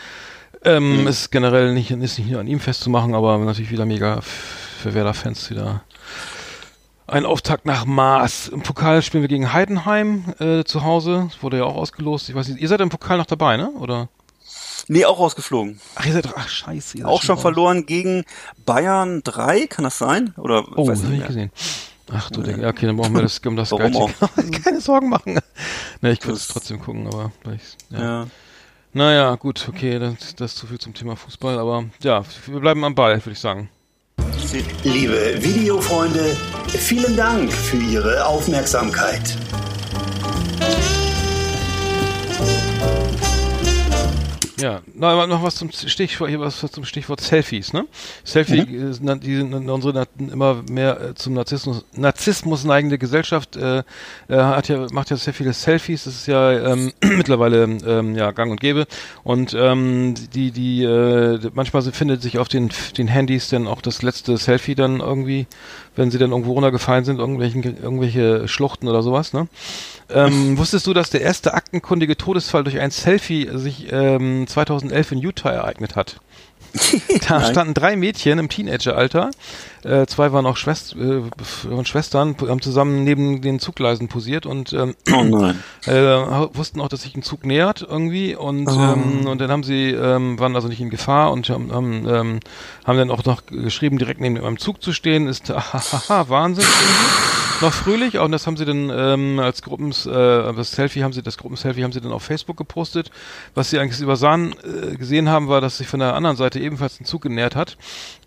ähm, 0.65 1.03
Mhm. 1.03 1.07
ist 1.09 1.31
generell 1.31 1.75
nicht, 1.75 1.91
ist 1.91 2.19
nicht 2.19 2.31
nur 2.31 2.41
an 2.41 2.47
ihm 2.47 2.61
festzumachen, 2.61 3.15
aber 3.15 3.37
natürlich 3.39 3.71
wieder 3.71 3.85
mega 3.87 4.21
für 4.23 4.95
Werder-Fans 4.95 5.51
wieder 5.51 5.83
ein 7.07 7.27
Auftakt 7.27 7.67
nach 7.67 7.85
Maß. 7.85 8.49
Im 8.49 8.63
Pokal 8.63 9.03
spielen 9.03 9.23
wir 9.23 9.29
gegen 9.29 9.53
Heidenheim 9.53 10.25
äh, 10.41 10.65
zu 10.65 10.85
Hause. 10.85 11.27
Das 11.31 11.43
wurde 11.43 11.59
ja 11.59 11.65
auch 11.65 11.77
ausgelost. 11.77 12.31
Ich 12.31 12.35
weiß 12.35 12.49
nicht, 12.49 12.61
ihr 12.63 12.69
seid 12.69 12.81
im 12.81 12.89
Pokal 12.89 13.19
noch 13.19 13.27
dabei, 13.27 13.59
ne? 13.59 13.71
Oder? 13.79 14.09
Nee, 14.89 15.05
auch 15.05 15.19
rausgeflogen. 15.19 15.81
Ach, 15.95 16.05
ihr 16.07 16.13
seid 16.13 16.29
ach 16.37 16.49
scheiße. 16.49 16.99
Ihr 16.99 17.05
seid 17.05 17.13
Auch 17.13 17.23
schon 17.23 17.35
raus. 17.37 17.43
verloren 17.43 17.87
gegen 17.87 18.25
Bayern 18.67 19.23
3, 19.25 19.67
kann 19.67 19.85
das 19.85 19.99
sein? 19.99 20.35
Oder 20.37 20.65
Oh, 20.77 20.87
weiß 20.87 21.01
das 21.01 21.09
nicht 21.09 21.23
habe 21.23 21.23
ich 21.23 21.27
gesehen. 21.27 21.51
Ach 22.13 22.31
du, 22.31 22.43
Digga. 22.43 22.59
Ja, 22.63 22.69
okay, 22.69 22.87
dann 22.87 22.97
brauchen 22.97 23.15
wir 23.15 23.23
das, 23.23 23.39
um 23.39 23.57
das 23.57 23.71
Sky-Ticket. 23.71 24.15
Keine 24.65 24.81
Sorgen 24.81 25.09
machen. 25.09 25.41
Ne, 26.03 26.13
ich 26.13 26.21
könnte 26.21 26.37
es 26.37 26.49
trotzdem 26.49 26.79
gucken, 26.81 27.07
aber 27.07 27.33
gleich. 27.43 27.61
Ja. 27.91 27.99
Ja. 28.01 28.27
Naja, 28.93 29.35
gut, 29.37 29.67
okay, 29.69 29.99
das, 29.99 30.35
das 30.37 30.53
ist 30.53 30.59
zu 30.59 30.67
viel 30.67 30.79
zum 30.79 30.95
Thema 30.95 31.17
Fußball, 31.17 31.59
aber 31.59 31.85
ja, 32.03 32.23
wir 32.47 32.61
bleiben 32.61 32.85
am 32.85 32.95
Ball, 32.95 33.17
würde 33.25 33.33
ich 33.33 33.41
sagen. 33.41 33.71
Liebe 34.85 35.43
Videofreunde, 35.43 36.37
vielen 36.69 37.17
Dank 37.17 37.53
für 37.53 37.79
Ihre 37.79 38.25
Ja, 44.65 44.81
noch, 44.95 45.27
noch 45.27 45.43
was 45.43 45.57
zum 45.57 45.71
Stichwort, 45.71 46.31
hier 46.31 46.41
was 46.41 46.59
zum 46.59 46.87
Stichwort 46.87 47.21
Selfies, 47.21 47.75
ne? 47.75 47.85
Selfie, 48.25 48.63
mhm. 48.63 49.21
die 49.21 49.37
sind 49.37 49.69
unsere 49.69 50.07
immer 50.17 50.63
mehr 50.71 50.99
äh, 50.99 51.15
zum 51.15 51.35
Narzissmus, 51.35 51.85
Narzissmus 51.95 52.65
neigende 52.65 52.97
Gesellschaft 52.97 53.57
äh, 53.57 53.81
äh, 53.81 53.83
hat 54.29 54.69
ja 54.69 54.87
macht 54.91 55.11
ja 55.11 55.19
sehr 55.19 55.35
viele 55.35 55.53
Selfies. 55.53 56.05
Das 56.05 56.15
ist 56.15 56.29
ja 56.29 56.73
ähm, 56.73 56.95
mittlerweile 57.03 57.65
ähm, 57.65 58.15
ja 58.15 58.31
Gang 58.31 58.51
und 58.53 58.59
Gäbe 58.59 58.87
und 59.23 59.53
ähm, 59.53 60.15
die 60.33 60.51
die 60.51 60.83
äh, 60.83 61.41
manchmal 61.53 61.83
findet 61.83 62.23
sich 62.23 62.39
auf 62.39 62.49
den 62.49 62.71
den 62.97 63.09
Handys 63.09 63.51
dann 63.51 63.67
auch 63.67 63.83
das 63.83 64.01
letzte 64.01 64.39
Selfie 64.39 64.75
dann 64.75 65.01
irgendwie, 65.01 65.47
wenn 65.97 66.11
sie 66.11 66.19
dann 66.19 66.31
irgendwo 66.31 66.53
runtergefallen 66.53 67.05
sind, 67.05 67.19
irgendwelchen 67.19 67.63
irgendwelche 67.63 68.49
Schluchten 68.49 68.89
oder 68.89 69.03
sowas, 69.03 69.33
ne? 69.33 69.49
Ähm, 70.11 70.59
wusstest 70.59 70.87
du, 70.87 70.95
dass 70.95 71.11
der 71.11 71.21
erste 71.21 71.55
aktenkundige 71.55 72.17
Todesfall 72.17 72.65
durch 72.65 72.79
ein 72.79 72.91
Selfie 72.91 73.49
sich 73.55 73.87
ähm, 73.91 74.47
2011 74.47 75.13
in 75.13 75.19
Utah 75.19 75.51
ereignet 75.51 75.97
hat? 75.97 76.21
da 77.29 77.39
Nein. 77.39 77.51
standen 77.51 77.75
drei 77.75 77.97
Mädchen 77.97 78.39
im 78.39 78.49
Teenageralter. 78.49 79.31
Äh, 79.85 80.07
zwei 80.07 80.33
waren 80.33 80.47
auch 80.47 80.57
Schwest 80.57 80.97
äh, 80.97 81.85
Schwestern, 81.85 82.37
haben 82.41 82.63
zusammen 82.63 83.05
neben 83.05 83.43
den 83.43 83.59
Zuggleisen 83.59 84.09
posiert 84.09 84.47
und 84.47 84.73
ähm, 84.73 84.95
oh 85.13 85.53
äh, 85.87 86.55
wussten 86.55 86.81
auch, 86.81 86.89
dass 86.89 87.03
sich 87.03 87.17
ein 87.17 87.23
Zug 87.23 87.45
nähert 87.45 87.83
irgendwie 87.83 88.35
und 88.35 88.69
oh. 88.69 88.81
ähm, 88.81 89.27
und 89.27 89.41
dann 89.41 89.51
haben 89.51 89.63
sie 89.63 89.91
ähm, 89.91 90.39
waren 90.39 90.55
also 90.55 90.69
nicht 90.69 90.81
in 90.81 90.91
Gefahr 90.91 91.33
und 91.33 91.49
haben 91.51 91.73
haben, 91.73 92.09
ähm, 92.09 92.41
haben 92.85 92.99
dann 92.99 93.11
auch 93.11 93.25
noch 93.25 93.47
geschrieben, 93.47 93.99
direkt 93.99 94.21
neben 94.21 94.37
einem 94.39 94.59
Zug 94.59 94.83
zu 94.83 94.93
stehen, 94.93 95.27
ist 95.27 95.51
hahaha 95.51 96.29
Wahnsinn. 96.29 96.65
Irgendwie 96.65 97.35
noch 97.61 97.73
fröhlich 97.73 98.19
und 98.19 98.33
das 98.33 98.47
haben 98.47 98.57
sie 98.57 98.65
dann 98.65 98.91
ähm, 98.91 99.39
als 99.39 99.63
Gruppens, 99.63 100.07
äh, 100.07 100.11
das 100.11 100.73
Selfie 100.73 101.03
haben 101.03 101.13
sie, 101.13 101.23
das 101.23 101.39
Gruppenselfie 101.39 101.85
haben 101.85 101.93
sie 101.93 102.01
dann 102.01 102.13
auf 102.13 102.23
Facebook 102.23 102.57
gepostet. 102.57 103.11
Was 103.55 103.71
sie 103.71 103.79
eigentlich 103.79 104.01
übersahen, 104.01 104.55
äh, 104.65 104.97
gesehen 104.97 105.29
haben, 105.29 105.49
war, 105.49 105.61
dass 105.61 105.79
sich 105.79 105.87
von 105.87 106.01
der 106.01 106.15
anderen 106.15 106.37
Seite 106.37 106.61
ebenfalls 106.61 107.01
ein 107.01 107.05
Zug 107.05 107.23
genährt 107.23 107.57
hat. 107.57 107.77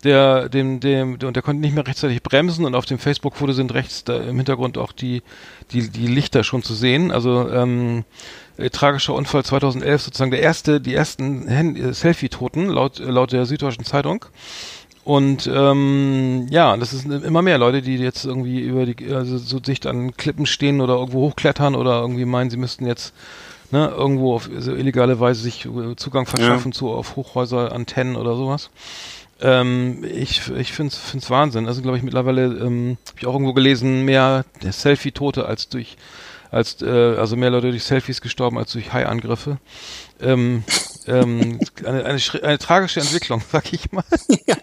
Der, 0.04 0.48
dem, 0.48 0.80
dem, 0.80 1.18
und 1.22 1.34
der 1.34 1.42
konnte 1.48 1.62
nicht 1.62 1.74
mehr 1.74 1.86
rechtzeitig 1.86 2.22
bremsen 2.22 2.66
und 2.66 2.74
auf 2.74 2.84
dem 2.84 2.98
Facebook-Foto 2.98 3.54
sind 3.54 3.72
rechts 3.72 4.04
im 4.06 4.36
Hintergrund 4.36 4.76
auch 4.76 4.92
die, 4.92 5.22
die, 5.72 5.88
die 5.88 6.06
Lichter 6.06 6.44
schon 6.44 6.62
zu 6.62 6.74
sehen. 6.74 7.10
Also, 7.10 7.48
ähm, 7.48 8.04
äh, 8.58 8.68
tragischer 8.68 9.14
Unfall 9.14 9.46
2011, 9.46 10.02
sozusagen 10.02 10.30
der 10.30 10.42
erste, 10.42 10.78
die 10.78 10.92
ersten 10.92 11.48
äh, 11.48 11.94
Selfie-Toten 11.94 12.66
laut, 12.66 12.98
laut 12.98 13.32
der 13.32 13.46
Süddeutschen 13.46 13.86
Zeitung. 13.86 14.26
Und 15.04 15.50
ähm, 15.50 16.48
ja, 16.50 16.76
das 16.76 16.92
ist 16.92 17.06
immer 17.06 17.40
mehr 17.40 17.56
Leute, 17.56 17.80
die 17.80 17.96
jetzt 17.96 18.26
irgendwie 18.26 18.60
über 18.60 18.84
die, 18.84 19.10
also 19.10 19.38
so 19.38 19.58
dicht 19.58 19.86
an 19.86 20.14
Klippen 20.18 20.44
stehen 20.44 20.82
oder 20.82 20.96
irgendwo 20.96 21.20
hochklettern 21.20 21.74
oder 21.74 22.02
irgendwie 22.02 22.26
meinen, 22.26 22.50
sie 22.50 22.58
müssten 22.58 22.84
jetzt 22.84 23.14
ne, 23.70 23.88
irgendwo 23.88 24.34
auf 24.34 24.50
so 24.58 24.74
illegale 24.74 25.18
Weise 25.18 25.40
sich 25.40 25.64
äh, 25.64 25.96
Zugang 25.96 26.26
verschaffen 26.26 26.72
ja. 26.72 26.78
zu 26.78 26.90
auf 26.90 27.16
Hochhäuser, 27.16 27.72
Antennen 27.72 28.16
oder 28.16 28.36
sowas. 28.36 28.68
Ähm, 29.40 30.04
ich 30.04 30.50
ich 30.50 30.72
finde 30.72 30.92
es 30.94 31.30
Wahnsinn. 31.30 31.66
Also 31.66 31.82
glaube 31.82 31.96
ich 31.96 32.02
mittlerweile, 32.02 32.44
ähm, 32.44 32.98
habe 33.08 33.18
ich 33.18 33.26
auch 33.26 33.34
irgendwo 33.34 33.52
gelesen, 33.52 34.04
mehr 34.04 34.44
Selfie-Tote 34.62 35.46
als 35.46 35.68
durch 35.68 35.96
als 36.50 36.80
äh, 36.82 37.16
also 37.16 37.36
mehr 37.36 37.50
Leute 37.50 37.70
durch 37.70 37.84
Selfies 37.84 38.20
gestorben 38.20 38.58
als 38.58 38.72
durch 38.72 38.92
Hai-Angriffe. 38.92 39.58
Ähm, 40.20 40.64
ähm, 41.06 41.60
eine, 41.84 42.04
eine, 42.04 42.20
eine, 42.42 42.58
tragische 42.58 43.00
Entwicklung, 43.00 43.42
sag 43.52 43.72
ich 43.72 43.92
mal. 43.92 44.04
Ja. 44.46 44.56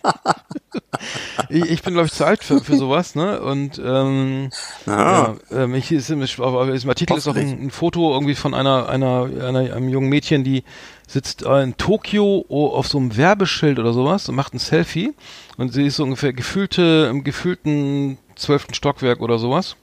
Ich, 1.50 1.70
ich 1.70 1.84
bin, 1.84 1.94
glaube 1.94 2.08
ich, 2.08 2.14
zu 2.14 2.26
alt 2.26 2.44
für, 2.44 2.62
für 2.62 2.78
sowas, 2.78 3.16
ne? 3.16 3.42
Und 3.42 3.80
ähm, 3.84 4.50
ja, 4.86 5.36
ähm, 5.52 5.76
ich, 5.76 5.92
ist, 5.92 6.10
im, 6.10 6.22
im 6.22 6.90
Artikel 6.90 7.18
ist 7.18 7.28
auch 7.28 7.36
ein, 7.36 7.66
ein, 7.66 7.72
Foto 7.72 8.14
irgendwie 8.14 8.36
von 8.36 8.54
einer, 8.54 8.90
einer, 8.90 9.30
einer, 9.42 9.60
einem 9.60 9.90
jungen 9.90 10.10
Mädchen, 10.10 10.44
die 10.44 10.64
sitzt 11.08 11.44
in 11.44 11.78
Tokio 11.78 12.46
auf 12.50 12.88
so 12.88 12.98
einem 12.98 13.16
Werbeschild 13.16 13.80
oder 13.80 13.94
sowas 13.94 14.28
und 14.30 14.36
macht 14.36 14.54
ein 14.54 14.60
Selfie. 14.60 15.14
Und 15.58 15.74
sie 15.74 15.86
ist 15.86 15.98
so 15.98 16.04
ungefähr 16.04 16.34
gefühlte, 16.34 17.08
im 17.10 17.24
gefühlten 17.24 18.18
zwölften 18.36 18.74
Stockwerk 18.74 19.22
oder 19.22 19.38
sowas. 19.38 19.76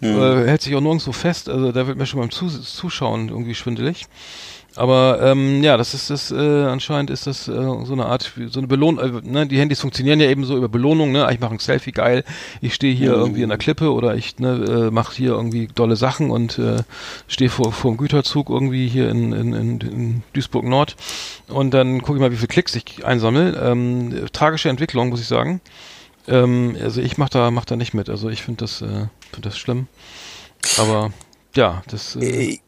Mhm. 0.00 0.18
Äh, 0.18 0.46
hält 0.46 0.62
sich 0.62 0.74
auch 0.74 0.80
nirgendwo 0.80 1.12
fest, 1.12 1.48
also 1.48 1.70
da 1.70 1.86
wird 1.86 1.96
mir 1.96 2.06
schon 2.06 2.20
beim 2.20 2.30
Zuschauen 2.30 3.28
irgendwie 3.28 3.54
schwindelig. 3.54 4.06
Aber 4.74 5.20
ähm, 5.22 5.62
ja, 5.62 5.76
das 5.76 5.92
ist 5.92 6.08
das 6.08 6.30
äh, 6.30 6.34
anscheinend 6.64 7.10
ist 7.10 7.26
das 7.26 7.46
äh, 7.46 7.52
so 7.52 7.92
eine 7.92 8.06
Art 8.06 8.32
so 8.48 8.58
eine 8.58 8.66
Belohnung. 8.66 9.22
Äh, 9.22 9.28
ne? 9.28 9.46
Die 9.46 9.58
Handys 9.58 9.80
funktionieren 9.80 10.18
ja 10.18 10.30
eben 10.30 10.44
so 10.44 10.56
über 10.56 10.68
Belohnung. 10.68 11.12
Ne? 11.12 11.28
Ich 11.32 11.40
mache 11.40 11.52
ein 11.54 11.58
Selfie, 11.58 11.92
geil. 11.92 12.24
Ich 12.62 12.74
stehe 12.74 12.94
hier 12.94 13.10
mhm. 13.10 13.20
irgendwie 13.20 13.42
in 13.42 13.50
der 13.50 13.58
Klippe 13.58 13.92
oder 13.92 14.14
ich 14.14 14.38
ne, 14.38 14.88
äh, 14.88 14.90
mache 14.90 15.14
hier 15.14 15.32
irgendwie 15.32 15.68
dolle 15.74 15.96
Sachen 15.96 16.30
und 16.30 16.58
äh, 16.58 16.82
stehe 17.28 17.50
vor 17.50 17.72
vor 17.72 17.92
dem 17.92 17.98
Güterzug 17.98 18.48
irgendwie 18.48 18.88
hier 18.88 19.10
in, 19.10 19.32
in, 19.32 19.52
in, 19.52 19.80
in 19.80 20.22
Duisburg 20.32 20.64
Nord 20.64 20.96
und 21.48 21.74
dann 21.74 22.00
gucke 22.00 22.16
ich 22.16 22.22
mal, 22.22 22.32
wie 22.32 22.36
viele 22.36 22.48
Klicks 22.48 22.74
ich 22.74 23.04
einsammle. 23.04 23.60
Ähm, 23.62 24.26
tragische 24.32 24.70
Entwicklung, 24.70 25.10
muss 25.10 25.20
ich 25.20 25.28
sagen. 25.28 25.60
Ähm, 26.28 26.76
also 26.82 27.02
ich 27.02 27.18
mach 27.18 27.28
da 27.28 27.50
mach 27.50 27.66
da 27.66 27.76
nicht 27.76 27.92
mit. 27.92 28.08
Also 28.08 28.30
ich 28.30 28.42
finde 28.42 28.64
das 28.64 28.80
äh, 28.80 29.06
finde 29.30 29.48
das 29.48 29.58
schlimm. 29.58 29.86
Aber 30.78 31.12
ja, 31.54 31.82
das. 31.88 32.16
Äh, 32.16 32.60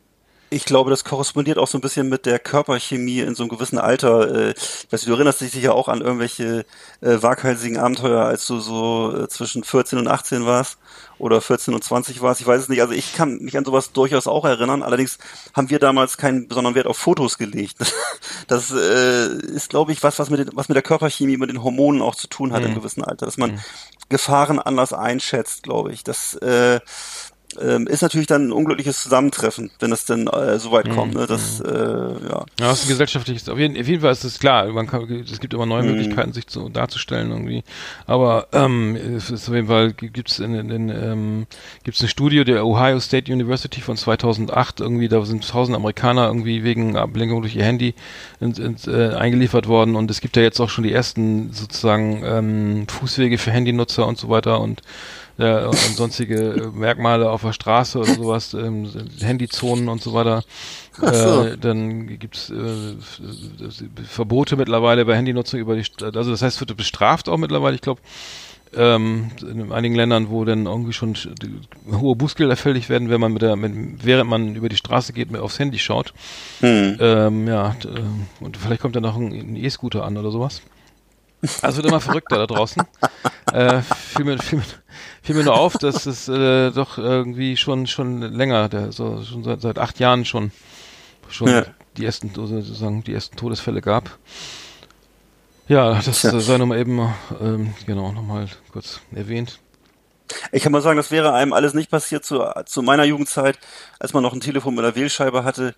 ich 0.55 0.65
glaube, 0.65 0.91
das 0.91 1.05
korrespondiert 1.05 1.59
auch 1.59 1.67
so 1.67 1.79
ein 1.79 1.81
bisschen 1.81 2.09
mit 2.09 2.27
der 2.27 2.39
Körperchemie 2.39 3.21
in 3.21 3.35
so 3.35 3.43
einem 3.43 3.51
gewissen 3.51 3.79
Alter. 3.79 4.33
Äh, 4.33 4.51
ich 4.53 4.87
weiß, 4.91 5.03
du 5.03 5.13
erinnerst 5.13 5.41
dich 5.41 5.51
sicher 5.51 5.75
auch 5.75 5.89
an 5.89 6.01
irgendwelche 6.01 6.65
äh, 7.01 7.23
waghalsigen 7.23 7.79
Abenteuer, 7.79 8.25
als 8.25 8.47
du 8.47 8.61
so 8.61 9.13
äh, 9.17 9.29
zwischen 9.29 9.65
14 9.65 9.99
und 9.99 10.07
18 10.07 10.47
warst 10.47 10.79
oder 11.19 11.41
14 11.41 11.75
und 11.75 11.83
20 11.83 12.23
warst. 12.23 12.41
Ich 12.41 12.47
weiß 12.47 12.63
es 12.63 12.69
nicht. 12.69 12.81
Also 12.83 12.95
ich 12.95 13.15
kann 13.15 13.39
mich 13.39 13.59
an 13.59 13.65
sowas 13.65 13.93
durchaus 13.93 14.29
auch 14.29 14.45
erinnern. 14.45 14.85
Allerdings 14.85 15.19
haben 15.55 15.71
wir 15.71 15.81
damals 15.81 16.19
keinen 16.19 16.47
besonderen 16.47 16.77
Wert 16.77 16.87
auf 16.87 16.99
Fotos 16.99 17.39
gelegt. 17.39 17.79
Das 18.47 18.71
äh, 18.73 19.27
ist, 19.27 19.71
glaube 19.71 19.93
ich, 19.93 20.03
was, 20.03 20.19
was 20.19 20.29
mit, 20.29 20.39
den, 20.39 20.51
was 20.53 20.69
mit 20.69 20.75
der 20.75 20.83
Körperchemie, 20.83 21.39
mit 21.39 21.49
den 21.49 21.63
Hormonen 21.63 22.03
auch 22.03 22.15
zu 22.15 22.27
tun 22.27 22.53
hat 22.53 22.61
mhm. 22.61 22.69
im 22.69 22.75
gewissen 22.75 23.03
Alter, 23.03 23.25
dass 23.25 23.39
man 23.39 23.53
mhm. 23.53 23.59
Gefahren 24.11 24.59
anders 24.59 24.93
einschätzt, 24.93 25.63
glaube 25.63 25.93
ich. 25.93 26.05
Das 26.05 26.35
äh, 26.35 26.81
ähm, 27.61 27.87
ist 27.87 28.03
natürlich 28.03 28.27
dann 28.27 28.49
ein 28.49 28.53
unglückliches 28.53 29.03
Zusammentreffen, 29.03 29.71
wenn 29.79 29.93
es 29.93 30.05
denn 30.05 30.27
äh, 30.27 30.59
so 30.59 30.73
weit 30.73 30.91
kommt. 30.91 31.15
Ne? 31.15 31.27
Das, 31.27 31.61
mhm. 31.61 31.67
äh, 31.67 32.29
ja. 32.29 32.39
ja, 32.39 32.45
das 32.57 32.81
ist 32.81 32.85
ein 32.87 32.89
gesellschaftliches, 32.89 33.49
auf 33.49 33.59
jeden, 33.59 33.79
auf 33.79 33.87
jeden 33.87 34.03
Fall 34.03 34.13
ist 34.13 34.25
es 34.25 34.39
klar, 34.39 34.67
man 34.73 34.87
kann, 34.87 35.11
es 35.11 35.41
gibt 35.41 35.55
immer 35.55 35.67
neue 35.67 35.83
mhm. 35.83 35.91
Möglichkeiten, 35.91 36.33
sich 36.33 36.47
zu, 36.47 36.69
darzustellen 36.69 37.31
irgendwie. 37.31 37.65
Aber 38.07 38.49
ähm, 38.53 38.97
es 38.97 39.31
ist 39.31 39.49
auf 39.49 39.55
jeden 39.55 39.69
Fall 39.69 39.93
gibt 39.93 40.31
es 40.31 40.39
in, 40.39 40.55
in, 40.55 40.71
in 40.71 40.89
ähm, 40.89 41.47
gibt's 41.83 42.01
eine 42.01 42.09
Studie 42.09 42.45
der 42.45 42.67
Ohio 42.67 43.01
State 43.01 43.33
University 43.33 43.81
von 43.81 43.97
2008 43.97 44.81
irgendwie, 44.81 45.09
da 45.09 45.25
sind 45.25 45.49
tausend 45.49 45.77
Amerikaner 45.77 46.27
irgendwie 46.27 46.65
wegen 46.65 46.97
Ablenkung 46.97 47.43
durch 47.43 47.57
ihr 47.57 47.65
Handy 47.65 47.95
in, 48.41 48.53
in, 48.53 48.77
äh, 48.87 49.15
eingeliefert 49.15 49.69
worden 49.69 49.97
und 49.97 50.11
es 50.11 50.21
gibt 50.21 50.37
ja 50.37 50.43
jetzt 50.43 50.61
auch 50.61 50.71
schon 50.71 50.85
die 50.85 50.93
ersten 50.93 51.53
sozusagen 51.53 52.23
ähm, 52.25 52.87
Fußwege 52.89 53.39
für 53.39 53.51
Handynutzer 53.51 54.07
und 54.07 54.19
so 54.19 54.29
weiter 54.29 54.61
und 54.61 54.83
äh, 55.39 55.65
und 55.65 55.77
sonstige 55.77 56.71
Merkmale 56.75 57.31
auf 57.31 57.43
der 57.43 57.53
Straße 57.53 57.99
oder 57.99 58.15
sowas, 58.15 58.55
ähm, 58.55 58.89
Handyzonen 59.21 59.89
und 59.89 60.03
so 60.03 60.15
weiter. 60.15 60.43
So. 61.01 61.45
Äh, 61.45 61.59
dann 61.59 62.19
gibt's 62.19 62.51
äh, 62.51 62.95
Verbote 64.07 64.57
mittlerweile 64.57 65.05
bei 65.05 65.17
Handynutzung 65.17 65.61
über 65.61 65.77
die, 65.77 65.85
also 66.03 66.31
das 66.31 66.43
heißt, 66.43 66.61
wird 66.61 66.77
bestraft 66.77 67.29
auch 67.29 67.37
mittlerweile, 67.37 67.75
ich 67.75 67.83
glaube, 67.83 68.01
ähm, 68.77 69.31
in 69.41 69.73
einigen 69.73 69.95
Ländern, 69.95 70.31
wo 70.31 70.45
dann 70.45 70.67
irgendwie 70.67 70.93
schon 70.93 71.15
hohe 71.91 72.17
Bußgelder 72.17 72.57
fällig 72.57 72.89
werden, 72.89 73.09
wenn 73.09 73.21
man 73.21 73.33
mit 73.33 73.43
der, 73.43 73.57
mit, 73.57 74.05
während 74.05 74.31
man 74.31 74.55
über 74.55 74.69
die 74.69 74.77
Straße 74.77 75.13
geht, 75.13 75.31
mit 75.31 75.41
aufs 75.41 75.59
Handy 75.59 75.79
schaut. 75.79 76.13
Hm. 76.61 76.97
Ähm, 77.01 77.49
ja, 77.49 77.77
äh, 77.85 78.45
und 78.45 78.57
vielleicht 78.57 78.83
kommt 78.83 78.97
dann 78.97 79.03
noch 79.03 79.17
ein 79.17 79.57
E-Scooter 79.57 80.05
an 80.05 80.17
oder 80.17 80.31
sowas. 80.31 80.63
Also 81.63 81.79
wird 81.79 81.87
immer 81.87 82.01
verrückter 82.01 82.39
da 82.39 82.47
draußen. 82.47 82.83
äh, 83.53 83.83
fiel, 83.83 84.25
mir, 84.25 84.39
fiel, 84.39 84.59
mir, 84.59 84.65
fiel 85.23 85.35
mir 85.37 85.45
nur 85.45 85.59
auf, 85.59 85.75
dass 85.75 86.07
es 86.07 86.29
äh, 86.29 86.71
doch 86.71 86.99
irgendwie 86.99 87.57
schon 87.57 87.87
schon 87.87 88.21
länger, 88.23 88.69
der, 88.69 88.93
so, 88.93 89.23
schon 89.23 89.45
seit, 89.45 89.61
seit 89.61 89.79
acht 89.79 89.99
Jahren 89.99 90.25
schon 90.25 90.53
schon 91.29 91.49
ja. 91.49 91.65
die 91.97 92.05
ersten 92.05 92.31
sozusagen 92.35 93.03
die 93.05 93.15
ersten 93.15 93.37
Todesfälle 93.37 93.81
gab. 93.81 94.19
Ja, 95.67 96.01
das 96.05 96.23
ja. 96.23 96.39
sei 96.39 96.59
nochmal 96.59 96.79
eben 96.79 97.15
ähm, 97.41 97.75
genau 97.87 98.13
nochmal 98.13 98.49
kurz 98.73 99.01
erwähnt. 99.15 99.61
Ich 100.53 100.63
kann 100.63 100.73
mal 100.73 100.83
sagen, 100.83 100.97
das 100.97 101.11
wäre 101.11 101.33
einem 101.33 101.53
alles 101.53 101.75
nicht 101.75 101.91
passiert 101.91 102.25
zu, 102.25 102.45
zu 102.67 102.83
meiner 102.83 103.05
Jugendzeit, 103.05 103.59
als 103.99 104.13
man 104.13 104.23
noch 104.23 104.33
ein 104.33 104.41
Telefon 104.41 104.75
mit 104.75 104.85
einer 104.85 104.95
Wählscheibe 104.95 105.45
hatte. 105.45 105.75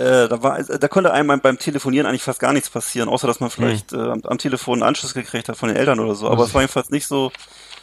Äh, 0.00 0.28
da 0.28 0.42
war, 0.42 0.62
da 0.62 0.88
konnte 0.88 1.12
einem 1.12 1.40
beim 1.40 1.58
Telefonieren 1.58 2.06
eigentlich 2.06 2.22
fast 2.22 2.40
gar 2.40 2.54
nichts 2.54 2.70
passieren, 2.70 3.10
außer 3.10 3.26
dass 3.26 3.40
man 3.40 3.50
vielleicht 3.50 3.92
hm. 3.92 4.00
äh, 4.00 4.10
am, 4.12 4.22
am, 4.24 4.38
Telefon 4.38 4.74
einen 4.74 4.88
Anschluss 4.88 5.12
gekriegt 5.12 5.50
hat 5.50 5.58
von 5.58 5.68
den 5.68 5.76
Eltern 5.76 6.00
oder 6.00 6.14
so. 6.14 6.30
Aber 6.30 6.44
es 6.44 6.54
war 6.54 6.62
jedenfalls 6.62 6.88
nicht 6.88 7.06
so, 7.06 7.30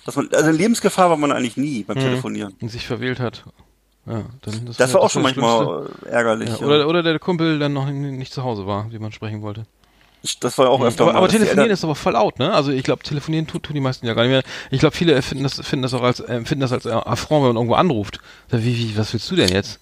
dass 0.04 0.16
man, 0.16 0.28
also 0.34 0.50
in 0.50 0.56
Lebensgefahr 0.56 1.12
war 1.12 1.18
man 1.18 1.32
eigentlich 1.32 1.58
nie 1.58 1.84
beim 1.84 1.98
hm. 1.98 2.04
Telefonieren. 2.04 2.56
Und 2.60 2.70
sich 2.70 2.88
verwählt 2.88 3.20
hat. 3.20 3.44
Ja, 4.08 4.24
dann 4.42 4.66
das, 4.66 4.78
das 4.78 4.94
war 4.94 5.02
auch 5.02 5.12
schon 5.12 5.22
manchmal 5.22 5.90
ärgerlich. 6.10 6.50
Ja, 6.50 6.66
oder, 6.66 6.80
ja. 6.80 6.86
oder 6.86 7.04
der 7.04 7.20
Kumpel 7.20 7.60
dann 7.60 7.74
noch 7.74 7.88
nicht 7.88 8.34
zu 8.34 8.44
Hause 8.44 8.66
war, 8.66 8.92
wie 8.92 8.98
man 8.98 9.12
sprechen 9.12 9.44
wollte. 9.44 9.66
Das 10.40 10.58
war 10.58 10.70
auch 10.72 10.82
öfter 10.82 11.04
aber, 11.04 11.14
mal. 11.14 11.18
Aber 11.20 11.28
telefonieren 11.28 11.70
ist 11.70 11.84
aber 11.84 11.94
voll 11.94 12.16
out, 12.16 12.40
ne? 12.40 12.52
Also 12.52 12.72
ich 12.72 12.84
glaube, 12.84 13.04
telefonieren 13.04 13.46
tun, 13.46 13.62
tun 13.62 13.76
die 13.76 13.80
meisten 13.80 14.08
ja 14.08 14.16
gar 14.16 14.24
nicht 14.24 14.32
mehr. 14.32 14.44
Ich 14.72 14.80
glaube, 14.80 14.96
viele 14.96 15.22
finden 15.22 15.44
das, 15.44 15.60
finden 15.60 15.84
das 15.84 15.94
auch 15.94 16.02
als, 16.02 16.20
äh, 16.22 16.44
finden 16.46 16.62
das 16.62 16.72
als 16.72 16.88
Affront, 16.88 17.44
wenn 17.44 17.50
man 17.50 17.58
irgendwo 17.58 17.76
anruft. 17.76 18.20
Wie, 18.50 18.76
wie, 18.76 18.98
was 18.98 19.14
willst 19.14 19.30
du 19.30 19.36
denn 19.36 19.50
jetzt? 19.50 19.80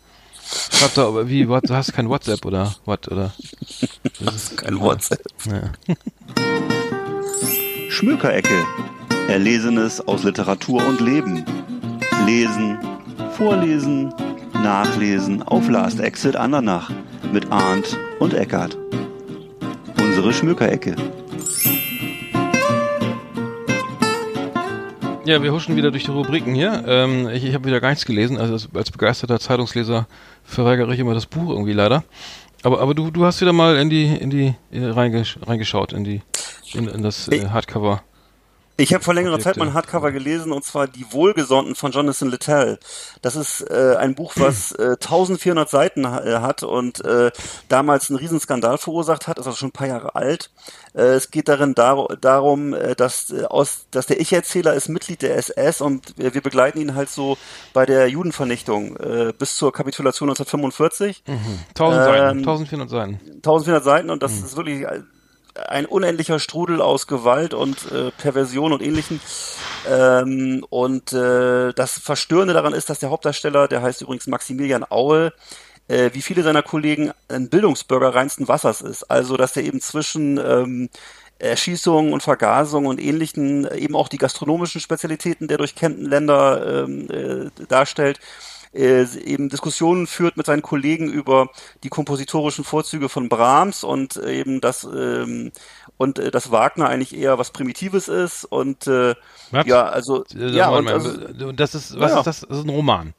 Schreib 0.72 0.94
doch, 0.94 1.08
aber 1.08 1.28
wie, 1.30 1.48
what, 1.50 1.70
du 1.70 1.74
hast 1.74 1.94
kein 1.94 2.10
WhatsApp 2.10 2.46
oder 2.46 2.76
what, 2.86 3.08
oder? 3.12 3.34
Das 4.20 4.36
ist 4.36 4.58
kein 4.58 4.80
WhatsApp. 4.80 5.24
Ja. 5.46 5.96
Schmökerecke. 7.90 8.66
Erlesenes 9.28 10.06
aus 10.08 10.24
Literatur 10.24 10.86
und 10.86 11.02
Leben. 11.02 11.44
Lesen, 12.26 12.78
vorlesen, 13.38 14.14
nachlesen 14.54 15.42
auf 15.44 15.68
Last 15.70 16.00
Exit 16.00 16.36
Andernach 16.36 16.92
mit 17.32 17.52
Arndt 17.52 17.98
und 18.20 18.34
Eckart. 18.34 18.78
Unsere 20.00 20.34
Schmökerecke. 20.34 20.96
Ja, 25.26 25.42
wir 25.42 25.52
huschen 25.52 25.76
wieder 25.76 25.90
durch 25.90 26.04
die 26.04 26.12
Rubriken 26.12 26.54
hier. 26.54 26.84
Ähm, 26.88 27.28
ich 27.30 27.44
ich 27.44 27.56
habe 27.56 27.66
wieder 27.66 27.82
gar 27.82 27.90
nichts 27.90 28.06
gelesen. 28.06 28.38
Also 28.38 28.54
als, 28.54 28.70
als 28.76 28.92
begeisterter 28.92 29.40
Zeitungsleser 29.40 30.08
verweigere 30.44 30.94
ich 30.94 31.00
immer 31.00 31.16
das 31.16 31.26
Buch 31.26 31.50
irgendwie 31.50 31.74
leider. 31.74 32.04
Aber, 32.62 32.80
aber 32.80 32.94
du, 32.94 33.10
du 33.10 33.26
hast 33.26 33.42
wieder 33.42 33.52
mal 33.52 33.76
in 33.78 33.90
die, 33.90 34.06
in 34.06 34.30
die, 34.30 34.54
in, 34.70 34.84
reingesch 34.84 35.40
reingeschaut, 35.42 35.94
in 35.94 36.04
die, 36.04 36.22
in, 36.74 36.88
in 36.88 37.02
das 37.02 37.28
äh, 37.28 37.50
Hardcover. 37.50 38.04
Ich 38.78 38.94
habe 38.94 39.02
vor 39.02 39.14
längerer 39.14 39.40
Zeit 39.40 39.56
mal 39.56 39.68
ein 39.68 39.74
Hardcover 39.74 40.12
gelesen 40.12 40.52
und 40.52 40.66
zwar 40.66 40.88
Die 40.88 41.06
Wohlgesonnten 41.14 41.76
von 41.76 41.94
Jonathan 41.94 42.30
Littell. 42.30 42.78
Das 43.22 43.38
ist 43.38 43.62
äh, 43.62 43.96
ein 43.98 44.16
Buch, 44.16 44.34
was 44.36 44.72
äh, 44.78 44.98
1400 45.02 45.70
Seiten 45.70 46.06
ha 46.06 46.20
äh, 46.22 46.40
hat 46.42 46.62
und 46.62 47.04
äh, 47.06 47.32
damals 47.70 48.10
einen 48.10 48.20
Riesenskandal 48.20 48.78
verursacht 48.78 49.28
hat. 49.28 49.40
Ist 49.40 49.48
also 49.48 49.58
schon 49.58 49.70
ein 49.70 49.72
paar 49.72 49.88
Jahre 49.88 50.16
alt. 50.16 50.52
Äh, 50.94 51.04
es 51.04 51.32
geht 51.32 51.48
darin 51.48 51.74
dar 51.74 52.06
darum, 52.20 52.74
äh, 52.74 52.96
dass 52.96 53.32
aus, 53.34 53.86
dass 53.92 54.08
der 54.08 54.20
Ich-Erzähler 54.20 54.74
ist 54.74 54.90
Mitglied 54.90 55.22
der 55.22 55.38
SS 55.38 55.80
und 55.80 56.14
wir 56.18 56.32
begleiten 56.32 56.82
ihn 56.82 56.96
halt 56.96 57.10
so 57.10 57.38
bei 57.74 57.86
der 57.86 58.10
Judenvernichtung 58.10 58.98
bis 59.38 59.56
zur 59.56 59.72
Kapitulation 59.72 60.30
1945. 60.30 61.24
1000 61.70 62.04
Seiten, 62.04 62.30
Ähm, 62.30 62.38
1400 62.40 62.90
Seiten. 62.90 63.20
1400 63.36 63.84
Seiten 63.84 64.10
und 64.10 64.22
das 64.22 64.34
ist 64.34 64.58
wirklich 64.58 64.86
ein 65.68 65.86
unendlicher 65.86 66.40
Strudel 66.40 66.82
aus 66.82 67.08
Gewalt 67.08 67.54
und 67.54 67.92
äh, 67.92 68.12
Perversion 68.12 68.74
und 68.74 68.82
ähnlichen. 68.82 69.22
Ähm, 69.90 70.66
und 70.70 71.14
äh, 71.14 71.74
das 71.74 72.00
Verstörende 72.00 72.54
daran 72.54 72.74
ist, 72.74 72.90
dass 72.90 73.00
der 73.00 73.10
Hauptdarsteller, 73.10 73.68
der 73.68 73.82
heißt 73.82 74.02
übrigens 74.02 74.28
Maximilian 74.28 74.86
Aue, 74.90 75.34
äh, 75.88 76.10
wie 76.14 76.22
viele 76.22 76.44
seiner 76.44 76.64
Kollegen 76.64 77.12
ein 77.28 77.50
Bildungsbürger 77.50 78.14
reinsten 78.16 78.48
Wassers 78.48 78.82
ist. 78.82 79.04
Also, 79.04 79.38
dass 79.38 79.56
er 79.56 79.64
eben 79.64 79.82
zwischen 79.82 80.38
ähm, 80.38 80.90
Erschießungen 81.40 82.14
und 82.14 82.24
Vergasung 82.24 82.86
und 82.86 83.02
ähnlichen 83.02 83.66
äh, 83.66 83.78
eben 83.78 83.96
auch 83.96 84.08
die 84.08 84.18
gastronomischen 84.18 84.82
Spezialitäten 84.82 85.48
der 85.48 85.58
durchkennten 85.58 86.06
Länder 86.06 86.86
ähm, 86.86 87.10
äh, 87.10 87.66
darstellt 87.68 88.20
äh, 88.76 89.04
eben 89.20 89.50
Diskussionen 89.50 90.08
führt 90.08 90.38
mit 90.38 90.46
seinen 90.46 90.62
Kollegen 90.62 91.08
über 91.12 91.50
die 91.84 91.90
kompositorischen 91.90 92.64
Vorzüge 92.64 93.10
von 93.10 93.30
Brahms 93.30 93.84
und 93.84 94.18
äh, 94.18 94.40
eben 94.40 94.62
das 94.62 94.84
ähm, 94.84 95.52
und 95.98 96.20
äh, 96.20 96.32
dass 96.32 96.52
Wagner 96.52 96.90
eigentlich 96.90 97.16
eher 97.16 97.38
was 97.38 97.52
Primitives 97.52 98.08
ist 98.08 98.46
und 98.46 98.88
äh, 98.88 99.16
Was? 99.52 99.66
ja 99.66 99.86
also 99.86 100.24
Äh, 100.36 100.50
ja 100.50 100.70
und 100.70 100.88
also, 100.88 101.52
das 101.54 101.76
ist, 101.76 102.00
was 102.00 102.12
Ja. 102.12 102.18
ist 102.20 102.28
das? 102.28 102.42
Das 102.42 102.58
ist 102.60 102.66
ein 102.66 102.70
Roman. 102.70 103.14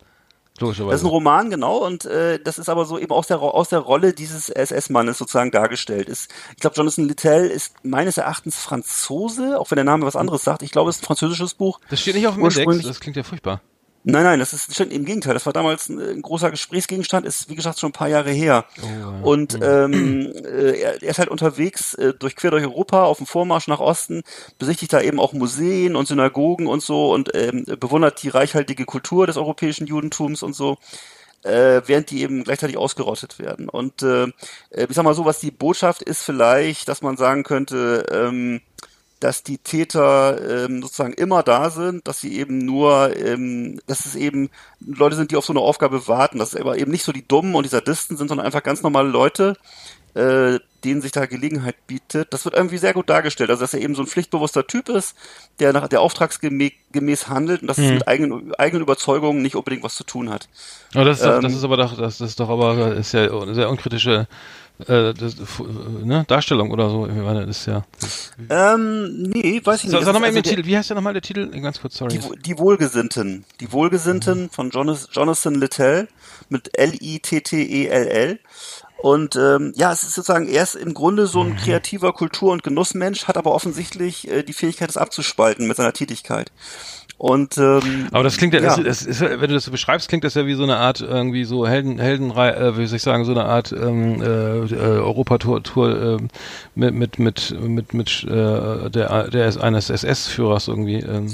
Das 0.59 0.79
ist 0.79 0.81
ein 0.81 1.07
Roman, 1.07 1.51
genau, 1.51 1.85
und 1.85 2.07
äh, 2.07 2.39
das 2.43 2.59
ist 2.59 2.71
aber 2.71 2.87
so 2.87 2.99
eben 2.99 3.13
aus 3.13 3.27
der, 3.27 3.41
aus 3.43 3.69
der 3.69 3.81
Rolle 3.81 4.15
dieses 4.15 4.49
SS-Mannes 4.49 5.19
sozusagen 5.19 5.51
dargestellt. 5.51 6.09
Ist, 6.09 6.31
ich 6.53 6.61
glaube, 6.61 6.77
Jonathan 6.77 7.07
Littell 7.09 7.47
ist 7.47 7.75
meines 7.85 8.17
Erachtens 8.17 8.57
Franzose, 8.57 9.61
auch 9.61 9.71
wenn 9.71 9.77
der 9.77 9.85
Name 9.85 10.07
was 10.07 10.17
anderes 10.17 10.45
sagt. 10.45 10.63
Ich 10.63 10.71
glaube, 10.71 10.89
es 10.89 10.97
ist 10.97 11.03
ein 11.03 11.07
französisches 11.07 11.53
Buch. 11.55 11.79
das 11.91 12.01
steht 12.01 12.15
nicht 12.15 12.27
auf 12.27 12.37
dem 12.37 12.45
Index, 12.47 12.87
das 12.87 13.01
klingt 13.01 13.19
ja 13.19 13.23
furchtbar. 13.23 13.61
Nein, 14.09 14.23
nein, 14.23 14.39
das 14.39 14.53
ist 14.53 14.73
stimmt, 14.73 14.93
im 14.93 15.05
Gegenteil. 15.05 15.35
Das 15.35 15.47
war 15.47 15.53
damals 15.53 15.89
ein, 15.89 15.99
ein 15.99 16.23
großer 16.23 16.53
Gesprächsgegenstand, 16.53 17.27
ist 17.27 17.51
wie 17.51 17.57
gesagt 17.57 17.81
schon 17.81 17.89
ein 17.89 17.93
paar 17.93 18.07
Jahre 18.07 18.31
her. 18.31 18.65
Und 19.23 19.59
ähm, 19.61 20.33
äh, 20.45 20.79
er, 20.79 21.03
er 21.03 21.09
ist 21.11 21.19
halt 21.19 21.29
unterwegs 21.29 21.95
äh, 21.95 22.15
durch 22.15 22.37
quer 22.37 22.53
durch 22.53 22.63
Europa 22.63 23.03
auf 23.03 23.17
dem 23.17 23.27
Vormarsch 23.27 23.67
nach 23.67 23.81
Osten, 23.81 24.23
besichtigt 24.61 24.93
da 24.93 25.01
eben 25.01 25.19
auch 25.19 25.33
Museen 25.33 25.97
und 25.97 26.07
Synagogen 26.07 26.69
und 26.69 26.83
so 26.83 27.13
und 27.13 27.35
ähm, 27.35 27.65
bewundert 27.81 28.23
die 28.23 28.29
reichhaltige 28.29 28.85
Kultur 28.85 29.27
des 29.27 29.37
europäischen 29.37 29.89
Judentums 29.89 30.45
und 30.45 30.55
so 30.55 30.79
äh, 31.43 31.83
während 31.87 32.11
die 32.11 32.23
eben 32.23 32.45
gleichzeitig 32.45 32.77
ausgerottet 32.77 33.39
werden. 33.39 33.69
Und 33.69 34.03
äh, 34.03 34.25
äh, 34.71 34.87
ich 34.89 34.95
sag 34.95 35.05
mal 35.05 35.15
so, 35.15 35.25
was 35.25 35.41
die 35.41 35.51
Botschaft 35.51 36.03
ist 36.03 36.23
vielleicht, 36.23 36.89
dass 36.89 37.03
man 37.03 37.17
sagen 37.17 37.45
könnte, 37.45 38.07
ähm, 38.11 38.61
dass 39.21 39.43
die 39.43 39.59
Täter 39.59 40.67
ähm, 40.67 40.83
sozusagen 40.83 41.15
immer 41.15 41.43
da 41.43 41.71
sind, 41.71 42.07
dass 42.07 42.21
sie 42.21 42.39
eben 42.39 42.59
nur, 42.59 43.17
ähm, 43.17 43.81
dass 43.87 44.05
es 44.07 44.15
eben 44.15 44.51
Leute 44.81 45.17
sind, 45.17 45.31
die 45.31 45.37
auf 45.37 45.45
so 45.47 45.53
eine 45.53 45.61
Aufgabe 45.61 46.07
warten, 46.09 46.39
dass 46.39 46.55
es 46.55 46.61
aber 46.61 46.79
eben 46.79 46.91
nicht 46.91 47.05
so 47.05 47.13
die 47.13 47.27
Dummen 47.27 47.55
und 47.55 47.65
die 47.65 47.71
Sadisten 47.71 48.17
sind, 48.17 48.29
sondern 48.29 48.47
einfach 48.47 48.63
ganz 48.63 48.83
normale 48.83 49.09
Leute, 49.09 49.57
äh, 50.15 50.59
denen 50.85 51.03
sich 51.03 51.13
da 51.13 51.27
Gelegenheit 51.27 51.77
bietet. 51.87 52.33
Das 52.33 52.45
wird 52.45 52.55
irgendwie 52.55 52.79
sehr 52.79 52.95
gut 52.95 53.11
dargestellt, 53.11 53.51
also 53.51 53.61
dass 53.63 53.75
er 53.75 53.81
eben 53.81 53.95
so 53.95 54.03
ein 54.03 54.07
pflichtbewusster 54.07 54.67
Typ 54.67 54.89
ist, 54.89 55.17
der 55.61 55.73
nach 55.73 55.89
der 55.89 56.01
auftragsgemäß 56.01 56.73
gemäß 56.93 57.29
handelt 57.29 57.61
und 57.63 57.69
dass 57.69 57.81
es 57.81 57.89
Hm. 57.89 57.95
mit 57.95 58.09
eigenen, 58.09 58.55
eigenen 58.55 58.83
Überzeugungen 58.83 59.43
nicht 59.43 59.57
unbedingt 59.57 59.83
was 59.83 59.95
zu 59.97 60.05
tun 60.05 60.31
hat. 60.31 60.49
Aber 60.95 61.05
das 61.05 61.19
ist, 61.19 61.27
doch, 61.27 61.37
Ähm, 61.37 61.43
das 61.43 61.55
ist 61.55 61.65
aber 61.65 61.77
doch, 61.77 61.97
das 61.99 62.21
ist 62.21 62.41
doch 62.41 62.49
aber 62.49 62.95
ist 62.95 63.13
ja 63.13 63.31
eine 63.31 63.55
sehr 63.55 63.69
unkritische 63.71 64.29
äh, 64.81 65.15
das, 65.15 65.35
äh, 65.35 66.05
ne, 66.05 66.25
Darstellung 66.29 66.71
oder 66.71 66.91
so. 66.91 67.07
Ich 67.07 67.15
meine, 67.15 67.47
das 67.47 67.61
ist 67.61 67.67
ja. 67.67 67.85
Ähm, 68.51 69.23
nee, 69.23 69.61
weiß 69.65 69.85
ich 69.85 69.91
nicht. 69.91 70.05
sag 70.05 70.13
nochmal 70.13 70.25
Also 70.29 70.35
den 70.39 70.43
der- 70.43 70.55
Titel. 70.57 70.67
Wie 70.67 70.77
heißt 70.77 70.91
der 70.91 70.95
nochmal 70.97 71.15
der 71.15 71.23
Titel? 71.23 71.49
Ganz 71.61 71.81
kurz, 71.81 71.97
sorry. 71.97 72.19
Die, 72.19 72.43
die 72.43 72.59
Wohlgesinnten. 72.59 73.45
Die 73.61 73.73
Wohlgesinnten 73.73 74.51
von 74.51 74.71
Jonas, 74.71 75.09
Jonathan 75.13 75.55
Littell 75.55 76.09
mit 76.49 76.77
L-I-T-T-E-L-L. 76.79 78.39
Und 78.99 79.37
ähm, 79.37 79.73
ja, 79.77 79.93
es 79.93 80.03
ist 80.05 80.15
sozusagen, 80.15 80.49
er 80.49 80.63
ist 80.63 80.75
im 80.75 80.95
Grunde 80.95 81.27
so 81.27 81.43
ein 81.43 81.57
kreativer 81.57 82.13
Kultur- 82.15 82.53
und 82.53 82.63
Genussmensch, 82.63 83.25
hat 83.29 83.37
aber 83.37 83.55
offensichtlich 83.55 84.27
äh, 84.29 84.43
die 84.43 84.55
Fähigkeit, 84.55 84.89
es 84.89 84.97
abzuspalten 84.97 85.67
mit 85.67 85.77
seiner 85.77 85.93
Tätigkeit. 85.93 86.51
Und 87.19 87.57
ähm, 87.57 88.09
Aber 88.13 88.25
das 88.25 88.37
klingt 88.37 88.53
ja, 88.53 88.61
Ja. 88.61 88.77
Das, 88.77 89.03
ist, 89.03 89.21
wenn 89.21 89.41
du 89.41 89.55
das 89.55 89.65
so 89.65 89.71
beschreibst, 89.71 90.09
klingt 90.09 90.25
das 90.25 90.35
ja 90.35 90.47
wie 90.47 90.55
so 90.55 90.65
eine 90.65 90.77
Art 90.77 91.01
irgendwie 91.01 91.45
so 91.45 91.67
Helden, 91.67 91.99
Heldenrei, 91.99 92.51
äh, 92.51 92.77
wie 92.77 92.87
soll 92.87 92.97
ich 92.97 93.03
sagen, 93.03 93.25
so 93.25 93.33
eine 93.33 93.45
Art 93.45 93.73
ähm, 93.73 94.21
äh, 94.21 94.27
äh, 94.27 94.99
Europatour 94.99 95.63
Tour, 95.63 96.19
äh, 96.19 96.29
mit 96.75 96.95
mit 96.95 97.19
mit 97.19 97.55
mit 97.59 97.95
mit 97.95 98.25
äh, 98.25 98.91
der 98.91 99.31
der 99.31 99.63
eines 99.63 99.89
SS-Führers 99.89 100.69
irgendwie. 100.69 101.01
Ähm, 101.01 101.33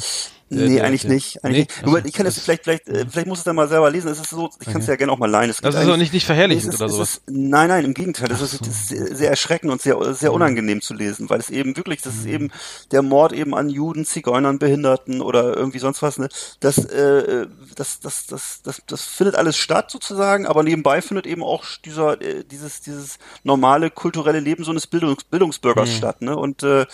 der- 0.52 0.68
nee, 0.68 0.74
der- 0.76 0.84
eigentlich 0.84 1.02
der- 1.02 1.10
nicht. 1.10 1.44
Eigentlich 1.44 1.66
Nee? 1.68 1.74
nicht. 1.74 1.86
Nur, 1.86 1.96
Also, 1.96 2.08
ich 2.08 2.12
kann 2.14 2.24
das 2.26 2.34
das- 2.36 2.44
vielleicht, 2.44 2.64
vielleicht, 2.64 2.88
äh, 2.88 3.06
vielleicht 3.10 3.26
muss 3.26 3.38
es 3.38 3.44
dann 3.44 3.56
mal 3.56 3.68
selber 3.68 3.90
lesen. 3.90 4.08
Es 4.10 4.18
ist 4.20 4.30
so, 4.30 4.50
ich 4.60 4.66
kann 4.66 4.80
es 4.80 4.86
ja 4.86 4.96
gerne 4.96 5.12
auch 5.12 5.18
mal 5.18 5.30
leihen. 5.30 5.50
Es 5.50 5.58
Das 5.60 5.74
ist 5.74 5.86
doch 5.88 5.96
nicht, 5.96 6.12
nicht 6.12 6.26
verherrlichend 6.26 6.74
oder 6.74 6.88
sowas. 6.88 7.14
ist, 7.16 7.22
nein, 7.28 7.68
nein, 7.68 7.84
im 7.84 7.94
Gegenteil. 7.94 8.28
Das 8.28 8.40
ist, 8.40 8.60
das 8.60 8.68
ist 8.68 8.88
sehr, 8.88 9.30
erschreckend 9.30 9.72
und 9.72 9.80
sehr, 9.82 10.14
sehr 10.14 10.32
unangenehm 10.32 10.80
zu 10.80 10.94
lesen, 10.94 11.28
weil 11.30 11.40
es 11.40 11.50
eben 11.50 11.76
wirklich, 11.76 12.02
das 12.02 12.14
ist 12.14 12.24
Mhm. 12.26 12.32
eben 12.32 12.50
der 12.90 13.02
Mord 13.02 13.32
eben 13.32 13.54
an 13.54 13.68
Juden, 13.68 14.04
Zigeunern, 14.04 14.58
Behinderten 14.58 15.20
oder 15.22 15.56
irgendwie 15.56 15.78
sonst 15.78 16.02
was. 16.02 16.18
Ne? 16.18 16.28
Das, 16.60 16.78
äh, 16.78 17.46
das, 17.76 18.00
das, 18.00 18.26
das, 18.26 18.60
das, 18.62 18.82
das 18.86 19.02
findet 19.04 19.36
alles 19.36 19.56
statt 19.56 19.90
sozusagen, 19.90 20.46
aber 20.46 20.62
nebenbei 20.62 21.00
findet 21.02 21.26
eben 21.26 21.42
auch 21.42 21.64
dieser, 21.84 22.20
äh, 22.20 22.44
dieses, 22.44 22.80
dieses 22.80 23.18
normale 23.44 23.90
kulturelle 23.90 24.40
Leben 24.40 24.64
so 24.64 24.70
eines 24.70 24.86
Bildungs, 24.86 25.24
Bildungsbürgers 25.24 25.88
Mhm. 25.90 25.94
statt. 25.94 26.22
Ne? 26.22 26.36
Und 26.36 26.62
äh, 26.62 26.86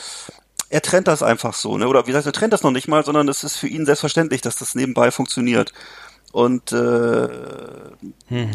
er 0.71 0.83
trennt 0.83 1.09
das 1.09 1.23
einfach 1.23 1.55
so, 1.55 1.79
ne? 1.79 1.89
Oder 1.89 2.07
wie 2.07 2.11
gesagt, 2.11 2.27
er 2.27 2.33
trennt 2.33 2.53
das 2.53 2.63
noch 2.63 2.71
nicht 2.71 2.89
mal, 2.89 3.05
sondern 3.05 3.29
es 3.29 3.45
ist 3.45 3.57
für 3.57 3.69
ihn 3.69 3.87
selbstverständlich, 3.87 4.41
dass 4.41 4.57
das 4.57 4.75
nebenbei 4.75 5.11
funktioniert. 5.11 5.73
Und 6.31 6.73
äh, 6.73 7.29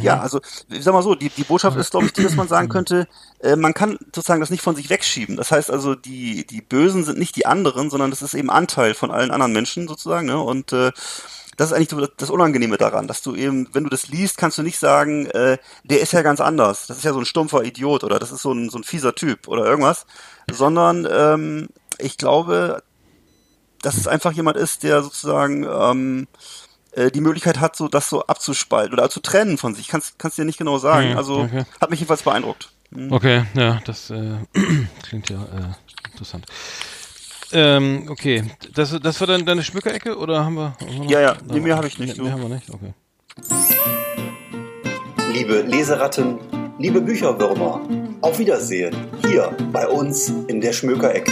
ja, 0.02 0.20
also 0.20 0.40
ich 0.70 0.84
sag 0.84 0.94
mal 0.94 1.02
so, 1.02 1.16
die, 1.16 1.30
die 1.30 1.44
Botschaft 1.44 1.76
ist, 1.78 1.90
glaube 1.90 2.06
ich, 2.06 2.14
die, 2.14 2.22
dass 2.22 2.36
man 2.36 2.48
sagen 2.48 2.70
könnte, 2.70 3.08
äh, 3.40 3.56
man 3.56 3.74
kann 3.74 3.98
sozusagen 4.14 4.42
das 4.42 4.52
nicht 4.52 4.62
von 4.62 4.76
sich 4.76 4.92
wegschieben. 4.92 5.38
Das 5.38 5.52
heißt 5.52 5.72
also, 5.72 5.96
die, 5.96 6.46
die 6.46 6.62
Bösen 6.62 7.04
sind 7.04 7.18
nicht 7.18 7.36
die 7.36 7.48
anderen, 7.48 7.90
sondern 7.90 8.12
das 8.12 8.22
ist 8.22 8.36
eben 8.36 8.52
Anteil 8.52 8.94
von 8.94 9.10
allen 9.10 9.32
anderen 9.32 9.54
Menschen 9.54 9.88
sozusagen. 9.88 10.28
Ne? 10.28 10.40
Und 10.40 10.72
äh, 10.72 10.92
das 11.58 11.70
ist 11.70 11.74
eigentlich 11.74 11.90
so 11.90 12.06
das 12.06 12.30
Unangenehme 12.30 12.78
daran, 12.78 13.08
dass 13.08 13.22
du 13.22 13.36
eben, 13.36 13.68
wenn 13.74 13.84
du 13.84 13.90
das 13.90 14.08
liest, 14.08 14.38
kannst 14.38 14.58
du 14.58 14.64
nicht 14.64 14.80
sagen, 14.80 15.28
äh, 15.28 15.58
der 15.84 16.02
ist 16.02 16.14
ja 16.14 16.22
ganz 16.22 16.42
anders. 16.42 16.88
Das 16.88 16.98
ist 16.98 17.04
ja 17.04 17.14
so 17.14 17.20
ein 17.20 17.26
stumpfer 17.26 17.64
Idiot 17.64 18.04
oder 18.04 18.20
das 18.20 18.32
ist 18.32 18.42
so 18.42 18.52
ein, 18.52 18.70
so 18.70 18.78
ein 18.78 18.84
fieser 18.84 19.16
Typ 19.16 19.48
oder 19.48 19.66
irgendwas, 19.66 20.06
sondern 20.52 21.08
ähm, 21.12 21.70
ich 22.04 22.18
glaube, 22.18 22.84
dass 23.82 23.98
es 23.98 24.08
einfach 24.08 24.32
jemand 24.32 24.58
ist, 24.58 24.84
der 24.84 25.04
sozusagen 25.04 25.64
ähm, 25.66 26.28
äh, 26.92 27.12
die 27.12 27.22
Möglichkeit 27.22 27.60
hat, 27.60 27.76
so 27.76 27.88
das 27.88 28.10
so 28.10 28.24
abzuspalten 28.26 28.94
oder 28.94 29.10
zu 29.10 29.20
trennen 29.20 29.58
von 29.58 29.76
sich. 29.76 29.88
Kannst 29.88 30.20
kannst 30.20 30.38
dir 30.38 30.46
nicht 30.46 30.58
genau 30.58 30.78
sagen. 30.78 31.12
Hm, 31.12 31.18
also 31.18 31.40
okay. 31.42 31.64
hat 31.82 31.90
mich 31.90 32.00
jedenfalls 32.00 32.24
beeindruckt. 32.24 32.70
Okay, 33.10 33.44
ja, 33.56 33.80
das 33.86 34.10
äh, 34.12 34.38
klingt 35.04 35.30
ja 35.30 35.38
äh, 35.44 36.10
interessant. 36.12 36.46
Ähm, 37.52 38.08
okay, 38.10 38.44
das, 38.74 38.98
das 39.02 39.20
war 39.20 39.28
dann 39.28 39.46
deine 39.46 39.64
Schmückerecke 39.64 40.18
oder 40.18 40.44
haben 40.46 40.56
wir? 40.56 40.76
Haben 40.80 40.90
wir 40.90 41.00
noch- 41.00 41.10
Ja, 41.10 41.22
ja, 41.22 41.36
nee, 41.48 41.60
mehr 41.60 41.76
habe 41.76 41.88
ich 41.88 42.00
nicht, 42.00 42.18
Nee, 42.18 42.24
du. 42.24 42.32
haben 42.32 42.42
wir 42.42 42.50
nicht, 42.50 42.70
okay. 42.70 42.94
Liebe 45.32 45.62
Leseratten, 45.62 46.40
liebe 46.80 47.02
Bücherwürmer, 47.02 47.82
auf 48.22 48.38
Wiedersehen 48.40 48.96
hier 49.28 49.56
bei 49.72 49.88
uns 49.88 50.30
in 50.48 50.62
der 50.62 50.74
Schmökerecke. 50.74 51.32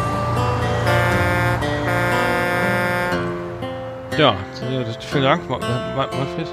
Ja, 4.21 4.35
vielen 5.09 5.23
Dank, 5.23 5.49
Ma- 5.49 5.57
Ma- 5.57 6.05
Manfred. 6.05 6.47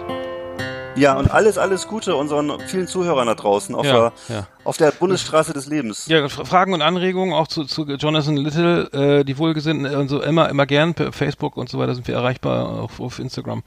Ja, 0.96 1.18
und 1.18 1.30
alles, 1.30 1.58
alles 1.58 1.86
Gute 1.86 2.16
unseren 2.16 2.58
vielen 2.60 2.88
Zuhörern 2.88 3.26
da 3.26 3.34
draußen 3.34 3.74
auf, 3.74 3.84
Ja, 3.84 3.92
der, 3.92 4.12
ja. 4.28 4.46
Auf 4.68 4.76
der 4.76 4.92
Bundesstraße 4.92 5.54
des 5.54 5.66
Lebens. 5.66 6.06
Ja, 6.08 6.28
Fragen 6.28 6.74
und 6.74 6.82
Anregungen 6.82 7.32
auch 7.32 7.48
zu, 7.48 7.64
zu 7.64 7.84
Jonathan 7.84 8.36
Little, 8.36 8.90
äh, 8.92 9.24
die 9.24 9.38
Wohlgesinnten 9.38 9.86
äh, 9.86 9.96
und 9.96 10.08
so 10.08 10.22
immer, 10.22 10.50
immer 10.50 10.66
gern 10.66 10.92
per 10.92 11.10
Facebook 11.12 11.56
und 11.56 11.70
so 11.70 11.78
weiter 11.78 11.94
sind 11.94 12.06
wir 12.06 12.14
erreichbar 12.14 12.68
auf, 12.68 13.00
auf 13.00 13.18
Instagram. 13.18 13.62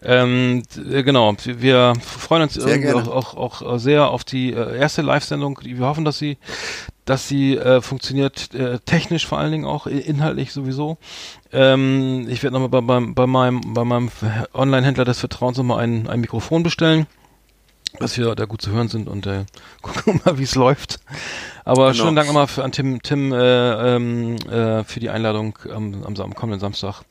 Ähm, 0.00 0.62
äh, 0.88 1.02
genau, 1.02 1.34
wir, 1.44 1.94
freuen 2.00 2.42
uns 2.42 2.56
auch, 2.64 3.34
auch, 3.36 3.62
auch 3.62 3.78
sehr 3.78 4.08
auf 4.08 4.22
die 4.22 4.52
äh, 4.52 4.78
erste 4.78 5.02
Live-Sendung. 5.02 5.58
Wir 5.60 5.86
hoffen, 5.86 6.04
dass 6.04 6.18
sie, 6.18 6.38
dass 7.04 7.26
sie 7.26 7.56
äh, 7.56 7.80
funktioniert, 7.80 8.54
äh, 8.54 8.78
technisch 8.78 9.26
vor 9.26 9.38
allen 9.38 9.50
Dingen 9.50 9.64
auch, 9.64 9.88
inhaltlich 9.88 10.52
sowieso. 10.52 10.98
Ähm, 11.52 12.28
ich 12.28 12.44
werde 12.44 12.54
nochmal 12.54 12.68
bei, 12.68 12.80
beim, 12.80 13.14
bei 13.16 13.26
meinem, 13.26 13.74
bei 13.74 13.82
meinem 13.82 14.10
Online-Händler 14.54 15.04
des 15.04 15.18
Vertrauens 15.18 15.58
nochmal 15.58 15.80
ein, 15.80 16.08
ein 16.08 16.20
Mikrofon 16.20 16.62
bestellen 16.62 17.08
dass 17.98 18.16
wir 18.18 18.34
da 18.34 18.44
gut 18.44 18.60
zu 18.62 18.70
hören 18.72 18.88
sind 18.88 19.08
und 19.08 19.26
äh, 19.26 19.44
gucken 19.82 20.20
mal, 20.24 20.38
wie 20.38 20.42
es 20.44 20.54
läuft. 20.54 20.98
Aber 21.64 21.92
Genau. 21.92 22.04
schönen 22.04 22.16
Dank 22.16 22.28
nochmal 22.28 22.46
für, 22.46 22.64
an 22.64 22.72
Tim, 22.72 23.00
Tim 23.02 23.32
äh, 23.32 23.96
ähm, 23.96 24.36
äh, 24.50 24.84
für 24.84 25.00
die 25.00 25.10
Einladung 25.10 25.58
am, 25.72 26.04
am, 26.04 26.34
kommenden 26.34 26.60
Samstag. 26.60 27.02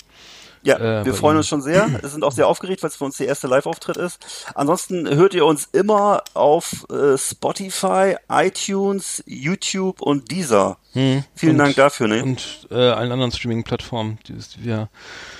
Ja, 0.65 0.77
Äh, 1.01 1.05
wir 1.05 1.13
freuen 1.13 1.33
Ihnen. 1.33 1.37
uns 1.39 1.47
schon 1.49 1.61
sehr. 1.61 1.89
Wir 2.01 2.07
sind 2.07 2.23
auch 2.23 2.31
sehr 2.31 2.47
aufgeregt, 2.47 2.83
weil 2.83 2.89
es 2.89 2.95
für 2.95 3.03
uns 3.03 3.17
der 3.17 3.27
erste 3.27 3.47
Live-Auftritt 3.47 3.97
ist. 3.97 4.23
Ansonsten 4.55 5.09
hört 5.13 5.33
ihr 5.33 5.45
uns 5.45 5.67
immer 5.73 6.23
auf 6.35 6.85
äh, 6.89 7.17
Spotify, 7.17 8.15
iTunes, 8.29 9.21
YouTube 9.25 10.01
und 10.01 10.31
Deezer. 10.31 10.77
Vielen 10.93 11.23
Hm. 11.41 11.49
Und- 11.49 11.57
Dank 11.57 11.75
dafür, 11.75 12.07
ne? 12.07 12.23
Und 12.23 12.67
äh, 12.71 12.75
allen 12.75 13.11
anderen 13.11 13.33
Streaming-Plattformen. 13.33 14.19
Die, 14.27 14.33
ist- 14.33 14.63
wir, 14.63 14.87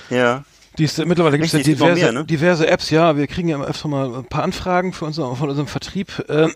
ja. 0.10 0.44
Die 0.78 0.86
ist, 0.86 1.04
mittlerweile 1.06 1.38
gibt 1.38 1.48
es 1.48 1.54
ja 1.54 1.60
diverse, 1.60 2.02
mehr, 2.02 2.12
ne? 2.12 2.26
diverse 2.26 2.68
Apps. 2.68 2.90
Ja, 2.90 3.16
wir 3.16 3.28
kriegen 3.28 3.48
ja 3.48 3.56
immer 3.56 3.66
öfter 3.66 3.88
mal 3.88 4.14
ein 4.16 4.26
paar 4.26 4.44
Anfragen 4.44 4.94
für 4.94 5.06
unser, 5.06 5.36
von 5.36 5.50
unserem 5.50 5.68
Vertrieb. 5.68 6.24
Äh, 6.28 6.50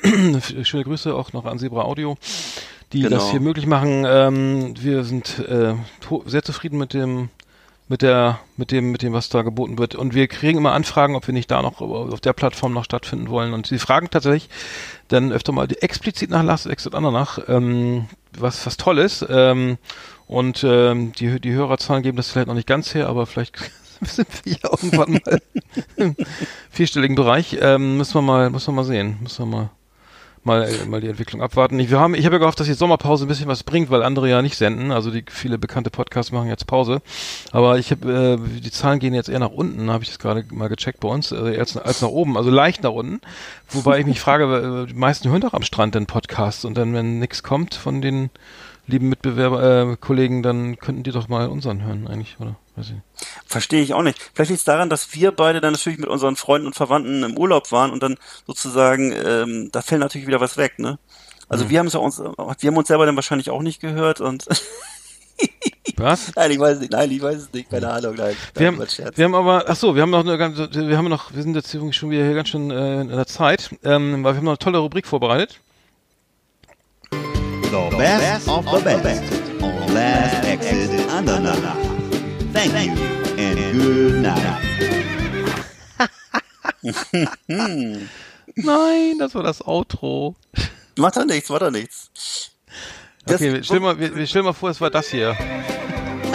schöne 0.63 0.83
Grüße 0.83 1.13
auch 1.13 1.33
noch 1.33 1.45
an 1.45 1.59
Zebra 1.59 1.83
Audio, 1.83 2.17
die 2.93 3.01
Genau. 3.01 3.15
das 3.15 3.29
hier 3.31 3.39
möglich 3.39 3.67
machen. 3.67 4.05
Ähm, 4.07 4.73
wir 4.79 5.03
sind 5.03 5.39
äh, 5.39 5.75
sehr 6.25 6.43
zufrieden 6.43 6.77
mit 6.77 6.93
dem 6.93 7.29
mit 7.89 8.01
der, 8.01 8.39
mit 8.57 8.71
dem, 8.71 8.91
mit 8.91 9.01
dem, 9.01 9.13
was 9.13 9.29
da 9.29 9.43
geboten 9.43 9.77
wird. 9.77 9.95
Und 9.95 10.13
wir 10.13 10.27
kriegen 10.27 10.57
immer 10.57 10.73
Anfragen, 10.73 11.15
ob 11.15 11.25
wir 11.25 11.33
nicht 11.33 11.49
da 11.49 11.61
noch 11.61 11.79
auf 11.79 12.19
der 12.19 12.33
Plattform 12.33 12.73
noch 12.73 12.83
stattfinden 12.83 13.29
wollen. 13.29 13.53
Und 13.53 13.67
sie 13.67 13.79
fragen 13.79 14.09
tatsächlich 14.09 14.49
dann 15.07 15.31
öfter 15.31 15.53
mal 15.53 15.67
die 15.67 15.81
explizit 15.81 16.29
nach 16.29 16.43
Last 16.43 16.67
Exit 16.67 16.95
Andernach, 16.95 17.39
ähm, 17.47 18.07
was, 18.37 18.65
was 18.65 18.75
toll 18.75 18.97
ist. 18.97 19.25
Ähm, 19.29 19.77
und 20.27 20.65
ähm, 20.65 21.13
die, 21.13 21.39
die 21.39 21.53
Hörerzahlen 21.53 22.03
geben 22.03 22.17
das 22.17 22.29
vielleicht 22.29 22.47
noch 22.47 22.55
nicht 22.55 22.67
ganz 22.67 22.93
her, 22.93 23.07
aber 23.07 23.25
vielleicht 23.25 23.53
sind 24.05 24.27
wir 24.43 24.53
ja 24.53 24.69
irgendwann 24.69 25.21
mal 25.25 25.41
im 25.95 26.15
vierstelligen 26.69 27.15
Bereich. 27.15 27.57
Ähm, 27.61 27.97
müssen 27.97 28.15
wir 28.15 28.21
mal, 28.21 28.49
müssen 28.49 28.67
wir 28.67 28.73
mal 28.73 28.85
sehen. 28.85 29.17
Müssen 29.21 29.39
wir 29.39 29.57
mal 29.57 29.69
mal, 30.47 30.63
äh, 30.63 30.85
mal 30.85 30.99
die 30.99 31.09
Entwicklung 31.09 31.43
abwarten. 31.43 31.79
Ich, 31.79 31.91
wir 31.91 31.99
haben, 31.99 32.15
ich 32.15 32.25
habe 32.25 32.35
ja 32.35 32.39
gehofft, 32.39 32.59
dass 32.59 32.65
die 32.65 32.73
Sommerpause 32.73 33.25
ein 33.25 33.27
bisschen 33.27 33.47
was 33.47 33.63
bringt, 33.63 33.91
weil 33.91 34.01
andere 34.01 34.27
ja 34.27 34.41
nicht 34.41 34.57
senden. 34.57 34.91
Also 34.91 35.11
die 35.11 35.23
viele 35.29 35.59
bekannte 35.59 35.91
Podcasts 35.91 36.31
machen 36.31 36.47
jetzt 36.47 36.65
Pause. 36.65 37.01
Aber 37.51 37.77
ich 37.77 37.91
habe, 37.91 38.39
äh, 38.41 38.59
die 38.59 38.71
Zahlen 38.71 38.97
gehen 38.97 39.13
jetzt 39.13 39.29
eher 39.29 39.39
nach 39.39 39.51
unten, 39.51 39.91
habe 39.91 40.03
ich 40.03 40.09
das 40.09 40.17
gerade 40.17 40.43
mal 40.51 40.69
gecheckt 40.69 41.01
bei 41.01 41.09
uns, 41.09 41.31
also 41.31 41.45
als, 41.45 41.77
als 41.77 42.01
nach 42.01 42.09
oben, 42.09 42.37
also 42.37 42.49
leicht 42.49 42.81
nach 42.81 42.91
unten. 42.91 43.21
Wobei 43.69 43.99
ich 43.99 44.07
mich 44.07 44.19
frage, 44.19 44.85
äh, 44.85 44.87
die 44.87 44.97
meisten 44.97 45.29
hören 45.29 45.41
doch 45.41 45.53
am 45.53 45.63
Strand 45.63 45.93
den 45.93 46.07
Podcasts 46.07 46.65
und 46.65 46.75
dann, 46.75 46.93
wenn 46.93 47.19
nichts 47.19 47.43
kommt 47.43 47.75
von 47.75 48.01
den 48.01 48.31
lieben 48.87 49.09
Mitbewerber, 49.09 49.91
äh, 49.91 49.97
Kollegen, 49.97 50.41
dann 50.41 50.77
könnten 50.77 51.03
die 51.03 51.11
doch 51.11 51.27
mal 51.27 51.47
unseren 51.47 51.83
hören 51.83 52.07
eigentlich, 52.07 52.37
oder? 52.39 52.55
Verstehe 53.45 53.81
ich 53.81 53.93
auch 53.93 54.03
nicht. 54.03 54.19
Vielleicht 54.33 54.49
liegt 54.51 54.59
es 54.59 54.65
daran, 54.65 54.89
dass 54.89 55.13
wir 55.13 55.31
beide 55.31 55.61
dann 55.61 55.73
natürlich 55.73 55.99
mit 55.99 56.09
unseren 56.09 56.35
Freunden 56.35 56.67
und 56.67 56.75
Verwandten 56.75 57.23
im 57.23 57.37
Urlaub 57.37 57.71
waren 57.71 57.91
und 57.91 58.03
dann 58.03 58.17
sozusagen, 58.45 59.11
ähm, 59.11 59.69
da 59.71 59.81
fällt 59.81 60.01
natürlich 60.01 60.27
wieder 60.27 60.41
was 60.41 60.57
weg, 60.57 60.79
ne? 60.79 60.99
Also 61.49 61.65
Mhm. 61.65 61.69
wir 61.69 61.79
haben 61.79 61.87
es 61.87 61.93
ja 61.93 61.99
uns, 61.99 62.19
wir 62.19 62.35
haben 62.69 62.77
uns 62.77 62.87
selber 62.87 63.05
dann 63.05 63.15
wahrscheinlich 63.15 63.49
auch 63.49 63.61
nicht 63.61 63.79
gehört 63.79 64.19
und 64.21 64.45
Was? 65.95 66.31
nein, 66.35 66.51
ich 66.51 66.59
weiß 66.59 66.75
es 66.75 66.79
nicht, 66.81 66.91
nein, 66.91 67.09
ich 67.09 67.21
weiß 67.21 67.37
es 67.37 67.53
nicht, 67.53 67.69
keine 67.69 67.89
Ahnung, 67.89 68.15
nein. 68.15 68.35
Wir 68.55 68.67
haben, 68.67 68.79
wir 68.79 69.25
haben 69.25 69.35
aber, 69.35 69.65
ach 69.67 69.75
so, 69.75 69.95
wir 69.95 70.01
haben 70.01 70.09
noch 70.09 70.19
eine 70.25 70.37
ganz, 70.37 70.57
wir 70.57 70.97
haben 70.97 71.09
noch, 71.09 71.33
wir 71.33 71.41
sind 71.41 71.55
jetzt 71.55 71.73
übrigens 71.73 71.95
schon 71.95 72.09
wieder 72.09 72.23
hier 72.25 72.33
ganz 72.35 72.49
schön 72.49 72.69
äh, 72.69 73.01
in 73.01 73.07
der 73.09 73.25
Zeit, 73.27 73.71
ähm, 73.83 74.23
weil 74.23 74.33
wir 74.33 74.37
haben 74.37 74.45
noch 74.45 74.51
eine 74.51 74.57
tolle 74.59 74.79
Rubrik 74.79 75.07
vorbereitet. 75.07 75.59
The 77.11 77.95
best 77.97 78.47
of 78.47 78.65
the 78.65 78.83
best 78.83 79.23
on 79.61 79.93
Last 79.93 80.45
Exit 80.45 81.09
Andernach. 81.09 81.96
Thank 82.57 82.97
you 82.97 83.05
and 83.37 83.79
good 83.79 84.21
night. 84.23 84.63
Nein, 88.55 89.19
das 89.19 89.35
war 89.35 89.43
das 89.43 89.61
Outro. 89.61 90.35
Macht 90.97 91.17
doch 91.17 91.25
nichts, 91.25 91.49
macht 91.49 91.61
doch 91.61 91.69
nichts. 91.69 92.09
Das- 93.27 93.35
Okay, 93.35 93.53
wir 93.53 93.63
stellen 93.63 93.83
mal, 93.83 93.99
wir, 93.99 94.15
wir 94.15 94.25
stellen 94.25 94.45
mal 94.45 94.53
vor, 94.53 94.71
es 94.71 94.81
war 94.81 94.89
das 94.89 95.09
hier. 95.09 95.35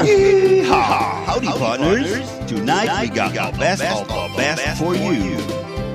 Yeehaw! 0.05 1.27
Howdy, 1.27 1.47
partners. 1.59 2.07
Tonight 2.47 2.89
we 3.01 3.09
got 3.09 3.33
the 3.35 3.59
best 3.59 3.83
of 3.83 4.07
the 4.07 4.37
best 4.37 4.79
for 4.79 4.95
you. 4.95 5.37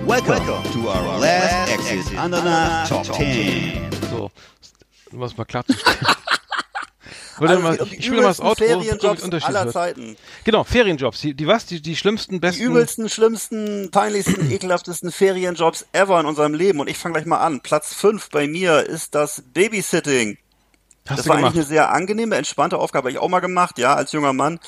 Welcome 0.06 0.44
to 0.74 0.90
our 0.90 1.20
Last 1.20 1.72
Exit 1.72 2.18
Andernach 2.18 2.90
Top 2.90 3.06
10. 3.14 3.80
So, 4.12 4.30
um 5.14 5.22
das 5.22 5.38
mal 5.38 5.46
klarzustellen. 5.46 5.98
Ich 7.38 7.42
will 7.42 7.50
Also, 7.50 7.62
mal, 7.62 7.80
um 7.80 7.90
die 7.90 7.96
ich 7.96 8.10
will 8.12 8.18
mal 8.18 8.24
das 8.28 8.40
Outro, 8.40 8.66
Ferienjobs 8.66 9.24
Unterschied 9.24 9.48
aller 9.50 9.66
wird. 9.66 9.74
Zeiten. 9.74 10.18
Genau, 10.44 10.64
Ferienjobs. 10.64 11.22
Die, 11.22 11.34
die 11.34 11.48
was? 11.48 11.66
Die, 11.68 11.82
die 11.82 11.96
schlimmsten, 11.96 12.34
Die 12.36 12.40
besten. 12.40 12.64
übelsten, 12.64 13.10
schlimmsten, 13.10 13.90
peinlichsten, 13.92 14.52
ekelhaftesten 14.52 15.12
Ferienjobs 15.12 15.86
ever 15.94 16.20
in 16.20 16.26
unserem 16.26 16.54
Leben. 16.54 16.80
Und 16.80 16.90
ich 16.90 16.98
fange 16.98 17.14
gleich 17.14 17.26
mal 17.26 17.38
an. 17.38 17.62
Platz 17.62 17.94
5 17.94 18.30
bei 18.32 18.48
mir 18.48 18.86
ist 18.88 19.14
das 19.16 19.44
Babysitting. 19.54 20.38
Hast 21.08 21.20
das 21.20 21.28
war 21.30 21.38
gemacht? 21.38 21.54
eigentlich 21.54 21.62
eine 21.64 21.68
sehr 21.70 21.94
angenehme, 21.94 22.36
entspannte 22.36 22.78
Aufgabe, 22.78 23.04
habe 23.04 23.12
ich 23.12 23.20
auch 23.20 23.30
mal 23.30 23.40
gemacht, 23.40 23.78
ja, 23.80 23.96
als 23.96 24.12
junger 24.12 24.34
Mann. 24.34 24.60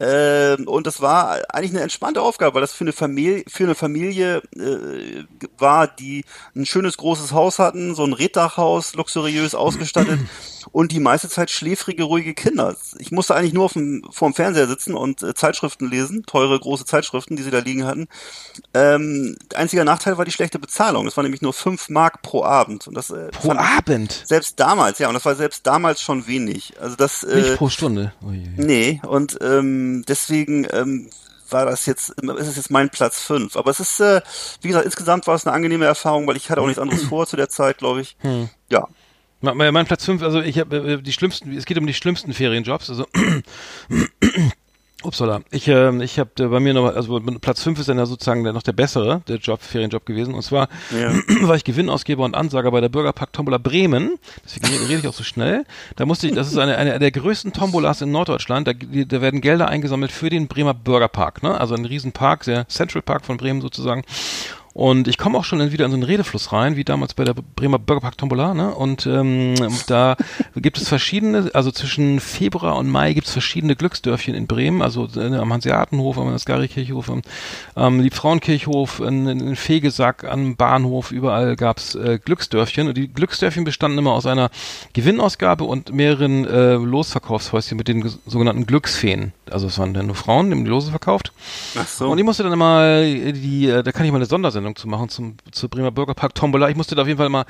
Ähm, 0.00 0.68
und 0.68 0.86
das 0.86 1.00
war 1.00 1.38
eigentlich 1.48 1.70
eine 1.70 1.80
entspannte 1.80 2.20
Aufgabe, 2.20 2.54
weil 2.56 2.60
das 2.60 2.74
für 2.74 2.84
eine 2.84 2.92
Familie, 2.92 3.44
für 3.48 3.64
eine 3.64 3.74
Familie 3.74 4.42
äh, 4.54 5.24
war, 5.56 5.86
die 5.86 6.26
ein 6.54 6.66
schönes 6.66 6.98
großes 6.98 7.32
Haus 7.32 7.58
hatten, 7.58 7.94
so 7.94 8.04
ein 8.04 8.12
Reddachhaus, 8.12 8.94
luxuriös 8.96 9.54
ausgestattet 9.54 10.20
und 10.72 10.92
die 10.92 11.00
meiste 11.00 11.28
Zeit 11.28 11.50
schläfrige, 11.50 12.04
ruhige 12.04 12.34
Kinder. 12.34 12.76
Ich 12.98 13.10
musste 13.10 13.34
eigentlich 13.34 13.52
nur 13.52 13.64
auf 13.64 13.72
dem, 13.72 14.02
vor 14.10 14.28
dem 14.28 14.34
Fernseher 14.34 14.66
sitzen 14.66 14.94
und 14.94 15.22
äh, 15.22 15.34
Zeitschriften 15.34 15.88
lesen, 15.88 16.24
teure, 16.26 16.58
große 16.58 16.84
Zeitschriften, 16.84 17.36
die 17.36 17.42
sie 17.42 17.50
da 17.50 17.58
liegen 17.58 17.84
hatten. 17.84 18.08
Ähm, 18.74 19.36
einziger 19.54 19.84
Nachteil 19.84 20.18
war 20.18 20.24
die 20.24 20.32
schlechte 20.32 20.58
Bezahlung. 20.58 21.04
Das 21.04 21.16
war 21.16 21.24
nämlich 21.24 21.42
nur 21.42 21.52
fünf 21.52 21.88
Mark 21.88 22.22
pro 22.22 22.44
Abend. 22.44 22.86
Und 22.86 22.94
das, 22.94 23.10
äh, 23.10 23.28
Pro 23.28 23.52
Abend. 23.52 24.24
selbst 24.26 24.58
damals, 24.60 24.98
ja, 24.98 25.08
und 25.08 25.14
das 25.14 25.24
war 25.24 25.34
selbst 25.34 25.66
damals 25.66 26.00
schon 26.00 26.26
wenig. 26.26 26.74
Also 26.80 26.96
das, 26.96 27.22
Nicht 27.22 27.48
äh, 27.48 27.56
pro 27.56 27.68
Stunde. 27.68 28.12
Ui. 28.22 28.48
nee, 28.56 29.00
und 29.06 29.38
ähm, 29.42 30.04
deswegen 30.06 30.66
ähm, 30.72 31.10
war 31.50 31.64
das 31.66 31.86
jetzt, 31.86 32.10
ist 32.10 32.46
es 32.46 32.56
jetzt 32.56 32.70
mein 32.70 32.90
Platz 32.90 33.20
fünf. 33.20 33.56
Aber 33.56 33.70
es 33.70 33.80
ist, 33.80 34.00
äh, 34.00 34.20
wie 34.60 34.68
gesagt, 34.68 34.84
insgesamt 34.84 35.26
war 35.26 35.34
es 35.34 35.46
eine 35.46 35.54
angenehme 35.54 35.86
Erfahrung, 35.86 36.26
weil 36.26 36.36
ich 36.36 36.50
hatte 36.50 36.60
auch 36.60 36.66
nichts 36.66 36.80
anderes 36.80 37.02
vor 37.08 37.26
zu 37.26 37.36
der 37.36 37.48
Zeit, 37.48 37.78
glaube 37.78 38.00
ich. 38.00 38.16
Hm. 38.20 38.48
Ja, 38.70 38.86
Mein, 39.40 39.72
mein 39.72 39.86
Platz 39.86 40.04
5, 40.04 40.22
also 40.22 40.40
ich 40.40 40.58
habe 40.58 40.76
äh, 40.76 41.02
die 41.02 41.12
schlimmsten, 41.12 41.56
es 41.56 41.64
geht 41.64 41.78
um 41.78 41.86
die 41.86 41.94
schlimmsten 41.94 42.32
Ferienjobs, 42.32 42.90
also 42.90 43.06
Upsala. 45.04 45.42
Ich, 45.52 45.68
ähm, 45.68 46.00
ich 46.00 46.18
habe 46.18 46.30
äh, 46.40 46.48
bei 46.48 46.58
mir 46.58 46.74
noch, 46.74 46.86
also 46.92 47.20
Platz 47.40 47.62
5 47.62 47.78
ist 47.78 47.88
dann 47.88 47.98
ja 47.98 48.06
sozusagen 48.06 48.42
der, 48.42 48.52
noch 48.52 48.64
der 48.64 48.72
bessere, 48.72 49.22
der 49.28 49.36
Job, 49.36 49.62
Ferienjob 49.62 50.04
gewesen. 50.04 50.34
Und 50.34 50.42
zwar 50.42 50.68
Ja. 50.90 51.12
war 51.46 51.54
ich 51.54 51.62
Gewinnausgeber 51.62 52.24
und 52.24 52.34
Ansager 52.34 52.72
bei 52.72 52.80
der 52.80 52.88
Bürgerpark 52.88 53.32
Tombola 53.32 53.58
Bremen. 53.58 54.18
Deswegen 54.44 54.66
rede 54.88 54.98
ich 54.98 55.06
auch 55.06 55.14
so 55.14 55.22
schnell. 55.22 55.64
Da 55.94 56.04
musste 56.04 56.26
ich, 56.26 56.34
das 56.34 56.48
ist 56.48 56.58
eine, 56.58 56.76
eine 56.76 56.98
der 56.98 57.12
größten 57.12 57.52
Tombolas 57.52 58.02
in 58.02 58.10
Norddeutschland. 58.10 58.66
Da, 58.66 58.72
da 58.72 59.20
werden 59.20 59.40
Gelder 59.40 59.68
eingesammelt 59.68 60.10
für 60.10 60.30
den 60.30 60.48
Bremer 60.48 60.74
Bürgerpark, 60.74 61.44
ne? 61.44 61.60
Also 61.60 61.76
ein 61.76 61.84
Riesenpark, 61.84 62.42
der 62.42 62.66
Central 62.66 63.02
Park 63.02 63.24
von 63.24 63.36
Bremen 63.36 63.60
sozusagen. 63.60 64.02
Und 64.74 65.08
ich 65.08 65.18
komme 65.18 65.36
auch 65.38 65.44
schon 65.44 65.72
wieder 65.72 65.86
in 65.86 65.90
so 65.90 65.96
einen 65.96 66.04
Redefluss 66.04 66.52
rein, 66.52 66.76
wie 66.76 66.84
damals 66.84 67.14
bei 67.14 67.24
der 67.24 67.34
Bremer 67.34 67.78
Burgerpark 67.78 68.16
Tombola, 68.16 68.54
ne? 68.54 68.72
Und 68.72 69.06
ähm, 69.06 69.54
da 69.88 70.16
gibt 70.54 70.78
es 70.78 70.88
verschiedene, 70.88 71.50
also 71.52 71.72
zwischen 71.72 72.20
Februar 72.20 72.76
und 72.76 72.88
Mai 72.88 73.12
gibt 73.12 73.26
es 73.26 73.32
verschiedene 73.32 73.74
Glücksdörfchen 73.74 74.34
in 74.34 74.46
Bremen, 74.46 74.80
also 74.80 75.08
äh, 75.16 75.34
am 75.34 75.52
Hanseatenhof, 75.52 76.16
am 76.18 76.28
Ascari-Kirchhof, 76.28 77.10
am, 77.10 77.22
am 77.74 77.98
Liebfrauenkirchhof, 77.98 79.00
in, 79.00 79.26
in 79.26 79.56
Fegesack, 79.56 80.22
am 80.22 80.54
Bahnhof, 80.54 81.10
überall 81.10 81.56
gab's 81.56 81.96
äh, 81.96 82.20
Glücksdörfchen. 82.24 82.86
Und 82.86 82.96
die 82.96 83.08
Glücksdörfchen 83.08 83.64
bestanden 83.64 83.98
immer 83.98 84.12
aus 84.12 84.26
einer 84.26 84.50
Gewinnausgabe 84.92 85.64
und 85.64 85.92
mehreren 85.92 86.44
äh, 86.44 86.74
Losverkaufshäuschen 86.74 87.76
mit 87.76 87.88
den 87.88 88.08
sogenannten 88.26 88.66
Glücksfeen. 88.66 89.32
Also 89.50 89.66
es 89.66 89.78
waren 89.78 89.94
dann 89.94 90.06
nur 90.06 90.14
Frauen, 90.14 90.50
die 90.50 90.56
haben 90.56 90.64
die 90.64 90.70
Lose 90.70 90.90
verkauft. 90.90 91.32
Ach 91.76 91.86
so. 91.86 92.10
Und 92.10 92.18
ich 92.18 92.24
musste 92.24 92.44
dann 92.44 92.52
immer 92.52 93.00
die, 93.02 93.68
äh, 93.68 93.82
da 93.82 93.90
kann 93.90 94.06
ich 94.06 94.12
mal 94.12 94.18
eine 94.18 94.26
Sondersendung 94.26 94.57
zu 94.74 94.88
machen 94.88 95.08
zum 95.08 95.36
zur 95.50 95.68
Bremer 95.68 95.90
Bürgerpark 95.90 96.34
Tombola. 96.34 96.68
Ich 96.68 96.76
musste 96.76 96.94
da 96.94 97.02
auf 97.02 97.08
jeden 97.08 97.18
Fall 97.18 97.28
mal 97.28 97.46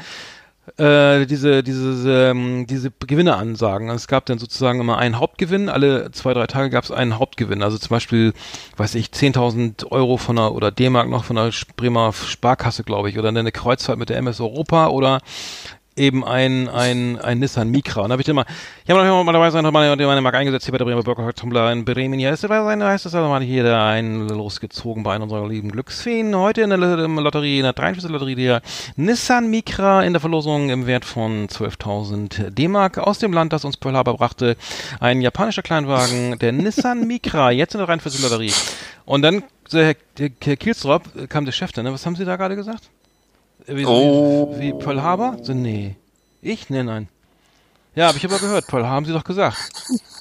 äh, 0.76 1.26
diese 1.26 1.62
diese 1.62 2.30
ähm, 2.30 2.66
diese 2.66 2.90
Gewinne 2.90 3.36
ansagen. 3.36 3.88
Es 3.90 4.08
gab 4.08 4.26
dann 4.26 4.38
sozusagen 4.38 4.80
immer 4.80 4.98
einen 4.98 5.18
Hauptgewinn. 5.18 5.68
Alle 5.68 6.10
zwei 6.12 6.34
drei 6.34 6.46
Tage 6.46 6.70
gab 6.70 6.84
es 6.84 6.90
einen 6.90 7.18
Hauptgewinn. 7.18 7.62
Also 7.62 7.78
zum 7.78 7.90
Beispiel, 7.90 8.32
weiß 8.76 8.94
ich, 8.96 9.08
10.000 9.08 9.90
Euro 9.90 10.16
von 10.16 10.36
der 10.36 10.52
oder 10.52 10.70
D-Mark 10.70 11.08
noch 11.08 11.24
von 11.24 11.36
der 11.36 11.52
Bremer 11.76 12.12
Sparkasse, 12.12 12.84
glaube 12.84 13.10
ich, 13.10 13.18
oder 13.18 13.28
eine 13.28 13.52
Kreuzfahrt 13.52 13.98
mit 13.98 14.10
der 14.10 14.18
MS 14.18 14.40
Europa 14.40 14.88
oder 14.88 15.20
eben 15.98 16.24
ein, 16.24 16.68
ein, 16.68 17.18
ein 17.20 17.38
Nissan 17.38 17.70
Micra. 17.70 18.02
Und 18.02 18.08
da 18.08 18.12
habe 18.12 18.22
ich 18.22 18.26
dann 18.26 18.36
mal, 18.36 18.46
ich 18.84 18.90
habe 18.90 19.04
noch 19.04 19.24
mal 19.24 19.32
dabei 19.32 19.50
sein, 19.50 19.64
mal 19.64 19.96
meine 19.96 20.20
Mark 20.20 20.34
eingesetzt 20.34 20.64
hier 20.64 20.72
bei 20.72 20.78
der 20.78 20.84
Bremer 20.84 21.02
Bürgerpark 21.02 21.36
Tumblr 21.36 21.72
in 21.72 21.84
Bremen. 21.84 22.18
Hier 22.18 22.32
ist 22.32 22.44
dabei 22.44 22.62
sein, 22.62 22.80
da 22.80 22.88
heißt 22.88 23.06
es 23.06 23.14
also 23.14 23.28
mal 23.28 23.42
hier 23.42 23.64
der 23.64 23.82
einen 23.82 24.28
losgezogen 24.28 25.02
bei 25.02 25.14
einer 25.14 25.24
unserer 25.24 25.46
lieben 25.48 25.70
Glücksfeen. 25.70 26.34
Heute 26.36 26.62
in 26.62 26.70
der 26.70 26.78
Lotterie, 26.78 27.58
in 27.58 27.64
der 27.64 27.72
43. 27.72 28.10
Lotterie, 28.10 28.34
der 28.36 28.62
Nissan 28.96 29.50
Micra 29.50 30.02
in 30.04 30.12
der 30.12 30.20
Verlosung 30.20 30.70
im 30.70 30.86
Wert 30.86 31.04
von 31.04 31.48
12.000 31.48 32.50
D-Mark 32.50 32.98
aus 32.98 33.18
dem 33.18 33.32
Land, 33.32 33.52
das 33.52 33.64
uns 33.64 33.76
Pearl 33.76 33.96
Harbor 33.96 34.16
brachte. 34.16 34.56
Ein 35.00 35.20
japanischer 35.20 35.62
Kleinwagen, 35.62 36.38
der 36.38 36.52
Nissan 36.52 37.06
Micra, 37.06 37.50
jetzt 37.50 37.74
in 37.74 37.78
der 37.78 37.86
43. 37.86 38.22
Lotterie. 38.22 38.52
Und 39.04 39.22
dann, 39.22 39.42
Herr, 39.72 39.94
Herr 40.18 40.56
Kielstrop, 40.56 41.02
kam 41.28 41.44
der 41.44 41.52
Chef 41.52 41.72
dann, 41.72 41.84
ne? 41.84 41.92
was 41.92 42.04
haben 42.06 42.16
Sie 42.16 42.24
da 42.24 42.36
gerade 42.36 42.56
gesagt? 42.56 42.90
Wie, 43.68 43.84
Oh. 43.86 44.54
wie, 44.56 44.60
wie 44.60 44.72
Pearl 44.72 45.02
Harbor? 45.02 45.36
So, 45.42 45.52
nee. 45.54 45.94
Ich? 46.40 46.70
Nee, 46.70 46.82
nein. 46.82 47.08
Ja, 47.94 48.08
habe 48.08 48.16
ich 48.18 48.24
aber 48.24 48.38
gehört. 48.38 48.66
Pearl 48.66 48.86
haben 48.86 49.04
Sie 49.06 49.12
doch 49.12 49.24
gesagt. 49.24 49.56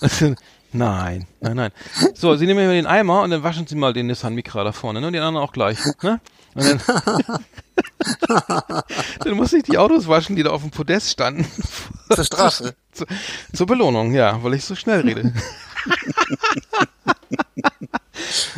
nein, 0.73 1.27
nein, 1.39 1.55
nein. 1.55 1.71
So, 2.13 2.35
Sie 2.35 2.45
nehmen 2.45 2.65
mir 2.67 2.73
den 2.73 2.87
Eimer 2.87 3.21
und 3.21 3.29
dann 3.31 3.43
waschen 3.43 3.65
Sie 3.67 3.75
mal 3.75 3.93
den 3.93 4.07
Nissan 4.07 4.33
Micra 4.35 4.63
da 4.63 4.71
vorne, 4.71 4.99
ne? 4.99 5.07
Und 5.07 5.13
den 5.13 5.21
anderen 5.21 5.45
auch 5.47 5.53
gleich. 5.53 5.77
Ne? 6.01 6.19
Und 6.55 6.65
dann, 6.65 6.81
dann 9.23 9.33
muss 9.37 9.53
ich 9.53 9.63
die 9.63 9.77
Autos 9.77 10.07
waschen, 10.07 10.35
die 10.35 10.43
da 10.43 10.49
auf 10.49 10.61
dem 10.61 10.71
Podest 10.71 11.11
standen. 11.11 11.45
Zur 12.13 12.23
Strafe. 12.25 12.75
Zu, 12.91 13.05
zur 13.53 13.67
Belohnung, 13.67 14.13
ja, 14.13 14.41
weil 14.43 14.55
ich 14.55 14.65
so 14.65 14.75
schnell 14.75 15.01
rede. 15.01 15.31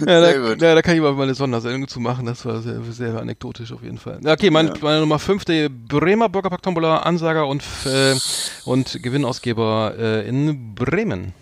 Ja, 0.06 0.22
da, 0.22 0.32
ja, 0.32 0.76
da 0.76 0.82
kann 0.82 0.96
ich 0.96 1.02
mal 1.02 1.20
eine 1.20 1.34
Sondersendung 1.34 1.88
zu 1.88 2.00
machen. 2.00 2.26
Das 2.26 2.46
war 2.46 2.62
sehr, 2.62 2.82
sehr 2.92 3.20
anekdotisch 3.20 3.72
auf 3.72 3.84
jeden 3.84 3.98
Fall. 3.98 4.20
Okay, 4.26 4.50
mein, 4.50 4.68
Ja. 4.68 4.74
meine 4.82 5.00
Nummer 5.02 5.20
fünf, 5.20 5.46
der 5.46 5.70
Bremer 5.70 6.30
Bürgerpark 6.30 6.62
Tombola, 6.62 6.98
Ansager 7.00 7.48
und, 7.48 7.64
äh, 7.86 8.16
und 8.66 9.02
Gewinnausgeber 9.02 9.94
äh, 9.98 10.28
in 10.28 10.76
Bremen. 10.76 11.34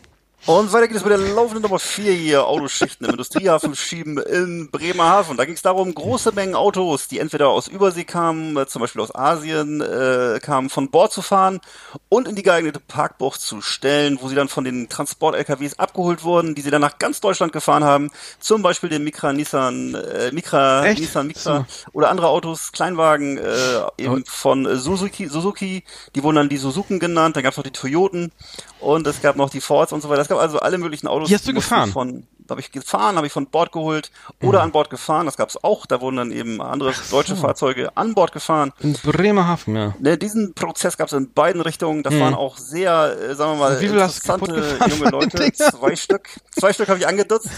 Und 0.48 0.72
weiter 0.72 0.88
geht 0.88 0.96
es 0.96 1.04
mit 1.04 1.12
der 1.12 1.18
laufenden 1.18 1.62
Nummer 1.62 1.78
4 1.78 2.14
hier, 2.14 2.48
Autoschichten 2.48 3.06
im 3.06 3.12
Industriehafen 3.12 3.76
schieben 3.76 4.18
in 4.18 4.70
Bremerhaven. 4.72 5.36
Da 5.36 5.44
ging 5.44 5.56
es 5.56 5.62
darum, 5.62 5.94
große 5.94 6.32
Mengen 6.32 6.56
Autos, 6.56 7.10
die 7.10 7.20
entweder 7.20 7.50
aus 7.50 7.68
Übersee 7.68 8.06
kamen, 8.06 8.56
äh, 8.56 8.66
zum 8.66 8.82
Beispiel 8.82 9.02
aus 9.02 9.14
Asien, 9.14 9.82
äh, 9.82 10.40
kamen, 10.42 10.70
von 10.70 10.90
Bord 10.90 11.12
zu 11.12 11.22
fahren 11.22 11.60
und 12.08 12.30
in 12.30 12.36
die 12.36 12.44
geeignete 12.44 12.80
Parkbucht 12.80 13.42
zu 13.42 13.60
stellen, 13.60 14.20
wo 14.22 14.30
sie 14.30 14.36
dann 14.36 14.48
von 14.48 14.64
den 14.64 14.88
Transport-LKWs 14.88 15.80
abgeholt 15.80 16.24
wurden, 16.24 16.56
die 16.56 16.62
sie 16.62 16.72
dann 16.72 16.80
nach 16.80 16.98
ganz 16.98 17.20
Deutschland 17.20 17.52
gefahren 17.52 17.84
haben. 17.84 18.10
Zum 18.40 18.62
Beispiel 18.62 18.90
den 18.90 19.04
Micra 19.04 19.34
Nissan, 19.34 19.96
äh, 19.96 20.32
Micra, 20.32 20.86
Echt? 20.86 21.02
Nissan 21.02 21.28
Micra 21.28 21.68
oder 21.92 22.10
andere 22.10 22.30
Autos, 22.30 22.72
Kleinwagen, 22.72 23.38
äh, 23.38 23.82
eben 23.98 24.24
von 24.26 24.66
äh, 24.66 24.78
Suzuki, 24.78 25.28
Suzuki, 25.28 25.84
die 26.16 26.24
wurden 26.24 26.38
dann 26.38 26.48
die 26.48 26.56
Suzuken 26.56 27.02
genannt, 27.02 27.36
dann 27.36 27.44
gab 27.44 27.52
es 27.52 27.58
noch 27.58 27.66
die 27.66 27.72
Toyoten 27.72 28.32
und 28.80 29.06
es 29.08 29.22
gab 29.22 29.36
noch 29.36 29.50
die 29.50 29.60
Fords 29.60 29.92
und 29.92 30.00
so 30.00 30.08
weiter. 30.08 30.37
Gab 30.38 30.44
also 30.44 30.60
alle 30.60 30.78
möglichen 30.78 31.08
Autos. 31.08 31.30
Die 31.30 31.36
hast 31.36 31.48
du 31.48 31.54
gefahren? 31.54 31.92
Von, 31.92 32.28
da 32.40 32.52
habe 32.52 32.62
ich 32.62 32.72
gefahren, 32.72 33.16
habe 33.18 33.28
ich 33.28 33.34
von 33.34 33.48
Bord 33.48 33.72
geholt 33.72 34.12
oder 34.42 34.62
an 34.62 34.72
Bord 34.72 34.90
gefahren. 34.90 35.26
Das 35.26 35.36
gab 35.36 35.50
es 35.50 35.64
auch. 35.64 35.86
Da 35.86 36.00
wurden 36.00 36.18
dann 36.18 36.32
eben 36.32 36.62
andere 36.62 36.94
deutsche 37.10 37.36
Fahrzeuge 37.36 37.96
an 37.98 38.14
Bord 38.14 38.32
gefahren. 38.32 38.72
In 38.80 38.94
Bremerhaven, 38.94 39.76
ja. 39.76 39.96
Ne, 40.00 40.18
diesen 40.18 40.54
Prozess 40.54 40.98
gab 40.98 41.08
es 41.08 41.14
in 41.14 41.34
beiden 41.34 41.62
Richtungen. 41.62 42.04
Das 42.04 42.18
waren 42.20 42.36
auch 42.36 42.58
sehr, 42.58 43.18
äh, 43.20 43.36
sagen 43.36 43.54
wir 43.54 43.70
mal, 43.70 43.82
interessante 43.82 44.78
junge 44.90 45.10
Leute. 45.12 45.52
Zwei 45.54 45.96
Stück. 45.96 46.30
Zwei 46.52 46.74
Stück 46.74 46.88
habe 46.90 47.00
ich 47.00 47.08
angedutzt. 47.08 47.50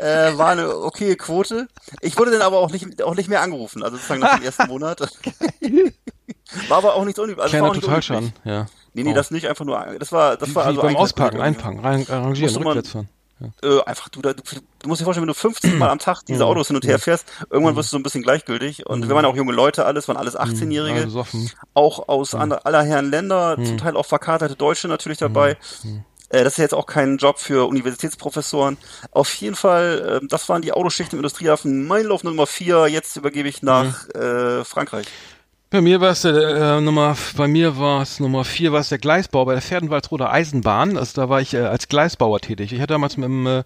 Äh, 0.00 0.36
war 0.36 0.48
eine 0.48 0.76
okaye 0.76 1.16
Quote. 1.16 1.68
Ich 2.00 2.18
wurde 2.18 2.32
dann 2.32 2.42
aber 2.42 2.58
auch 2.58 2.70
nicht, 2.70 3.02
auch 3.02 3.14
nicht 3.14 3.28
mehr 3.28 3.42
angerufen. 3.42 3.82
Also 3.82 3.96
sozusagen 3.96 4.20
nach 4.20 4.36
dem 4.36 4.44
ersten 4.44 4.66
Monat. 4.68 5.00
War 6.68 6.78
aber 6.78 6.94
auch 6.94 7.04
nichts 7.04 7.18
unüblich. 7.18 7.42
Also 7.42 7.56
Kleiner 7.56 7.72
nicht 7.72 7.84
Totalschaden, 7.84 8.32
ja. 8.44 8.66
Nee, 8.98 9.04
nee, 9.04 9.12
Oh. 9.12 9.14
das 9.14 9.30
nicht 9.30 9.48
einfach 9.48 9.64
nur, 9.64 9.78
das 9.98 10.12
war, 10.12 10.36
das 10.36 10.50
Wie, 10.50 10.54
war 10.54 10.66
also 10.66 10.82
beim 10.82 10.94
Gute. 10.94 11.24
einpacken, 11.40 11.80
rein, 11.80 12.06
arrangieren, 12.08 12.54
man- 12.54 12.66
rückwärts 12.66 12.90
fahren. 12.90 13.08
äh, 13.62 13.80
einfach 13.84 14.08
du, 14.08 14.20
da, 14.20 14.32
du, 14.32 14.42
du 14.80 14.88
musst 14.88 15.00
dir 15.00 15.04
vorstellen, 15.04 15.22
wenn 15.22 15.32
du 15.32 15.34
50 15.34 15.74
Mal 15.78 15.90
am 15.90 16.00
Tag 16.00 16.22
diese 16.26 16.44
Autos 16.44 16.66
hin 16.66 16.76
und 16.76 16.84
her 16.86 16.98
fährst, 16.98 17.24
irgendwann 17.50 17.76
wirst 17.76 17.90
du 17.90 17.92
so 17.92 17.98
ein 17.98 18.02
bisschen 18.02 18.22
gleichgültig. 18.22 18.86
Und 18.86 19.08
wir 19.08 19.14
waren 19.14 19.24
auch 19.24 19.36
junge 19.36 19.52
Leute, 19.52 19.84
alles 19.86 20.08
waren 20.08 20.16
alles 20.16 20.36
18-Jährige, 20.36 20.98
Ja, 20.98 21.04
besoffen. 21.04 21.48
auch 21.74 22.08
aus 22.08 22.34
an, 22.34 22.50
aller 22.52 22.82
Herren 22.82 23.10
Länder, 23.10 23.56
zum 23.62 23.78
Teil 23.78 23.96
auch 23.96 24.06
verkaterte 24.06 24.56
Deutsche 24.56 24.88
natürlich 24.88 25.18
dabei. 25.18 25.56
Äh, 26.30 26.42
Das 26.44 26.54
ist 26.54 26.58
jetzt 26.58 26.74
auch 26.74 26.84
kein 26.86 27.16
Job 27.16 27.38
für 27.38 27.66
Universitätsprofessoren. 27.68 28.76
Auf 29.12 29.32
jeden 29.34 29.54
Fall, 29.56 30.18
ähm, 30.22 30.28
das 30.28 30.48
waren 30.48 30.60
die 30.60 30.72
Autoschichten 30.72 31.16
im 31.16 31.20
Industriehafen. 31.20 31.86
Mein 31.86 32.04
Lauf 32.06 32.22
Nummer 32.24 32.46
4. 32.46 32.86
Jetzt 32.88 33.16
übergebe 33.16 33.48
ich 33.48 33.62
nach 33.62 34.08
äh, 34.10 34.64
Frankreich. 34.64 35.06
Bei 35.70 35.82
mir 35.82 36.00
war 36.00 36.12
es 36.12 36.22
der 36.22 36.78
äh, 36.78 36.80
Nummer, 36.80 37.14
bei 37.36 37.46
mir 37.46 37.78
war 37.78 38.00
es 38.00 38.20
Nummer 38.20 38.42
vier, 38.44 38.72
war 38.72 38.80
es 38.80 38.88
der 38.88 38.96
Gleisbau 38.96 39.44
bei 39.44 39.52
der 39.52 39.60
Pferdenwaldsroder 39.60 40.32
Eisenbahn. 40.32 40.96
Also 40.96 41.20
da 41.20 41.28
war 41.28 41.42
ich 41.42 41.52
äh, 41.52 41.58
als 41.58 41.88
Gleisbauer 41.88 42.40
tätig. 42.40 42.72
Ich 42.72 42.80
hatte 42.80 42.94
damals 42.94 43.18
mit, 43.18 43.26
einem, 43.26 43.46
äh, 43.46 43.64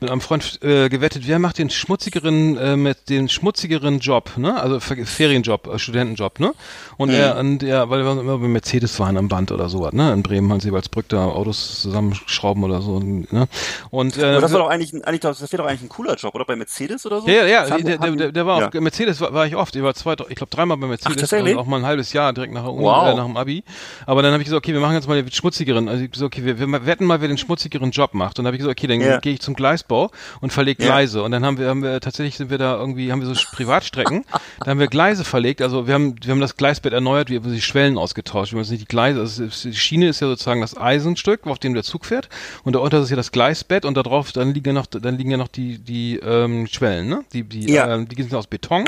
mit 0.00 0.10
einem 0.10 0.20
Freund 0.20 0.58
äh, 0.64 0.88
gewettet, 0.88 1.28
wer 1.28 1.38
macht 1.38 1.58
den 1.58 1.70
schmutzigeren, 1.70 2.56
äh, 2.58 2.76
mit 2.76 3.08
den 3.08 3.28
schmutzigeren 3.28 4.00
Job, 4.00 4.32
ne? 4.36 4.60
Also 4.60 4.78
Fer- 4.80 5.06
Ferienjob, 5.06 5.68
äh, 5.68 5.78
Studentenjob, 5.78 6.40
ne? 6.40 6.54
Und 6.96 7.10
er, 7.10 7.36
und 7.38 7.62
er, 7.62 7.88
weil 7.88 8.04
wir 8.04 8.18
immer 8.20 8.38
bei 8.38 8.48
Mercedes 8.48 8.98
waren 8.98 9.16
am 9.16 9.28
Band 9.28 9.52
oder 9.52 9.68
sowas, 9.68 9.92
ne? 9.92 10.12
In 10.12 10.24
Bremen, 10.24 10.50
Hans-Ebalsbrück 10.50 11.08
da 11.08 11.26
Autos 11.26 11.82
zusammenschrauben 11.82 12.64
oder 12.64 12.82
so, 12.82 12.98
ne? 12.98 13.46
Und 13.90 14.18
äh, 14.18 14.24
Aber 14.24 14.40
das 14.40 14.52
war 14.52 14.58
doch 14.58 14.68
eigentlich, 14.70 14.92
ein- 14.92 15.04
eigentlich 15.04 15.20
das 15.20 15.40
wäre 15.52 15.62
doch 15.62 15.68
eigentlich 15.68 15.82
ein 15.82 15.88
cooler 15.88 16.16
Job, 16.16 16.34
oder? 16.34 16.46
Bei 16.46 16.56
Mercedes 16.56 17.06
oder 17.06 17.20
so? 17.20 17.28
ja, 17.28 17.46
ja, 17.46 17.46
ja, 17.46 17.70
haben- 17.70 17.84
der, 17.84 17.98
der, 17.98 18.08
haben- 18.08 18.18
der, 18.18 18.32
der 18.32 18.44
war 18.44 18.60
ja. 18.60 18.68
auch, 18.70 18.72
Mercedes 18.72 19.20
war, 19.20 19.32
war 19.32 19.46
ich 19.46 19.54
oft, 19.54 19.76
ich 19.76 19.84
war 19.84 19.94
zwei, 19.94 20.14
ich 20.28 20.34
glaube 20.34 20.50
dreimal 20.50 20.78
bei 20.78 20.88
Mercedes, 20.88 21.14
tatsächlich? 21.44 21.58
also 21.58 21.60
auch 21.60 21.66
mal 21.70 21.78
ein 21.80 21.86
halbes 21.86 22.12
Jahr 22.12 22.32
direkt 22.32 22.52
nach 22.52 22.64
Uni, 22.64 22.82
Wow. 22.84 23.08
äh, 23.12 23.14
nach 23.14 23.26
dem 23.26 23.36
Abi. 23.36 23.64
Aber 24.06 24.22
dann 24.22 24.32
habe 24.32 24.42
ich 24.42 24.46
gesagt, 24.46 24.64
okay, 24.64 24.72
wir 24.72 24.80
machen 24.80 24.94
jetzt 24.94 25.08
mal 25.08 25.20
den 25.22 25.30
schmutzigeren, 25.32 25.88
also 25.88 26.02
ich 26.04 26.10
gesagt, 26.10 26.34
okay, 26.34 26.44
wir, 26.44 26.58
wir 26.58 26.86
wetten 26.86 27.04
mal, 27.04 27.20
wer 27.20 27.28
den 27.28 27.38
schmutzigeren 27.38 27.90
Job 27.90 28.14
macht. 28.14 28.38
Und 28.38 28.44
dann 28.44 28.48
habe 28.48 28.56
ich 28.56 28.60
gesagt, 28.62 28.78
okay, 28.78 28.86
dann 28.86 29.00
Ja. 29.00 29.18
gehe 29.20 29.34
ich 29.34 29.40
zum 29.40 29.54
Gleisbau 29.54 30.10
und 30.40 30.52
verlege. 30.52 30.82
Gleise. 30.84 31.22
Und 31.22 31.30
dann 31.30 31.44
haben 31.44 31.58
wir, 31.58 31.68
haben 31.68 31.82
wir 31.82 32.00
tatsächlich 32.00 32.36
sind 32.36 32.50
wir 32.50 32.58
da 32.58 32.76
irgendwie, 32.76 33.12
haben 33.12 33.20
wir 33.20 33.32
so 33.32 33.40
Privatstrecken, 33.52 34.24
da 34.60 34.66
haben 34.70 34.78
wir 34.80 34.88
Gleise 34.88 35.24
verlegt, 35.24 35.62
also 35.62 35.86
wir 35.86 35.94
haben, 35.94 36.16
wir 36.22 36.30
haben 36.32 36.40
das 36.40 36.56
Gleisbett 36.56 36.92
erneuert, 36.92 37.30
wir 37.30 37.40
haben 37.40 37.52
die 37.52 37.60
Schwellen 37.62 37.96
ausgetauscht. 37.98 38.52
Wir 38.52 38.60
haben 38.60 38.68
nicht 38.68 38.82
die 38.82 38.86
Gleise, 38.88 39.20
also 39.20 39.44
die 39.46 39.74
Schiene 39.74 40.08
ist 40.08 40.20
ja 40.20 40.26
sozusagen 40.26 40.60
das 40.60 40.76
Eisenstück, 40.76 41.46
auf 41.46 41.58
dem 41.58 41.74
der 41.74 41.82
Zug 41.84 42.04
fährt. 42.06 42.28
Und 42.64 42.74
darunter 42.74 43.00
ist 43.00 43.10
ja 43.10 43.16
das 43.16 43.32
Gleisbett 43.32 43.84
und 43.84 43.94
da 43.96 44.02
drauf, 44.02 44.32
dann 44.32 44.52
liegen 44.54 44.66
ja 44.68 44.72
noch, 44.72 44.86
dann 44.86 45.16
liegen 45.16 45.30
ja 45.30 45.36
noch 45.36 45.48
die, 45.48 45.78
die 45.78 46.16
ähm, 46.18 46.66
Schwellen, 46.66 47.08
ne? 47.08 47.24
Die, 47.32 47.44
die, 47.44 47.70
Ja. 47.72 47.94
ähm, 47.94 48.08
die 48.08 48.20
sind 48.22 48.34
aus 48.34 48.46
Beton. 48.46 48.84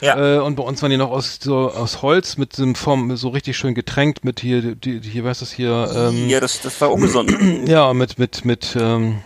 Ja. 0.00 0.36
Äh, 0.36 0.38
und 0.40 0.56
bei 0.56 0.62
uns 0.62 0.80
waren 0.82 0.90
die 0.90 0.96
noch 0.96 1.10
aus 1.10 1.38
so 1.40 1.70
aus 1.86 2.02
Holz 2.02 2.36
mit 2.36 2.52
so 2.52 2.64
einem 2.64 2.74
Form, 2.74 3.16
so 3.16 3.28
richtig 3.28 3.56
schön 3.56 3.76
getränkt 3.76 4.24
mit 4.24 4.40
hier, 4.40 4.74
die, 4.74 5.00
die, 5.00 5.08
hier, 5.08 5.22
was 5.22 5.40
ist 5.40 5.52
das 5.52 5.56
hier? 5.56 5.88
Ähm, 5.94 6.28
ja, 6.28 6.40
das, 6.40 6.60
das 6.60 6.80
war 6.80 6.90
ungesund. 6.90 7.32
ja, 7.68 7.94
mit 7.94 8.18
mit 8.18 8.44
mit 8.44 8.76
ähm, 8.78 9.20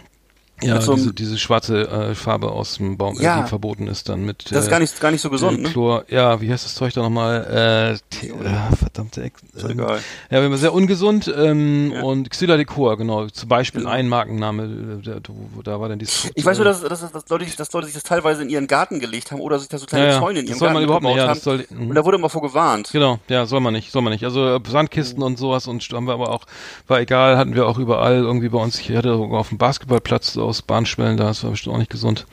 ja, 0.62 0.80
so 0.80 0.94
diese, 0.94 1.12
diese 1.14 1.38
schwarze 1.38 1.88
äh, 1.88 2.14
Farbe 2.14 2.50
aus 2.52 2.76
dem 2.76 2.96
Baum, 2.96 3.16
Ja. 3.20 3.42
die 3.42 3.48
verboten 3.48 3.86
ist 3.86 4.08
dann 4.08 4.24
mit 4.24 4.50
Das 4.50 4.62
ist 4.62 4.68
äh, 4.68 4.70
gar 4.70 4.78
nicht, 4.80 5.00
gar 5.00 5.10
nicht 5.10 5.20
so 5.20 5.30
gesund, 5.30 5.60
ne? 5.62 5.68
Chlor, 5.70 6.04
ja, 6.08 6.40
wie 6.40 6.50
heißt 6.50 6.64
das 6.64 6.74
Zeug 6.74 6.92
da 6.94 7.02
nochmal? 7.02 7.94
Äh, 7.94 7.98
T- 8.14 8.28
äh, 8.28 8.76
verdammte 8.76 9.22
Ex 9.22 9.40
ähm, 9.62 9.70
egal. 9.70 10.00
Ja, 10.30 10.48
wir 10.48 10.56
sehr 10.58 10.72
ungesund 10.74 11.32
ähm, 11.34 11.92
Ja. 11.92 12.02
und 12.02 12.30
Xyladecor, 12.30 12.96
genau. 12.96 13.26
Zum 13.28 13.48
Beispiel 13.48 13.80
Genau. 13.82 13.92
ein 13.92 14.08
Markenname, 14.08 14.64
äh, 15.06 15.20
wo, 15.54 15.62
da 15.62 15.80
war 15.80 15.88
dann 15.88 15.98
dieses. 15.98 16.30
Ich 16.34 16.44
weiß 16.44 16.58
nur, 16.58 16.64
dass, 16.64 16.82
dass, 16.82 17.10
dass, 17.12 17.28
Leute, 17.28 17.46
dass 17.56 17.72
Leute 17.72 17.86
sich 17.86 17.94
das 17.94 18.02
teilweise 18.02 18.42
in 18.42 18.50
ihren 18.50 18.66
Garten 18.66 19.00
gelegt 19.00 19.30
haben 19.30 19.40
oder 19.40 19.58
sich 19.58 19.68
da 19.68 19.78
so 19.78 19.86
kleine 19.86 20.08
ja, 20.08 20.18
Zäune 20.18 20.40
in 20.40 20.46
ihrem 20.46 20.58
soll 20.58 20.66
Garten 20.68 20.74
man 20.74 20.84
überhaupt 20.84 21.04
nicht, 21.04 21.14
gebaut 21.14 21.24
ja, 21.24 21.30
haben. 21.30 21.40
soll, 21.40 21.66
mhm. 21.70 21.88
Und 21.90 21.94
da 21.94 22.04
wurde 22.04 22.16
immer 22.18 22.28
vor 22.28 22.42
gewarnt. 22.42 22.90
Genau, 22.92 23.18
ja, 23.28 23.46
soll 23.46 23.60
man 23.60 23.72
nicht, 23.72 23.90
soll 23.92 24.02
man 24.02 24.12
nicht. 24.12 24.24
Also 24.24 24.56
äh, 24.56 24.60
Sandkisten 24.68 25.22
und 25.22 25.38
sowas 25.38 25.66
und 25.66 25.82
haben 25.92 26.06
wir 26.06 26.14
aber 26.14 26.30
auch, 26.30 26.44
war 26.86 27.00
egal, 27.00 27.36
hatten 27.38 27.54
wir 27.54 27.66
auch 27.66 27.78
überall 27.78 28.16
irgendwie 28.16 28.48
bei 28.48 28.58
uns. 28.58 28.78
Ich 28.80 28.90
hatte 28.94 29.12
auf 29.12 29.48
dem 29.48 29.58
Basketballplatz 29.58 30.36
aus 30.50 30.62
Bahnschwellen, 30.62 31.16
da 31.16 31.24
das 31.24 31.42
war 31.44 31.50
bestimmt 31.52 31.74
auch 31.74 31.78
nicht 31.78 31.90
gesund. 31.90 32.26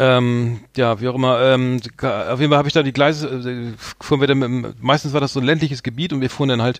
ähm, 0.00 0.60
ja, 0.76 1.00
wie 1.00 1.08
auch 1.08 1.16
immer, 1.16 1.40
ähm, 1.40 1.80
auf 2.02 2.38
jeden 2.38 2.50
Fall 2.50 2.58
habe 2.58 2.68
ich 2.68 2.74
da 2.74 2.84
die 2.84 2.92
Gleise, 2.92 3.26
äh, 3.28 3.72
fuhren 3.98 4.20
wir 4.20 4.28
dann 4.28 4.38
mit, 4.38 4.80
meistens 4.80 5.12
war 5.12 5.20
das 5.20 5.32
so 5.32 5.40
ein 5.40 5.46
ländliches 5.46 5.82
Gebiet 5.82 6.12
und 6.12 6.20
wir 6.20 6.30
fuhren 6.30 6.50
dann 6.50 6.62
halt 6.62 6.78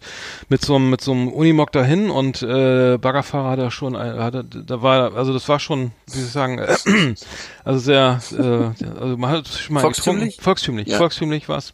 mit 0.48 0.64
so 0.64 0.76
einem, 0.76 0.88
mit 0.90 1.00
so 1.00 1.10
einem 1.10 1.26
Unimog 1.26 1.72
dahin 1.72 2.10
und 2.10 2.42
äh, 2.42 2.96
Baggerfahrer 2.96 3.50
hat 3.50 3.58
er 3.58 3.70
schon, 3.72 3.96
ein- 3.96 4.20
hat 4.22 4.34
er, 4.36 4.44
da 4.44 4.82
war, 4.82 5.14
also 5.16 5.32
das 5.32 5.48
war 5.48 5.58
schon, 5.58 5.90
wie 6.06 6.12
soll 6.12 6.22
ich 6.26 6.30
sagen, 6.30 6.58
äh, 6.58 6.76
also 7.64 7.80
sehr, 7.80 8.20
äh, 8.38 9.00
also 9.00 9.16
man 9.16 9.30
hat 9.30 9.48
schon 9.48 9.74
mal 9.74 9.80
Volkstümlich? 9.80 10.22
getrunken. 10.36 10.42
volkstümlich, 10.44 10.86
Ja. 10.88 10.98
volkstümlich 10.98 11.48
war's. 11.48 11.72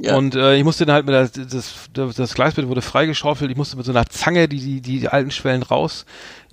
Ja. 0.00 0.16
Und 0.16 0.34
äh, 0.34 0.56
ich 0.56 0.64
musste 0.64 0.86
dann 0.86 0.94
halt 0.94 1.06
mit 1.06 1.14
der, 1.14 1.28
das, 1.46 1.88
das, 1.92 2.14
das 2.16 2.34
Gleisbett 2.34 2.68
wurde 2.68 2.82
freigeschaufelt, 2.82 3.50
ich 3.50 3.56
musste 3.56 3.76
mit 3.76 3.84
so 3.84 3.92
einer 3.92 4.06
Zange 4.06 4.48
die, 4.48 4.80
die, 4.80 4.80
die 4.80 5.08
alten 5.08 5.30
Schwellen 5.30 5.62
raus 5.62 6.04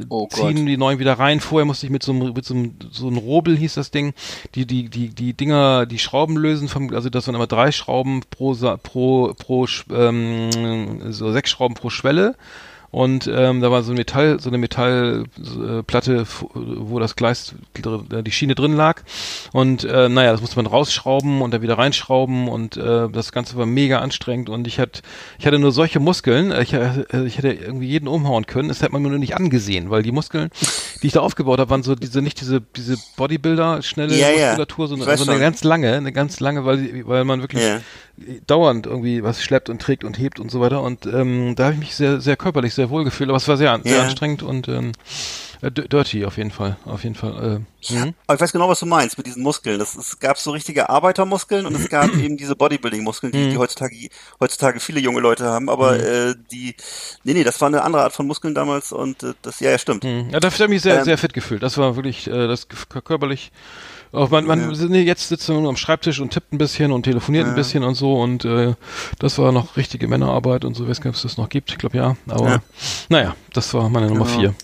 Oh 0.10 0.28
die 0.44 0.78
neuen 0.78 1.00
wieder 1.00 1.14
rein. 1.14 1.40
Vorher 1.40 1.66
musste 1.66 1.86
ich 1.86 1.92
mit 1.92 2.04
so 2.04 2.12
einem, 2.12 2.34
mit 2.34 2.44
so 2.44 2.54
einem, 2.54 2.76
so 2.92 3.08
einem 3.08 3.18
Robel 3.18 3.56
hieß 3.58 3.76
das 3.76 3.92
Ding, 3.92 4.14
die, 4.54 4.66
die, 4.66 4.90
die, 4.90 5.10
die 5.10 5.34
Dinger, 5.34 5.86
die 5.86 6.00
Schrauben 6.00 6.36
lösen 6.38 6.68
vom, 6.68 6.94
also 6.94 7.10
das 7.10 7.28
waren 7.28 7.36
immer 7.36 7.48
drei 7.48 7.72
Schrauben 7.72 8.22
pro, 8.30 8.54
pro, 8.84 9.34
pro, 9.38 9.68
ähm, 9.92 11.12
so 11.12 11.32
sechs 11.32 11.50
Schrauben 11.50 11.76
pro 11.76 11.90
Schwelle. 11.90 12.36
Und 12.96 13.28
ähm, 13.28 13.60
da 13.60 13.72
war 13.72 13.84
so 13.84 13.92
eine 13.92 14.00
Metall, 14.00 14.40
so 14.40 14.50
eine 14.50 14.58
Metallplatte, 14.58 16.22
f- 16.22 16.46
wo 16.54 16.98
das 16.98 17.18
Gleis, 17.18 17.54
äh, 18.12 18.24
die 18.24 18.32
Schiene 18.32 18.56
drin 18.56 18.74
lag. 18.74 19.02
Und 19.52 19.84
äh, 19.84 20.08
naja, 20.08 20.32
das 20.32 20.40
musste 20.40 20.56
man 20.56 20.66
rausschrauben 20.66 21.42
und 21.42 21.54
dann 21.54 21.62
wieder 21.62 21.78
reinschrauben 21.78 22.48
und 22.48 22.78
äh, 22.78 23.10
das 23.10 23.34
Ganze 23.34 23.58
war 23.58 23.66
mega 23.66 24.00
anstrengend 24.00 24.50
und 24.50 24.66
ich 24.66 24.80
hatte, 24.80 25.02
ich 25.40 25.46
hatte 25.46 25.60
nur 25.60 25.74
solche 25.74 26.00
Muskeln, 26.00 26.54
ich, 26.62 26.72
äh, 26.74 27.04
ich 27.26 27.38
hätte 27.38 27.52
irgendwie 27.52 27.88
jeden 27.88 28.08
umhauen 28.08 28.46
können, 28.46 28.70
das 28.70 28.82
hat 28.82 28.94
man 28.94 29.02
mir 29.02 29.10
nur 29.10 29.20
nicht 29.20 29.36
angesehen, 29.36 29.90
weil 29.90 30.02
die 30.02 30.14
Muskeln, 30.14 30.50
die 31.02 31.08
ich 31.08 31.14
da 31.14 31.20
aufgebaut 31.20 31.60
habe, 31.60 31.70
waren 31.70 31.84
so 31.84 31.96
diese, 31.96 32.22
nicht 32.22 32.40
diese, 32.40 32.62
diese 32.62 32.96
Bodybuilder, 33.18 33.82
schnelle 33.82 34.16
Ja. 34.18 34.30
Muskulatur, 34.30 34.88
sondern 34.88 35.10
also 35.10 35.24
eine 35.26 35.34
schon. 35.34 35.42
ganz 35.42 35.64
lange, 35.66 35.94
eine 35.96 36.14
ganz 36.14 36.40
lange, 36.40 36.64
weil, 36.64 37.06
weil 37.06 37.26
man 37.26 37.42
wirklich 37.42 37.62
Ja. 37.62 37.80
dauernd 38.48 38.86
irgendwie 38.88 39.22
was 39.24 39.44
schleppt 39.44 39.70
und 39.70 39.82
trägt 39.82 40.06
und 40.06 40.18
hebt 40.18 40.40
und 40.40 40.50
so 40.50 40.62
weiter. 40.62 40.82
Und 40.82 41.06
ähm, 41.06 41.54
da 41.58 41.66
habe 41.66 41.74
ich 41.74 41.80
mich 41.80 41.96
sehr, 41.96 42.22
sehr 42.22 42.38
körperlich 42.38 42.74
sehr 42.74 42.85
wohl 42.90 43.04
gefühlt, 43.04 43.30
aber 43.30 43.38
es 43.38 43.48
war 43.48 43.58
sehr, 43.58 43.80
sehr 43.84 43.98
Ja. 43.98 44.04
anstrengend 44.04 44.44
und 44.44 44.68
ähm, 44.68 44.92
äh, 45.62 45.72
dirty 45.72 46.26
auf 46.26 46.38
jeden 46.38 46.52
Fall. 46.52 46.78
Auf 46.86 47.04
jeden 47.04 47.16
Fall. 47.16 47.64
Äh, 47.90 47.94
mhm. 47.94 48.14
Aber 48.28 48.36
ich 48.36 48.42
weiß 48.42 48.52
genau, 48.52 48.68
was 48.70 48.80
du 48.80 48.86
meinst 48.86 49.18
mit 49.18 49.26
diesen 49.28 49.42
Muskeln. 49.44 49.80
Das, 49.80 49.96
es 49.96 50.20
gab 50.20 50.38
so 50.38 50.52
richtige 50.52 50.90
Arbeitermuskeln 50.90 51.66
und 51.66 51.76
es 51.76 51.90
gab 51.90 52.14
eben 52.18 52.38
diese 52.38 52.56
Bodybuilding-Muskeln, 52.56 53.32
die, 53.32 53.38
Mhm. 53.40 53.50
die 53.52 53.58
heutzutage, 53.58 53.96
heutzutage 54.40 54.80
viele 54.80 55.00
junge 55.00 55.20
Leute 55.22 55.46
haben. 55.46 55.70
Aber 55.70 56.00
äh, 56.00 56.36
die, 56.52 56.76
nee, 57.24 57.34
nee, 57.34 57.44
das 57.44 57.62
war 57.62 57.68
eine 57.68 57.84
andere 57.84 58.04
Art 58.04 58.14
von 58.14 58.28
Muskeln 58.28 58.54
damals 58.56 58.92
und 58.92 59.24
äh, 59.24 59.34
das, 59.42 59.60
ja, 59.60 59.72
ja, 59.72 59.78
stimmt. 59.78 60.04
Mhm. 60.04 60.30
Ja, 60.32 60.40
da 60.40 60.50
habe 60.52 60.64
ich 60.64 60.70
mich 60.70 60.82
sehr, 60.82 60.98
Ähm, 61.00 61.04
sehr 61.06 61.18
fit 61.18 61.34
gefühlt. 61.34 61.64
Das 61.64 61.78
war 61.78 61.96
wirklich, 61.96 62.28
äh, 62.28 62.48
das 62.48 62.68
körperlich. 63.04 63.52
Auch 64.16 64.30
man, 64.30 64.46
man 64.46 64.70
nee, 64.70 65.02
jetzt 65.02 65.30
sitzt 65.30 65.48
man 65.50 65.62
nur 65.62 65.70
am 65.70 65.78
Schreibtisch 65.78 66.20
und 66.20 66.32
tippt 66.32 66.54
ein 66.54 66.58
bisschen 66.58 66.92
und 66.92 67.04
telefoniert 67.04 67.48
ein 67.48 67.56
bisschen 67.56 67.84
und 67.84 67.96
so 67.96 68.20
und 68.20 68.46
äh, 68.46 68.74
das 69.20 69.38
war 69.38 69.52
noch 69.52 69.78
richtige 69.78 70.08
Männerarbeit 70.08 70.66
und 70.66 70.74
so, 70.76 70.88
weiß 70.88 71.02
gar 71.02 71.10
nicht, 71.10 71.18
ob 71.18 71.26
es 71.26 71.32
das 71.32 71.38
noch 71.38 71.50
gibt. 71.50 71.72
Ich 71.72 71.78
glaube 71.78 71.98
ja. 71.98 72.16
Aber 72.28 72.50
Ja. 72.50 72.60
naja, 73.10 73.36
das 73.54 73.74
war 73.74 73.90
meine 73.90 74.08
Nummer 74.08 74.26
Genau. 74.26 74.40
vier. 74.40 74.56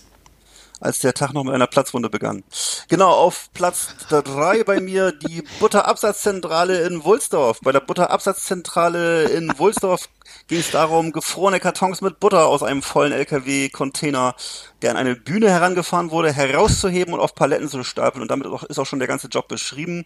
als 0.84 0.98
der 0.98 1.14
Tag 1.14 1.34
noch 1.34 1.44
mit 1.44 1.54
einer 1.54 1.68
Platzwunde 1.68 2.10
begann. 2.10 2.44
Genau, 2.88 3.12
auf 3.12 3.50
Platz 3.54 3.94
drei 4.10 4.64
bei 4.64 4.80
mir 4.80 5.12
die 5.12 5.44
Butterabsatzzentrale 5.60 6.88
in 6.88 7.04
Wulsdorf. 7.04 7.60
Bei 7.62 7.72
der 7.72 7.82
Butterabsatzzentrale 7.82 9.26
in 9.26 9.54
Wulsdorf 9.60 10.10
ging 10.48 10.60
es 10.60 10.72
darum, 10.72 11.12
gefrorene 11.12 11.60
Kartons 11.60 12.02
mit 12.02 12.20
Butter 12.20 12.48
aus 12.48 12.64
einem 12.64 12.82
vollen 12.82 13.12
LKW-Container, 13.14 14.34
der 14.82 14.92
an 14.92 14.98
eine 14.98 15.16
Bühne 15.16 15.50
herangefahren 15.50 16.12
wurde, 16.12 16.32
herauszuheben 16.34 17.14
und 17.14 17.20
auf 17.20 17.36
Paletten 17.36 17.70
zu 17.70 17.84
stapeln. 17.84 18.22
Und 18.22 18.30
damit 18.32 18.48
ist 18.70 18.80
auch- 18.80 18.86
schon 18.86 19.00
der 19.00 19.08
ganze 19.08 19.28
Job 19.28 19.48
beschrieben. 19.48 20.06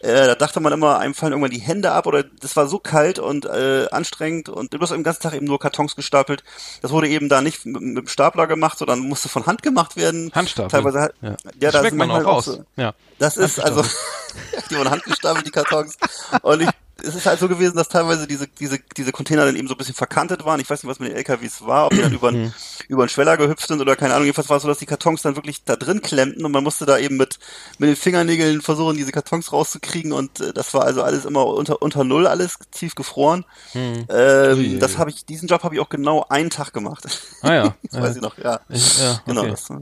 Äh, 0.00 0.26
da 0.26 0.34
dachte 0.34 0.60
man 0.60 0.72
immer, 0.72 0.98
einem 0.98 1.14
fallen 1.14 1.32
irgendwann 1.32 1.50
die 1.50 1.60
Hände 1.60 1.92
ab 1.92 2.06
oder 2.06 2.22
das 2.22 2.54
war 2.56 2.66
so 2.66 2.78
kalt 2.78 3.18
und 3.18 3.46
äh, 3.46 3.86
anstrengend 3.90 4.48
und 4.48 4.72
du 4.74 4.78
hast 4.80 4.90
den 4.90 5.02
ganzen 5.02 5.22
Tag 5.22 5.34
eben 5.34 5.46
nur 5.46 5.58
Kartons 5.58 5.96
gestapelt. 5.96 6.44
Das 6.82 6.90
wurde 6.90 7.08
eben 7.08 7.28
da 7.28 7.40
nicht 7.42 7.64
mit, 7.66 7.80
mit 7.80 7.96
dem 8.04 8.08
Stapler 8.08 8.46
gemacht, 8.46 8.78
sondern 8.78 9.00
musste 9.00 9.28
von 9.28 9.46
Hand 9.46 9.62
gemacht 9.62 9.96
werden. 9.96 10.30
Handstapel. 10.34 10.70
Teilweise 10.70 11.12
Ja. 11.22 11.30
ja, 11.30 11.36
das 11.60 11.72
da 11.72 11.78
schmeckt 11.80 11.96
man 11.96 12.10
auch 12.10 12.24
raus. 12.24 12.44
so- 12.44 12.64
ja. 12.76 12.92
das 13.18 13.36
ist 13.36 13.58
also, 13.58 13.82
die 14.70 14.76
wurden 14.76 14.90
handgestapelt, 14.90 15.46
die 15.46 15.50
Kartons. 15.50 15.96
Und 16.42 16.62
ich, 16.62 16.68
es 17.02 17.14
ist 17.14 17.26
halt 17.26 17.38
so 17.40 17.48
gewesen, 17.48 17.76
dass 17.76 17.88
teilweise 17.88 18.26
diese, 18.26 18.46
diese, 18.48 18.78
diese 18.96 19.12
Container 19.12 19.44
dann 19.44 19.56
eben 19.56 19.68
so 19.68 19.74
ein 19.74 19.78
bisschen 19.78 19.94
verkantet 19.94 20.44
waren. 20.44 20.60
Ich 20.60 20.68
weiß 20.70 20.82
nicht, 20.82 20.90
was 20.90 20.98
mit 21.00 21.10
den 21.10 21.16
LKWs 21.16 21.62
war, 21.66 21.86
ob 21.86 21.92
die 21.92 22.02
dann 22.02 22.12
über, 22.12 22.30
Mhm. 22.32 22.36
einen- 22.38 22.54
über 22.88 23.02
einen 23.02 23.08
Schweller 23.08 23.36
gehüpft 23.36 23.66
sind 23.68 23.80
oder 23.80 23.96
keine 23.96 24.14
Ahnung. 24.14 24.24
Jedenfalls 24.26 24.48
war 24.48 24.56
es 24.56 24.62
so, 24.62 24.68
dass 24.68 24.78
die 24.78 24.86
Kartons 24.86 25.22
dann 25.22 25.36
wirklich 25.36 25.64
da 25.64 25.76
drin 25.76 26.02
klemmten 26.02 26.44
und 26.44 26.52
man 26.52 26.64
musste 26.64 26.86
da 26.86 26.98
eben 26.98 27.16
mit, 27.16 27.38
mit 27.78 27.88
den 27.90 27.96
Fingernägeln 27.96 28.60
versuchen, 28.62 28.96
diese 28.96 29.12
Kartons 29.12 29.52
rauszukriegen 29.52 30.12
und 30.12 30.40
äh, 30.40 30.52
das 30.52 30.72
war 30.74 30.84
also 30.84 31.02
alles 31.02 31.24
immer 31.24 31.46
unter, 31.46 31.82
unter 31.82 32.04
Null, 32.04 32.26
alles 32.26 32.58
tief 32.70 32.94
gefroren. 32.94 33.44
Hm. 33.72 34.06
Ähm, 34.08 34.58
Ui, 34.58 34.78
das 34.78 34.98
habe 34.98 35.10
ich, 35.10 35.24
diesen 35.24 35.48
Job 35.48 35.62
habe 35.64 35.74
ich 35.74 35.80
auch 35.80 35.88
genau 35.88 36.24
einen 36.28 36.50
Tag 36.50 36.72
gemacht. 36.72 37.04
Ah 37.42 37.52
ja. 37.54 37.74
das 37.84 37.94
ja. 37.94 38.02
weiß 38.02 38.16
ich 38.16 38.22
noch, 38.22 38.38
ja. 38.38 38.60
Ich, 38.68 38.98
ja 38.98 39.20
Genau, 39.26 39.42
okay. 39.42 39.50
das, 39.50 39.64
das, 39.68 39.78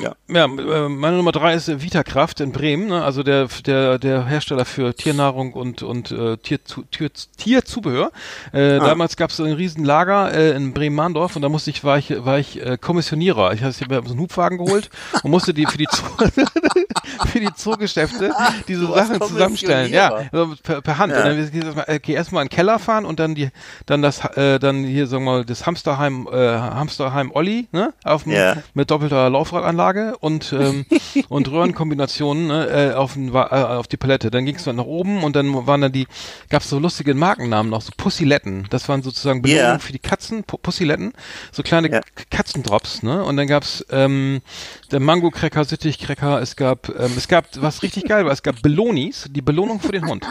Ja. 0.00 0.14
Ja. 0.28 0.44
äh, 0.46 0.88
meine 0.88 1.16
Nummer 1.18 1.32
drei 1.32 1.54
ist 1.54 1.68
Vitakraft 1.82 2.40
in 2.40 2.52
Bremen, 2.52 2.86
ne? 2.88 3.04
also 3.04 3.22
der, 3.22 3.48
der, 3.66 3.98
der 3.98 4.24
Hersteller 4.24 4.64
für 4.64 4.94
Tiernahrung 4.94 5.52
und, 5.52 5.82
und 5.82 6.10
äh, 6.12 6.31
Tierzu, 6.36 6.82
Tier, 6.90 7.10
Tierzubehör. 7.36 8.12
Äh, 8.52 8.72
Ah. 8.72 8.86
Damals 8.86 9.16
gab 9.16 9.30
es 9.30 9.36
so 9.36 9.44
ein 9.44 9.52
riesen 9.52 9.84
Lager 9.84 10.32
äh, 10.32 10.56
in 10.56 10.72
Bremen-Mahndorf 10.72 11.36
und 11.36 11.42
da 11.42 11.48
musste 11.48 11.70
ich, 11.70 11.84
war 11.84 11.98
ich, 11.98 12.24
war 12.24 12.38
ich 12.38 12.64
äh, 12.64 12.78
Kommissionierer. 12.78 13.52
Ich, 13.52 13.62
heißt, 13.62 13.80
ich 13.80 13.88
habe 13.88 14.06
so 14.06 14.14
einen 14.14 14.20
Hubwagen 14.20 14.58
geholt 14.58 14.90
und 15.22 15.30
musste 15.30 15.52
die 15.54 15.66
für 15.66 15.78
die, 15.78 15.86
Zoo, 15.90 16.04
für 17.26 17.40
die 17.40 17.52
Zoogeschäfte 17.54 18.32
diese 18.68 18.86
Du 18.86 18.94
Sachen 18.94 19.20
zusammenstellen. 19.20 19.92
Ja, 19.92 20.12
also 20.32 20.54
per, 20.62 20.80
per 20.82 20.98
Hand. 20.98 21.12
Ja. 21.12 21.18
Und 21.18 21.24
dann 21.26 21.38
erstmal 21.62 21.84
äh, 21.88 21.98
geh 22.00 22.12
erstmal 22.12 22.42
in 22.42 22.48
den 22.48 22.54
Keller 22.54 22.78
fahren 22.78 23.04
und 23.04 23.18
dann 23.20 23.34
die, 23.34 23.48
dann 23.86 24.02
das, 24.02 24.24
äh, 24.36 24.58
dann 24.58 24.84
hier 24.84 25.06
sagen 25.06 25.24
wir 25.24 25.32
mal 25.32 25.44
das 25.44 25.66
Hamsterheim, 25.66 26.28
äh, 26.32 26.36
Hamsterheim 26.58 27.30
Olli, 27.32 27.68
ne, 27.72 27.92
auf 28.04 28.24
dem, 28.24 28.32
Ja. 28.32 28.56
mit 28.74 28.90
doppelter 28.90 29.28
Laufradanlage 29.30 30.16
und 30.18 30.52
ähm, 30.52 30.86
und 31.28 31.50
Röhrenkombinationen 31.50 32.46
ne, 32.48 32.66
äh, 32.66 32.94
auf, 32.94 33.14
den, 33.14 33.34
äh, 33.34 33.38
auf 33.38 33.86
die 33.88 33.96
Palette. 33.96 34.30
Dann 34.30 34.44
ging 34.44 34.56
es 34.56 34.64
dann 34.64 34.76
nach 34.76 34.84
oben 34.84 35.22
und 35.24 35.36
dann 35.36 35.66
waren 35.66 35.80
dann 35.80 35.92
die, 35.92 36.06
gab 36.48 36.62
es 36.62 36.70
so 36.70 36.78
lustige 36.78 37.14
Markennamen 37.14 37.70
noch, 37.70 37.82
so 37.82 37.90
Pussiletten. 37.96 38.66
Das 38.70 38.88
waren 38.88 39.02
sozusagen 39.02 39.42
Belohnungen 39.42 39.72
Ja. 39.74 39.78
für 39.78 39.92
die 39.92 39.98
Katzen, 39.98 40.44
Pu- 40.44 40.58
Pussiletten, 40.58 41.12
so 41.50 41.62
kleine 41.62 41.90
Ja. 41.90 42.00
Katzendrops, 42.30 43.02
ne? 43.02 43.22
Und 43.24 43.36
dann 43.36 43.46
gab's 43.46 43.84
ähm, 43.90 44.40
der 44.90 45.00
Mango-Cracker, 45.00 45.64
Sittich-Cracker, 45.64 46.40
es 46.40 46.56
gab, 46.56 46.88
ähm, 47.02 47.12
es 47.16 47.28
gab, 47.28 47.46
was 47.60 47.82
richtig 47.82 48.04
geil 48.04 48.24
war, 48.24 48.32
es 48.32 48.42
gab 48.42 48.60
Belonis, 48.62 49.26
die 49.30 49.42
Belohnung 49.42 49.80
für 49.80 49.92
den 49.92 50.06
Hund. 50.06 50.26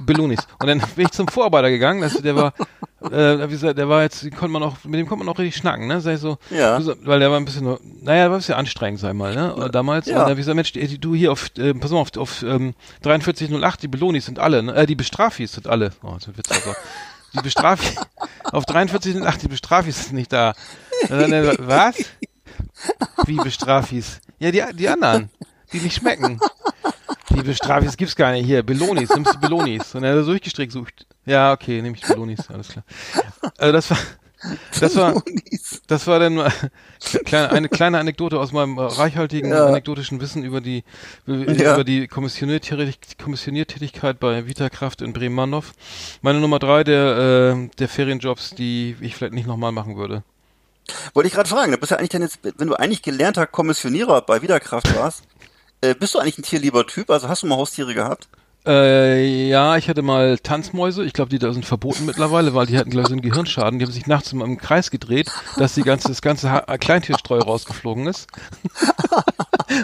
Belonis. 0.00 0.40
Und 0.60 0.66
dann 0.68 0.78
bin 0.96 1.06
ich 1.06 1.10
zum 1.12 1.28
Vorarbeiter 1.28 1.68
gegangen, 1.70 2.00
das, 2.00 2.14
der 2.22 2.36
war, 2.36 2.54
äh, 3.02 3.46
wie 3.48 3.52
gesagt, 3.52 3.76
der 3.76 3.88
war 3.88 4.02
jetzt, 4.02 4.22
konnte 4.36 4.48
man 4.48 4.62
auch, 4.62 4.76
mit 4.84 4.94
dem 5.00 5.06
konnte 5.08 5.24
man 5.24 5.34
auch 5.34 5.38
richtig 5.38 5.56
schnacken, 5.60 5.86
ne? 5.88 6.00
Sag 6.00 6.14
ich 6.14 6.20
so, 6.20 6.38
Ja. 6.50 6.80
so- 6.80 6.94
weil 7.02 7.18
der 7.20 7.30
war 7.30 7.38
ein 7.38 7.44
bisschen, 7.44 7.64
naja, 7.64 8.22
der 8.22 8.30
war 8.30 8.36
ein 8.36 8.40
bisschen 8.40 8.54
anstrengend, 8.54 9.00
sag 9.00 9.14
mal, 9.14 9.34
ne? 9.34 9.68
Damals. 9.72 10.06
Ja. 10.06 10.20
Und 10.20 10.22
dann 10.28 10.32
ich 10.32 10.46
gesagt, 10.46 10.54
Mensch, 10.56 10.72
du 11.00 11.14
hier 11.14 11.32
auf, 11.32 11.50
äh, 11.58 11.74
pass 11.74 11.90
mal 11.90 11.98
auf, 11.98 12.16
auf 12.16 12.42
ähm, 12.44 12.74
4308, 13.02 13.82
die 13.82 13.88
Belonis 13.88 14.26
sind 14.26 14.38
alle, 14.38 14.62
ne? 14.62 14.74
Äh, 14.74 14.86
die 14.86 14.94
Bestrafis 14.94 15.52
sind 15.52 15.66
alle. 15.66 15.90
Oh, 16.02 16.12
das 16.14 16.22
ist 16.22 16.28
ein 16.28 16.36
Witz, 16.38 16.50
aber. 16.50 16.76
Die 17.34 17.40
Bestrafis, 17.42 17.94
auf 18.52 18.64
4308, 18.68 19.42
die 19.42 19.48
Bestrafis 19.48 20.04
sind 20.06 20.14
nicht 20.14 20.32
da. 20.32 20.54
Und 21.08 21.18
dann, 21.30 21.56
was? 21.60 21.96
Wie 23.26 23.36
Bestrafis? 23.36 24.20
Ja, 24.38 24.50
die, 24.50 24.62
die 24.74 24.88
anderen, 24.88 25.30
die 25.72 25.80
nicht 25.80 25.96
schmecken. 25.96 26.40
Die 27.30 27.42
Bestrafis 27.42 27.96
gibt's 27.96 28.16
gar 28.16 28.32
nicht 28.32 28.46
hier. 28.46 28.62
Belonis, 28.62 29.08
nimmst 29.10 29.34
du 29.34 29.38
Belonis. 29.40 29.94
Und 29.94 30.02
er 30.04 30.16
hat 30.16 30.24
so 30.24 30.30
durchgestrickt 30.30 30.72
sucht. 30.72 31.06
Ja, 31.26 31.52
okay, 31.52 31.80
nehme 31.80 31.96
ich 31.96 32.02
Belonis, 32.06 32.48
alles 32.50 32.68
klar. 32.68 32.84
Also 33.56 33.72
das 33.72 33.90
war, 33.90 33.98
das 34.80 34.96
war, 34.96 35.22
das 35.86 36.06
war 36.08 36.18
dann 36.18 36.50
kleine, 37.24 37.50
eine 37.50 37.68
kleine 37.68 37.98
Anekdote 37.98 38.40
aus 38.40 38.50
meinem 38.52 38.78
reichhaltigen 38.78 39.50
Ja. 39.50 39.66
anekdotischen 39.66 40.20
Wissen 40.20 40.42
über 40.42 40.60
die 40.60 40.82
über, 41.26 41.52
Ja. 41.52 41.74
über 41.74 41.84
die 41.84 42.08
Kommissioniertätig- 42.08 43.18
Kommissioniertätigkeit 43.22 44.18
bei 44.18 44.46
Vitakraft 44.46 45.00
in 45.02 45.12
Bremen-Mannhof. 45.12 45.72
Meine 46.22 46.40
Nummer 46.40 46.58
drei 46.58 46.82
der 46.84 47.56
äh, 47.62 47.68
der 47.78 47.88
Ferienjobs, 47.88 48.50
die 48.56 48.96
ich 49.00 49.14
vielleicht 49.14 49.34
nicht 49.34 49.46
nochmal 49.46 49.72
machen 49.72 49.96
würde. 49.96 50.24
Wollte 51.14 51.28
ich 51.28 51.34
gerade 51.34 51.48
fragen, 51.48 51.70
du 51.70 51.78
bist 51.78 51.92
ja 51.92 51.98
eigentlich 51.98 52.08
dann 52.08 52.22
jetzt, 52.22 52.40
wenn 52.42 52.66
du 52.66 52.74
eigentlich 52.74 53.02
gelernter 53.02 53.46
Kommissionierer 53.46 54.22
bei 54.22 54.42
Wiederkraft 54.42 54.92
warst, 54.96 55.22
äh, 55.80 55.94
bist 55.94 56.14
du 56.14 56.18
eigentlich 56.18 56.38
ein 56.38 56.42
tierlieber 56.42 56.86
Typ? 56.86 57.10
Also 57.10 57.28
hast 57.28 57.42
du 57.42 57.46
mal 57.46 57.56
Haustiere 57.56 57.94
gehabt? 57.94 58.28
Äh, 58.66 59.48
ja, 59.48 59.78
ich 59.78 59.88
hatte 59.88 60.02
mal 60.02 60.36
Tanzmäuse. 60.38 61.04
Ich 61.04 61.14
glaube, 61.14 61.30
die 61.30 61.38
da 61.38 61.50
sind 61.52 61.64
verboten 61.64 62.04
mittlerweile, 62.04 62.52
weil 62.54 62.66
die 62.66 62.76
hatten, 62.76 62.90
glaube 62.90 63.04
ich, 63.04 63.08
so 63.08 63.14
einen 63.14 63.22
Gehirnschaden. 63.22 63.78
Die 63.78 63.86
haben 63.86 63.92
sich 63.92 64.06
nachts 64.06 64.32
immer 64.32 64.44
im 64.44 64.58
Kreis 64.58 64.90
gedreht, 64.90 65.30
dass 65.56 65.74
die 65.74 65.82
ganze, 65.82 66.08
das 66.08 66.20
ganze 66.20 66.50
ha 66.52 66.76
Kleintierstreu 66.76 67.38
rausgeflogen 67.38 68.06
ist. 68.06 68.26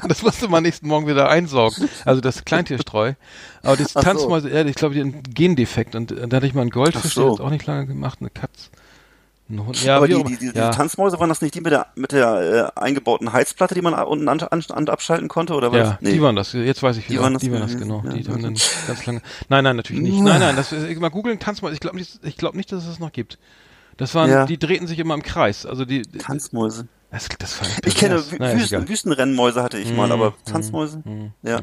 Und 0.03 0.09
das 0.11 0.23
musste 0.23 0.49
man 0.49 0.63
nächsten 0.63 0.89
Morgen 0.89 1.07
wieder 1.07 1.31
einsaugen. 1.31 1.89
Also 2.05 2.21
das 2.21 2.45
Kleintierstreu. 2.45 3.15
Aber 3.63 3.79
das 3.79 3.97
Ach 3.97 4.03
so. 4.03 4.09
Tanzmäuse, 4.11 4.51
ja, 4.51 4.63
ich 4.63 4.75
glaube, 4.75 4.95
die 4.95 5.01
haben 5.01 5.15
einen 5.15 5.23
Gendefekt. 5.23 5.95
Und, 5.95 6.13
äh, 6.13 6.29
da 6.29 6.37
hatte 6.37 6.47
ich 6.47 6.53
mal 6.53 6.61
einen 6.61 6.71
Goldfisch, 6.71 7.15
so. 7.15 7.23
der 7.23 7.33
hat 7.33 7.41
auch 7.41 7.51
nicht 7.51 7.65
lange 7.65 7.87
gemacht, 7.87 8.19
eine 8.21 8.29
Katz. 8.29 8.71
Ja, 9.49 9.97
aber 9.97 10.09
die, 10.09 10.23
die, 10.25 10.37
die, 10.39 10.47
ja. 10.47 10.71
die 10.71 10.77
Tanzmäuse 10.77 11.21
waren 11.21 11.29
das 11.29 11.41
nicht 11.41 11.55
die 11.55 11.61
mit 11.61 11.73
der 11.73 11.87
mit 11.95 12.11
der 12.11 12.73
äh, 12.77 12.81
eingebauten 12.81 13.33
Heizplatte, 13.33 13.77
die 13.77 13.83
man 13.83 13.95
unten 13.95 14.29
an, 14.29 14.41
an, 14.41 14.65
an 14.71 14.89
abschalten 14.89 15.29
konnte 15.29 15.55
oder 15.55 15.71
was? 15.71 15.79
Ja, 15.79 15.99
die 16.01 16.21
waren 16.21 16.35
das. 16.35 16.53
Jetzt 16.53 16.83
weiß 16.83 16.97
ich 16.97 17.07
Die 17.07 17.13
wieder. 17.13 17.23
waren 17.23 17.35
das 17.35 17.43
die 17.43 17.53
waren 17.53 17.61
das, 17.61 17.77
genau. 17.77 18.03
ja. 18.05 18.13
die 18.13 18.29
haben 18.29 18.43
dann 18.43 18.57
ganz 18.87 19.07
lange. 19.07 19.23
Nein, 19.49 19.63
nein, 19.63 19.77
natürlich 19.77 20.03
nicht. 20.03 20.21
Nein, 20.21 20.41
nein, 20.41 20.57
das 20.57 20.73
ist, 20.73 20.99
mal 20.99 21.11
googeln, 21.11 21.39
Tanzmäuse. 21.39 21.75
Ich 21.75 21.81
glaube 21.81 21.97
nicht, 21.97 22.19
ich 22.25 22.37
glaube 22.37 22.57
nicht, 22.57 22.73
dass 22.73 22.83
es 22.83 22.89
das 22.89 22.99
noch 22.99 23.13
gibt. 23.13 23.39
Das 23.97 24.15
waren, 24.15 24.47
die 24.47 24.59
drehten 24.59 24.89
sich 24.89 24.99
immer 24.99 25.15
im 25.15 25.23
Kreis. 25.23 25.65
Also 25.65 25.85
die, 25.85 26.03
die 26.03 26.19
Tanzmäuse. 26.19 26.89
Das, 27.11 27.29
das 27.39 27.61
war 27.61 27.69
Ich 27.85 27.95
kenne 27.95 28.23
Naja, 28.39 28.59
Wüsten. 28.59 28.89
Wüstenrennmäuse 28.89 29.63
hatte 29.63 29.79
ich 29.79 29.93
mal, 29.93 30.07
Mhm, 30.07 30.13
aber 30.13 30.31
mhm, 30.31 30.35
Tanzmäuse? 30.45 31.03
Ja. 31.43 31.61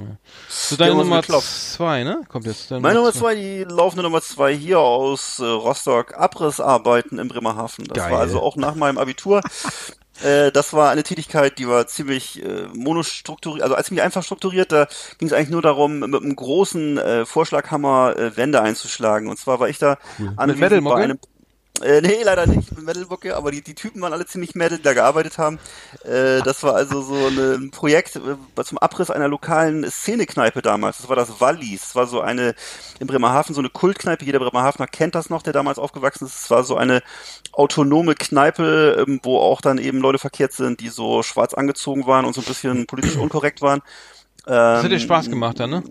So 0.49 0.75
deine 0.77 0.95
Nummer 0.95 1.21
zwei, 1.23 2.03
ne? 2.03 2.21
Kommt 2.27 2.45
jetzt. 2.45 2.71
Deine 2.71 2.81
Meine 2.81 2.95
Nummer 2.99 3.13
zwei, 3.13 3.35
die 3.35 3.63
laufende 3.63 4.03
Nummer 4.03 4.21
zwei 4.21 4.55
hier 4.55 4.79
aus 4.79 5.39
äh, 5.39 5.45
Rostock, 5.45 6.17
Abrissarbeiten 6.17 7.19
im 7.19 7.27
Bremerhaven. 7.27 7.85
Das 7.85 7.97
Geil. 7.97 8.11
war 8.11 8.19
also 8.19 8.41
auch 8.41 8.55
nach 8.55 8.75
meinem 8.75 8.97
Abitur. 8.97 9.41
Äh, 10.21 10.51
das 10.51 10.73
war 10.73 10.91
eine 10.91 11.01
Tätigkeit, 11.01 11.57
die 11.57 11.67
war 11.67 11.87
ziemlich 11.87 12.43
äh, 12.43 12.67
monostrukturiert, 12.73 13.63
also 13.63 13.73
als 13.73 13.89
mich 13.89 14.01
einfach 14.03 14.23
strukturiert, 14.23 14.71
da 14.71 14.87
ging 15.17 15.27
es 15.27 15.33
eigentlich 15.33 15.49
nur 15.49 15.63
darum, 15.63 15.99
mit 15.99 16.21
einem 16.21 16.35
großen 16.35 16.97
äh, 16.99 17.25
Vorschlaghammer 17.25 18.15
äh, 18.15 18.37
Wände 18.37 18.61
einzuschlagen. 18.61 19.27
Und 19.27 19.39
zwar 19.39 19.59
war 19.59 19.69
ich 19.69 19.79
da 19.79 19.97
anwesend 20.35 20.59
Metal-Mucke? 20.59 20.95
bei 20.95 21.03
einem 21.03 21.19
äh, 21.81 22.01
nee, 22.01 22.21
leider 22.21 22.45
nicht 22.45 22.71
mit 22.71 22.85
Metalbucke, 22.85 23.35
aber 23.35 23.49
die, 23.49 23.61
die 23.61 23.73
Typen 23.73 23.99
waren 24.01 24.13
alle 24.13 24.27
ziemlich 24.27 24.53
Metal, 24.53 24.77
die 24.77 24.83
da 24.83 24.93
gearbeitet 24.93 25.39
haben. 25.39 25.57
Äh, 26.03 26.41
das 26.43 26.61
war 26.61 26.75
also 26.75 27.01
so 27.01 27.15
eine, 27.15 27.55
ein 27.55 27.71
Projekt 27.71 28.15
äh, 28.15 28.63
zum 28.63 28.77
Abriss 28.77 29.09
einer 29.09 29.27
lokalen 29.27 29.89
Szenekneipe 29.89 30.61
damals. 30.61 30.99
Das 30.99 31.09
war 31.09 31.15
das 31.15 31.41
Wallis. 31.41 31.81
Das 31.81 31.95
war 31.95 32.05
so 32.05 32.21
eine 32.21 32.53
in 32.99 33.07
Bremerhaven, 33.07 33.55
so 33.55 33.61
eine 33.61 33.69
Kultkneipe. 33.69 34.23
Jeder 34.23 34.37
Bremerhavener 34.39 34.85
kennt 34.85 35.15
das 35.15 35.31
noch, 35.31 35.41
der 35.41 35.53
damals 35.53 35.79
aufgewachsen 35.79 36.27
ist. 36.27 36.41
Es 36.43 36.49
war 36.51 36.63
so 36.63 36.77
eine 36.77 37.01
autonome 37.51 38.13
Kneipe, 38.13 39.05
ähm, 39.07 39.19
wo 39.23 39.39
auch 39.39 39.59
dann 39.59 39.79
eben 39.79 39.97
Leute 39.97 40.19
verkehrt 40.19 40.53
sind, 40.53 40.79
die 40.79 40.89
so 40.89 41.23
schwarz 41.23 41.55
angezogen 41.55 42.05
waren 42.05 42.25
und 42.25 42.33
so 42.33 42.41
ein 42.41 42.47
bisschen 42.47 42.85
politisch 42.85 43.17
unkorrekt 43.17 43.61
waren. 43.61 43.81
Das 44.45 44.83
hat 44.83 44.91
dir 44.91 44.99
Spaß 44.99 45.29
gemacht, 45.29 45.59
dann, 45.59 45.69
ne? 45.69 45.83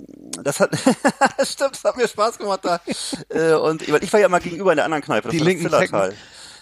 Das 0.43 0.61
hat, 0.61 0.71
stimmt, 1.47 1.73
das 1.75 1.85
hat 1.85 1.97
mir 1.97 2.09
Spaß 2.09 2.39
gemacht 2.39 2.61
da. 2.63 2.81
äh, 3.29 3.55
und 3.55 3.83
ich 3.83 4.13
war 4.13 4.21
ja 4.21 4.29
mal 4.29 4.41
gegenüber 4.41 4.73
in 4.73 4.77
der 4.77 4.85
anderen 4.85 5.03
Kneipe, 5.03 5.29
das 5.29 5.33
Die 5.33 5.41
war 5.41 5.47
linken 5.47 5.65
das 5.71 5.73
Zillertal. 5.87 6.13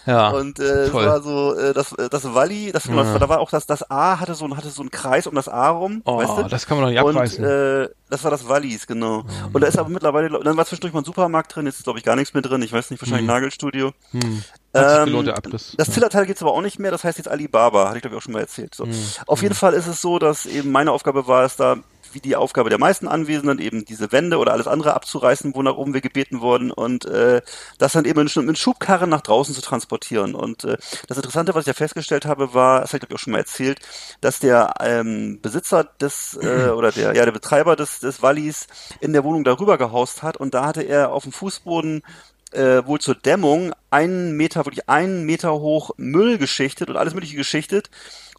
Ja. 0.07 0.29
Und 0.31 0.59
äh, 0.59 0.63
es 0.63 0.91
toll. 0.91 1.05
war 1.05 1.21
so, 1.21 1.53
äh, 1.55 1.73
das, 1.73 1.91
äh, 1.93 2.09
das 2.09 2.33
Walli, 2.33 2.71
das, 2.71 2.85
Ja. 2.85 3.19
da 3.19 3.29
war 3.29 3.39
auch 3.39 3.51
das, 3.51 3.67
das 3.67 3.89
A 3.91 4.19
hatte 4.19 4.33
so, 4.33 4.49
hatte 4.57 4.69
so 4.69 4.81
einen 4.81 4.89
Kreis 4.89 5.27
um 5.27 5.35
das 5.35 5.47
A 5.47 5.69
rum, 5.69 6.01
Oh, 6.05 6.17
weißt 6.17 6.37
du? 6.37 6.43
das 6.49 6.65
kann 6.65 6.77
man 6.77 6.85
doch 6.87 6.91
nicht 6.91 7.03
und 7.03 7.15
abreißen. 7.15 7.43
äh, 7.43 7.89
das 8.09 8.23
war 8.23 8.31
das 8.31 8.47
Wallis, 8.47 8.87
genau. 8.87 9.23
und 9.53 9.61
da 9.61 9.67
ist 9.67 9.77
aber 9.77 9.89
mittlerweile, 9.89 10.29
dann 10.43 10.57
war 10.57 10.65
zwischendurch 10.65 10.93
mal 10.93 11.01
ein 11.01 11.05
Supermarkt 11.05 11.55
drin, 11.55 11.67
jetzt 11.67 11.77
ist 11.77 11.83
glaube 11.83 11.99
ich 11.99 12.05
gar 12.05 12.15
nichts 12.15 12.33
mehr 12.33 12.41
drin, 12.41 12.61
ich 12.63 12.73
weiß 12.73 12.89
nicht, 12.89 12.99
wahrscheinlich 13.01 13.27
Nagelstudio. 13.27 13.91
hm. 14.11 14.43
Hat 14.73 14.89
sich 14.89 14.99
Ähm, 14.99 15.05
gelohnt, 15.05 15.27
der 15.27 15.37
Abriss. 15.37 15.73
Das 15.77 15.91
Zillertal 15.91 16.25
gibt's 16.25 16.41
aber 16.41 16.53
auch 16.53 16.61
nicht 16.61 16.79
mehr, 16.79 16.91
das 16.91 17.03
heißt 17.03 17.17
jetzt 17.17 17.27
Alibaba, 17.27 17.87
hatte 17.87 17.97
ich 17.97 18.01
glaube 18.01 18.15
ich 18.15 18.19
auch 18.19 18.23
schon 18.23 18.33
mal 18.33 18.39
erzählt. 18.39 18.73
So. 18.75 18.87
Auf 19.27 19.41
jeden 19.41 19.55
Fall 19.55 19.73
ist 19.73 19.87
es 19.87 20.01
so, 20.01 20.19
dass 20.19 20.45
eben 20.45 20.71
meine 20.71 20.91
Aufgabe 20.91 21.27
war 21.27 21.43
es 21.43 21.55
da, 21.57 21.77
wie 22.13 22.19
die 22.19 22.35
Aufgabe 22.35 22.69
der 22.69 22.79
meisten 22.79 23.07
Anwesenden, 23.07 23.59
eben 23.59 23.85
diese 23.85 24.11
Wände 24.11 24.37
oder 24.37 24.51
alles 24.53 24.67
andere 24.67 24.93
abzureißen, 24.95 25.55
wo 25.55 25.61
nach 25.61 25.75
oben 25.75 25.93
wir 25.93 26.01
gebeten 26.01 26.41
wurden 26.41 26.71
und 26.71 27.05
äh, 27.05 27.41
das 27.77 27.93
dann 27.93 28.05
eben 28.05 28.27
mit 28.35 28.57
Schubkarren 28.57 29.09
nach 29.09 29.21
draußen 29.21 29.55
zu 29.55 29.61
transportieren. 29.61 30.35
Und 30.35 30.63
äh, 30.65 30.77
das 31.07 31.17
Interessante, 31.17 31.55
was 31.55 31.63
ich 31.63 31.67
ja 31.67 31.73
festgestellt 31.73 32.25
habe, 32.25 32.53
war, 32.53 32.81
das 32.81 32.89
habe 32.89 32.97
ich 32.97 33.01
glaube 33.01 33.13
ich 33.13 33.15
auch 33.15 33.23
schon 33.23 33.31
mal 33.33 33.39
erzählt, 33.39 33.79
dass 34.19 34.39
der 34.39 34.73
ähm, 34.81 35.39
Besitzer 35.41 35.85
des 36.01 36.37
äh, 36.41 36.69
oder 36.75 36.91
der 36.91 37.15
ja 37.15 37.25
der 37.25 37.31
Betreiber 37.31 37.75
des 37.75 37.99
des 37.99 38.21
Wallis 38.21 38.67
in 38.99 39.13
der 39.13 39.23
Wohnung 39.23 39.43
darüber 39.43 39.77
gehaust 39.77 40.21
hat 40.23 40.37
und 40.37 40.53
da 40.53 40.65
hatte 40.65 40.81
er 40.81 41.11
auf 41.13 41.23
dem 41.23 41.31
Fußboden 41.31 42.03
äh, 42.51 42.85
wohl 42.85 42.99
zur 42.99 43.15
Dämmung 43.15 43.73
einen 43.89 44.35
Meter, 44.37 44.65
wirklich 44.65 44.89
einen 44.89 45.25
Meter 45.25 45.53
hoch 45.53 45.91
Müll 45.97 46.37
geschichtet 46.37 46.89
und 46.89 46.97
alles 46.97 47.13
mögliche 47.13 47.35
geschichtet 47.35 47.89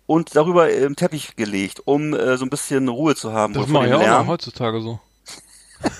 und 0.06 0.34
darüber 0.36 0.70
im 0.70 0.96
Teppich 0.96 1.36
gelegt, 1.36 1.80
um 1.84 2.14
äh, 2.14 2.36
so 2.36 2.44
ein 2.44 2.50
bisschen 2.50 2.88
Ruhe 2.88 3.14
zu 3.14 3.32
haben. 3.32 3.54
Das 3.54 3.66
mache 3.66 3.86
ich 3.86 3.92
dem 3.92 4.00
auch 4.00 4.26
heutzutage 4.26 4.80
so. 4.80 5.00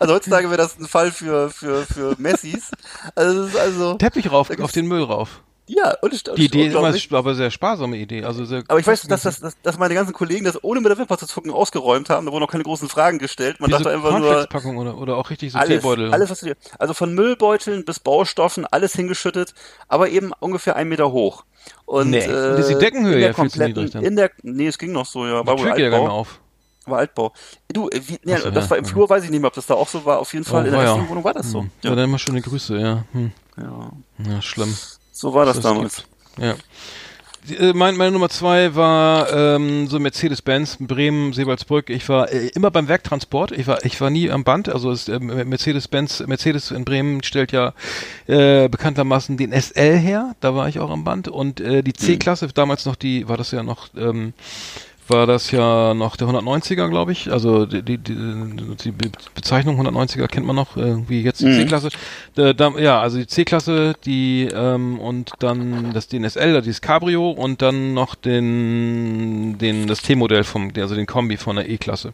Also 0.00 0.14
heutzutage 0.14 0.48
wäre 0.48 0.56
das 0.56 0.78
ein 0.78 0.86
Fall 0.86 1.12
für, 1.12 1.50
für, 1.50 1.84
für 1.84 2.14
Messis. 2.18 2.70
Also, 3.14 3.58
also, 3.58 3.94
Teppich 3.94 4.32
rauf, 4.32 4.48
auf 4.58 4.72
den 4.72 4.86
Müll 4.86 5.02
rauf. 5.02 5.42
Ja, 5.68 5.94
und, 6.00 6.12
und 6.28 6.38
Die 6.38 6.44
Idee 6.44 6.66
ist 6.66 6.74
immer, 6.74 7.18
aber 7.18 7.34
sehr 7.34 7.50
sparsame 7.50 7.96
Idee. 7.96 8.24
Also 8.24 8.44
sehr 8.44 8.62
Aber 8.68 8.78
ich 8.78 8.86
weiß, 8.86 9.02
dass, 9.08 9.22
dass, 9.22 9.40
dass, 9.40 9.56
dass 9.62 9.78
meine 9.78 9.94
ganzen 9.94 10.12
Kollegen 10.12 10.44
das 10.44 10.62
ohne 10.62 10.80
mit 10.80 10.90
der 10.90 10.98
Wimper 10.98 11.18
zu 11.18 11.26
zucken 11.26 11.50
ausgeräumt 11.50 12.08
haben. 12.08 12.26
Da 12.26 12.32
wurden 12.32 12.44
auch 12.44 12.50
keine 12.50 12.62
großen 12.64 12.88
Fragen 12.88 13.18
gestellt. 13.18 13.58
Man 13.60 13.70
Diese 13.70 13.82
dachte 13.82 13.94
einfach 13.96 14.18
nur, 14.18 14.78
oder, 14.80 14.96
oder 14.98 15.16
auch 15.16 15.28
richtig 15.30 15.52
so 15.52 15.58
alles, 15.58 15.80
Teebeutel. 15.80 16.12
alles, 16.12 16.30
was 16.30 16.40
du 16.40 16.46
dir, 16.46 16.56
also 16.78 16.94
von 16.94 17.14
Müllbeuteln 17.14 17.84
bis 17.84 17.98
Baustoffen, 18.00 18.64
alles 18.66 18.92
hingeschüttet, 18.94 19.54
aber 19.88 20.08
eben 20.08 20.32
ungefähr 20.38 20.76
einen 20.76 20.88
Meter 20.88 21.10
hoch. 21.10 21.44
Und, 21.84 22.10
Nee, 22.10 22.18
äh, 22.18 22.52
und 22.52 22.58
ist 22.60 22.68
die 22.70 22.78
Deckenhöhe 22.78 23.18
ja 23.20 23.32
viel 23.32 23.50
zu 23.50 23.58
kompletten- 23.58 23.66
niedrig 23.66 23.90
dann. 23.90 24.04
In 24.04 24.14
der, 24.16 24.30
nee, 24.42 24.68
es 24.68 24.78
ging 24.78 24.92
noch 24.92 25.06
so, 25.06 25.26
ja, 25.26 25.40
Die 25.42 25.46
war 25.48 25.56
Tür 25.56 25.72
geht 25.72 25.78
ja 25.84 25.88
gar 25.90 25.98
nicht 25.98 26.06
mehr 26.06 26.12
Altbau. 26.12 26.14
auf. 26.20 26.40
War 26.86 26.98
Altbau. 26.98 27.32
Du, 27.72 27.88
äh, 27.88 28.00
wie, 28.06 28.20
Ach 28.32 28.38
so, 28.38 28.50
das 28.52 28.64
ja, 28.66 28.70
war 28.70 28.78
im 28.78 28.84
ja. 28.84 28.90
Flur, 28.90 29.10
weiß 29.10 29.24
ich 29.24 29.30
nicht 29.30 29.40
mehr, 29.40 29.48
ob 29.48 29.54
das 29.54 29.66
da 29.66 29.74
auch 29.74 29.88
so 29.88 30.04
war. 30.04 30.20
Auf 30.20 30.32
jeden 30.32 30.44
Fall 30.44 30.62
Oh, 30.62 30.66
in 30.66 30.70
der 30.70 30.78
war 30.86 30.96
ja. 30.96 31.08
Wohnung 31.08 31.24
war 31.24 31.34
das 31.34 31.50
so. 31.50 31.62
Hm. 31.62 31.70
Ja, 31.82 31.90
Ja, 31.90 31.96
dann 31.96 32.04
immer 32.04 32.20
schöne 32.20 32.40
Grüße, 32.40 32.78
ja. 32.78 33.04
Hm. 33.10 33.32
ja. 33.56 33.90
Ja, 34.30 34.42
schlimm. 34.42 34.72
So 35.16 35.32
war 35.32 35.46
das 35.46 35.56
Das 35.56 35.64
damals. 35.64 36.04
Ja. 36.38 36.56
Äh, 37.58 37.72
Mein, 37.72 37.96
meine 37.96 38.10
Nummer 38.12 38.28
zwei 38.28 38.74
war 38.74 39.32
ähm, 39.32 39.86
so 39.88 39.98
Mercedes-Benz, 39.98 40.76
Bremen, 40.78 41.32
Seewaldsbrück. 41.32 41.88
Ich 41.88 42.06
war 42.10 42.30
äh, 42.30 42.48
immer 42.48 42.70
beim 42.70 42.86
Werktransport. 42.86 43.52
Ich 43.52 43.66
war, 43.66 43.82
ich 43.86 43.98
war 43.98 44.10
nie 44.10 44.30
am 44.30 44.44
Band. 44.44 44.68
Also 44.68 44.92
äh, 45.10 45.18
Mercedes-Benz, 45.18 46.20
Mercedes 46.26 46.70
in 46.70 46.84
Bremen 46.84 47.22
stellt 47.22 47.50
ja 47.52 47.72
äh, 48.26 48.68
bekanntermaßen 48.68 49.38
den 49.38 49.58
SL 49.58 49.96
her. 49.96 50.34
Da 50.40 50.54
war 50.54 50.68
ich 50.68 50.80
auch 50.80 50.90
am 50.90 51.04
Band. 51.04 51.28
Und 51.28 51.60
äh, 51.60 51.82
die 51.82 51.94
C-Klasse, 51.94 52.48
damals 52.48 52.84
noch 52.84 52.96
die, 52.96 53.26
war 53.26 53.38
das 53.38 53.52
ja 53.52 53.62
noch 53.62 53.88
ähm, 53.96 54.34
war 55.08 55.26
das 55.26 55.50
ja 55.50 55.94
noch 55.94 56.16
der 56.16 56.28
190er, 56.28 56.88
glaube 56.88 57.12
ich. 57.12 57.30
Also 57.32 57.66
die, 57.66 57.82
die, 57.82 57.98
die, 57.98 58.14
die 58.84 58.90
Be- 58.90 59.10
Bezeichnung 59.34 59.80
190er 59.80 60.26
kennt 60.26 60.46
man 60.46 60.56
noch, 60.56 60.76
äh, 60.76 60.96
wie 61.08 61.22
jetzt 61.22 61.40
die 61.40 61.46
Mhm. 61.46 61.60
C-Klasse. 61.60 61.88
Da, 62.34 62.52
ja, 62.78 63.00
also 63.00 63.18
die 63.18 63.26
C-Klasse, 63.26 63.94
die 64.04 64.48
ähm, 64.52 64.98
und 64.98 65.32
dann 65.38 65.92
das 65.92 66.08
DNSL, 66.08 66.60
dieses 66.62 66.80
Cabrio 66.80 67.30
und 67.30 67.62
dann 67.62 67.94
noch 67.94 68.14
den, 68.14 69.58
den 69.58 69.86
das 69.86 70.02
T-Modell 70.02 70.44
vom, 70.44 70.70
also 70.76 70.94
den 70.94 71.06
Kombi 71.06 71.36
von 71.36 71.56
der 71.56 71.68
E-Klasse. 71.68 72.12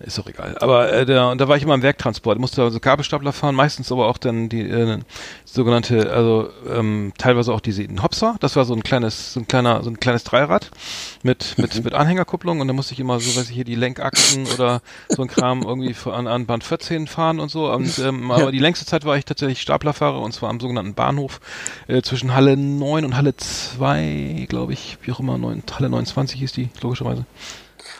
Ist 0.00 0.18
doch 0.18 0.26
egal. 0.26 0.56
Aber 0.60 0.92
äh, 0.92 1.06
der, 1.06 1.28
und 1.28 1.40
da 1.40 1.48
war 1.48 1.56
ich 1.56 1.62
immer 1.62 1.74
im 1.74 1.82
Werktransport. 1.82 2.38
Musste 2.38 2.62
also 2.62 2.80
Gabelstapler 2.80 3.32
fahren, 3.32 3.54
meistens 3.54 3.90
aber 3.92 4.06
auch 4.08 4.18
dann 4.18 4.48
die 4.48 4.60
äh, 4.62 4.98
sogenannte, 5.44 6.10
also 6.12 6.48
ähm, 6.70 7.12
teilweise 7.18 7.52
auch 7.52 7.60
diese 7.60 7.86
Hopser. 8.02 8.36
Das 8.40 8.56
war 8.56 8.64
so 8.64 8.74
ein 8.74 8.82
kleines, 8.82 9.32
so 9.34 9.40
ein 9.40 9.48
kleiner, 9.48 9.82
so 9.82 9.90
ein 9.90 10.00
kleines 10.00 10.24
Dreirad 10.24 10.70
mit 11.22 11.56
mit 11.58 11.84
mit 11.84 11.94
Anhängerkupplung 12.24 12.60
und 12.60 12.68
da 12.68 12.74
musste 12.74 12.94
ich 12.94 13.00
immer 13.00 13.20
so, 13.20 13.38
weiß 13.38 13.48
ich 13.48 13.54
hier 13.54 13.64
die 13.64 13.74
Lenkachsen 13.74 14.46
oder 14.46 14.80
so 15.08 15.22
ein 15.22 15.28
Kram 15.28 15.62
irgendwie 15.62 15.94
an, 16.10 16.26
an 16.26 16.46
Band 16.46 16.64
14 16.64 17.06
fahren 17.06 17.38
und 17.40 17.50
so. 17.50 17.70
Und 17.70 17.98
ähm, 17.98 18.30
aber 18.30 18.50
die 18.50 18.58
längste 18.58 18.86
Zeit 18.86 19.04
war 19.04 19.16
ich 19.16 19.24
tatsächlich 19.24 19.60
Staplerfahrer 19.60 20.20
und 20.20 20.32
zwar 20.32 20.50
am 20.50 20.60
sogenannten 20.60 20.94
Bahnhof 20.94 21.40
äh, 21.86 22.02
zwischen 22.02 22.34
Halle 22.34 22.56
9 22.56 23.04
und 23.04 23.16
Halle 23.16 23.36
2, 23.36 24.46
glaube 24.48 24.72
ich, 24.72 24.98
wie 25.02 25.12
auch 25.12 25.20
immer, 25.20 25.38
9, 25.38 25.62
Halle 25.72 25.90
29 25.90 26.38
hieß 26.38 26.52
die, 26.52 26.70
logischerweise. 26.80 27.26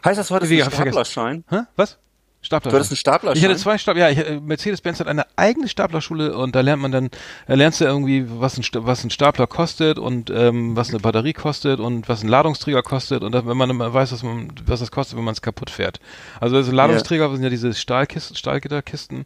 Heißt 0.04 0.18
das, 0.18 0.30
hattest 0.30 0.50
Wie. 0.50 0.60
Staplerschein? 0.62 1.44
Hä? 1.48 1.60
Was? 1.76 1.98
Stapler. 2.44 2.70
Du 2.70 2.76
hattest 2.76 2.92
einen 2.92 2.98
Staplerschein? 2.98 3.38
Ich 3.38 3.44
hatte 3.44 3.56
zwei 3.56 3.78
Stapler, 3.78 4.10
ja, 4.10 4.22
äh, 4.22 4.40
Mercedes-Benz 4.40 5.00
hat 5.00 5.06
eine 5.06 5.26
eigene 5.36 5.68
Staplerschule 5.68 6.36
und 6.36 6.54
da 6.54 6.60
lernt 6.60 6.82
man 6.82 6.92
dann, 6.92 7.10
da 7.46 7.54
lernst 7.54 7.80
du 7.80 7.84
irgendwie, 7.84 8.26
was 8.28 8.58
ein, 8.58 8.64
was 8.86 9.02
ein 9.04 9.10
Stapler 9.10 9.46
kostet 9.46 9.98
und 9.98 10.30
ähm, 10.30 10.76
was 10.76 10.90
eine 10.90 11.00
Batterie 11.00 11.32
kostet 11.32 11.80
und 11.80 12.08
was 12.08 12.22
ein 12.22 12.28
Ladungsträger 12.28 12.82
kostet 12.82 13.22
und 13.22 13.32
dann, 13.32 13.46
wenn 13.46 13.56
man 13.56 13.70
immer 13.70 13.92
weiß, 13.92 14.12
was, 14.12 14.22
man, 14.22 14.52
was 14.66 14.80
das 14.80 14.90
kostet, 14.90 15.16
wenn 15.16 15.24
man 15.24 15.32
es 15.32 15.42
kaputt 15.42 15.70
fährt. 15.70 16.00
Also, 16.40 16.56
also 16.56 16.70
Ladungsträger 16.70 17.30
sind 17.30 17.42
ja 17.42 17.50
diese 17.50 17.72
Stahlkisten, 17.72 18.36
Stahlgitterkisten, 18.36 19.24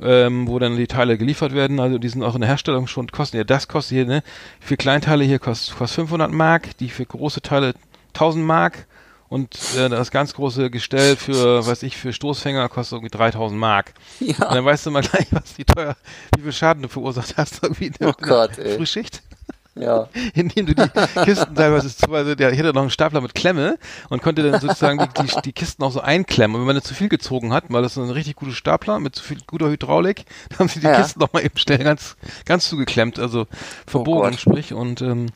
ähm, 0.00 0.46
wo 0.46 0.58
dann 0.58 0.76
die 0.76 0.86
Teile 0.86 1.16
geliefert 1.16 1.54
werden, 1.54 1.80
also 1.80 1.98
die 1.98 2.08
sind 2.08 2.22
auch 2.22 2.34
in 2.34 2.42
der 2.42 2.48
Herstellung 2.48 2.86
schon, 2.86 3.08
kosten 3.08 3.38
ja, 3.38 3.44
das 3.44 3.68
kostet 3.68 3.96
hier, 3.96 4.06
ne, 4.06 4.22
für 4.60 4.76
Kleinteile 4.76 5.24
hier 5.24 5.38
kostet, 5.38 5.76
kostet 5.76 5.96
500 5.96 6.30
Mark, 6.30 6.76
die 6.78 6.88
für 6.88 7.06
große 7.06 7.40
Teile 7.40 7.74
1000 8.14 8.44
Mark 8.44 8.86
und 9.30 9.56
äh, 9.76 9.88
das 9.88 10.10
ganz 10.10 10.34
große 10.34 10.70
Gestell 10.70 11.16
für, 11.16 11.64
weiß 11.66 11.84
ich, 11.84 11.96
für 11.96 12.12
Stoßfänger 12.12 12.68
kostet 12.68 12.96
irgendwie 12.98 13.16
3000 13.16 13.58
Mark. 13.58 13.94
Und 14.20 14.36
Ja. 14.38 14.52
dann 14.52 14.64
weißt 14.64 14.84
du 14.86 14.90
mal 14.90 15.00
gleich, 15.02 15.28
was 15.30 15.54
die 15.54 15.64
teuer, 15.64 15.96
wie 16.36 16.42
viel 16.42 16.52
Schaden 16.52 16.82
du 16.82 16.88
verursacht 16.88 17.36
hast 17.38 17.62
irgendwie 17.62 17.86
in 17.86 17.92
der, 17.94 18.08
Oh 18.08 18.12
Gott, 18.20 18.58
in 18.58 18.64
der 18.64 18.72
ey. 18.72 18.76
Frühschicht. 18.76 19.22
Ja. 19.74 20.08
Indem 20.34 20.66
du 20.66 20.74
die 20.74 20.88
Kisten 21.24 21.54
teilweise, 21.54 21.88
also 22.10 22.34
der, 22.34 22.52
ich 22.52 22.58
hatte 22.58 22.72
noch 22.72 22.82
einen 22.82 22.90
Stapler 22.90 23.20
mit 23.20 23.34
Klemme 23.34 23.78
und 24.08 24.22
konnte 24.22 24.42
dann 24.48 24.60
sozusagen 24.60 24.98
die, 24.98 25.22
die, 25.22 25.40
die 25.42 25.52
Kisten 25.52 25.82
auch 25.82 25.92
so 25.92 26.00
einklemmen. 26.00 26.54
Und 26.56 26.62
wenn 26.62 26.66
man 26.66 26.76
dann 26.76 26.84
zu 26.84 26.94
viel 26.94 27.08
gezogen 27.08 27.52
hat, 27.52 27.64
weil 27.68 27.82
das 27.82 27.94
so 27.94 28.02
ein 28.02 28.10
richtig 28.10 28.36
guter 28.36 28.52
Stapler 28.52 28.98
mit 28.98 29.14
zu 29.14 29.22
viel 29.22 29.38
guter 29.46 29.70
Hydraulik, 29.70 30.24
dann 30.50 30.58
haben 30.60 30.68
sie 30.68 30.80
die 30.80 30.86
Ja. 30.86 30.96
Kisten 31.00 31.20
noch 31.20 31.32
mal 31.32 31.44
eben 31.44 31.56
schnell 31.56 31.78
ganz, 31.78 32.16
ganz 32.44 32.68
zugeklemmt, 32.68 33.18
also 33.18 33.46
verbogen, 33.86 34.30
Gott. 34.32 34.40
sprich. 34.40 34.72
Und 34.74 35.02
ähm, 35.02 35.26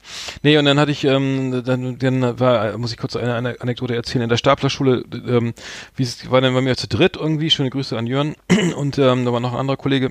nee, 0.43 0.59
und 0.59 0.65
dann 0.65 0.79
hatte 0.79 0.91
ich, 0.91 1.05
ähm, 1.05 1.63
dann, 1.65 1.99
dann 1.99 2.41
war, 2.41 2.77
muss 2.79 2.93
ich 2.93 2.99
kurz 2.99 3.17
eine, 3.17 3.35
eine 3.35 3.61
Anekdote 3.61 3.95
erzählen, 3.95 4.23
in 4.23 4.29
der 4.29 4.37
Staplerschule, 4.37 5.05
ähm, 5.27 5.55
wie 5.97 6.03
es 6.03 6.31
war 6.31 6.41
dann 6.41 6.55
bei 6.55 6.61
mir 6.61 6.77
zu 6.77 6.89
dritt 6.89 7.17
irgendwie, 7.17 7.51
schöne 7.51 7.71
Grüße 7.71 7.97
an 7.97 8.07
Jörn 8.07 8.35
und 8.77 8.99
ähm, 8.99 9.25
da 9.25 9.33
war 9.33 9.41
noch 9.41 9.53
ein 9.53 9.59
anderer 9.61 9.77
Kollege, 9.77 10.11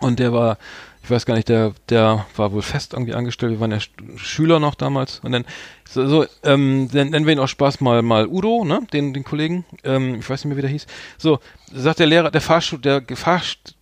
Und 0.00 0.18
der 0.18 0.32
war, 0.32 0.58
ich 1.06 1.10
weiß 1.12 1.24
gar 1.24 1.34
nicht, 1.36 1.48
der, 1.48 1.72
der 1.88 2.26
war 2.34 2.50
wohl 2.50 2.62
fest 2.62 2.92
irgendwie 2.92 3.14
angestellt. 3.14 3.52
Wir 3.52 3.60
waren 3.60 3.70
ja 3.70 3.76
Sch- 3.76 4.18
Schüler 4.18 4.58
noch 4.58 4.74
damals. 4.74 5.20
Und 5.20 5.30
dann, 5.30 5.44
so, 5.88 6.04
so 6.08 6.26
ähm, 6.42 6.88
dann 6.92 7.10
nennen 7.10 7.26
wir 7.26 7.32
ihn 7.32 7.38
auch 7.38 7.46
Spaß 7.46 7.80
mal, 7.80 8.02
mal 8.02 8.26
Udo, 8.26 8.64
ne, 8.64 8.80
den, 8.92 9.14
den 9.14 9.22
Kollegen. 9.22 9.64
Ähm, 9.84 10.16
ich 10.18 10.28
weiß 10.28 10.44
nicht 10.44 10.48
mehr, 10.48 10.56
wie 10.56 10.62
der 10.62 10.70
hieß. 10.70 10.88
So, 11.16 11.38
sagt 11.72 12.00
der 12.00 12.08
Lehrer, 12.08 12.32
der 12.32 12.40
Fahrstuhl, 12.40 12.80
der 12.80 13.04
Fahrst 13.14 13.76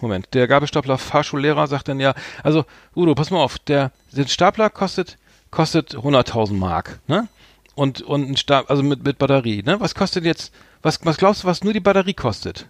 Moment, 0.00 0.34
der 0.34 0.48
Gabelstapler 0.48 0.98
Fahrschullehrer 0.98 1.68
sagt 1.68 1.86
dann 1.88 2.00
ja, 2.00 2.14
also 2.42 2.64
Udo, 2.96 3.14
pass 3.14 3.30
mal 3.30 3.38
auf, 3.42 3.58
der, 3.60 3.92
der 4.12 4.26
Stapler 4.26 4.68
kostet, 4.68 5.16
kostet 5.52 5.94
100.000 5.94 6.54
Mark, 6.54 6.98
ne? 7.06 7.28
Und, 7.76 8.02
und 8.02 8.28
ein 8.30 8.36
Stab, 8.36 8.68
also 8.70 8.82
mit, 8.82 9.04
mit 9.04 9.18
Batterie, 9.18 9.62
ne? 9.62 9.78
Was 9.80 9.94
kostet 9.94 10.24
jetzt, 10.24 10.52
was, 10.82 11.04
was 11.04 11.18
glaubst 11.18 11.44
du, 11.44 11.46
was 11.46 11.62
nur 11.62 11.72
die 11.72 11.80
Batterie 11.80 12.14
kostet? 12.14 12.66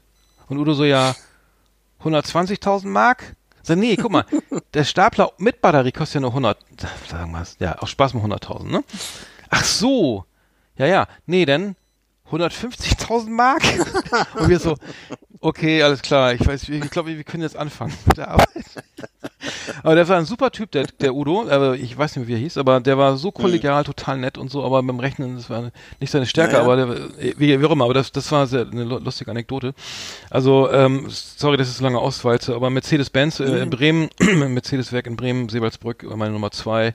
Und 0.49 0.59
Udo 0.59 0.75
so, 0.75 0.85
ja, 0.85 1.15
120.000 2.03 2.87
Mark? 2.89 3.37
Sag, 3.67 3.79
nee, 3.79 3.97
guck 3.97 4.13
mal, 4.13 4.27
der 4.75 4.85
Stapler 4.85 5.33
mit 5.39 5.63
Batterie 5.63 5.91
kostet 5.91 6.17
ja 6.17 6.21
nur 6.21 6.31
100, 6.31 6.59
sagen 7.09 7.33
wir 7.33 7.47
ja, 7.61 7.79
auch 7.81 7.89
Spaß 7.89 8.13
mit 8.13 8.23
100.000, 8.23 8.71
ne? 8.71 8.85
Ach 9.49 9.65
so, 9.65 10.27
ja, 10.77 10.85
ja, 10.87 11.09
nee, 11.25 11.47
dann 11.47 11.75
150.000 12.31 13.31
Mark? 13.31 13.63
Und 14.35 14.51
wir 14.51 14.59
so, 14.61 14.77
okay, 15.45 15.83
alles 15.83 16.03
klar, 16.03 16.33
ich 16.35 16.45
weiß, 16.47 16.69
ich 16.69 16.91
glaube, 16.91 17.17
wir 17.17 17.25
können 17.25 17.43
jetzt 17.43 17.57
anfangen 17.57 17.93
mit 18.07 18.17
der 18.17 18.29
Arbeit. 18.29 18.49
Aber 19.83 19.95
der 19.95 20.09
war 20.09 20.17
ein 20.17 20.25
super 20.25 20.51
Typ, 20.51 20.71
der, 20.71 20.85
der 21.01 21.15
Udo, 21.15 21.47
aber 21.49 21.75
ich 21.75 21.97
weiß 21.97 22.17
nicht 22.17 22.27
mehr, 22.27 22.29
wie 22.29 22.41
er 22.41 22.43
hieß, 22.43 22.57
aber 22.57 22.81
der 22.81 22.97
war 22.97 23.17
so 23.19 23.31
kollegial, 23.31 23.85
total 23.85 24.17
nett 24.19 24.39
und 24.39 24.51
so, 24.51 24.65
aber 24.65 24.83
beim 24.83 24.99
Rechnen, 25.01 25.37
das 25.37 25.51
war 25.51 25.71
nicht 26.01 26.11
seine 26.11 26.25
Stärke, 26.27 26.53
Naja. 26.55 26.65
aber 26.65 26.77
der, 26.77 26.89
wie, 27.39 27.61
wie 27.61 27.65
auch 27.67 27.71
immer, 27.71 27.85
aber 27.85 27.93
das, 27.95 28.11
das 28.11 28.31
war 28.33 28.47
sehr, 28.47 28.67
eine 28.71 28.85
lu- 28.85 28.99
lustige 28.99 29.31
Anekdote. 29.31 29.75
Also, 30.31 30.71
ähm, 30.73 31.07
sorry, 31.11 31.59
dass 31.59 31.69
ich 31.69 31.75
so 31.77 31.85
lange 31.85 31.99
ausweize, 31.99 32.55
aber 32.55 32.71
Mercedes-Benz 32.71 33.41
äh, 33.41 33.45
in 33.63 33.69
Bremen, 33.71 34.09
Mercedes-Werk 34.21 35.07
in 35.07 35.17
Bremen, 35.17 35.49
Seewaldsbrück, 35.51 36.05
meine 36.17 36.33
Nummer 36.33 36.51
zwei. 36.51 36.95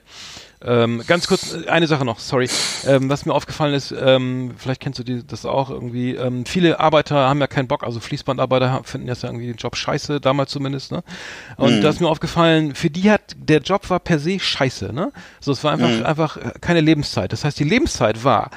Ähm, 0.62 1.02
ganz 1.06 1.26
kurz, 1.26 1.54
äh, 1.54 1.68
eine 1.68 1.86
Sache 1.86 2.04
noch, 2.04 2.18
sorry. 2.18 2.48
Ähm, 2.86 3.08
was 3.08 3.24
mir 3.24 3.32
aufgefallen 3.32 3.72
ist, 3.72 3.94
ähm, 3.98 4.52
vielleicht 4.58 4.80
kennst 4.80 4.98
du 4.98 5.04
die, 5.04 5.26
das 5.26 5.46
auch 5.46 5.70
irgendwie, 5.70 6.14
ähm, 6.14 6.44
viele 6.44 6.80
Arbeiter 6.80 7.16
haben 7.16 7.40
ja 7.40 7.46
keinen 7.46 7.66
Bock, 7.66 7.82
also 7.82 7.98
Fließbandarbeiter 7.98 8.82
finden 8.84 9.08
jetzt 9.08 9.22
ja 9.22 9.30
irgendwie 9.30 9.46
den 9.46 9.56
Job 9.56 9.74
scheiße, 9.74 10.20
damals 10.20 10.50
zumindest, 10.50 10.92
ne? 10.92 11.02
Und 11.56 11.80
da 11.80 11.88
ist 11.88 12.00
mir 12.00 12.08
aufgefallen, 12.08 12.74
für 12.74 12.90
die 12.90 13.10
hat, 13.10 13.22
der 13.36 13.60
Job 13.60 13.88
war 13.88 14.00
per 14.00 14.18
se 14.18 14.38
scheiße, 14.38 14.92
ne? 14.92 15.12
So, 15.40 15.52
es 15.52 15.64
war 15.64 15.72
einfach, 15.72 16.04
einfach 16.04 16.36
äh, 16.36 16.52
keine 16.60 16.80
Lebenszeit. 16.82 17.32
Das 17.32 17.44
heißt, 17.44 17.58
die 17.58 17.64
Lebenszeit 17.64 18.22
war 18.22 18.50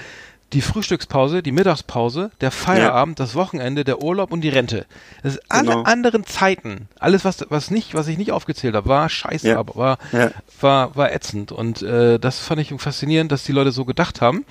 die 0.54 0.62
Frühstückspause, 0.62 1.42
die 1.44 1.52
Mittagspause, 1.52 2.32
der 2.42 2.52
Feierabend, 2.52 3.20
das 3.20 3.36
Wochenende, 3.36 3.84
der 3.84 4.02
Urlaub 4.04 4.32
und 4.32 4.42
die 4.42 4.50
Rente. 4.50 4.86
Das 5.24 5.36
ist 5.36 5.44
alle 5.50 5.70
Genau. 5.72 5.84
anderen 5.84 6.26
Zeiten. 6.26 6.88
Alles, 7.00 7.26
was, 7.26 7.46
was 7.50 7.72
nicht, 7.72 7.94
was 7.96 8.08
ich 8.08 8.18
nicht 8.18 8.32
aufgezählt 8.32 8.76
habe, 8.76 8.88
war 8.88 9.10
scheiße, 9.10 9.48
Ja. 9.50 9.60
aber 9.60 9.76
war, 9.76 9.98
Ja. 10.12 10.32
war, 10.62 10.96
war 10.96 11.12
ätzend. 11.12 11.52
Und 11.52 11.82
äh, 11.82 12.20
das 12.20 12.40
fand 12.40 12.62
ich 12.62 12.74
faszinierend, 12.78 13.32
dass 13.32 13.44
die 13.44 13.52
Leute 13.52 13.72
so 13.72 13.84
gedacht 13.86 14.22
haben 14.22 14.46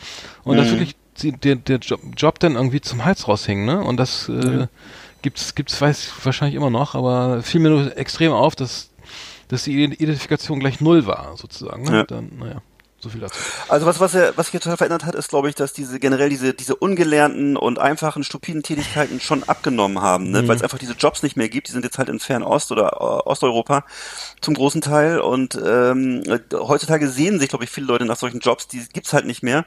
und 0.45 0.57
dass 0.57 0.71
wirklich 0.71 0.97
der, 1.23 1.57
der 1.57 1.77
Job, 1.79 2.01
Job 2.17 2.39
dann 2.41 2.55
irgendwie 2.57 2.81
zum 2.81 3.05
Hals 3.05 3.29
raushing, 3.29 3.65
ne? 3.65 3.81
Und 3.83 3.99
das 3.99 4.29
äh, 4.29 4.67
gibt's, 5.21 5.55
gibt's, 5.55 5.81
weiß 5.81 6.07
ich 6.19 6.25
wahrscheinlich 6.27 6.57
immer 6.57 6.71
noch, 6.71 6.95
aber 6.95 7.43
fiel 7.43 7.61
mir 7.61 7.69
nur 7.71 7.97
extrem 7.97 8.33
auf, 8.33 8.57
dass, 8.57 8.91
dass 9.49 9.65
die 9.65 9.85
Identifikation 9.85 10.59
gleich 10.59 10.81
null 10.81 11.07
war, 11.07 11.37
sozusagen. 11.37 11.85
Ne? 11.85 11.97
Ja. 11.99 12.05
Dann, 12.05 12.33
naja, 12.39 12.63
so 13.03 13.09
viel 13.09 13.21
dazu. 13.21 13.35
Also 13.69 13.87
was, 13.87 13.99
was, 13.99 14.15
er, 14.15 14.37
was 14.37 14.47
sich 14.47 14.53
hier 14.53 14.61
total 14.61 14.77
verändert 14.77 15.05
hat, 15.05 15.15
ist, 15.15 15.29
glaube 15.29 15.49
ich, 15.49 15.55
dass 15.55 15.73
diese 15.73 15.99
generell 15.99 16.29
diese, 16.29 16.55
diese 16.55 16.77
ungelernten 16.77 17.57
und 17.57 17.79
einfachen, 17.79 18.23
stupiden 18.23 18.63
Tätigkeiten 18.63 19.21
schon 19.21 19.43
abgenommen 19.43 20.01
haben, 20.01 20.31
ne? 20.31 20.47
weil 20.47 20.57
es 20.57 20.63
einfach 20.63 20.79
diese 20.79 20.93
Jobs 20.93 21.23
nicht 21.23 21.37
mehr 21.37 21.49
gibt. 21.49 21.69
Die 21.69 21.73
sind 21.73 21.85
jetzt 21.85 21.99
halt 21.99 22.09
in 22.09 22.21
Fernost 22.21 22.71
oder 22.71 22.93
äh, 22.93 23.29
Osteuropa 23.29 23.85
zum 24.41 24.55
großen 24.55 24.81
Teil. 24.81 25.21
Und 25.21 25.59
ähm, 25.65 26.23
äh, 26.27 26.39
heutzutage 26.55 27.09
sehen 27.09 27.41
sich, 27.41 27.49
glaube 27.49 27.65
ich, 27.65 27.71
viele 27.71 27.87
Leute 27.87 28.05
nach 28.05 28.17
solchen 28.17 28.41
Jobs, 28.41 28.69
die 28.69 28.87
gibt's 28.93 29.13
halt 29.13 29.27
nicht 29.27 29.43
mehr. 29.43 29.65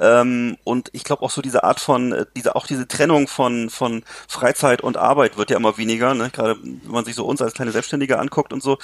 Ähm, 0.00 0.56
und 0.64 0.88
ich 0.92 1.04
glaube 1.04 1.22
auch 1.22 1.30
so 1.30 1.42
diese 1.42 1.64
Art 1.64 1.80
von, 1.80 2.12
äh, 2.12 2.26
diese 2.36 2.56
auch 2.56 2.66
diese 2.66 2.88
Trennung 2.88 3.28
von 3.28 3.68
von 3.68 4.02
Freizeit 4.28 4.80
und 4.80 4.96
Arbeit 4.96 5.36
wird 5.36 5.50
ja 5.50 5.56
immer 5.56 5.76
weniger. 5.76 6.14
Ne? 6.14 6.30
Gerade 6.30 6.56
wenn 6.62 6.80
man 6.90 7.04
sich 7.04 7.14
so 7.14 7.26
uns 7.26 7.42
als 7.42 7.52
kleine 7.52 7.72
Selbstständige 7.72 8.18
anguckt 8.18 8.52
und 8.52 8.62
so, 8.62 8.78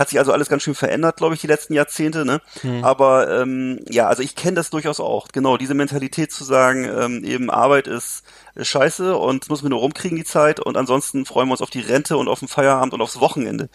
hat 0.00 0.08
sich 0.08 0.18
also 0.18 0.32
alles 0.32 0.48
ganz 0.48 0.62
schön 0.62 0.74
verändert, 0.74 1.18
glaube 1.18 1.34
ich, 1.34 1.42
die 1.42 1.46
letzten 1.46 1.74
Jahrzehnte. 1.74 2.24
Ne? 2.24 2.40
Aber 2.82 3.30
ähm, 3.42 3.80
ja, 3.88 4.08
also 4.08 4.22
ich 4.22 4.34
kenne 4.34 4.54
das 4.54 4.70
durchaus 4.70 4.98
auch. 4.98 5.28
Genau, 5.28 5.58
diese 5.58 5.74
Mentalität 5.74 6.32
zu 6.32 6.42
sagen, 6.42 6.84
ähm, 6.84 7.22
eben 7.22 7.50
Arbeit 7.50 7.86
ist, 7.86 8.24
scheiße 8.58 9.14
und 9.16 9.48
muss 9.50 9.62
mir 9.62 9.68
nur 9.68 9.80
rumkriegen 9.80 10.16
die 10.16 10.24
Zeit 10.24 10.58
und 10.58 10.78
ansonsten 10.78 11.26
freuen 11.26 11.48
wir 11.48 11.52
uns 11.52 11.60
auf 11.62 11.70
die 11.70 11.80
Rente 11.80 12.16
und 12.16 12.28
auf 12.28 12.38
den 12.38 12.48
Feierabend 12.48 12.94
und 12.94 13.02
aufs 13.02 13.20
Wochenende. 13.20 13.68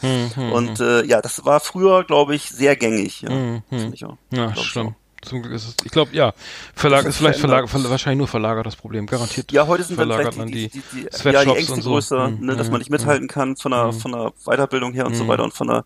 und 0.52 0.80
äh, 0.80 1.06
ja, 1.06 1.22
das 1.22 1.46
war 1.46 1.60
früher, 1.60 2.04
glaube 2.04 2.34
ich, 2.34 2.50
sehr 2.50 2.76
gängig. 2.76 3.22
Ja, 3.22 3.30
Finde 3.70 3.94
ich 3.94 4.04
auch. 4.04 4.18
Ja, 4.32 4.48
auch. 4.48 4.96
Zum 5.26 5.42
Glück 5.42 5.54
ist 5.54 5.68
es, 5.68 5.76
ich 5.84 5.92
glaube, 5.92 6.16
ja, 6.16 6.34
Verlag 6.76 7.06
ist 7.06 7.18
vielleicht 7.18 7.40
verlagert, 7.40 7.70
wahrscheinlich 7.90 8.18
nur 8.20 8.28
verlagert 8.28 8.66
das 8.66 8.76
Problem, 8.76 9.06
garantiert. 9.08 9.52
Ja, 9.52 9.68
heute 9.68 9.84
sind 9.84 10.00
dann 10.00 10.10
vielleicht 10.12 10.38
man 10.38 10.48
die, 10.48 10.70
die, 10.70 10.82
die, 10.94 11.08
die, 11.24 11.30
ja, 11.32 11.44
die 11.44 11.52
Ängste 11.52 11.82
so. 11.82 11.92
größer, 11.92 12.30
Mhm, 12.30 12.46
ne, 12.46 12.56
dass 12.56 12.70
man 12.70 12.80
nicht 12.80 12.90
mhm, 12.90 12.98
mithalten 12.98 13.28
kann 13.28 13.56
von 13.58 13.72
der, 13.72 13.92
von 13.94 14.12
der 14.12 14.32
Weiterbildung 14.46 14.94
her 14.94 15.06
und 15.06 15.16
so 15.16 15.28
weiter 15.28 15.44
und 15.44 15.54
von 15.54 15.68
der, 15.68 15.86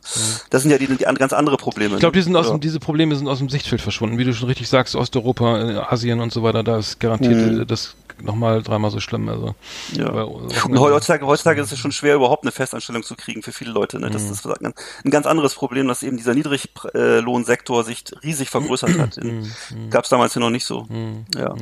das 0.49 0.61
sind 0.61 0.71
ja 0.71 0.77
die, 0.77 0.87
die 0.87 1.07
an- 1.07 1.15
ganz 1.15 1.33
andere 1.33 1.57
Probleme. 1.57 1.95
Ich 1.95 1.99
glaube, 1.99 2.17
die 2.17 2.21
sind 2.21 2.35
aus 2.35 2.47
ja. 2.47 2.51
dem, 2.53 2.59
diese 2.59 2.79
Probleme 2.79 3.15
sind 3.15 3.27
aus 3.27 3.39
dem 3.39 3.49
Sichtfeld 3.49 3.81
verschwunden. 3.81 4.17
Wie 4.17 4.25
du 4.25 4.33
schon 4.33 4.47
richtig 4.47 4.67
sagst, 4.69 4.95
Osteuropa, 4.95 5.59
äh, 5.59 5.77
Asien 5.77 6.19
und 6.19 6.31
so 6.33 6.43
weiter, 6.43 6.63
da 6.63 6.77
ist 6.77 6.99
garantiert 6.99 7.37
Mhm. 7.37 7.61
äh, 7.61 7.65
das 7.65 7.95
nochmal 8.21 8.61
dreimal 8.61 8.91
so 8.91 8.99
schlimm. 8.99 9.29
Also, 9.29 9.55
Ja. 9.93 10.09
Und 10.09 10.77
heutzutage, 10.77 11.25
heutzutage 11.25 11.61
ist 11.61 11.71
es 11.71 11.79
schon 11.79 11.93
schwer, 11.93 12.15
überhaupt 12.15 12.43
eine 12.43 12.51
Festanstellung 12.51 13.01
zu 13.03 13.15
kriegen 13.15 13.41
für 13.43 13.53
viele 13.53 13.71
Leute. 13.71 13.97
Ne? 13.99 14.09
Das 14.09 14.23
Mhm. 14.23 14.31
ist 14.31 14.45
ein, 14.45 14.73
ein 15.05 15.09
ganz 15.11 15.25
anderes 15.25 15.55
Problem, 15.55 15.87
dass 15.87 16.03
eben 16.03 16.17
dieser 16.17 16.33
Niedriglohnsektor 16.33 17.83
sich 17.83 18.03
riesig 18.23 18.49
vergrößert 18.49 18.89
hat. 18.99 19.17
Mhm. 19.31 19.89
Gab 19.89 20.03
es 20.03 20.09
damals 20.09 20.33
ja 20.35 20.41
noch 20.41 20.49
nicht 20.49 20.65
so. 20.65 20.87
Ja. 21.35 21.55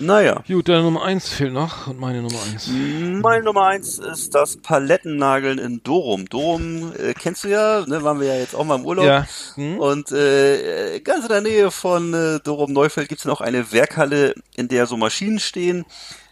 Naja. 0.00 0.44
Gut, 0.46 0.68
deine 0.68 0.82
Nummer 0.82 1.02
eins 1.02 1.28
fehlt 1.28 1.52
noch 1.52 1.88
und 1.88 1.98
meine 1.98 2.22
Nummer 2.22 2.38
eins. 2.42 2.68
Meine 2.68 3.42
Nummer 3.42 3.66
eins 3.66 3.98
ist 3.98 4.34
das 4.34 4.56
Palettennageln 4.56 5.58
in 5.58 5.82
Dorum. 5.82 6.28
Dorum 6.28 6.92
äh, 6.96 7.14
kennst 7.14 7.44
du 7.44 7.48
ja, 7.48 7.84
ne, 7.84 8.04
waren 8.04 8.20
wir 8.20 8.28
ja 8.28 8.36
jetzt 8.36 8.54
auch 8.54 8.64
mal 8.64 8.76
im 8.76 8.86
Urlaub. 8.86 9.04
Ja. 9.04 9.26
Hm? 9.54 9.78
Und 9.78 10.12
äh, 10.12 11.00
ganz 11.00 11.24
in 11.24 11.30
der 11.30 11.40
Nähe 11.40 11.70
von 11.72 12.14
äh, 12.14 12.38
Dorum 12.40 12.72
Neufeld 12.72 13.08
gibt 13.08 13.20
es 13.20 13.24
noch 13.24 13.40
eine 13.40 13.72
Werkhalle, 13.72 14.34
in 14.54 14.68
der 14.68 14.86
so 14.86 14.96
Maschinen 14.96 15.40
stehen, 15.40 15.84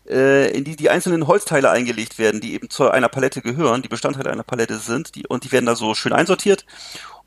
äh, 0.08 0.56
in 0.56 0.62
die 0.62 0.76
die 0.76 0.90
einzelnen 0.90 1.26
Holzteile 1.26 1.70
eingelegt 1.70 2.20
werden, 2.20 2.40
die 2.40 2.54
eben 2.54 2.70
zu 2.70 2.88
einer 2.88 3.08
Palette 3.08 3.42
gehören, 3.42 3.82
die 3.82 3.88
Bestandteile 3.88 4.30
einer 4.30 4.44
Palette 4.44 4.78
sind, 4.78 5.16
die, 5.16 5.26
und 5.26 5.42
die 5.42 5.50
werden 5.50 5.66
da 5.66 5.74
so 5.74 5.94
schön 5.94 6.12
einsortiert. 6.12 6.64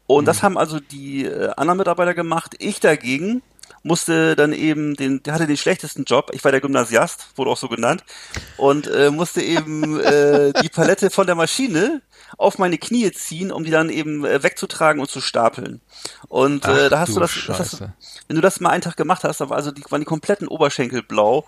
Und 0.10 0.26
das 0.26 0.41
haben 0.41 0.57
also 0.57 0.80
die 0.80 1.26
äh, 1.26 1.52
anderen 1.56 1.77
Mitarbeiter 1.77 2.15
gemacht. 2.15 2.56
Ich 2.57 2.80
dagegen 2.80 3.44
musste 3.84 4.36
dann 4.36 4.53
eben 4.53 4.95
den, 4.95 5.22
der 5.22 5.36
hatte 5.36 5.45
den 5.45 5.56
schlechtesten 5.56 6.03
Job. 6.03 6.31
Ich 6.34 6.44
war 6.44 6.52
der 6.52 6.61
Gymnasiast, 6.61 7.27
wurde 7.36 7.52
auch 7.52 7.57
so 7.57 7.69
genannt, 7.69 8.03
und 8.57 8.88
äh, 8.88 9.11
musste 9.11 9.44
eben 9.44 9.99
äh, 9.99 10.52
die 10.64 10.69
Palette 10.69 11.11
von 11.11 11.27
der 11.27 11.36
Maschine 11.36 12.02
auf 12.40 12.57
meine 12.57 12.80
Knie 12.80 13.11
ziehen, 13.11 13.52
um 13.52 13.64
die 13.64 13.69
dann 13.69 13.91
eben 13.91 14.26
äh, 14.26 14.41
wegzutragen 14.41 14.99
und 14.99 15.11
zu 15.11 15.22
stapeln. 15.22 15.80
Und 16.27 16.65
äh, 16.65 16.86
Ach 16.86 16.90
da 16.90 16.99
hast 17.02 17.15
du 17.15 17.19
das, 17.19 17.31
das 17.45 17.60
hast, 17.60 17.81
wenn 18.27 18.36
du 18.36 18.41
das 18.41 18.60
mal 18.60 18.72
einen 18.72 18.81
Tag 18.81 18.98
gemacht 18.98 19.23
hast, 19.23 19.41
dann 19.41 19.52
war 19.52 19.57
also 19.57 19.69
die, 19.69 19.84
waren 19.90 20.02
die 20.02 20.06
kompletten 20.06 20.48
Oberschenkel 20.48 21.03
blau. 21.03 21.45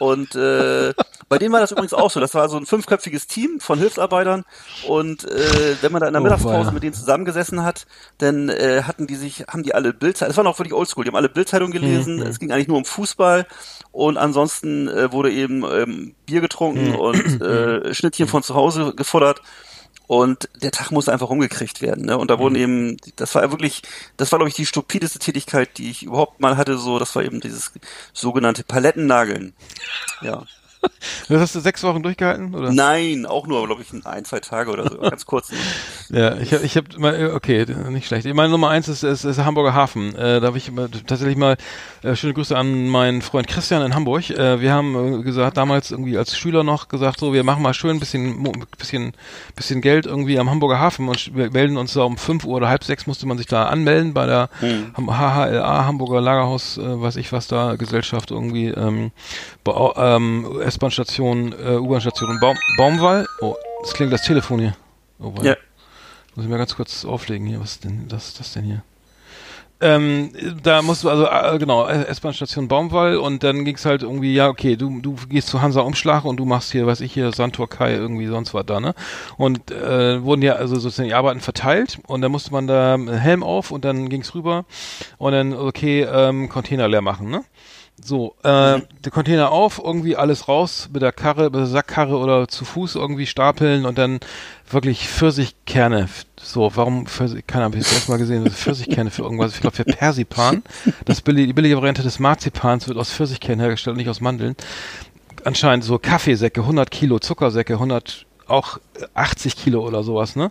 Und 0.00 0.34
äh, 0.34 0.92
bei 1.32 1.38
denen 1.38 1.50
war 1.54 1.60
das 1.60 1.72
übrigens 1.72 1.94
auch 1.94 2.10
so. 2.10 2.20
Das 2.20 2.34
war 2.34 2.46
so 2.50 2.58
ein 2.58 2.66
fünfköpfiges 2.66 3.26
Team 3.26 3.58
von 3.58 3.78
Hilfsarbeitern. 3.78 4.44
Und 4.82 5.24
äh, 5.24 5.76
wenn 5.80 5.90
man 5.90 6.02
da 6.02 6.06
in 6.08 6.12
der 6.12 6.20
Oh, 6.20 6.24
Mittagspause 6.24 6.66
weia. 6.66 6.72
mit 6.72 6.82
denen 6.82 6.92
zusammengesessen 6.92 7.62
hat, 7.64 7.86
dann 8.18 8.50
äh, 8.50 8.82
hatten 8.84 9.06
die 9.06 9.14
sich, 9.16 9.44
haben 9.48 9.62
die 9.62 9.74
alle 9.74 9.94
Bildzeitung, 9.94 10.30
es 10.32 10.36
war 10.36 10.44
noch 10.44 10.58
wirklich 10.58 10.74
oldschool, 10.74 11.04
die 11.04 11.08
haben 11.08 11.16
alle 11.16 11.30
Bildzeitung 11.30 11.70
gelesen. 11.70 12.16
Mhm. 12.16 12.22
Es 12.22 12.38
ging 12.38 12.52
eigentlich 12.52 12.68
nur 12.68 12.76
um 12.76 12.84
Fußball. 12.84 13.46
Und 13.92 14.18
ansonsten 14.18 14.88
äh, 14.88 15.10
wurde 15.10 15.32
eben 15.32 15.64
ähm, 15.64 16.14
Bier 16.26 16.40
Mhm. 16.40 16.42
getrunken 16.42 16.94
und 16.94 17.40
äh, 17.40 17.94
Schnittchen 17.94 18.28
von 18.28 18.42
zu 18.42 18.54
Hause 18.54 18.92
gefuttert. 18.94 19.40
Und 20.08 20.50
der 20.60 20.72
Tag 20.72 20.90
musste 20.90 21.12
einfach 21.12 21.30
rumgekriegt 21.30 21.80
werden. 21.80 22.04
Ne? 22.04 22.18
Und 22.18 22.30
da 22.30 22.36
Mhm. 22.36 22.40
wurden 22.40 22.56
eben, 22.56 22.96
das 23.16 23.34
war 23.34 23.50
wirklich, 23.50 23.80
das 24.18 24.30
war, 24.32 24.38
glaube 24.38 24.50
ich, 24.50 24.54
die 24.54 24.66
stupideste 24.66 25.18
Tätigkeit, 25.18 25.78
die 25.78 25.90
ich 25.90 26.02
überhaupt 26.02 26.40
mal 26.40 26.58
hatte. 26.58 26.76
So, 26.76 26.98
das 26.98 27.14
war 27.16 27.22
eben 27.22 27.40
dieses 27.40 27.72
sogenannte 28.12 28.64
Palettennageln. 28.64 29.54
Ja. 30.20 30.44
Das 31.28 31.40
hast 31.40 31.54
du 31.54 31.60
sechs 31.60 31.82
Wochen 31.82 32.02
durchgehalten, 32.02 32.54
oder? 32.54 32.72
Nein, 32.72 33.26
auch 33.26 33.46
nur, 33.46 33.64
glaube 33.66 33.82
ich, 33.82 33.88
ein, 34.04 34.24
zwei 34.24 34.40
Tage 34.40 34.70
oder 34.70 34.90
so, 34.90 34.98
ganz 34.98 35.24
kurz. 35.26 35.50
Ja, 36.10 36.36
ich 36.36 36.52
habe, 36.52 36.62
ich 36.64 36.76
hab 36.76 36.98
mal, 36.98 37.32
okay, 37.34 37.64
nicht 37.88 38.06
schlecht. 38.06 38.26
Meine 38.34 38.50
Nummer 38.50 38.68
eins 38.68 38.86
ist, 38.86 39.02
ist, 39.02 39.24
ist 39.24 39.38
Hamburger 39.38 39.72
Hafen. 39.72 40.14
Äh, 40.14 40.40
da 40.40 40.48
habe 40.48 40.58
ich 40.58 40.70
tatsächlich 41.06 41.38
mal 41.38 41.56
äh, 42.02 42.14
schöne 42.16 42.34
Grüße 42.34 42.54
an 42.54 42.88
meinen 42.88 43.22
Freund 43.22 43.46
Christian 43.46 43.80
in 43.80 43.94
Hamburg. 43.94 44.28
Äh, 44.28 44.60
wir 44.60 44.74
haben 44.74 45.20
äh, 45.20 45.22
gesagt, 45.22 45.56
damals 45.56 45.90
irgendwie 45.90 46.18
als 46.18 46.36
Schüler 46.36 46.64
noch 46.64 46.88
gesagt, 46.88 47.20
so, 47.20 47.32
wir 47.32 47.44
machen 47.44 47.62
mal 47.62 47.72
schön 47.72 47.92
ein 47.96 48.00
bisschen, 48.00 48.46
bisschen, 48.76 49.14
bisschen 49.56 49.80
Geld 49.80 50.04
irgendwie 50.04 50.38
am 50.38 50.50
Hamburger 50.50 50.78
Hafen 50.78 51.08
und 51.08 51.34
melden 51.34 51.78
uns 51.78 51.94
da 51.94 52.02
um 52.02 52.18
fünf 52.18 52.44
Uhr 52.44 52.56
oder 52.56 52.68
halb 52.68 52.84
sechs 52.84 53.06
musste 53.06 53.26
man 53.26 53.38
sich 53.38 53.46
da 53.46 53.64
anmelden 53.66 54.12
bei 54.12 54.26
der 54.26 54.50
Ham- 54.60 55.06
HHLA 55.08 55.86
Hamburger 55.86 56.20
Lagerhaus, 56.20 56.76
äh, 56.76 57.00
weiß 57.00 57.16
ich 57.16 57.32
was 57.32 57.46
da, 57.48 57.76
Gesellschaft 57.76 58.30
irgendwie, 58.30 58.66
ähm, 58.68 59.12
ähm, 59.96 60.46
S-Bahn-Station, 60.72 61.52
äh, 61.52 61.76
U-Bahn-Station 61.76 62.40
Baum, 62.40 62.56
Baumwall. 62.78 63.26
Oh, 63.40 63.56
das 63.82 63.92
klingt 63.92 64.12
das 64.12 64.22
Telefon 64.22 64.58
hier. 64.60 64.76
Oh, 65.18 65.32
Ja. 65.42 65.54
Muss 66.34 66.46
ich 66.46 66.50
mal 66.50 66.56
ganz 66.56 66.74
kurz 66.74 67.04
auflegen 67.04 67.46
hier. 67.46 67.60
Was 67.60 67.72
ist 67.72 67.84
denn 67.84 68.08
das, 68.08 68.32
das 68.32 68.54
denn 68.54 68.64
hier? 68.64 68.82
Ähm, 69.82 70.30
da 70.62 70.80
musst 70.80 71.02
du 71.02 71.10
also 71.10 71.26
äh, 71.26 71.58
genau 71.58 71.86
S-Bahn-Station 71.88 72.68
Baumwall 72.68 73.16
und 73.16 73.42
dann 73.42 73.64
ging's 73.64 73.84
halt 73.84 74.02
irgendwie 74.02 74.32
ja 74.32 74.48
okay 74.48 74.76
du 74.76 75.00
du 75.00 75.16
gehst 75.28 75.48
zu 75.48 75.60
Hansa 75.60 75.80
Umschlag 75.80 76.24
und 76.24 76.36
du 76.36 76.44
machst 76.44 76.70
hier 76.70 76.86
weiß 76.86 77.00
ich 77.00 77.12
hier 77.12 77.32
Santor 77.32 77.68
Kai 77.68 77.94
irgendwie 77.94 78.26
sonst 78.26 78.54
was 78.54 78.64
da 78.64 78.78
ne 78.78 78.94
und 79.38 79.72
äh, 79.72 80.22
wurden 80.22 80.42
ja 80.42 80.52
also 80.52 80.76
sozusagen 80.76 81.08
die 81.08 81.14
Arbeiten 81.14 81.40
verteilt 81.40 81.98
und 82.06 82.20
dann 82.20 82.30
musste 82.30 82.52
man 82.52 82.68
da 82.68 82.94
einen 82.94 83.08
Helm 83.08 83.42
auf 83.42 83.72
und 83.72 83.84
dann 83.84 84.08
ging's 84.08 84.36
rüber 84.36 84.66
und 85.18 85.32
dann 85.32 85.52
okay 85.52 86.02
ähm, 86.02 86.48
Container 86.48 86.86
leer 86.86 87.02
machen 87.02 87.28
ne 87.30 87.42
so, 88.04 88.34
äh, 88.42 88.80
der 88.80 89.10
Container 89.10 89.50
auf, 89.50 89.80
irgendwie 89.82 90.16
alles 90.16 90.48
raus 90.48 90.88
mit 90.92 91.02
der 91.02 91.12
Karre, 91.12 91.44
mit 91.44 91.54
der 91.54 91.66
Sackkarre 91.66 92.16
oder 92.16 92.48
zu 92.48 92.64
Fuß 92.64 92.96
irgendwie 92.96 93.26
stapeln 93.26 93.86
und 93.86 93.98
dann 93.98 94.20
wirklich 94.70 95.08
Pfirsichkerne. 95.08 96.08
So, 96.40 96.72
warum 96.74 97.06
Pfirsich, 97.06 97.46
keine 97.46 97.66
Ahnung, 97.66 97.78
ich 97.78 97.84
das 97.84 97.94
erste 97.94 98.10
Mal 98.10 98.18
gesehen, 98.18 98.44
das 98.44 98.54
Pfirsichkerne 98.54 99.10
für 99.10 99.22
irgendwas, 99.22 99.54
ich 99.54 99.60
glaube 99.60 99.76
für 99.76 99.84
Persipan. 99.84 100.62
Das 101.04 101.20
billige, 101.20 101.46
die 101.46 101.52
billige 101.52 101.76
Variante 101.76 102.02
des 102.02 102.18
Marzipans 102.18 102.88
wird 102.88 102.98
aus 102.98 103.12
Pfirsichkernen 103.12 103.60
hergestellt, 103.60 103.96
nicht 103.96 104.08
aus 104.08 104.20
Mandeln. 104.20 104.56
Anscheinend 105.44 105.84
so 105.84 105.98
Kaffeesäcke, 105.98 106.62
100 106.62 106.90
Kilo, 106.90 107.18
Zuckersäcke, 107.18 107.74
100, 107.74 108.26
auch 108.48 108.78
80 109.14 109.56
Kilo 109.56 109.86
oder 109.86 110.02
sowas, 110.02 110.36
ne? 110.36 110.50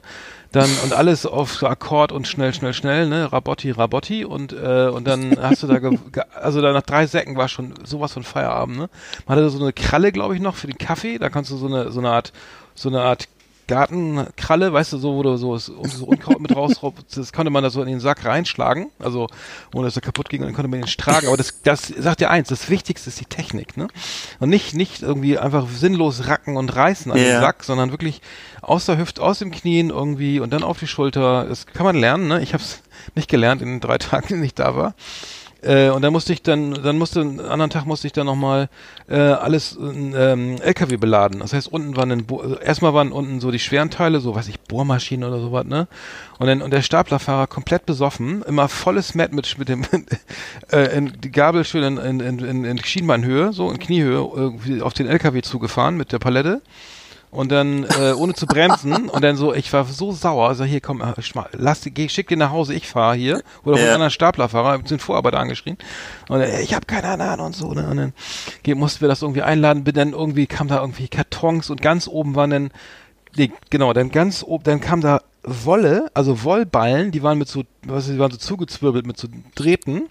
Dann, 0.51 0.69
und 0.83 0.91
alles 0.91 1.25
auf 1.25 1.53
so 1.53 1.67
Akkord 1.67 2.11
und 2.11 2.27
schnell, 2.27 2.53
schnell, 2.53 2.73
schnell, 2.73 3.07
ne? 3.07 3.31
Rabotti, 3.31 3.71
Rabotti 3.71 4.25
und, 4.25 4.51
äh, 4.51 4.89
und 4.93 5.07
dann 5.07 5.37
hast 5.41 5.63
du 5.63 5.67
da, 5.67 5.79
ge, 5.79 5.97
ge, 6.11 6.23
also 6.35 6.61
da 6.61 6.73
nach 6.73 6.81
drei 6.81 7.07
Säcken 7.07 7.37
war 7.37 7.47
schon 7.47 7.73
sowas 7.85 8.11
von 8.11 8.23
Feierabend, 8.23 8.77
ne? 8.77 8.89
Man 9.27 9.37
hatte 9.37 9.49
so 9.49 9.63
eine 9.63 9.71
Kralle, 9.71 10.11
glaube 10.11 10.35
ich, 10.35 10.41
noch 10.41 10.55
für 10.55 10.67
den 10.67 10.77
Kaffee, 10.77 11.19
da 11.19 11.29
kannst 11.29 11.51
du 11.51 11.57
so 11.57 11.67
eine, 11.67 11.91
so 11.91 11.99
eine 11.99 12.09
Art, 12.09 12.33
so 12.75 12.89
eine 12.89 13.01
Art 13.01 13.29
Gartenkralle, 13.67 14.73
weißt 14.73 14.93
du, 14.93 14.97
so, 14.97 15.15
wo 15.15 15.23
du 15.23 15.38
so, 15.38 15.57
so 15.57 15.73
Unkraut 16.05 16.39
mit 16.39 16.55
raus, 16.55 16.79
das 17.15 17.31
konnte 17.33 17.49
man 17.51 17.63
da 17.63 17.69
so 17.69 17.81
in 17.81 17.88
den 17.88 17.99
Sack 17.99 18.25
reinschlagen, 18.25 18.89
also 18.99 19.27
ohne 19.73 19.85
dass 19.85 19.95
er 19.95 20.01
kaputt 20.01 20.29
ging, 20.29 20.41
und 20.41 20.47
dann 20.47 20.55
konnte 20.55 20.69
man 20.69 20.79
ihn 20.79 20.85
tragen. 20.85 21.27
Aber 21.27 21.38
das, 21.38 21.61
das 21.63 21.88
sagt 21.88 22.21
ja 22.21 22.29
eins, 22.29 22.49
das 22.49 22.69
Wichtigste 22.69 23.09
ist 23.09 23.19
die 23.19 23.25
Technik, 23.25 23.77
ne? 23.77 23.88
Und 24.39 24.49
nicht, 24.49 24.73
nicht 24.73 25.01
irgendwie 25.01 25.38
einfach 25.38 25.67
sinnlos 25.69 26.27
racken 26.27 26.57
und 26.57 26.75
reißen 26.75 27.11
an 27.11 27.17
Ja. 27.17 27.23
den 27.23 27.41
Sack, 27.41 27.63
sondern 27.63 27.91
wirklich 27.91 28.21
aus 28.61 28.85
der 28.85 28.97
Hüfte, 28.97 29.21
aus 29.21 29.39
dem 29.39 29.51
Knien 29.51 29.89
irgendwie 29.89 30.39
und 30.39 30.51
dann 30.51 30.63
auf 30.63 30.79
die 30.79 30.88
Schulter. 30.88 31.45
Das 31.45 31.65
kann 31.65 31.85
man 31.85 31.95
lernen, 31.95 32.27
ne? 32.27 32.41
Ich 32.41 32.53
habe 32.53 32.63
es 32.63 32.81
nicht 33.15 33.29
gelernt 33.29 33.61
in 33.61 33.67
den 33.69 33.79
drei 33.79 33.97
Tagen, 33.97 34.41
die 34.41 34.47
ich 34.47 34.53
da 34.55 34.75
war. 34.75 34.93
Äh, 35.61 35.89
und 35.89 36.01
dann 36.01 36.11
musste 36.11 36.33
ich 36.33 36.41
dann, 36.41 36.73
dann 36.73 36.97
musste, 36.97 37.21
einen 37.21 37.39
anderen 37.39 37.69
Tag 37.69 37.85
musste 37.85 38.07
ich 38.07 38.13
dann 38.13 38.25
nochmal 38.25 38.69
äh, 39.07 39.15
alles 39.15 39.77
ähm, 39.79 40.57
LKW 40.59 40.97
beladen. 40.97 41.39
Das 41.39 41.53
heißt, 41.53 41.71
unten 41.71 41.95
waren 41.95 42.09
dann, 42.09 42.25
also 42.29 42.57
erstmal 42.57 42.93
waren 42.93 43.11
unten 43.11 43.39
so 43.39 43.51
die 43.51 43.59
schweren 43.59 43.89
Teile, 43.89 44.19
so 44.19 44.35
weiß 44.35 44.47
ich, 44.47 44.59
Bohrmaschinen 44.59 45.29
oder 45.29 45.39
sowas, 45.39 45.65
ne? 45.65 45.88
Und 46.39 46.47
dann, 46.47 46.61
und 46.61 46.71
der 46.71 46.81
Staplerfahrer 46.81 47.45
komplett 47.45 47.85
besoffen, 47.85 48.41
immer 48.43 48.67
volles 48.67 49.13
Met 49.13 49.33
mit, 49.33 49.57
mit 49.59 49.69
dem, 49.69 49.85
äh, 50.71 50.97
in, 50.97 51.13
die 51.21 51.31
Gabel 51.31 51.63
schön 51.63 51.83
in, 51.83 51.97
in, 51.97 52.19
in, 52.19 52.39
in, 52.39 52.65
in 52.65 52.83
Schienbeinhöhe, 52.83 53.53
so 53.53 53.69
in 53.69 53.77
Kniehöhe, 53.77 54.27
irgendwie 54.35 54.81
auf 54.81 54.93
den 54.93 55.07
LKW 55.07 55.41
zugefahren 55.43 55.95
mit 55.95 56.11
der 56.11 56.19
Palette 56.19 56.61
und 57.31 57.51
dann 57.51 57.85
äh, 57.99 58.11
ohne 58.13 58.33
zu 58.33 58.45
bremsen 58.45 59.09
und 59.09 59.23
dann 59.23 59.35
so, 59.37 59.53
ich 59.53 59.71
war 59.73 59.85
so 59.85 60.11
sauer, 60.11 60.49
also 60.49 60.63
hier 60.65 60.81
komm, 60.81 61.01
äh, 61.01 61.13
lass 61.53 61.81
geh, 61.85 62.09
schick 62.09 62.27
den 62.27 62.39
nach 62.39 62.51
Hause, 62.51 62.73
ich 62.73 62.87
fahre 62.87 63.15
hier 63.15 63.41
oder 63.63 63.77
ja. 63.77 63.83
Einen 63.83 63.93
anderen 63.93 64.11
Staplerfahrer, 64.11 64.79
den 64.79 64.99
Vorarbeiter 64.99 65.39
angeschrien 65.39 65.77
und 66.29 66.41
äh, 66.41 66.61
ich 66.61 66.73
habe 66.73 66.85
keine 66.85 67.07
Ahnung 67.07 67.47
und 67.47 67.55
so 67.55 67.73
ne? 67.73 67.87
und 67.89 67.97
dann 67.97 68.13
ge- 68.63 68.75
mussten 68.75 69.01
wir 69.01 69.07
das 69.07 69.21
irgendwie 69.21 69.41
einladen, 69.41 69.83
bin 69.83 69.95
dann 69.95 70.11
irgendwie 70.13 70.45
kam 70.47 70.67
da 70.67 70.81
irgendwie 70.81 71.07
Kartons 71.07 71.69
und 71.69 71.81
ganz 71.81 72.07
oben 72.07 72.35
waren 72.35 72.49
dann 72.49 72.71
nee, 73.37 73.51
genau, 73.69 73.93
dann 73.93 74.11
ganz 74.11 74.43
oben, 74.43 74.65
dann 74.65 74.81
kam 74.81 74.99
da 75.01 75.21
Wolle, 75.43 76.11
also 76.13 76.43
Wollballen, 76.43 77.11
die 77.11 77.23
waren 77.23 77.39
mit 77.39 77.47
so, 77.47 77.63
was 77.84 78.05
die 78.05 78.19
waren 78.19 78.30
so 78.30 78.38
zugezwirbelt 78.38 79.07
mit 79.07 79.18
so 79.18 79.27
Drähten. 79.55 80.07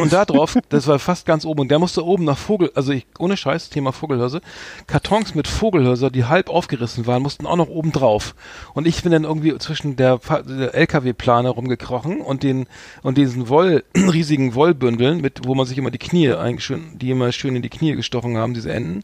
Und 0.00 0.12
da 0.12 0.24
drauf, 0.24 0.56
das 0.68 0.86
war 0.86 1.00
fast 1.00 1.26
ganz 1.26 1.44
oben. 1.44 1.62
Und 1.62 1.70
der 1.70 1.80
musste 1.80 2.04
oben 2.04 2.24
nach 2.24 2.38
Vogel, 2.38 2.70
also 2.74 2.92
ich, 2.92 3.06
ohne 3.18 3.36
Scheiß, 3.36 3.70
Thema 3.70 3.92
Vogelhörse, 3.92 4.40
Kartons 4.86 5.34
mit 5.34 5.48
Vogelhörser, 5.48 6.10
die 6.10 6.26
halb 6.26 6.48
aufgerissen 6.48 7.06
waren, 7.06 7.22
mussten 7.22 7.46
auch 7.46 7.56
noch 7.56 7.68
oben 7.68 7.90
drauf. 7.90 8.36
Und 8.72 8.86
ich 8.86 9.02
bin 9.02 9.10
dann 9.10 9.24
irgendwie 9.24 9.56
zwischen 9.58 9.96
der, 9.96 10.18
der 10.18 10.74
LKW-Plane 10.74 11.48
rumgekrochen 11.48 12.20
und 12.20 12.44
den 12.44 12.66
und 13.02 13.18
diesen 13.18 13.48
Woll, 13.48 13.82
riesigen 13.96 14.54
Wollbündeln, 14.54 15.20
mit, 15.20 15.40
wo 15.44 15.56
man 15.56 15.66
sich 15.66 15.78
immer 15.78 15.90
die 15.90 15.98
Knie 15.98 16.32
eigentlich 16.32 16.64
schön, 16.64 16.98
die 16.98 17.10
immer 17.10 17.32
schön 17.32 17.56
in 17.56 17.62
die 17.62 17.68
Knie 17.68 17.96
gestochen 17.96 18.36
haben, 18.36 18.54
diese 18.54 18.72
Enden. 18.72 19.02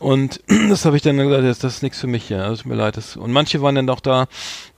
Und 0.00 0.40
das 0.68 0.84
habe 0.84 0.96
ich 0.96 1.02
dann 1.02 1.16
gesagt, 1.18 1.44
das, 1.44 1.58
das 1.60 1.74
ist 1.76 1.82
nichts 1.82 2.00
für 2.00 2.06
mich, 2.08 2.28
ja, 2.30 2.48
das 2.48 2.60
tut 2.60 2.66
mir 2.66 2.74
leid. 2.74 2.96
Das, 2.96 3.16
und 3.16 3.30
manche 3.30 3.62
waren 3.62 3.76
dann 3.76 3.88
auch 3.90 4.00
da, 4.00 4.26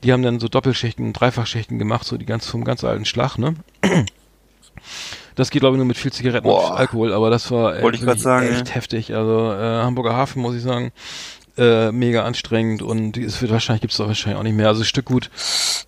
die 0.02 0.12
haben 0.12 0.22
dann 0.22 0.40
so 0.40 0.48
Doppelschichten, 0.48 1.12
Dreifachschichten 1.14 1.78
gemacht, 1.78 2.04
so 2.06 2.18
die 2.18 2.26
ganz 2.26 2.46
vom 2.46 2.64
ganz 2.64 2.84
alten 2.84 3.06
Schlag, 3.06 3.38
ne? 3.38 3.54
Das 5.34 5.50
geht 5.50 5.60
glaube 5.60 5.76
ich 5.76 5.78
nur 5.78 5.86
mit 5.86 5.96
viel 5.96 6.12
Zigaretten 6.12 6.46
und 6.46 6.52
Boah. 6.52 6.76
Alkohol, 6.76 7.12
aber 7.12 7.30
das 7.30 7.50
war 7.50 7.78
äh, 7.78 7.82
wirklich 7.82 8.02
sagen, 8.20 8.46
echt 8.48 8.68
ja. 8.68 8.74
heftig. 8.74 9.14
Also 9.14 9.52
äh, 9.52 9.82
Hamburger 9.82 10.14
Hafen 10.14 10.42
muss 10.42 10.54
ich 10.54 10.62
sagen, 10.62 10.92
äh, 11.56 11.92
mega 11.92 12.24
anstrengend 12.24 12.82
und 12.82 13.16
es 13.16 13.40
wird 13.42 13.52
wahrscheinlich 13.52 13.82
gibt's 13.82 13.96
doch 13.96 14.08
wahrscheinlich 14.08 14.38
auch 14.38 14.42
nicht 14.42 14.56
mehr. 14.56 14.68
Also 14.68 14.84
Stückgut, 14.84 15.30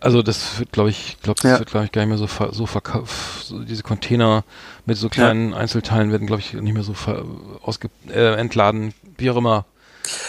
also 0.00 0.22
das 0.22 0.58
wird 0.58 0.72
glaube 0.72 0.90
ich, 0.90 1.16
glaube 1.22 1.40
das 1.42 1.50
Ja. 1.50 1.58
wird 1.58 1.70
glaube 1.70 1.86
ich 1.86 1.92
gar 1.92 2.02
nicht 2.02 2.10
mehr 2.10 2.18
so 2.18 2.26
ver, 2.26 2.52
so 2.52 2.66
verkauft. 2.66 3.44
So 3.44 3.58
diese 3.62 3.82
Container 3.82 4.44
mit 4.86 4.96
so 4.96 5.08
kleinen 5.08 5.54
Einzelteilen 5.54 6.10
werden 6.10 6.26
glaube 6.26 6.40
ich 6.40 6.52
nicht 6.54 6.74
mehr 6.74 6.82
so 6.82 6.94
ver, 6.94 7.24
ausge, 7.62 7.88
äh, 8.08 8.34
entladen, 8.34 8.94
wie 9.18 9.30
auch 9.30 9.36
immer. 9.36 9.66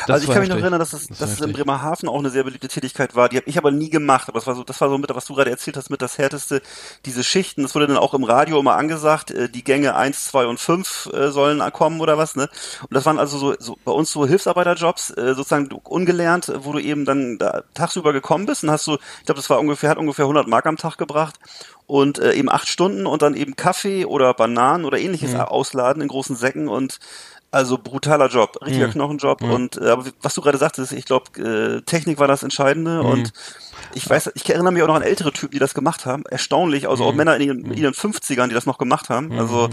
Das 0.07 0.15
also 0.15 0.27
ich 0.27 0.31
kann 0.31 0.39
mich 0.41 0.49
noch 0.49 0.57
erinnern, 0.57 0.79
dass 0.79 0.93
es, 0.93 1.07
Das 1.07 1.17
dass 1.17 1.31
es 1.33 1.41
in. 1.41 1.51
Bremerhaven 1.51 2.07
auch 2.07 2.17
eine 2.19 2.29
sehr 2.29 2.45
beliebte 2.45 2.69
Tätigkeit 2.69 3.13
war. 3.13 3.27
Die 3.27 3.35
habe 3.35 3.49
ich 3.49 3.57
aber 3.57 3.71
nie 3.71 3.89
gemacht. 3.89 4.29
Aber 4.29 4.39
das 4.39 4.47
war 4.47 4.55
so, 4.55 4.63
das 4.63 4.79
war 4.79 4.89
so 4.89 4.97
mit, 4.97 5.13
was 5.13 5.25
du 5.25 5.33
gerade 5.35 5.49
erzählt 5.51 5.75
hast, 5.75 5.89
mit 5.89 6.01
das 6.01 6.17
härteste, 6.17 6.61
diese 7.05 7.25
Schichten. 7.25 7.63
Das 7.63 7.75
wurde 7.75 7.87
dann 7.87 7.97
auch 7.97 8.13
im 8.13 8.23
Radio 8.23 8.57
immer 8.59 8.77
angesagt. 8.77 9.31
äh, 9.31 9.49
Die 9.49 9.65
Gänge 9.65 9.95
eins, 9.95 10.25
zwei 10.27 10.45
und 10.45 10.61
fünf 10.61 11.09
äh, 11.13 11.29
sollen 11.29 11.61
kommen 11.73 11.99
oder 11.99 12.17
was, 12.17 12.37
ne? 12.37 12.47
Und 12.83 12.93
das 12.93 13.05
waren 13.05 13.19
also 13.19 13.37
so, 13.37 13.55
so 13.59 13.77
bei 13.83 13.91
uns 13.91 14.11
so 14.11 14.25
Hilfsarbeiterjobs, 14.25 15.09
äh, 15.11 15.33
sozusagen 15.35 15.67
ungelernt, 15.83 16.53
wo 16.59 16.71
du 16.71 16.79
eben 16.79 17.03
dann 17.03 17.37
da 17.37 17.63
tagsüber 17.73 18.13
gekommen 18.13 18.45
bist 18.45 18.63
und 18.63 18.71
hast 18.71 18.85
so, 18.85 18.95
ich 19.19 19.25
glaube, 19.25 19.39
das 19.41 19.49
war 19.49 19.59
ungefähr, 19.59 19.89
hat 19.89 19.97
ungefähr 19.97 20.23
100 20.23 20.47
Mark 20.47 20.67
am 20.67 20.77
Tag 20.77 20.97
gebracht 20.97 21.35
und 21.87 22.17
äh, 22.19 22.33
eben 22.33 22.49
acht 22.49 22.67
Stunden 22.67 23.05
und 23.05 23.21
dann 23.21 23.35
eben 23.35 23.55
Kaffee 23.57 24.05
oder 24.05 24.33
Bananen 24.33 24.85
oder 24.85 24.97
ähnliches 24.99 25.33
Mhm. 25.33 25.41
ausladen 25.41 26.01
in 26.01 26.07
großen 26.07 26.35
Säcken 26.35 26.67
und 26.67 26.99
also 27.55 27.77
brutaler 27.77 28.27
Job, 28.27 28.57
richtiger 28.65 28.87
Mhm. 28.87 28.91
Knochenjob 28.91 29.41
und 29.41 29.77
äh, 29.77 29.89
aber 29.89 30.05
was 30.21 30.33
du 30.35 30.41
gerade 30.41 30.57
sagtest, 30.57 30.91
ich 30.91 31.05
glaube 31.05 31.25
äh, 31.41 31.81
Technik 31.81 32.19
war 32.19 32.27
das 32.27 32.43
Entscheidende 32.43 33.01
Mhm. 33.03 33.09
und 33.09 33.33
ich 33.93 34.09
weiß, 34.09 34.31
ich 34.35 34.49
erinnere 34.49 34.73
mich 34.73 34.83
auch 34.83 34.87
noch 34.87 34.95
an 34.95 35.01
ältere 35.01 35.31
Typen, 35.31 35.51
die 35.53 35.59
das 35.59 35.73
gemacht 35.73 36.05
haben. 36.05 36.23
Erstaunlich, 36.29 36.87
also 36.89 37.05
auch 37.05 37.11
Mhm. 37.11 37.17
Männer 37.17 37.35
in 37.37 37.41
ihren, 37.41 37.65
in 37.71 37.77
ihren 37.77 37.93
50ern, 37.93 38.47
die 38.49 38.53
das 38.55 38.65
noch 38.65 38.77
gemacht 38.77 39.09
haben. 39.09 39.31
Also 39.37 39.69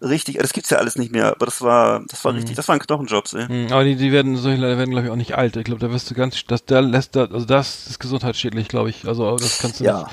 richtig, 0.00 0.38
das 0.38 0.52
gibt's 0.52 0.70
ja 0.70 0.78
alles 0.78 0.96
nicht 0.96 1.12
mehr, 1.12 1.26
aber 1.28 1.46
das 1.46 1.60
war, 1.62 2.02
das 2.08 2.24
war 2.24 2.34
richtig, 2.34 2.56
das 2.56 2.66
waren 2.68 2.78
Knochenjobs, 2.80 3.34
ey. 3.34 3.46
Mhm, 3.48 3.72
Aber 3.72 3.84
die, 3.84 3.94
die 3.96 4.10
werden, 4.10 4.36
solche 4.36 4.60
Leute 4.60 4.78
werden, 4.78 4.90
glaube 4.90 5.06
ich, 5.06 5.12
auch 5.12 5.16
nicht 5.16 5.34
alt. 5.36 5.56
Ich 5.56 5.64
glaube, 5.64 5.80
da 5.80 5.92
wirst 5.92 6.10
du 6.10 6.14
ganz, 6.14 6.44
das, 6.46 6.64
da 6.64 6.80
lässt 6.80 7.14
da, 7.14 7.26
also 7.26 7.46
das 7.46 7.86
ist 7.86 8.00
gesundheitsschädlich, 8.00 8.66
glaube 8.68 8.90
ich. 8.90 9.06
Also 9.06 9.36
das 9.36 9.58
kannst 9.58 9.78
du 9.80 9.84
Ja. 9.84 9.98
nicht, 9.98 10.10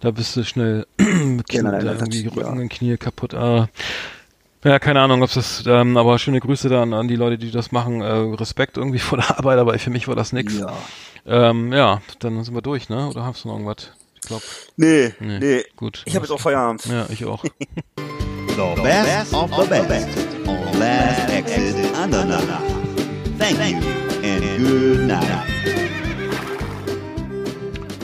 da 0.00 0.10
bist 0.12 0.36
du 0.36 0.44
schnell 0.44 0.86
mit 0.98 1.48
Knie, 1.48 1.58
Generell, 1.58 1.84
das- 1.84 1.94
irgendwie 2.02 2.22
ja. 2.24 2.30
Rücken 2.30 2.60
und 2.60 2.68
Knie 2.68 2.96
kaputt. 2.98 3.34
Ah. 3.34 3.68
Ja, 4.64 4.78
keine 4.78 5.00
Ahnung, 5.00 5.22
ob 5.22 5.32
das, 5.32 5.64
ähm, 5.66 5.96
aber 5.96 6.18
schöne 6.18 6.38
Grüße 6.38 6.68
dann 6.68 6.92
an 6.94 7.08
die 7.08 7.16
Leute, 7.16 7.36
die 7.36 7.50
das 7.50 7.72
machen. 7.72 8.00
Äh, 8.00 8.06
Respekt 8.36 8.76
irgendwie 8.76 8.98
vor 9.00 9.18
der 9.18 9.36
Arbeit, 9.38 9.58
aber 9.58 9.78
für 9.78 9.90
mich 9.90 10.06
war 10.08 10.14
das 10.14 10.32
nix. 10.32 10.58
Ja. 10.58 10.72
Ähm, 11.26 11.72
ja, 11.72 12.00
dann 12.20 12.42
sind 12.44 12.54
wir 12.54 12.62
durch, 12.62 12.88
ne? 12.88 13.08
Oder 13.08 13.24
hast 13.24 13.44
du 13.44 13.48
noch 13.48 13.54
irgendwas? 13.54 13.90
Ich 14.22 14.28
glaube, 14.28 14.44
Nee, 14.76 15.12
Nee. 15.20 15.38
nee. 15.38 15.64
gut. 15.76 16.02
Ich 16.06 16.14
habe 16.14 16.24
jetzt 16.24 16.32
auch 16.32 16.40
Feierabend. 16.40 16.84
Ja, 16.86 17.06
ich 17.08 17.24
auch. 17.24 17.42
The 17.96 18.82
best 18.82 19.32
of 19.32 19.50
the 19.54 19.66
best 19.66 20.08
on 20.46 20.78
Last 20.78 21.30
Exit. 21.30 21.74
Thank 23.38 23.58
you 23.58 23.78
and 24.22 24.58
good 24.58 25.06
night. 25.06 25.91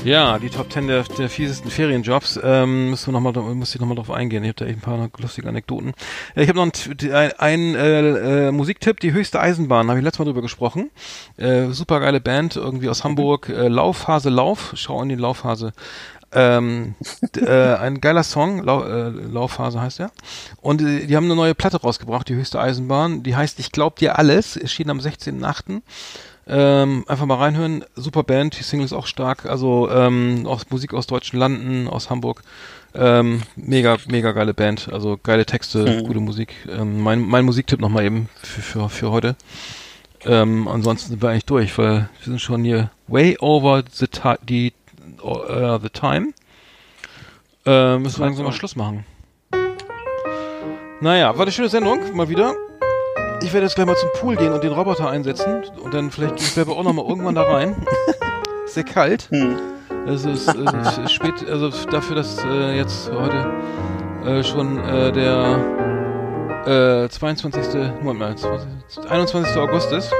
Ja, 0.05 0.39
die 0.39 0.49
Top 0.49 0.73
10 0.73 0.87
der, 0.87 1.03
der 1.03 1.29
fiesesten 1.29 1.71
Ferienjobs. 1.71 2.39
Ähm, 2.43 2.91
müssen 2.91 3.13
wir 3.13 3.21
noch 3.21 3.33
mal, 3.33 3.55
muss 3.55 3.75
ich 3.75 3.81
nochmal 3.81 3.97
drauf 3.97 4.11
eingehen. 4.11 4.45
Ich 4.45 4.49
habe 4.49 4.65
da 4.65 4.65
echt 4.65 4.79
ein 4.79 4.81
paar 4.81 5.11
lustige 5.19 5.49
Anekdoten. 5.49 5.93
Ja, 6.35 6.43
ich 6.43 6.49
habe 6.49 6.59
noch 6.59 6.65
einen 6.65 7.35
ein, 7.39 7.75
äh, 7.75 8.49
äh, 8.49 8.53
Musiktipp, 8.53 9.01
die 9.01 9.13
höchste 9.13 9.41
Eisenbahn, 9.41 9.89
habe 9.89 9.99
ich 9.99 10.05
letztes 10.05 10.21
Mal 10.21 10.27
drüber 10.27 10.43
gesprochen. 10.43 10.91
Äh, 11.37 11.69
super 11.71 12.01
geile 12.01 12.21
Band, 12.21 12.57
irgendwie 12.57 12.89
aus 12.89 13.05
Hamburg. 13.05 13.49
Äh, 13.49 13.69
Laufhase 13.69 14.31
Lauf, 14.31 14.73
schau 14.77 15.03
in 15.03 15.09
die 15.09 15.15
Laufhase. 15.17 15.73
Ähm, 16.31 16.95
äh, 17.37 17.75
ein 17.75 18.01
geiler 18.01 18.23
Song, 18.23 18.63
Lau, 18.63 18.85
äh, 18.85 19.09
Laufhase 19.09 19.81
heißt 19.81 20.01
er. 20.01 20.11
Und 20.61 20.83
äh, 20.83 21.07
die 21.07 21.17
haben 21.17 21.25
eine 21.25 21.37
neue 21.37 21.55
Platte 21.55 21.81
rausgebracht, 21.81 22.29
die 22.29 22.35
höchste 22.35 22.61
Eisenbahn. 22.61 23.23
Die 23.23 23.35
heißt 23.35 23.59
Ich 23.59 23.73
glaub 23.73 23.97
dir 23.97 24.19
alles, 24.19 24.57
erschien 24.57 24.91
am 24.91 24.99
16.8. 24.99 25.83
Ähm, 26.51 27.05
einfach 27.07 27.27
mal 27.27 27.37
reinhören. 27.37 27.85
Super 27.95 28.23
Band, 28.23 28.59
die 28.59 28.63
Single 28.63 28.87
ist 28.87 28.95
auch 28.95 29.07
stark. 29.07 29.45
Also 29.45 29.91
ähm, 29.91 30.47
aus 30.47 30.71
Musik 30.71 30.95
aus 30.95 31.07
deutschen 31.07 31.39
Landen, 31.39 31.89
aus 31.89 32.09
Hamburg. 32.09 32.43
Ähm, 32.95 33.43
mega, 33.55 33.99
mega 34.09 34.33
geile 34.33 34.55
Band. 34.55 34.89
Also 34.91 35.19
geile 35.23 35.45
Texte, 35.45 36.03
gute 36.05 36.21
Musik. 36.21 36.55
Ähm, 36.71 37.01
mein, 37.01 37.21
mein 37.21 37.45
Musiktipp 37.45 37.81
nochmal 37.81 38.05
eben 38.05 38.31
für, 38.43 38.63
für, 38.63 38.89
für 38.89 39.11
heute. 39.11 39.37
Ähm, 40.25 40.67
ansonsten 40.69 41.11
sind 41.11 41.23
wir 41.23 41.29
eigentlich 41.29 41.45
durch, 41.45 41.77
weil 41.77 42.09
wir 42.19 42.25
sind 42.25 42.41
schon 42.41 42.65
hier 42.65 42.91
way 43.07 43.37
over 43.41 43.83
the, 43.93 44.07
die, 44.43 44.73
uh, 45.23 45.79
the 45.81 45.91
time. 45.91 46.33
Äh, 47.67 47.99
müssen 47.99 48.21
wir 48.21 48.25
langsam 48.25 48.47
mal 48.47 48.53
Schluss 48.53 48.75
machen. 48.75 49.05
Naja, 51.01 51.35
war 51.37 51.43
eine 51.43 51.53
schöne 51.53 51.69
Sendung, 51.69 52.17
mal 52.17 52.29
wieder. 52.29 52.55
Ich 53.41 53.53
werde 53.53 53.67
jetzt 53.67 53.77
gleich 53.77 53.87
mal 53.87 53.97
zum 53.97 54.11
Pool 54.15 54.37
gehen 54.37 54.53
und 54.53 54.65
den 54.65 54.73
Roboter 54.73 55.09
einsetzen 55.09 55.63
und 55.83 55.95
dann 55.95 56.11
vielleicht 56.11 56.41
ich 56.41 56.59
auch 56.69 56.83
noch 56.83 56.93
mal 56.93 57.07
irgendwann 57.07 57.37
da 57.37 57.43
rein. 57.43 57.77
Ist 58.65 58.75
sehr 58.75 58.85
kalt. 58.85 59.29
Hm. 59.31 59.57
Es 60.07 60.25
ist, 60.25 60.49
es 60.49 60.99
ist 60.99 61.13
spät, 61.13 61.49
also 61.49 61.71
dafür, 61.91 62.17
dass 62.17 62.43
äh, 62.45 62.77
jetzt 62.77 63.11
heute 63.13 63.47
äh, 64.25 64.43
schon 64.43 64.79
äh, 64.79 65.13
der 65.13 67.05
äh, 67.05 67.09
22. 67.09 67.75
Moment 68.03 68.19
mal, 68.19 68.37
20, 68.37 69.11
21. 69.11 69.57
August 69.57 69.93
ist. 69.93 70.13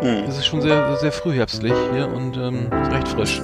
Hm. 0.00 0.24
Es 0.28 0.36
ist 0.36 0.46
schon 0.46 0.60
sehr, 0.60 0.96
sehr 0.96 1.12
frühherbstlich 1.12 1.74
hier 1.92 2.08
und 2.08 2.36
ähm, 2.36 2.68
recht 2.90 3.08
frisch. 3.08 3.40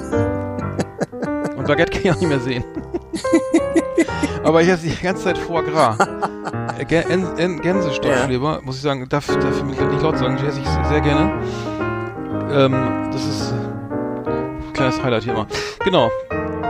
Und 1.56 1.66
Baguette 1.66 1.92
kann 1.92 2.02
ich 2.04 2.10
auch 2.10 2.20
nicht 2.20 2.28
mehr 2.28 2.40
sehen. 2.40 2.64
Aber 4.44 4.62
ich 4.62 4.68
esse 4.68 4.86
die 4.86 5.02
ganze 5.02 5.24
Zeit 5.24 5.38
Foie 5.38 5.62
Gras. 5.64 5.96
Äh, 6.78 6.84
Gä- 6.84 7.06
En- 7.10 7.36
En- 7.36 7.60
Gänsestoffleber, 7.60 8.60
muss 8.62 8.76
ich 8.76 8.82
sagen, 8.82 9.06
darf, 9.08 9.26
darf 9.26 9.56
ich 9.56 9.62
nicht 9.64 10.02
laut 10.02 10.16
sagen, 10.16 10.38
die 10.40 10.46
esse 10.46 10.60
ich 10.60 10.68
sehr 10.88 11.00
gerne. 11.02 11.30
Ähm, 12.50 13.10
das 13.12 13.22
ist 13.26 13.52
ein 13.52 14.72
kleines 14.72 15.02
Highlight 15.02 15.24
hier 15.24 15.34
immer. 15.34 15.46
Genau. 15.84 16.10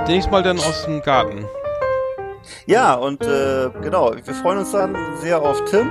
Demnächst 0.09 0.31
mal 0.31 0.43
dann 0.43 0.59
aus 0.59 0.85
dem 0.87 1.01
Garten. 1.03 1.45
Ja, 2.67 2.95
und 2.95 3.23
äh, 3.23 3.71
genau, 3.83 4.13
wir 4.25 4.35
freuen 4.35 4.59
uns 4.59 4.73
dann 4.73 4.97
sehr 5.21 5.41
auf 5.41 5.65
Tim. 5.67 5.91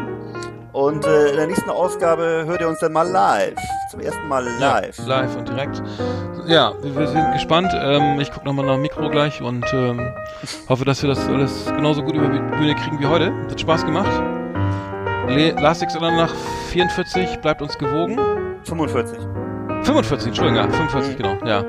Und 0.72 1.06
äh, 1.06 1.30
in 1.30 1.36
der 1.38 1.48
nächsten 1.48 1.70
Ausgabe 1.70 2.44
hört 2.46 2.62
ihr 2.62 2.68
uns 2.68 2.80
dann 2.80 2.94
mal 2.94 3.08
live. 3.08 3.56
Zum 3.90 4.00
ersten 4.02 4.28
Mal 4.28 4.48
live. 4.60 4.98
Ja, 5.00 5.06
live 5.06 5.36
und 5.36 5.50
direkt. 5.50 5.82
Ja, 6.46 6.74
wir, 6.82 6.96
wir 6.96 7.08
sind 7.08 7.32
gespannt. 7.34 7.72
Ähm, 7.74 8.20
ich 8.20 8.32
gucke 8.32 8.46
nochmal 8.46 8.66
nach 8.66 8.74
dem 8.74 8.84
Mikro 8.84 9.10
gleich 9.10 9.42
und 9.42 9.66
ähm, 9.74 10.14
hoffe, 10.68 10.86
dass 10.86 11.02
wir 11.02 11.10
das 11.10 11.28
alles 11.28 11.66
genauso 11.66 12.04
gut 12.04 12.16
über 12.16 12.28
die 12.28 12.40
Bühne 12.58 12.76
kriegen 12.76 13.00
wie 13.00 13.08
heute. 13.08 13.34
Hat 13.50 13.60
Spaß 13.60 13.86
gemacht. 13.86 14.12
Le 15.28 15.52
Last 15.52 15.82
X 15.82 15.96
nach 15.96 16.34
44, 16.70 17.40
bleibt 17.40 17.62
uns 17.62 17.78
gewogen. 17.78 18.18
45. 18.64 19.20
45, 19.84 20.28
Entschuldigung, 20.28 20.58
ja, 20.58 20.70
45, 20.70 21.18
genau, 21.18 21.38
ja. 21.46 21.64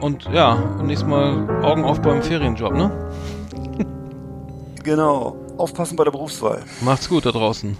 Und 0.00 0.24
ja, 0.32 0.52
und 0.52 0.86
nächstes 0.86 1.08
Mal 1.08 1.62
Augen 1.62 1.84
auf 1.84 2.00
beim 2.00 2.22
Ferienjob, 2.22 2.72
ne? 2.74 2.90
Genau. 4.82 5.36
Aufpassen 5.56 5.96
bei 5.96 6.04
der 6.04 6.10
Berufswahl. 6.10 6.62
Macht's 6.82 7.08
gut 7.08 7.24
da 7.24 7.32
draußen. 7.32 7.76